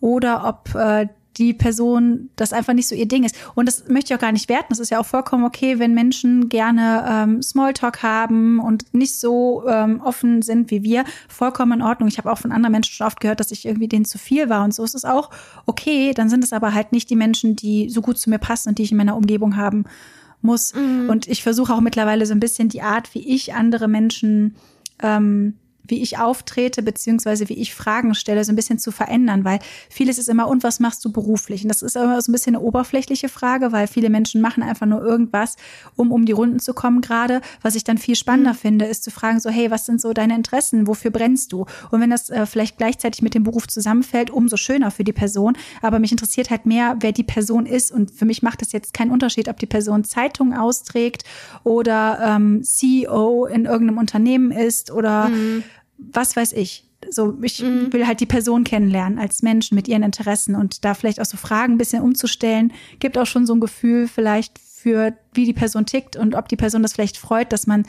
oder 0.00 0.46
ob 0.46 0.74
äh, 0.74 1.08
die 1.36 1.54
Person 1.54 2.28
das 2.36 2.52
einfach 2.52 2.72
nicht 2.72 2.88
so 2.88 2.94
ihr 2.94 3.06
Ding 3.06 3.24
ist. 3.24 3.36
Und 3.54 3.66
das 3.66 3.88
möchte 3.88 4.12
ich 4.12 4.16
auch 4.16 4.20
gar 4.20 4.32
nicht 4.32 4.48
werten. 4.48 4.66
Das 4.70 4.78
ist 4.78 4.90
ja 4.90 4.98
auch 4.98 5.06
vollkommen 5.06 5.44
okay, 5.44 5.78
wenn 5.78 5.94
Menschen 5.94 6.48
gerne 6.48 7.04
ähm, 7.08 7.42
Smalltalk 7.42 8.02
haben 8.02 8.58
und 8.58 8.92
nicht 8.92 9.18
so 9.18 9.64
ähm, 9.68 10.00
offen 10.00 10.42
sind 10.42 10.70
wie 10.70 10.82
wir. 10.82 11.04
Vollkommen 11.28 11.80
in 11.80 11.82
Ordnung. 11.82 12.08
Ich 12.08 12.18
habe 12.18 12.30
auch 12.30 12.38
von 12.38 12.52
anderen 12.52 12.72
Menschen 12.72 12.94
schon 12.94 13.06
oft 13.06 13.20
gehört, 13.20 13.40
dass 13.40 13.52
ich 13.52 13.64
irgendwie 13.64 13.88
denen 13.88 14.04
zu 14.04 14.18
viel 14.18 14.48
war 14.48 14.64
und 14.64 14.74
so 14.74 14.82
ist 14.82 14.94
es 14.94 15.04
auch 15.04 15.30
okay. 15.66 16.12
Dann 16.14 16.28
sind 16.28 16.44
es 16.44 16.52
aber 16.52 16.74
halt 16.74 16.92
nicht 16.92 17.08
die 17.10 17.16
Menschen, 17.16 17.56
die 17.56 17.88
so 17.88 18.02
gut 18.02 18.18
zu 18.18 18.28
mir 18.28 18.38
passen 18.38 18.70
und 18.70 18.78
die 18.78 18.82
ich 18.82 18.90
in 18.90 18.96
meiner 18.96 19.16
Umgebung 19.16 19.56
haben 19.56 19.84
muss. 20.42 20.74
Mhm. 20.74 21.08
Und 21.08 21.28
ich 21.28 21.42
versuche 21.42 21.72
auch 21.72 21.80
mittlerweile 21.80 22.26
so 22.26 22.32
ein 22.32 22.40
bisschen 22.40 22.68
die 22.68 22.82
Art, 22.82 23.14
wie 23.14 23.34
ich 23.34 23.54
andere 23.54 23.88
Menschen 23.88 24.56
ähm, 25.02 25.54
wie 25.84 26.02
ich 26.02 26.18
auftrete, 26.18 26.82
beziehungsweise 26.82 27.48
wie 27.48 27.54
ich 27.54 27.74
Fragen 27.74 28.14
stelle, 28.14 28.44
so 28.44 28.52
ein 28.52 28.56
bisschen 28.56 28.78
zu 28.78 28.92
verändern, 28.92 29.44
weil 29.44 29.58
vieles 29.88 30.18
ist 30.18 30.28
immer, 30.28 30.48
und 30.48 30.62
was 30.62 30.80
machst 30.80 31.04
du 31.04 31.12
beruflich? 31.12 31.62
Und 31.62 31.68
das 31.68 31.82
ist 31.82 31.96
immer 31.96 32.20
so 32.20 32.30
ein 32.30 32.32
bisschen 32.32 32.54
eine 32.54 32.64
oberflächliche 32.64 33.28
Frage, 33.28 33.72
weil 33.72 33.86
viele 33.86 34.10
Menschen 34.10 34.40
machen 34.40 34.62
einfach 34.62 34.86
nur 34.86 35.02
irgendwas, 35.02 35.56
um 35.96 36.12
um 36.12 36.24
die 36.24 36.32
Runden 36.32 36.60
zu 36.60 36.74
kommen 36.74 37.00
gerade. 37.00 37.40
Was 37.62 37.74
ich 37.74 37.84
dann 37.84 37.98
viel 37.98 38.16
spannender 38.16 38.52
mhm. 38.52 38.58
finde, 38.58 38.84
ist 38.86 39.04
zu 39.04 39.10
fragen, 39.10 39.40
so, 39.40 39.50
hey, 39.50 39.70
was 39.70 39.86
sind 39.86 40.00
so 40.00 40.12
deine 40.12 40.34
Interessen? 40.34 40.86
Wofür 40.86 41.10
brennst 41.10 41.52
du? 41.52 41.66
Und 41.90 42.00
wenn 42.00 42.10
das 42.10 42.30
äh, 42.30 42.46
vielleicht 42.46 42.78
gleichzeitig 42.78 43.22
mit 43.22 43.34
dem 43.34 43.44
Beruf 43.44 43.66
zusammenfällt, 43.68 44.30
umso 44.30 44.56
schöner 44.56 44.90
für 44.90 45.04
die 45.04 45.12
Person. 45.12 45.56
Aber 45.82 45.98
mich 45.98 46.12
interessiert 46.12 46.50
halt 46.50 46.66
mehr, 46.66 46.96
wer 47.00 47.12
die 47.12 47.24
Person 47.24 47.66
ist. 47.66 47.92
Und 47.92 48.10
für 48.10 48.24
mich 48.24 48.42
macht 48.42 48.62
es 48.62 48.72
jetzt 48.72 48.94
keinen 48.94 49.10
Unterschied, 49.10 49.48
ob 49.48 49.58
die 49.58 49.66
Person 49.66 50.04
Zeitungen 50.04 50.54
austrägt 50.54 51.24
oder 51.64 52.18
ähm, 52.22 52.62
CEO 52.62 53.46
in 53.46 53.64
irgendeinem 53.64 53.98
Unternehmen 53.98 54.50
ist 54.50 54.90
oder 54.90 55.28
mhm 55.28 55.64
was 56.12 56.36
weiß 56.36 56.52
ich. 56.52 56.86
So, 57.08 57.38
ich 57.42 57.62
mhm. 57.62 57.92
will 57.92 58.06
halt 58.06 58.20
die 58.20 58.26
Person 58.26 58.64
kennenlernen 58.64 59.18
als 59.18 59.42
Mensch 59.42 59.72
mit 59.72 59.88
ihren 59.88 60.02
Interessen 60.02 60.54
und 60.54 60.84
da 60.84 60.94
vielleicht 60.94 61.20
auch 61.20 61.24
so 61.24 61.38
Fragen 61.38 61.74
ein 61.74 61.78
bisschen 61.78 62.02
umzustellen, 62.02 62.72
gibt 62.98 63.16
auch 63.16 63.26
schon 63.26 63.46
so 63.46 63.54
ein 63.54 63.60
Gefühl 63.60 64.06
vielleicht 64.06 64.58
für, 64.58 65.16
wie 65.32 65.46
die 65.46 65.54
Person 65.54 65.86
tickt 65.86 66.16
und 66.16 66.34
ob 66.34 66.48
die 66.48 66.56
Person 66.56 66.82
das 66.82 66.92
vielleicht 66.92 67.16
freut, 67.16 67.52
dass 67.52 67.66
man 67.66 67.86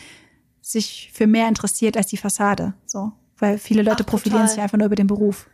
sich 0.62 1.10
für 1.14 1.28
mehr 1.28 1.48
interessiert 1.48 1.98
als 1.98 2.08
die 2.08 2.18
Fassade. 2.18 2.74
So, 2.86 3.12
weil 3.38 3.58
viele 3.58 3.82
Leute 3.82 4.04
Ach, 4.04 4.10
profilieren 4.10 4.48
sich 4.48 4.60
einfach 4.60 4.78
nur 4.78 4.88
über 4.88 4.96
den 4.96 5.08
Beruf. 5.08 5.50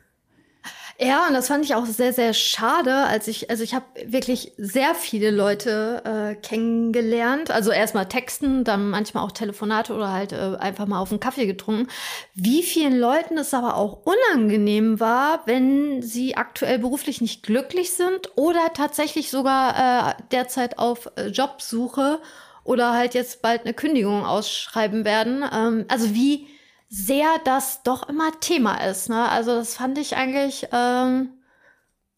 Ja, 0.99 1.27
und 1.27 1.33
das 1.35 1.47
fand 1.47 1.63
ich 1.63 1.75
auch 1.75 1.85
sehr, 1.85 2.11
sehr 2.11 2.33
schade, 2.33 2.91
als 2.95 3.27
ich, 3.27 3.51
also 3.51 3.63
ich 3.63 3.75
habe 3.75 3.85
wirklich 4.07 4.53
sehr 4.57 4.95
viele 4.95 5.29
Leute 5.29 6.01
äh, 6.03 6.35
kennengelernt. 6.35 7.51
Also 7.51 7.69
erstmal 7.69 8.07
Texten, 8.07 8.63
dann 8.63 8.89
manchmal 8.89 9.23
auch 9.23 9.31
Telefonate 9.31 9.93
oder 9.93 10.11
halt 10.11 10.31
äh, 10.31 10.55
einfach 10.59 10.87
mal 10.87 10.99
auf 10.99 11.11
einen 11.11 11.19
Kaffee 11.19 11.45
getrunken. 11.45 11.87
Wie 12.33 12.63
vielen 12.63 12.97
Leuten 12.97 13.37
es 13.37 13.53
aber 13.53 13.75
auch 13.77 13.99
unangenehm 14.05 14.99
war, 14.99 15.41
wenn 15.45 16.01
sie 16.01 16.35
aktuell 16.35 16.79
beruflich 16.79 17.21
nicht 17.21 17.43
glücklich 17.43 17.91
sind 17.91 18.31
oder 18.35 18.73
tatsächlich 18.73 19.29
sogar 19.29 20.09
äh, 20.09 20.13
derzeit 20.31 20.79
auf 20.79 21.11
äh, 21.15 21.27
Jobsuche 21.27 22.19
oder 22.63 22.93
halt 22.93 23.13
jetzt 23.13 23.43
bald 23.43 23.61
eine 23.65 23.75
Kündigung 23.75 24.25
ausschreiben 24.25 25.05
werden. 25.05 25.43
Ähm, 25.53 25.85
also 25.89 26.15
wie 26.15 26.47
sehr 26.89 27.27
das 27.43 27.83
doch 27.83 28.07
immer 28.07 28.31
Thema 28.39 28.75
ist. 28.85 29.09
Ne? 29.09 29.27
Also 29.29 29.55
das 29.55 29.75
fand 29.75 29.97
ich 29.97 30.15
eigentlich 30.15 30.67
ähm, 30.71 31.29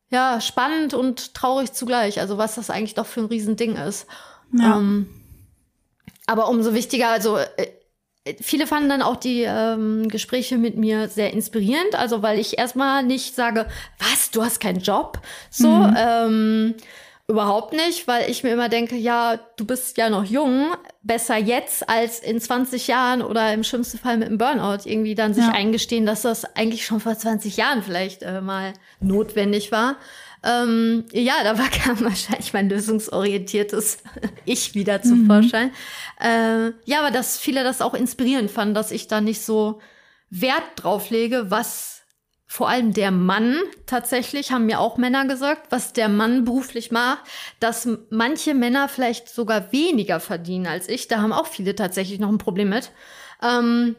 ja 0.09 0.39
spannend 0.41 0.93
und 0.93 1.33
traurig 1.33 1.73
zugleich. 1.73 2.19
Also 2.19 2.37
was 2.37 2.55
das 2.55 2.69
eigentlich 2.69 2.95
doch 2.95 3.05
für 3.07 3.21
ein 3.21 3.27
Riesending 3.27 3.75
ist. 3.75 4.07
Ja. 4.53 4.77
Ähm, 4.77 5.07
aber 6.27 6.49
umso 6.49 6.73
wichtiger, 6.73 7.09
also 7.09 7.37
äh, 7.37 7.67
viele 8.41 8.67
fanden 8.67 8.89
dann 8.89 9.01
auch 9.01 9.15
die 9.15 9.41
ähm, 9.41 10.07
Gespräche 10.07 10.57
mit 10.57 10.77
mir 10.77 11.07
sehr 11.07 11.33
inspirierend. 11.33 11.95
Also 11.95 12.21
weil 12.21 12.37
ich 12.37 12.59
erstmal 12.59 13.03
nicht 13.03 13.35
sage, 13.35 13.65
was, 13.97 14.29
du 14.29 14.43
hast 14.43 14.59
keinen 14.59 14.81
Job, 14.81 15.19
so. 15.49 15.67
Mhm. 15.67 15.95
Ähm, 15.97 16.75
Überhaupt 17.29 17.73
nicht, 17.73 18.07
weil 18.07 18.27
ich 18.27 18.41
mir 18.41 18.49
immer 18.49 18.69
denke, 18.69 18.95
ja, 18.95 19.39
du 19.55 19.63
bist 19.63 19.99
ja 19.99 20.09
noch 20.09 20.23
jung, 20.23 20.71
besser 21.03 21.37
jetzt 21.37 21.87
als 21.87 22.21
in 22.21 22.41
20 22.41 22.87
Jahren 22.87 23.21
oder 23.21 23.53
im 23.53 23.63
schlimmsten 23.63 23.99
Fall 23.99 24.17
mit 24.17 24.29
einem 24.29 24.39
Burnout 24.39 24.89
irgendwie 24.89 25.13
dann 25.13 25.35
sich 25.35 25.43
ja. 25.45 25.51
eingestehen, 25.51 26.07
dass 26.07 26.23
das 26.23 26.55
eigentlich 26.55 26.87
schon 26.87 26.99
vor 26.99 27.15
20 27.15 27.55
Jahren 27.55 27.83
vielleicht 27.83 28.23
äh, 28.23 28.41
mal 28.41 28.73
notwendig 28.99 29.71
war. 29.71 29.97
Ähm, 30.43 31.05
ja, 31.11 31.35
da 31.43 31.59
war 31.59 31.67
kam 31.69 32.01
wahrscheinlich 32.01 32.51
mein 32.51 32.67
lösungsorientiertes 32.67 33.99
Ich 34.45 34.73
wieder 34.73 35.03
zum 35.03 35.25
mhm. 35.25 35.27
Vorschein. 35.27 35.69
Äh, 36.19 36.71
ja, 36.85 37.01
aber 37.01 37.11
dass 37.11 37.37
viele 37.37 37.63
das 37.63 37.83
auch 37.83 37.93
inspirierend 37.93 38.49
fanden, 38.49 38.73
dass 38.73 38.89
ich 38.89 39.07
da 39.07 39.21
nicht 39.21 39.43
so 39.43 39.81
Wert 40.31 40.63
drauf 40.77 41.11
lege, 41.11 41.51
was 41.51 41.98
vor 42.51 42.67
allem 42.67 42.93
der 42.93 43.11
Mann 43.11 43.61
tatsächlich, 43.85 44.51
haben 44.51 44.65
mir 44.65 44.79
auch 44.79 44.97
Männer 44.97 45.27
gesagt, 45.27 45.67
was 45.71 45.93
der 45.93 46.09
Mann 46.09 46.45
beruflich 46.45 46.89
macht, 46.89 47.19
dass 47.59 47.87
manche 48.09 48.55
Männer 48.55 48.89
vielleicht 48.89 49.29
sogar 49.29 49.71
weniger 49.71 50.19
verdienen 50.19 50.65
als 50.65 50.89
ich. 50.89 51.07
Da 51.07 51.21
haben 51.21 51.31
auch 51.31 51.45
viele 51.45 51.75
tatsächlich 51.75 52.19
noch 52.19 52.29
ein 52.29 52.39
Problem 52.39 52.69
mit. 52.69 52.91
Ähm, 53.43 53.95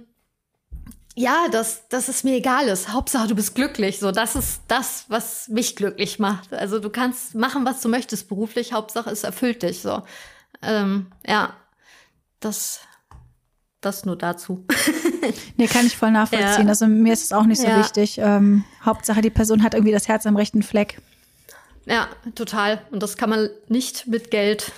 ja, 1.14 1.46
dass, 1.52 1.86
dass 1.88 2.08
es 2.08 2.24
mir 2.24 2.34
egal 2.34 2.66
ist. 2.66 2.92
Hauptsache, 2.92 3.28
du 3.28 3.36
bist 3.36 3.54
glücklich. 3.54 4.00
So, 4.00 4.10
das 4.10 4.34
ist 4.34 4.62
das, 4.66 5.04
was 5.06 5.46
mich 5.46 5.76
glücklich 5.76 6.18
macht. 6.18 6.52
Also 6.52 6.80
du 6.80 6.90
kannst 6.90 7.36
machen, 7.36 7.64
was 7.64 7.80
du 7.80 7.88
möchtest 7.88 8.28
beruflich. 8.28 8.72
Hauptsache, 8.72 9.10
es 9.10 9.22
erfüllt 9.22 9.62
dich. 9.62 9.80
So, 9.80 10.02
ähm, 10.60 11.12
ja, 11.24 11.54
das, 12.40 12.80
das 13.80 14.04
nur 14.04 14.16
dazu. 14.16 14.66
nee, 15.56 15.66
kann 15.66 15.86
ich 15.86 15.96
voll 15.96 16.10
nachvollziehen. 16.10 16.64
Ja. 16.64 16.68
Also 16.68 16.86
mir 16.86 17.12
ist 17.12 17.24
es 17.24 17.32
auch 17.32 17.44
nicht 17.44 17.60
so 17.60 17.66
ja. 17.66 17.78
wichtig. 17.78 18.18
Ähm, 18.18 18.64
Hauptsache, 18.84 19.20
die 19.20 19.30
Person 19.30 19.62
hat 19.62 19.74
irgendwie 19.74 19.92
das 19.92 20.08
Herz 20.08 20.26
am 20.26 20.36
rechten 20.36 20.62
Fleck. 20.62 20.98
Ja, 21.86 22.08
total. 22.34 22.82
Und 22.90 23.02
das 23.02 23.16
kann 23.16 23.30
man 23.30 23.48
nicht 23.68 24.06
mit 24.06 24.30
Geld 24.30 24.72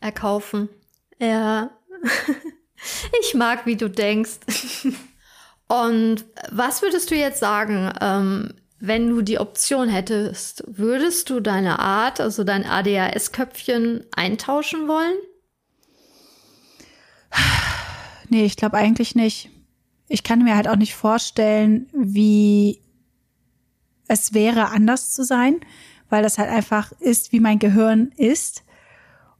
erkaufen. 0.00 0.68
Ja. 1.18 1.70
ich 3.20 3.34
mag, 3.34 3.66
wie 3.66 3.76
du 3.76 3.88
denkst. 3.88 4.38
Und 5.68 6.24
was 6.50 6.82
würdest 6.82 7.10
du 7.10 7.14
jetzt 7.14 7.40
sagen, 7.40 7.90
ähm, 8.00 8.54
wenn 8.78 9.08
du 9.08 9.22
die 9.22 9.38
Option 9.38 9.88
hättest, 9.88 10.64
würdest 10.66 11.30
du 11.30 11.40
deine 11.40 11.78
Art, 11.78 12.20
also 12.20 12.44
dein 12.44 12.66
ADHS-Köpfchen 12.66 14.04
eintauschen 14.14 14.88
wollen? 14.88 15.14
Nee, 18.32 18.46
ich 18.46 18.56
glaube 18.56 18.78
eigentlich 18.78 19.14
nicht. 19.14 19.50
Ich 20.08 20.22
kann 20.22 20.42
mir 20.42 20.56
halt 20.56 20.66
auch 20.66 20.76
nicht 20.76 20.94
vorstellen, 20.94 21.90
wie 21.92 22.80
es 24.08 24.32
wäre, 24.32 24.70
anders 24.70 25.12
zu 25.12 25.22
sein, 25.22 25.60
weil 26.08 26.22
das 26.22 26.38
halt 26.38 26.48
einfach 26.48 26.92
ist, 26.98 27.32
wie 27.32 27.40
mein 27.40 27.58
Gehirn 27.58 28.10
ist. 28.16 28.64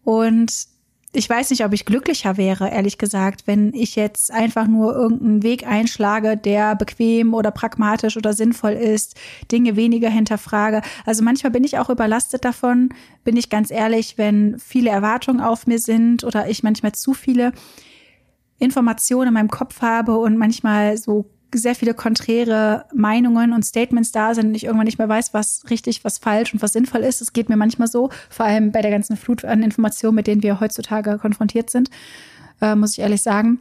Und 0.05 0.67
ich 1.15 1.27
weiß 1.27 1.49
nicht, 1.49 1.65
ob 1.65 1.73
ich 1.73 1.87
glücklicher 1.87 2.37
wäre, 2.37 2.69
ehrlich 2.69 2.99
gesagt, 2.99 3.47
wenn 3.47 3.73
ich 3.73 3.97
jetzt 3.97 4.31
einfach 4.31 4.67
nur 4.67 4.95
irgendeinen 4.95 5.43
Weg 5.43 5.67
einschlage, 5.67 6.37
der 6.37 6.77
bequem 6.77 7.33
oder 7.33 7.51
pragmatisch 7.51 8.19
oder 8.19 8.35
sinnvoll 8.35 8.73
ist, 8.73 9.17
Dinge 9.51 9.75
weniger 9.75 10.11
hinterfrage. 10.11 10.83
Also 11.07 11.25
manchmal 11.25 11.51
bin 11.51 11.65
ich 11.65 11.79
auch 11.79 11.89
überlastet 11.89 12.45
davon, 12.45 12.91
bin 13.25 13.39
ich 13.39 13.49
ganz 13.49 13.71
ehrlich, 13.71 14.19
wenn 14.19 14.59
viele 14.59 14.91
Erwartungen 14.91 15.41
auf 15.41 15.67
mir 15.67 15.79
sind 15.79 16.25
oder 16.25 16.51
ich 16.51 16.63
manchmal 16.63 16.93
zu 16.93 17.15
viele 17.15 17.55
Informationen 18.63 19.29
in 19.29 19.35
meinem 19.35 19.51
Kopf 19.51 19.83
habe 19.83 20.17
und 20.17 20.39
manchmal 20.39 20.97
so 20.97 21.27
sehr 21.55 21.75
viele 21.75 21.95
konträre 21.95 22.87
Meinungen 22.95 23.53
und 23.53 23.65
Statements 23.65 24.13
da 24.13 24.35
sind 24.35 24.47
und 24.47 24.55
ich 24.55 24.65
irgendwann 24.65 24.87
nicht 24.87 24.99
mehr 24.99 25.09
weiß, 25.09 25.35
was 25.35 25.65
richtig, 25.69 26.05
was 26.05 26.19
falsch 26.19 26.55
und 26.55 26.63
was 26.63 26.73
sinnvoll 26.73 27.03
ist. 27.03 27.21
Es 27.21 27.33
geht 27.33 27.49
mir 27.49 27.57
manchmal 27.57 27.89
so, 27.89 28.11
vor 28.31 28.47
allem 28.47 28.73
bei 28.73 28.81
der 28.81 28.91
ganzen 28.91 29.17
Flut 29.17 29.45
an 29.45 29.63
Informationen, 29.63 30.15
mit 30.15 30.27
denen 30.27 30.43
wir 30.43 30.61
heutzutage 30.61 31.19
konfrontiert 31.19 31.69
sind, 31.69 31.91
äh, 32.61 32.75
muss 32.75 32.93
ich 32.93 33.01
ehrlich 33.01 33.23
sagen. 33.23 33.59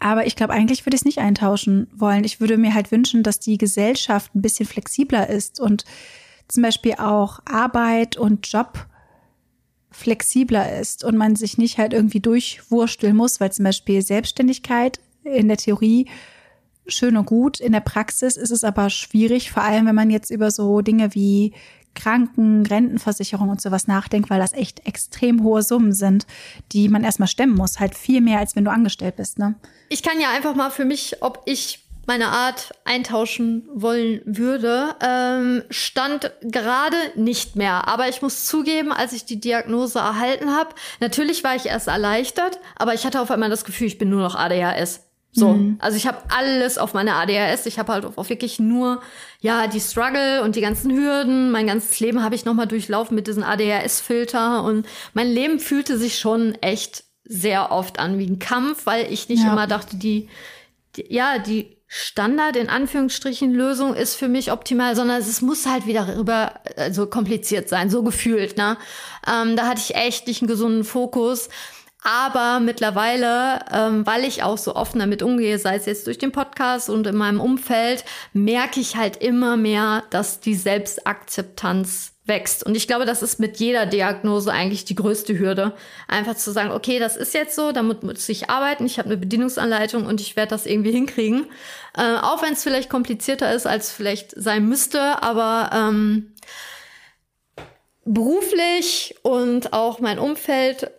Aber 0.00 0.26
ich 0.26 0.36
glaube, 0.36 0.52
eigentlich 0.52 0.84
würde 0.84 0.94
ich 0.94 1.02
es 1.02 1.06
nicht 1.06 1.18
eintauschen 1.18 1.88
wollen. 1.94 2.24
Ich 2.24 2.40
würde 2.40 2.56
mir 2.56 2.74
halt 2.74 2.92
wünschen, 2.92 3.22
dass 3.22 3.40
die 3.40 3.58
Gesellschaft 3.58 4.34
ein 4.34 4.42
bisschen 4.42 4.66
flexibler 4.66 5.28
ist 5.28 5.60
und 5.60 5.84
zum 6.46 6.62
Beispiel 6.62 6.94
auch 6.94 7.40
Arbeit 7.46 8.16
und 8.16 8.46
Job 8.50 8.86
flexibler 9.90 10.78
ist 10.78 11.04
und 11.04 11.16
man 11.16 11.36
sich 11.36 11.58
nicht 11.58 11.78
halt 11.78 11.92
irgendwie 11.92 12.20
durchwursteln 12.20 13.16
muss, 13.16 13.40
weil 13.40 13.52
zum 13.52 13.64
Beispiel 13.64 14.02
Selbstständigkeit 14.02 15.00
in 15.24 15.48
der 15.48 15.56
Theorie 15.56 16.06
schön 16.86 17.16
und 17.16 17.26
gut. 17.26 17.60
In 17.60 17.72
der 17.72 17.80
Praxis 17.80 18.36
ist 18.36 18.50
es 18.50 18.64
aber 18.64 18.90
schwierig, 18.90 19.50
vor 19.50 19.62
allem 19.62 19.86
wenn 19.86 19.94
man 19.94 20.10
jetzt 20.10 20.30
über 20.30 20.50
so 20.50 20.80
Dinge 20.80 21.14
wie 21.14 21.52
Kranken, 21.94 22.64
Rentenversicherung 22.64 23.48
und 23.48 23.60
sowas 23.60 23.88
nachdenkt, 23.88 24.30
weil 24.30 24.38
das 24.38 24.52
echt 24.52 24.86
extrem 24.86 25.42
hohe 25.42 25.62
Summen 25.62 25.92
sind, 25.92 26.26
die 26.72 26.88
man 26.88 27.02
erstmal 27.02 27.28
stemmen 27.28 27.56
muss. 27.56 27.80
Halt 27.80 27.96
viel 27.96 28.20
mehr, 28.20 28.38
als 28.38 28.54
wenn 28.54 28.64
du 28.64 28.70
angestellt 28.70 29.16
bist, 29.16 29.38
ne? 29.38 29.56
Ich 29.88 30.02
kann 30.02 30.20
ja 30.20 30.30
einfach 30.30 30.54
mal 30.54 30.70
für 30.70 30.84
mich, 30.84 31.16
ob 31.22 31.42
ich 31.46 31.87
meine 32.08 32.28
Art 32.28 32.72
eintauschen 32.84 33.68
wollen 33.72 34.22
würde, 34.24 34.96
ähm, 35.00 35.62
stand 35.70 36.32
gerade 36.40 36.96
nicht 37.14 37.54
mehr. 37.54 37.86
Aber 37.86 38.08
ich 38.08 38.22
muss 38.22 38.46
zugeben, 38.46 38.92
als 38.92 39.12
ich 39.12 39.26
die 39.26 39.38
Diagnose 39.38 40.00
erhalten 40.00 40.50
habe, 40.50 40.70
natürlich 40.98 41.44
war 41.44 41.54
ich 41.54 41.66
erst 41.66 41.86
erleichtert, 41.86 42.58
aber 42.76 42.94
ich 42.94 43.04
hatte 43.04 43.20
auf 43.20 43.30
einmal 43.30 43.50
das 43.50 43.64
Gefühl, 43.64 43.86
ich 43.86 43.98
bin 43.98 44.08
nur 44.08 44.22
noch 44.22 44.34
ADHS. 44.34 45.04
So, 45.32 45.50
mhm. 45.50 45.76
also 45.80 45.96
ich 45.96 46.06
habe 46.06 46.18
alles 46.34 46.78
auf 46.78 46.94
meine 46.94 47.14
ADHS. 47.14 47.66
Ich 47.66 47.78
habe 47.78 47.92
halt 47.92 48.06
auch 48.06 48.28
wirklich 48.28 48.58
nur 48.58 49.02
ja 49.40 49.66
die 49.66 49.80
Struggle 49.80 50.42
und 50.42 50.56
die 50.56 50.62
ganzen 50.62 50.90
Hürden. 50.90 51.50
Mein 51.50 51.66
ganzes 51.66 52.00
Leben 52.00 52.24
habe 52.24 52.34
ich 52.34 52.46
noch 52.46 52.54
mal 52.54 52.66
durchlaufen 52.66 53.14
mit 53.14 53.26
diesen 53.26 53.44
ADHS-Filter 53.44 54.64
und 54.64 54.86
mein 55.12 55.28
Leben 55.28 55.60
fühlte 55.60 55.98
sich 55.98 56.18
schon 56.18 56.54
echt 56.62 57.04
sehr 57.24 57.70
oft 57.70 57.98
an 57.98 58.18
wie 58.18 58.26
ein 58.26 58.38
Kampf, 58.38 58.86
weil 58.86 59.12
ich 59.12 59.28
nicht 59.28 59.44
ja. 59.44 59.52
immer 59.52 59.66
dachte, 59.66 59.96
die, 59.96 60.30
die 60.96 61.12
ja 61.14 61.38
die 61.38 61.77
Standard 61.88 62.56
in 62.56 62.68
Anführungsstrichen 62.68 63.52
Lösung 63.52 63.94
ist 63.94 64.14
für 64.14 64.28
mich 64.28 64.52
optimal, 64.52 64.94
sondern 64.94 65.20
es 65.20 65.40
muss 65.40 65.66
halt 65.66 65.86
wieder 65.86 66.18
rüber 66.18 66.60
also 66.76 67.06
kompliziert 67.06 67.68
sein, 67.68 67.88
so 67.88 68.02
gefühlt. 68.02 68.58
Ne, 68.58 68.76
ähm, 69.26 69.56
da 69.56 69.66
hatte 69.66 69.80
ich 69.80 69.96
echt 69.96 70.26
nicht 70.26 70.42
einen 70.42 70.48
gesunden 70.48 70.84
Fokus. 70.84 71.48
Aber 72.04 72.60
mittlerweile, 72.60 73.58
ähm, 73.72 74.06
weil 74.06 74.24
ich 74.24 74.42
auch 74.42 74.56
so 74.56 74.76
offen 74.76 75.00
damit 75.00 75.22
umgehe, 75.22 75.58
sei 75.58 75.76
es 75.76 75.86
jetzt 75.86 76.06
durch 76.06 76.18
den 76.18 76.30
Podcast 76.30 76.90
und 76.90 77.06
in 77.06 77.16
meinem 77.16 77.40
Umfeld, 77.40 78.04
merke 78.32 78.80
ich 78.80 78.96
halt 78.96 79.16
immer 79.16 79.56
mehr, 79.56 80.04
dass 80.10 80.40
die 80.40 80.54
Selbstakzeptanz 80.54 82.12
wächst. 82.28 82.64
Und 82.64 82.76
ich 82.76 82.86
glaube, 82.86 83.06
das 83.06 83.22
ist 83.22 83.40
mit 83.40 83.58
jeder 83.58 83.86
Diagnose 83.86 84.52
eigentlich 84.52 84.84
die 84.84 84.94
größte 84.94 85.38
Hürde. 85.38 85.74
Einfach 86.06 86.36
zu 86.36 86.52
sagen, 86.52 86.70
okay, 86.70 86.98
das 86.98 87.16
ist 87.16 87.34
jetzt 87.34 87.56
so, 87.56 87.72
damit 87.72 88.02
muss 88.02 88.28
ich 88.28 88.50
arbeiten, 88.50 88.86
ich 88.86 88.98
habe 88.98 89.08
eine 89.08 89.16
Bedienungsanleitung 89.16 90.06
und 90.06 90.20
ich 90.20 90.36
werde 90.36 90.50
das 90.50 90.66
irgendwie 90.66 90.92
hinkriegen. 90.92 91.46
Äh, 91.96 92.16
auch 92.16 92.42
wenn 92.42 92.52
es 92.52 92.62
vielleicht 92.62 92.90
komplizierter 92.90 93.52
ist, 93.52 93.66
als 93.66 93.90
vielleicht 93.90 94.32
sein 94.36 94.68
müsste, 94.68 95.22
aber 95.22 95.70
ähm, 95.72 96.32
beruflich 98.04 99.16
und 99.22 99.72
auch 99.72 100.00
mein 100.00 100.18
Umfeld 100.18 100.90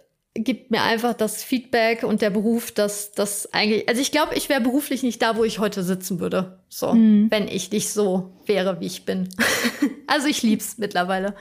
gibt 0.43 0.71
mir 0.71 0.81
einfach 0.83 1.13
das 1.13 1.43
Feedback 1.43 2.03
und 2.03 2.21
der 2.21 2.29
Beruf, 2.29 2.71
dass 2.71 3.11
das 3.11 3.53
eigentlich, 3.53 3.87
also 3.87 4.01
ich 4.01 4.11
glaube, 4.11 4.35
ich 4.35 4.49
wäre 4.49 4.61
beruflich 4.61 5.03
nicht 5.03 5.21
da, 5.21 5.35
wo 5.35 5.43
ich 5.43 5.59
heute 5.59 5.83
sitzen 5.83 6.19
würde, 6.19 6.59
so, 6.69 6.93
mhm. 6.93 7.27
wenn 7.29 7.47
ich 7.47 7.71
nicht 7.71 7.89
so 7.89 8.31
wäre, 8.45 8.79
wie 8.79 8.85
ich 8.85 9.05
bin. 9.05 9.29
also 10.07 10.27
ich 10.27 10.41
lieb's 10.41 10.77
mittlerweile. 10.77 11.35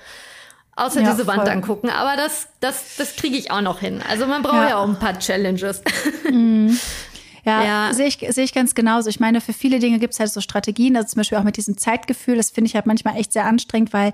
Außer 0.77 1.01
ja, 1.01 1.11
diese 1.11 1.27
Wand 1.27 1.43
voll. 1.43 1.51
angucken, 1.51 1.91
aber 1.91 2.17
das, 2.17 2.49
das, 2.61 2.97
das 2.97 3.17
kriege 3.17 3.37
ich 3.37 3.51
auch 3.51 3.63
noch 3.63 3.81
hin. 3.81 4.01
Also 4.09 4.27
man 4.27 4.43
braucht 4.43 4.55
ja, 4.55 4.69
ja 4.69 4.77
auch 4.77 4.89
ein 4.89 4.99
paar 4.99 5.19
Challenges. 5.19 5.83
Mhm. 6.31 6.79
Ja, 7.45 7.65
ja. 7.89 7.95
sehe 7.95 8.07
ich, 8.07 8.19
sehe 8.31 8.45
ich 8.45 8.55
ganz 8.55 8.77
genauso. 8.77 9.11
Ich 9.11 9.19
meine, 9.19 9.41
für 9.41 9.53
viele 9.53 9.81
Dinge 9.81 9.99
gibt 9.99 10.15
es 10.15 10.21
halt 10.21 10.31
so 10.31 10.41
Strategien, 10.41 10.97
also 10.97 11.09
zum 11.09 11.21
Beispiel 11.21 11.39
auch 11.39 11.43
mit 11.43 11.57
diesem 11.57 11.77
Zeitgefühl, 11.77 12.37
das 12.37 12.51
finde 12.51 12.69
ich 12.69 12.77
halt 12.77 12.87
manchmal 12.87 13.17
echt 13.17 13.33
sehr 13.33 13.45
anstrengend, 13.45 13.93
weil 13.93 14.13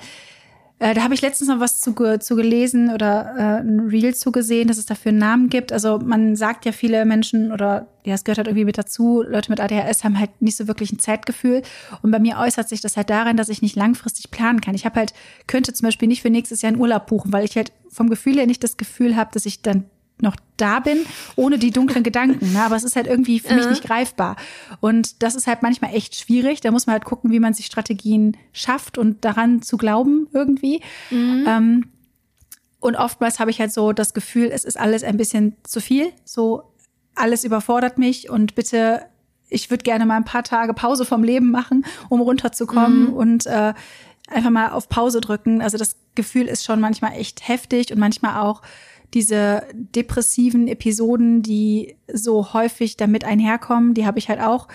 äh, 0.81 0.93
da 0.93 1.03
habe 1.03 1.15
ich 1.15 1.23
letztens 1.23 1.49
noch 1.49 1.61
was 1.61 1.81
zu, 1.81 1.95
zu 2.19 2.37
gelesen 2.37 2.93
oder 2.93 3.35
äh, 3.37 3.61
ein 3.61 3.81
Reel 3.89 4.15
zugesehen, 4.15 4.67
dass 4.67 4.77
es 4.77 4.87
dafür 4.87 5.11
einen 5.11 5.19
Namen 5.19 5.49
gibt. 5.49 5.73
Also 5.73 5.99
man 5.99 6.35
sagt 6.35 6.65
ja 6.65 6.73
viele 6.73 7.05
Menschen 7.05 7.53
oder 7.53 7.87
ja, 8.05 8.15
es 8.15 8.25
gehört 8.25 8.39
halt 8.39 8.49
irgendwie 8.49 8.65
mit 8.65 8.77
dazu, 8.77 9.23
Leute 9.23 9.51
mit 9.51 9.61
ADHS 9.61 10.03
haben 10.03 10.19
halt 10.19 10.43
nicht 10.43 10.57
so 10.57 10.67
wirklich 10.67 10.93
ein 10.93 10.99
Zeitgefühl. 10.99 11.63
Und 12.03 12.11
bei 12.11 12.19
mir 12.19 12.39
äußert 12.39 12.69
sich 12.69 12.81
das 12.81 12.97
halt 12.97 13.09
darin, 13.09 13.37
dass 13.37 13.49
ich 13.49 13.63
nicht 13.63 13.77
langfristig 13.77 14.31
planen 14.31 14.61
kann. 14.61 14.75
Ich 14.75 14.85
habe 14.85 14.97
halt, 14.97 15.15
könnte 15.47 15.73
zum 15.73 15.87
Beispiel 15.87 16.09
nicht 16.09 16.23
für 16.23 16.31
nächstes 16.31 16.61
Jahr 16.61 16.73
einen 16.73 16.81
Urlaub 16.81 17.07
buchen, 17.07 17.33
weil 17.33 17.45
ich 17.45 17.57
halt 17.57 17.73
vom 17.89 18.11
Gefühl 18.11 18.37
her 18.37 18.47
nicht 18.47 18.65
das 18.65 18.77
Gefühl 18.77 19.15
habe, 19.17 19.31
dass 19.33 19.47
ich 19.47 19.63
dann 19.63 19.85
noch 20.21 20.37
da 20.57 20.81
bin, 20.81 21.05
ohne 21.37 21.59
die 21.59 21.71
dunklen 21.71 22.05
Gedanken. 22.05 22.53
Ne? 22.53 22.63
Aber 22.63 22.77
es 22.77 22.85
ist 22.85 22.97
halt 22.97 23.07
irgendwie 23.07 23.41
für 23.41 23.55
mich 23.55 23.69
nicht 23.69 23.85
greifbar. 23.85 24.37
Und 24.81 25.23
das 25.23 25.35
ist 25.35 25.47
halt 25.47 25.63
manchmal 25.63 25.95
echt 25.95 26.15
schwierig. 26.15 26.61
Da 26.61 26.71
muss 26.71 26.87
man 26.87 26.95
halt 26.95 27.05
gucken, 27.05 27.31
wie 27.31 27.41
man 27.41 27.55
sich 27.55 27.67
Strategien 27.67 28.37
schafft 28.53 28.97
und 28.97 29.25
daran 29.25 29.63
zu 29.63 29.77
glauben 29.77 30.29
irgendwie. 30.33 30.81
Mhm. 31.11 31.45
Ähm, 31.47 31.85
und 32.81 32.97
oftmals 32.97 33.41
habe 33.41 33.51
ich 33.51 33.61
halt 33.61 33.73
so 33.73 33.93
das 33.93 34.15
Gefühl, 34.15 34.51
es 34.53 34.65
ist 34.65 34.79
alles 34.79 35.05
ein 35.05 35.17
bisschen 35.17 35.57
zu 35.65 35.81
viel. 35.81 36.13
So 36.25 36.75
alles 37.15 37.45
überfordert 37.45 37.99
mich 37.99 38.31
und 38.31 38.55
bitte, 38.55 39.07
ich 39.49 39.71
würde 39.71 39.83
gerne 39.83 40.07
mal 40.07 40.17
ein 40.17 40.25
paar 40.25 40.43
Tage 40.43 40.75
Pause 40.75 41.05
vom 41.05 41.25
Leben 41.25 41.51
machen, 41.51 41.85
um 42.09 42.21
runterzukommen 42.21 43.07
mhm. 43.07 43.13
und 43.13 43.47
äh, 43.47 43.75
einfach 44.29 44.51
mal 44.51 44.71
auf 44.71 44.89
Pause 44.89 45.21
drücken. 45.21 45.63
Also 45.63 45.79
das 45.79 45.97
Gefühl 46.15 46.47
ist 46.47 46.65
schon 46.65 46.81
manchmal 46.81 47.13
echt 47.13 47.47
heftig 47.49 47.93
und 47.93 47.99
manchmal 47.99 48.43
auch 48.43 48.63
diese 49.15 49.63
depressiven 49.73 50.69
Episoden, 50.69 51.43
die 51.43 51.97
so 52.13 52.53
häufig 52.53 52.97
damit 52.97 53.25
einherkommen, 53.25 53.95
die 53.95 54.07
habe 54.07 54.19
ich 54.19 54.29
halt 54.29 54.41
auch 54.41 54.69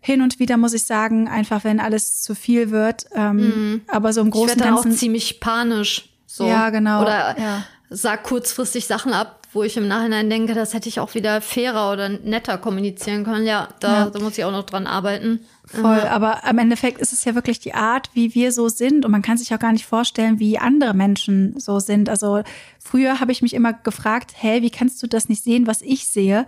hin 0.00 0.20
und 0.20 0.38
wieder, 0.38 0.58
muss 0.58 0.74
ich 0.74 0.84
sagen, 0.84 1.28
einfach 1.28 1.64
wenn 1.64 1.80
alles 1.80 2.20
zu 2.22 2.34
viel 2.34 2.70
wird. 2.70 3.06
Ähm, 3.14 3.36
mhm. 3.36 3.80
Aber 3.88 4.12
so 4.12 4.20
im 4.20 4.30
Großen 4.30 4.60
und 4.60 4.62
Ganzen. 4.62 4.92
auch 4.92 4.96
ziemlich 4.96 5.40
panisch. 5.40 6.10
So. 6.26 6.46
Ja, 6.46 6.68
genau. 6.68 7.00
Oder 7.00 7.38
ja. 7.38 7.64
sag 7.88 8.24
kurzfristig 8.24 8.86
Sachen 8.86 9.14
ab, 9.14 9.43
wo 9.54 9.62
ich 9.62 9.76
im 9.76 9.88
Nachhinein 9.88 10.28
denke, 10.28 10.54
das 10.54 10.74
hätte 10.74 10.88
ich 10.88 11.00
auch 11.00 11.14
wieder 11.14 11.40
fairer 11.40 11.92
oder 11.92 12.08
netter 12.08 12.58
kommunizieren 12.58 13.24
können. 13.24 13.46
Ja, 13.46 13.68
da, 13.80 14.04
ja. 14.04 14.10
da 14.10 14.18
muss 14.18 14.36
ich 14.36 14.44
auch 14.44 14.50
noch 14.50 14.64
dran 14.64 14.86
arbeiten. 14.86 15.40
Voll, 15.66 16.00
mhm. 16.00 16.08
aber 16.08 16.44
am 16.44 16.58
Endeffekt 16.58 17.00
ist 17.00 17.12
es 17.12 17.24
ja 17.24 17.34
wirklich 17.34 17.60
die 17.60 17.72
Art, 17.72 18.10
wie 18.12 18.34
wir 18.34 18.52
so 18.52 18.68
sind 18.68 19.04
und 19.04 19.10
man 19.10 19.22
kann 19.22 19.38
sich 19.38 19.54
auch 19.54 19.58
gar 19.58 19.72
nicht 19.72 19.86
vorstellen, 19.86 20.38
wie 20.38 20.58
andere 20.58 20.92
Menschen 20.92 21.58
so 21.58 21.78
sind. 21.78 22.08
Also 22.08 22.42
früher 22.78 23.20
habe 23.20 23.32
ich 23.32 23.40
mich 23.40 23.54
immer 23.54 23.72
gefragt, 23.72 24.32
hey, 24.36 24.60
wie 24.60 24.70
kannst 24.70 25.02
du 25.02 25.06
das 25.06 25.28
nicht 25.28 25.42
sehen, 25.42 25.66
was 25.66 25.80
ich 25.80 26.06
sehe? 26.06 26.46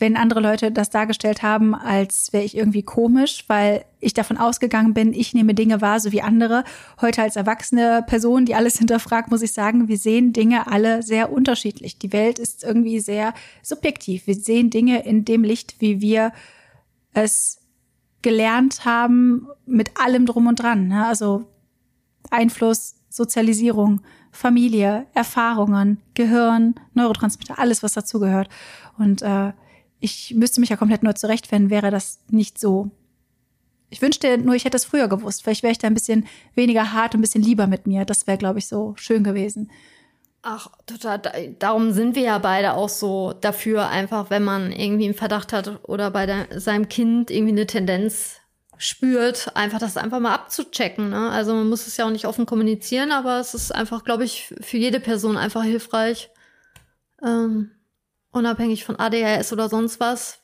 Wenn 0.00 0.16
andere 0.16 0.40
Leute 0.40 0.72
das 0.72 0.90
dargestellt 0.90 1.42
haben, 1.42 1.74
als 1.74 2.32
wäre 2.32 2.44
ich 2.44 2.56
irgendwie 2.56 2.82
komisch, 2.82 3.44
weil 3.48 3.84
ich 4.00 4.14
davon 4.14 4.38
ausgegangen 4.38 4.94
bin, 4.94 5.12
ich 5.12 5.34
nehme 5.34 5.54
Dinge 5.54 5.80
wahr, 5.80 6.00
so 6.00 6.10
wie 6.10 6.22
andere. 6.22 6.64
Heute 7.00 7.22
als 7.22 7.36
erwachsene 7.36 8.02
Person, 8.06 8.46
die 8.46 8.54
alles 8.54 8.78
hinterfragt, 8.78 9.30
muss 9.30 9.42
ich 9.42 9.52
sagen, 9.52 9.88
wir 9.88 9.98
sehen 9.98 10.32
Dinge 10.32 10.66
alle 10.66 11.02
sehr 11.02 11.30
unterschiedlich. 11.30 11.98
Die 11.98 12.12
Welt 12.12 12.38
ist 12.38 12.64
irgendwie 12.64 13.00
sehr 13.00 13.34
subjektiv. 13.62 14.26
Wir 14.26 14.34
sehen 14.34 14.70
Dinge 14.70 15.04
in 15.04 15.24
dem 15.24 15.44
Licht, 15.44 15.76
wie 15.80 16.00
wir 16.00 16.32
es 17.12 17.58
gelernt 18.22 18.84
haben, 18.84 19.48
mit 19.66 20.00
allem 20.00 20.26
drum 20.26 20.46
und 20.46 20.60
dran. 20.60 20.88
Ne? 20.88 21.06
Also 21.06 21.46
Einfluss, 22.30 22.96
Sozialisierung, 23.08 24.00
Familie, 24.30 25.06
Erfahrungen, 25.14 26.00
Gehirn, 26.14 26.74
Neurotransmitter, 26.94 27.58
alles, 27.58 27.82
was 27.82 27.94
dazugehört. 27.94 28.48
Und 28.98 29.22
äh, 29.22 29.52
ich 30.00 30.34
müsste 30.34 30.60
mich 30.60 30.70
ja 30.70 30.76
komplett 30.76 31.02
neu 31.02 31.12
zurechtfinden, 31.12 31.70
wäre 31.70 31.90
das 31.90 32.18
nicht 32.28 32.58
so. 32.58 32.90
Ich 33.90 34.00
wünschte 34.00 34.38
nur, 34.38 34.54
ich 34.54 34.64
hätte 34.64 34.76
es 34.76 34.84
früher 34.84 35.08
gewusst. 35.08 35.42
Vielleicht 35.42 35.62
wäre 35.62 35.72
ich 35.72 35.78
da 35.78 35.86
ein 35.86 35.94
bisschen 35.94 36.26
weniger 36.54 36.92
hart 36.92 37.14
und 37.14 37.20
ein 37.20 37.22
bisschen 37.22 37.42
lieber 37.42 37.66
mit 37.66 37.86
mir. 37.86 38.04
Das 38.04 38.26
wäre, 38.26 38.38
glaube 38.38 38.60
ich, 38.60 38.68
so 38.68 38.94
schön 38.96 39.24
gewesen. 39.24 39.70
Ach, 40.42 40.70
total. 40.86 41.20
Darum 41.58 41.92
sind 41.92 42.14
wir 42.14 42.22
ja 42.22 42.38
beide 42.38 42.74
auch 42.74 42.88
so 42.88 43.34
dafür, 43.34 43.88
einfach, 43.88 44.30
wenn 44.30 44.42
man 44.44 44.72
irgendwie 44.72 45.04
einen 45.04 45.14
Verdacht 45.14 45.52
hat 45.52 45.80
oder 45.88 46.10
bei 46.10 46.24
der, 46.24 46.60
seinem 46.60 46.88
Kind 46.88 47.30
irgendwie 47.30 47.52
eine 47.52 47.66
Tendenz 47.66 48.36
spürt, 48.78 49.54
einfach 49.54 49.78
das 49.78 49.98
einfach 49.98 50.20
mal 50.20 50.32
abzuchecken. 50.32 51.10
Ne? 51.10 51.30
Also 51.30 51.52
man 51.52 51.68
muss 51.68 51.86
es 51.86 51.98
ja 51.98 52.06
auch 52.06 52.10
nicht 52.10 52.26
offen 52.26 52.46
kommunizieren, 52.46 53.12
aber 53.12 53.38
es 53.38 53.52
ist 53.52 53.74
einfach, 53.74 54.04
glaube 54.04 54.24
ich, 54.24 54.54
für 54.60 54.78
jede 54.78 55.00
Person 55.00 55.36
einfach 55.36 55.64
hilfreich, 55.64 56.30
ähm, 57.22 57.72
unabhängig 58.32 58.84
von 58.84 58.96
ADHS 58.98 59.52
oder 59.52 59.68
sonst 59.68 60.00
was, 60.00 60.42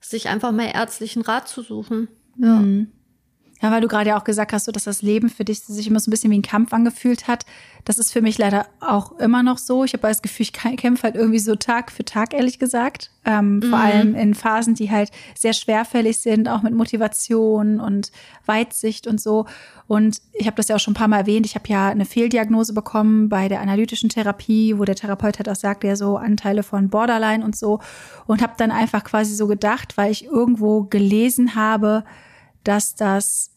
sich 0.00 0.28
einfach 0.28 0.52
mal 0.52 0.70
ärztlichen 0.74 1.22
Rat 1.22 1.48
zu 1.48 1.62
suchen. 1.62 2.08
Ja. 2.36 2.56
Mhm. 2.56 2.92
Ja, 3.62 3.70
weil 3.70 3.82
du 3.82 3.88
gerade 3.88 4.10
ja 4.10 4.18
auch 4.18 4.24
gesagt 4.24 4.52
hast, 4.52 4.64
so, 4.64 4.72
dass 4.72 4.84
das 4.84 5.02
Leben 5.02 5.28
für 5.28 5.44
dich 5.44 5.60
sich 5.60 5.86
immer 5.86 6.00
so 6.00 6.08
ein 6.08 6.12
bisschen 6.12 6.30
wie 6.30 6.38
ein 6.38 6.42
Kampf 6.42 6.72
angefühlt 6.72 7.28
hat. 7.28 7.44
Das 7.84 7.98
ist 7.98 8.12
für 8.12 8.22
mich 8.22 8.38
leider 8.38 8.66
auch 8.80 9.18
immer 9.18 9.42
noch 9.42 9.58
so. 9.58 9.84
Ich 9.84 9.92
habe 9.92 10.08
das 10.08 10.22
Gefühl, 10.22 10.44
ich 10.44 10.52
kämpfe 10.52 11.02
halt 11.02 11.14
irgendwie 11.14 11.38
so 11.38 11.56
Tag 11.56 11.90
für 11.90 12.04
Tag, 12.04 12.32
ehrlich 12.32 12.58
gesagt. 12.58 13.10
Ähm, 13.26 13.56
mhm. 13.56 13.62
Vor 13.64 13.78
allem 13.78 14.14
in 14.14 14.34
Phasen, 14.34 14.74
die 14.74 14.90
halt 14.90 15.10
sehr 15.34 15.52
schwerfällig 15.52 16.18
sind, 16.18 16.48
auch 16.48 16.62
mit 16.62 16.72
Motivation 16.72 17.80
und 17.80 18.12
Weitsicht 18.46 19.06
und 19.06 19.20
so. 19.20 19.44
Und 19.86 20.22
ich 20.32 20.46
habe 20.46 20.56
das 20.56 20.68
ja 20.68 20.76
auch 20.76 20.80
schon 20.80 20.92
ein 20.92 20.96
paar 20.96 21.08
Mal 21.08 21.18
erwähnt. 21.18 21.44
Ich 21.44 21.54
habe 21.54 21.68
ja 21.68 21.88
eine 21.88 22.06
Fehldiagnose 22.06 22.72
bekommen 22.72 23.28
bei 23.28 23.48
der 23.48 23.60
analytischen 23.60 24.08
Therapie, 24.08 24.78
wo 24.78 24.84
der 24.86 24.96
Therapeut 24.96 25.38
halt 25.38 25.50
auch 25.50 25.56
sagt, 25.56 25.84
ja 25.84 25.96
so 25.96 26.16
Anteile 26.16 26.62
von 26.62 26.88
Borderline 26.88 27.44
und 27.44 27.56
so. 27.56 27.80
Und 28.26 28.40
habe 28.40 28.54
dann 28.56 28.70
einfach 28.70 29.04
quasi 29.04 29.34
so 29.34 29.46
gedacht, 29.46 29.98
weil 29.98 30.12
ich 30.12 30.24
irgendwo 30.24 30.84
gelesen 30.84 31.54
habe, 31.54 32.04
dass 32.64 32.94
das 32.94 33.49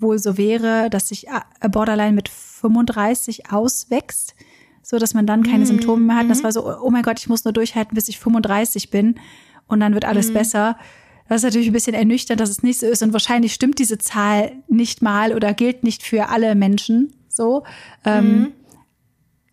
wohl 0.00 0.18
so 0.18 0.36
wäre, 0.36 0.90
dass 0.90 1.08
sich 1.08 1.28
äh, 1.28 1.68
Borderline 1.68 2.12
mit 2.12 2.28
35 2.28 3.50
auswächst, 3.50 4.34
so 4.82 4.98
dass 4.98 5.14
man 5.14 5.26
dann 5.26 5.42
keine 5.42 5.60
mhm. 5.60 5.66
Symptome 5.66 6.02
mehr 6.06 6.16
hat. 6.16 6.30
Das 6.30 6.40
mhm. 6.40 6.44
war 6.44 6.52
so, 6.52 6.80
oh 6.80 6.90
mein 6.90 7.02
Gott, 7.02 7.18
ich 7.18 7.28
muss 7.28 7.44
nur 7.44 7.52
durchhalten, 7.52 7.94
bis 7.94 8.08
ich 8.08 8.18
35 8.18 8.90
bin 8.90 9.20
und 9.66 9.80
dann 9.80 9.94
wird 9.94 10.04
alles 10.04 10.30
mhm. 10.30 10.34
besser. 10.34 10.76
Das 11.28 11.38
ist 11.38 11.44
natürlich 11.44 11.68
ein 11.68 11.72
bisschen 11.72 11.94
ernüchternd, 11.94 12.40
dass 12.40 12.50
es 12.50 12.62
nicht 12.62 12.80
so 12.80 12.86
ist 12.86 13.02
und 13.02 13.12
wahrscheinlich 13.12 13.54
stimmt 13.54 13.78
diese 13.78 13.98
Zahl 13.98 14.52
nicht 14.68 15.00
mal 15.00 15.32
oder 15.32 15.54
gilt 15.54 15.84
nicht 15.84 16.02
für 16.02 16.28
alle 16.28 16.54
Menschen 16.56 17.12
so. 17.28 17.62
Ähm, 18.04 18.38
mhm. 18.38 18.52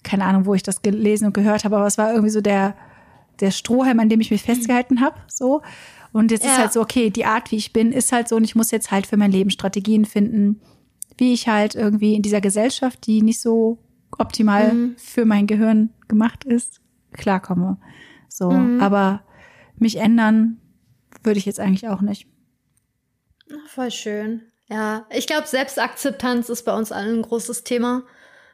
keine 0.04 0.26
Ahnung, 0.26 0.46
wo 0.46 0.56
ich 0.56 0.64
das 0.64 0.82
gelesen 0.82 1.26
und 1.26 1.34
gehört 1.34 1.66
habe, 1.66 1.78
aber 1.78 1.86
es 1.86 1.98
war 2.00 2.10
irgendwie 2.12 2.32
so 2.32 2.42
der, 2.42 2.76
der 3.40 3.52
Strohhalm, 3.52 4.00
an 4.00 4.10
dem 4.10 4.22
ich 4.22 4.32
mich 4.32 4.42
festgehalten 4.42 5.02
habe. 5.02 5.18
So. 5.28 5.62
Und 6.18 6.32
jetzt 6.32 6.44
ja. 6.44 6.52
ist 6.52 6.58
halt 6.58 6.74
so, 6.74 6.82
okay, 6.82 7.12
die 7.12 7.26
Art, 7.26 7.52
wie 7.52 7.58
ich 7.58 7.74
bin, 7.74 7.92
ist 7.92 8.12
halt 8.12 8.28
so 8.28 8.38
und 8.38 8.44
ich 8.44 8.56
muss 8.56 8.72
jetzt 8.72 8.90
halt 8.90 9.06
für 9.06 9.18
mein 9.18 9.32
Leben 9.32 9.52
Strategien 9.52 10.04
finden, 10.04 10.60
wie 11.16 11.32
ich 11.32 11.48
halt 11.48 11.76
irgendwie 11.76 12.16
in 12.16 12.24
dieser 12.24 12.42
Gesellschaft, 12.42 13.06
die 13.06 13.22
nicht 13.22 13.40
so 13.40 13.78
optimal 14.18 14.74
mhm. 14.74 14.96
für 14.98 15.26
mein 15.26 15.46
Gehirn 15.46 15.92
gemacht 16.08 16.44
ist, 16.44 16.82
klarkomme. 17.14 17.78
So, 18.30 18.50
mhm. 18.50 18.82
aber 18.82 19.22
mich 19.78 19.98
ändern 19.98 20.60
würde 21.22 21.38
ich 21.38 21.46
jetzt 21.46 21.60
eigentlich 21.60 21.88
auch 21.88 22.02
nicht. 22.02 22.28
Voll 23.68 23.92
schön. 23.92 24.42
Ja, 24.70 25.06
ich 25.12 25.28
glaube, 25.28 25.46
Selbstakzeptanz 25.46 26.50
ist 26.50 26.64
bei 26.64 26.76
uns 26.76 26.92
allen 26.92 27.20
ein 27.20 27.22
großes 27.22 27.64
Thema. 27.64 28.02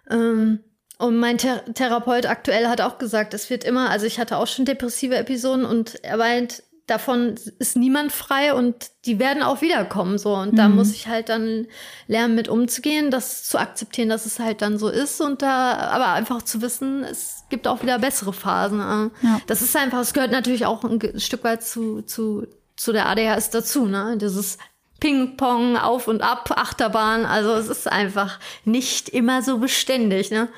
Ähm, 0.09 0.59
und 0.99 1.18
mein 1.18 1.38
Thera 1.38 1.59
Therapeut 1.59 2.26
aktuell 2.26 2.68
hat 2.68 2.82
auch 2.82 2.97
gesagt, 2.97 3.34
es 3.34 3.49
wird 3.49 3.64
immer, 3.64 3.89
also 3.89 4.05
ich 4.05 4.20
hatte 4.20 4.36
auch 4.36 4.47
schon 4.47 4.66
depressive 4.66 5.16
Episoden 5.16 5.64
und 5.64 6.03
er 6.03 6.18
meint, 6.18 6.61
davon 6.88 7.36
ist 7.59 7.77
niemand 7.77 8.11
frei 8.11 8.53
und 8.53 8.91
die 9.05 9.17
werden 9.17 9.41
auch 9.41 9.61
wiederkommen 9.61 10.17
so 10.17 10.36
und 10.36 10.53
mhm. 10.53 10.57
da 10.57 10.69
muss 10.69 10.91
ich 10.91 11.07
halt 11.07 11.29
dann 11.29 11.67
lernen 12.07 12.36
mit 12.36 12.49
umzugehen, 12.49 13.09
das 13.09 13.45
zu 13.45 13.57
akzeptieren, 13.57 14.09
dass 14.09 14.25
es 14.25 14.39
halt 14.39 14.61
dann 14.61 14.77
so 14.77 14.89
ist 14.89 15.21
und 15.21 15.41
da 15.41 15.77
aber 15.77 16.09
einfach 16.09 16.41
zu 16.41 16.61
wissen, 16.61 17.03
es 17.03 17.45
gibt 17.49 17.67
auch 17.67 17.81
wieder 17.81 17.99
bessere 17.99 18.34
Phasen. 18.34 18.79
Äh. 18.79 19.25
Ja. 19.25 19.41
Das 19.47 19.61
ist 19.61 19.75
einfach, 19.75 19.99
es 19.99 20.13
gehört 20.13 20.31
natürlich 20.31 20.65
auch 20.65 20.84
ein 20.84 21.19
Stück 21.19 21.43
weit 21.43 21.63
zu 21.63 22.01
zu 22.01 22.47
zu 22.75 22.91
der 22.91 23.07
ADHS 23.07 23.51
dazu, 23.51 23.86
ne? 23.86 24.17
Dieses 24.19 24.57
Ping-Pong, 24.99 25.77
auf 25.77 26.07
und 26.07 26.21
ab, 26.21 26.51
Achterbahn, 26.55 27.25
also 27.25 27.53
es 27.53 27.67
ist 27.67 27.91
einfach 27.91 28.39
nicht 28.65 29.09
immer 29.09 29.41
so 29.41 29.57
beständig, 29.59 30.31
ne? 30.31 30.49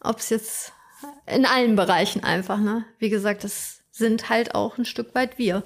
Ob 0.00 0.18
es 0.18 0.30
jetzt 0.30 0.72
in 1.26 1.44
allen 1.46 1.76
Bereichen 1.76 2.22
einfach, 2.22 2.58
ne? 2.58 2.84
Wie 2.98 3.10
gesagt, 3.10 3.44
das 3.44 3.77
sind 3.98 4.28
halt 4.28 4.54
auch 4.54 4.78
ein 4.78 4.84
Stück 4.84 5.14
weit 5.14 5.38
wir. 5.38 5.62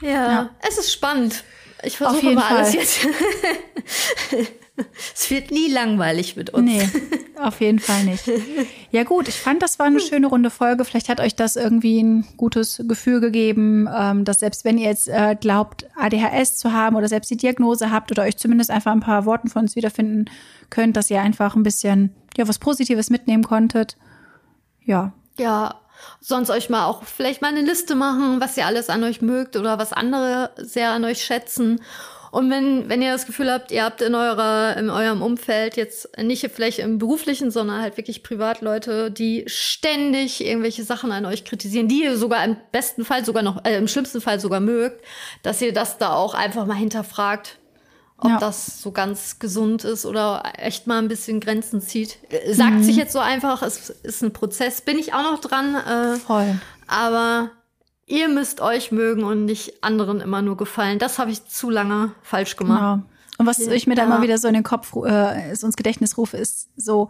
Ja, 0.00 0.10
ja. 0.10 0.50
es 0.66 0.78
ist 0.78 0.92
spannend. 0.92 1.44
Ich 1.82 1.96
versuche 1.98 2.34
mal 2.34 2.56
alles 2.56 2.74
jetzt. 2.74 3.06
es 5.14 5.30
wird 5.30 5.50
nie 5.50 5.70
langweilig 5.70 6.36
mit 6.36 6.50
uns. 6.50 6.70
Nee, 6.70 6.88
auf 7.40 7.60
jeden 7.60 7.78
Fall 7.78 8.04
nicht. 8.04 8.24
Ja 8.90 9.04
gut, 9.04 9.28
ich 9.28 9.36
fand, 9.36 9.62
das 9.62 9.78
war 9.78 9.86
eine 9.86 10.00
schöne 10.00 10.26
runde 10.26 10.50
Folge. 10.50 10.84
Vielleicht 10.84 11.08
hat 11.08 11.20
euch 11.20 11.34
das 11.34 11.56
irgendwie 11.56 12.02
ein 12.02 12.26
gutes 12.36 12.82
Gefühl 12.86 13.20
gegeben, 13.20 13.88
ähm, 13.94 14.24
dass 14.24 14.40
selbst 14.40 14.64
wenn 14.64 14.78
ihr 14.78 14.88
jetzt 14.88 15.08
äh, 15.08 15.36
glaubt, 15.38 15.86
ADHS 15.96 16.58
zu 16.58 16.72
haben 16.72 16.96
oder 16.96 17.08
selbst 17.08 17.30
die 17.30 17.36
Diagnose 17.36 17.90
habt 17.90 18.10
oder 18.10 18.24
euch 18.24 18.36
zumindest 18.36 18.70
einfach 18.70 18.92
ein 18.92 19.00
paar 19.00 19.24
Worten 19.24 19.48
von 19.48 19.62
uns 19.62 19.76
wiederfinden 19.76 20.26
könnt, 20.68 20.96
dass 20.96 21.10
ihr 21.10 21.20
einfach 21.20 21.56
ein 21.56 21.62
bisschen 21.62 22.14
ja 22.36 22.46
was 22.46 22.58
Positives 22.58 23.10
mitnehmen 23.10 23.44
konntet. 23.44 23.96
Ja. 24.84 25.12
Ja, 25.38 25.79
sonst 26.20 26.50
euch 26.50 26.70
mal 26.70 26.86
auch 26.86 27.04
vielleicht 27.04 27.42
mal 27.42 27.48
eine 27.48 27.62
Liste 27.62 27.94
machen, 27.94 28.40
was 28.40 28.56
ihr 28.56 28.66
alles 28.66 28.90
an 28.90 29.04
euch 29.04 29.20
mögt 29.20 29.56
oder 29.56 29.78
was 29.78 29.92
andere 29.92 30.50
sehr 30.56 30.90
an 30.90 31.04
euch 31.04 31.24
schätzen. 31.24 31.80
Und 32.30 32.48
wenn, 32.48 32.88
wenn 32.88 33.02
ihr 33.02 33.10
das 33.10 33.26
Gefühl 33.26 33.50
habt, 33.50 33.72
ihr 33.72 33.84
habt 33.84 34.02
in 34.02 34.14
eurer, 34.14 34.76
in 34.76 34.88
eurem 34.88 35.20
Umfeld 35.20 35.76
jetzt 35.76 36.16
nicht 36.16 36.48
vielleicht 36.52 36.78
im 36.78 36.98
beruflichen, 36.98 37.50
sondern 37.50 37.82
halt 37.82 37.96
wirklich 37.96 38.22
Privatleute, 38.22 39.10
die 39.10 39.44
ständig 39.46 40.44
irgendwelche 40.44 40.84
Sachen 40.84 41.10
an 41.10 41.26
euch 41.26 41.44
kritisieren, 41.44 41.88
die 41.88 42.04
ihr 42.04 42.16
sogar 42.16 42.44
im 42.44 42.56
besten 42.70 43.04
Fall 43.04 43.24
sogar 43.24 43.42
noch, 43.42 43.64
äh, 43.64 43.76
im 43.76 43.88
schlimmsten 43.88 44.20
Fall 44.20 44.38
sogar 44.38 44.60
mögt, 44.60 45.04
dass 45.42 45.60
ihr 45.60 45.72
das 45.72 45.98
da 45.98 46.12
auch 46.12 46.34
einfach 46.34 46.66
mal 46.66 46.74
hinterfragt 46.74 47.59
ob 48.20 48.30
ja. 48.30 48.38
das 48.38 48.82
so 48.82 48.92
ganz 48.92 49.38
gesund 49.38 49.84
ist 49.84 50.06
oder 50.06 50.42
echt 50.58 50.86
mal 50.86 50.98
ein 50.98 51.08
bisschen 51.08 51.40
Grenzen 51.40 51.80
zieht. 51.80 52.18
Sagt 52.50 52.76
mhm. 52.76 52.82
sich 52.82 52.96
jetzt 52.96 53.12
so 53.12 53.18
einfach, 53.18 53.62
es 53.62 53.90
ist 53.90 54.22
ein 54.22 54.32
Prozess, 54.32 54.80
bin 54.80 54.98
ich 54.98 55.14
auch 55.14 55.22
noch 55.22 55.40
dran. 55.40 55.74
Äh, 55.74 56.16
Voll. 56.16 56.60
Aber 56.86 57.50
ihr 58.06 58.28
müsst 58.28 58.60
euch 58.60 58.92
mögen 58.92 59.24
und 59.24 59.44
nicht 59.44 59.82
anderen 59.82 60.20
immer 60.20 60.42
nur 60.42 60.56
gefallen. 60.56 60.98
Das 60.98 61.18
habe 61.18 61.30
ich 61.30 61.46
zu 61.46 61.70
lange 61.70 62.12
falsch 62.22 62.56
gemacht. 62.56 62.80
Genau. 62.80 63.10
Und 63.38 63.46
was 63.46 63.58
ich 63.58 63.86
mir 63.86 63.94
da 63.94 64.02
ja. 64.02 64.08
mal 64.08 64.22
wieder 64.22 64.36
so 64.36 64.48
in 64.48 64.54
den 64.54 64.64
Kopf, 64.64 64.94
äh, 64.96 65.54
so 65.54 65.66
ins 65.66 65.76
Gedächtnis 65.76 66.18
rufe, 66.18 66.36
ist 66.36 66.68
so, 66.76 67.08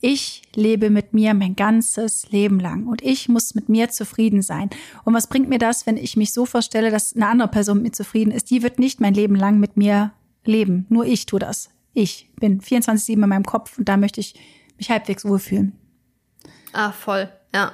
ich 0.00 0.42
lebe 0.54 0.90
mit 0.90 1.12
mir 1.12 1.34
mein 1.34 1.56
ganzes 1.56 2.30
Leben 2.30 2.60
lang 2.60 2.86
und 2.86 3.02
ich 3.02 3.28
muss 3.28 3.54
mit 3.54 3.68
mir 3.68 3.88
zufrieden 3.90 4.42
sein. 4.42 4.70
Und 5.04 5.14
was 5.14 5.28
bringt 5.28 5.48
mir 5.48 5.58
das, 5.58 5.86
wenn 5.86 5.96
ich 5.96 6.16
mich 6.16 6.32
so 6.32 6.46
vorstelle, 6.46 6.90
dass 6.90 7.14
eine 7.14 7.28
andere 7.28 7.48
Person 7.48 7.78
mit 7.78 7.84
mir 7.84 7.92
zufrieden 7.92 8.30
ist? 8.30 8.50
Die 8.50 8.62
wird 8.62 8.78
nicht 8.78 9.00
mein 9.00 9.14
Leben 9.14 9.34
lang 9.34 9.58
mit 9.60 9.76
mir 9.76 10.12
leben. 10.44 10.86
Nur 10.88 11.06
ich 11.06 11.26
tue 11.26 11.38
das. 11.38 11.70
Ich 11.94 12.30
bin 12.36 12.60
24-7 12.60 13.12
in 13.12 13.20
meinem 13.20 13.44
Kopf 13.44 13.78
und 13.78 13.88
da 13.88 13.96
möchte 13.96 14.20
ich 14.20 14.34
mich 14.76 14.90
halbwegs 14.90 15.24
wohlfühlen. 15.24 15.78
Ah, 16.72 16.92
voll. 16.92 17.28
Ja. 17.54 17.72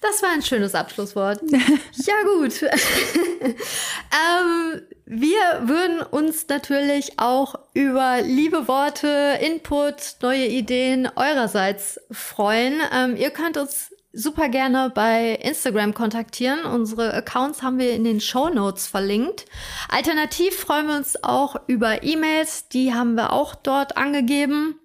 Das 0.00 0.22
war 0.22 0.30
ein 0.30 0.42
schönes 0.42 0.74
Abschlusswort. 0.74 1.40
ja, 1.50 2.22
gut. 2.24 2.62
ähm, 2.62 4.82
wir 5.06 5.62
würden 5.62 6.02
uns 6.02 6.46
natürlich 6.48 7.18
auch 7.18 7.56
über 7.74 8.20
liebe 8.22 8.68
Worte, 8.68 9.38
Input, 9.40 10.16
neue 10.22 10.46
Ideen 10.46 11.08
eurerseits 11.16 12.00
freuen. 12.12 12.80
Ähm, 12.92 13.16
ihr 13.16 13.30
könnt 13.30 13.56
uns 13.56 13.92
super 14.12 14.48
gerne 14.48 14.90
bei 14.94 15.32
Instagram 15.34 15.94
kontaktieren. 15.94 16.64
Unsere 16.64 17.12
Accounts 17.14 17.62
haben 17.62 17.78
wir 17.78 17.92
in 17.92 18.04
den 18.04 18.20
Show 18.20 18.48
Notes 18.48 18.86
verlinkt. 18.86 19.44
Alternativ 19.88 20.58
freuen 20.58 20.86
wir 20.86 20.96
uns 20.96 21.22
auch 21.22 21.56
über 21.66 22.02
E-Mails. 22.02 22.68
Die 22.68 22.94
haben 22.94 23.14
wir 23.14 23.32
auch 23.32 23.54
dort 23.54 23.96
angegeben. 23.96 24.78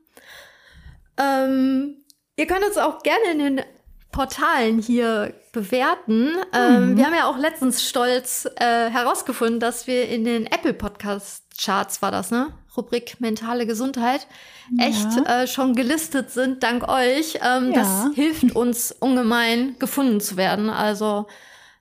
Ähm, 1.17 2.03
ihr 2.35 2.47
könnt 2.47 2.65
uns 2.65 2.77
auch 2.77 3.03
gerne 3.03 3.31
in 3.31 3.39
den 3.39 3.61
Portalen 4.11 4.79
hier 4.79 5.33
bewerten. 5.51 6.31
Ähm, 6.53 6.91
mhm. 6.91 6.97
wir 6.97 7.05
haben 7.05 7.15
ja 7.15 7.25
auch 7.25 7.37
letztens 7.37 7.87
stolz 7.87 8.47
äh, 8.57 8.89
herausgefunden, 8.89 9.59
dass 9.59 9.87
wir 9.87 10.07
in 10.07 10.23
den 10.23 10.45
Apple 10.45 10.73
Podcast 10.73 11.43
Charts 11.59 12.01
war 12.01 12.11
das, 12.11 12.31
ne? 12.31 12.53
Rubrik 12.75 13.19
mentale 13.19 13.65
Gesundheit 13.65 14.27
ja. 14.77 14.87
echt 14.87 15.27
äh, 15.27 15.47
schon 15.47 15.75
gelistet 15.75 16.31
sind 16.31 16.63
dank 16.63 16.87
euch. 16.87 17.39
Ähm, 17.41 17.71
ja. 17.71 17.79
Das 17.79 18.15
hilft 18.15 18.55
uns 18.55 18.91
ungemein 18.91 19.75
gefunden 19.79 20.19
zu 20.19 20.37
werden. 20.37 20.69
Also 20.69 21.27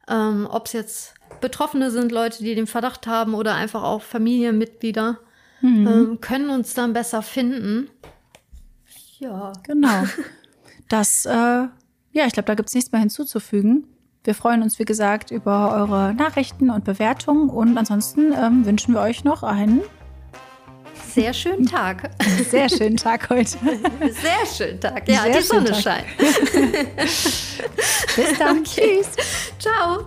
ähm, 0.09 0.49
ob 0.51 0.67
es 0.67 0.73
jetzt 0.73 1.15
Betroffene 1.41 1.91
sind, 1.91 2.13
Leute, 2.13 2.43
die 2.43 2.55
den 2.55 2.67
Verdacht 2.67 3.07
haben 3.07 3.35
oder 3.35 3.55
einfach 3.55 3.83
auch 3.83 4.03
Familienmitglieder, 4.03 5.19
mhm. 5.61 5.87
ähm, 5.87 6.21
können 6.21 6.51
uns 6.51 6.75
dann 6.75 6.93
besser 6.93 7.23
finden. 7.23 7.89
Ja. 9.19 9.53
Genau. 9.65 10.05
Das, 10.89 11.25
äh, 11.25 11.33
ja, 11.33 12.27
ich 12.27 12.35
glaube, 12.35 12.47
da 12.47 12.55
gibt 12.55 12.69
es 12.69 12.75
nichts 12.75 12.93
mehr 12.93 13.01
hinzuzufügen. 13.01 13.87
Wir 14.25 14.35
freuen 14.35 14.63
uns, 14.63 14.79
wie 14.79 14.85
gesagt, 14.85 15.31
über 15.31 15.73
eure 15.75 16.13
Nachrichten 16.13 16.71
und 16.71 16.85
Bewertungen 16.85 17.49
und 17.49 17.79
ansonsten 17.79 18.33
ähm, 18.33 18.67
wünschen 18.67 18.95
wir 18.95 19.01
euch 19.01 19.25
noch 19.25 19.43
einen 19.43 19.81
sehr 21.15 21.33
schönen 21.33 21.67
Tag. 21.67 22.11
Sehr 22.51 22.69
schönen 22.69 22.97
Tag 22.97 23.29
heute. 23.31 23.51
Sehr 23.51 24.47
schönen 24.47 24.81
Tag. 24.81 25.09
Ja, 25.09 25.23
Sehr 25.25 25.37
die 25.39 25.43
Sonne 25.43 25.71
Tag. 25.71 25.83
scheint. 25.83 26.07
Bis 28.17 28.39
dann. 28.39 28.59
Okay. 28.63 29.03
Tschüss. 29.03 29.09
Ciao. 29.59 30.07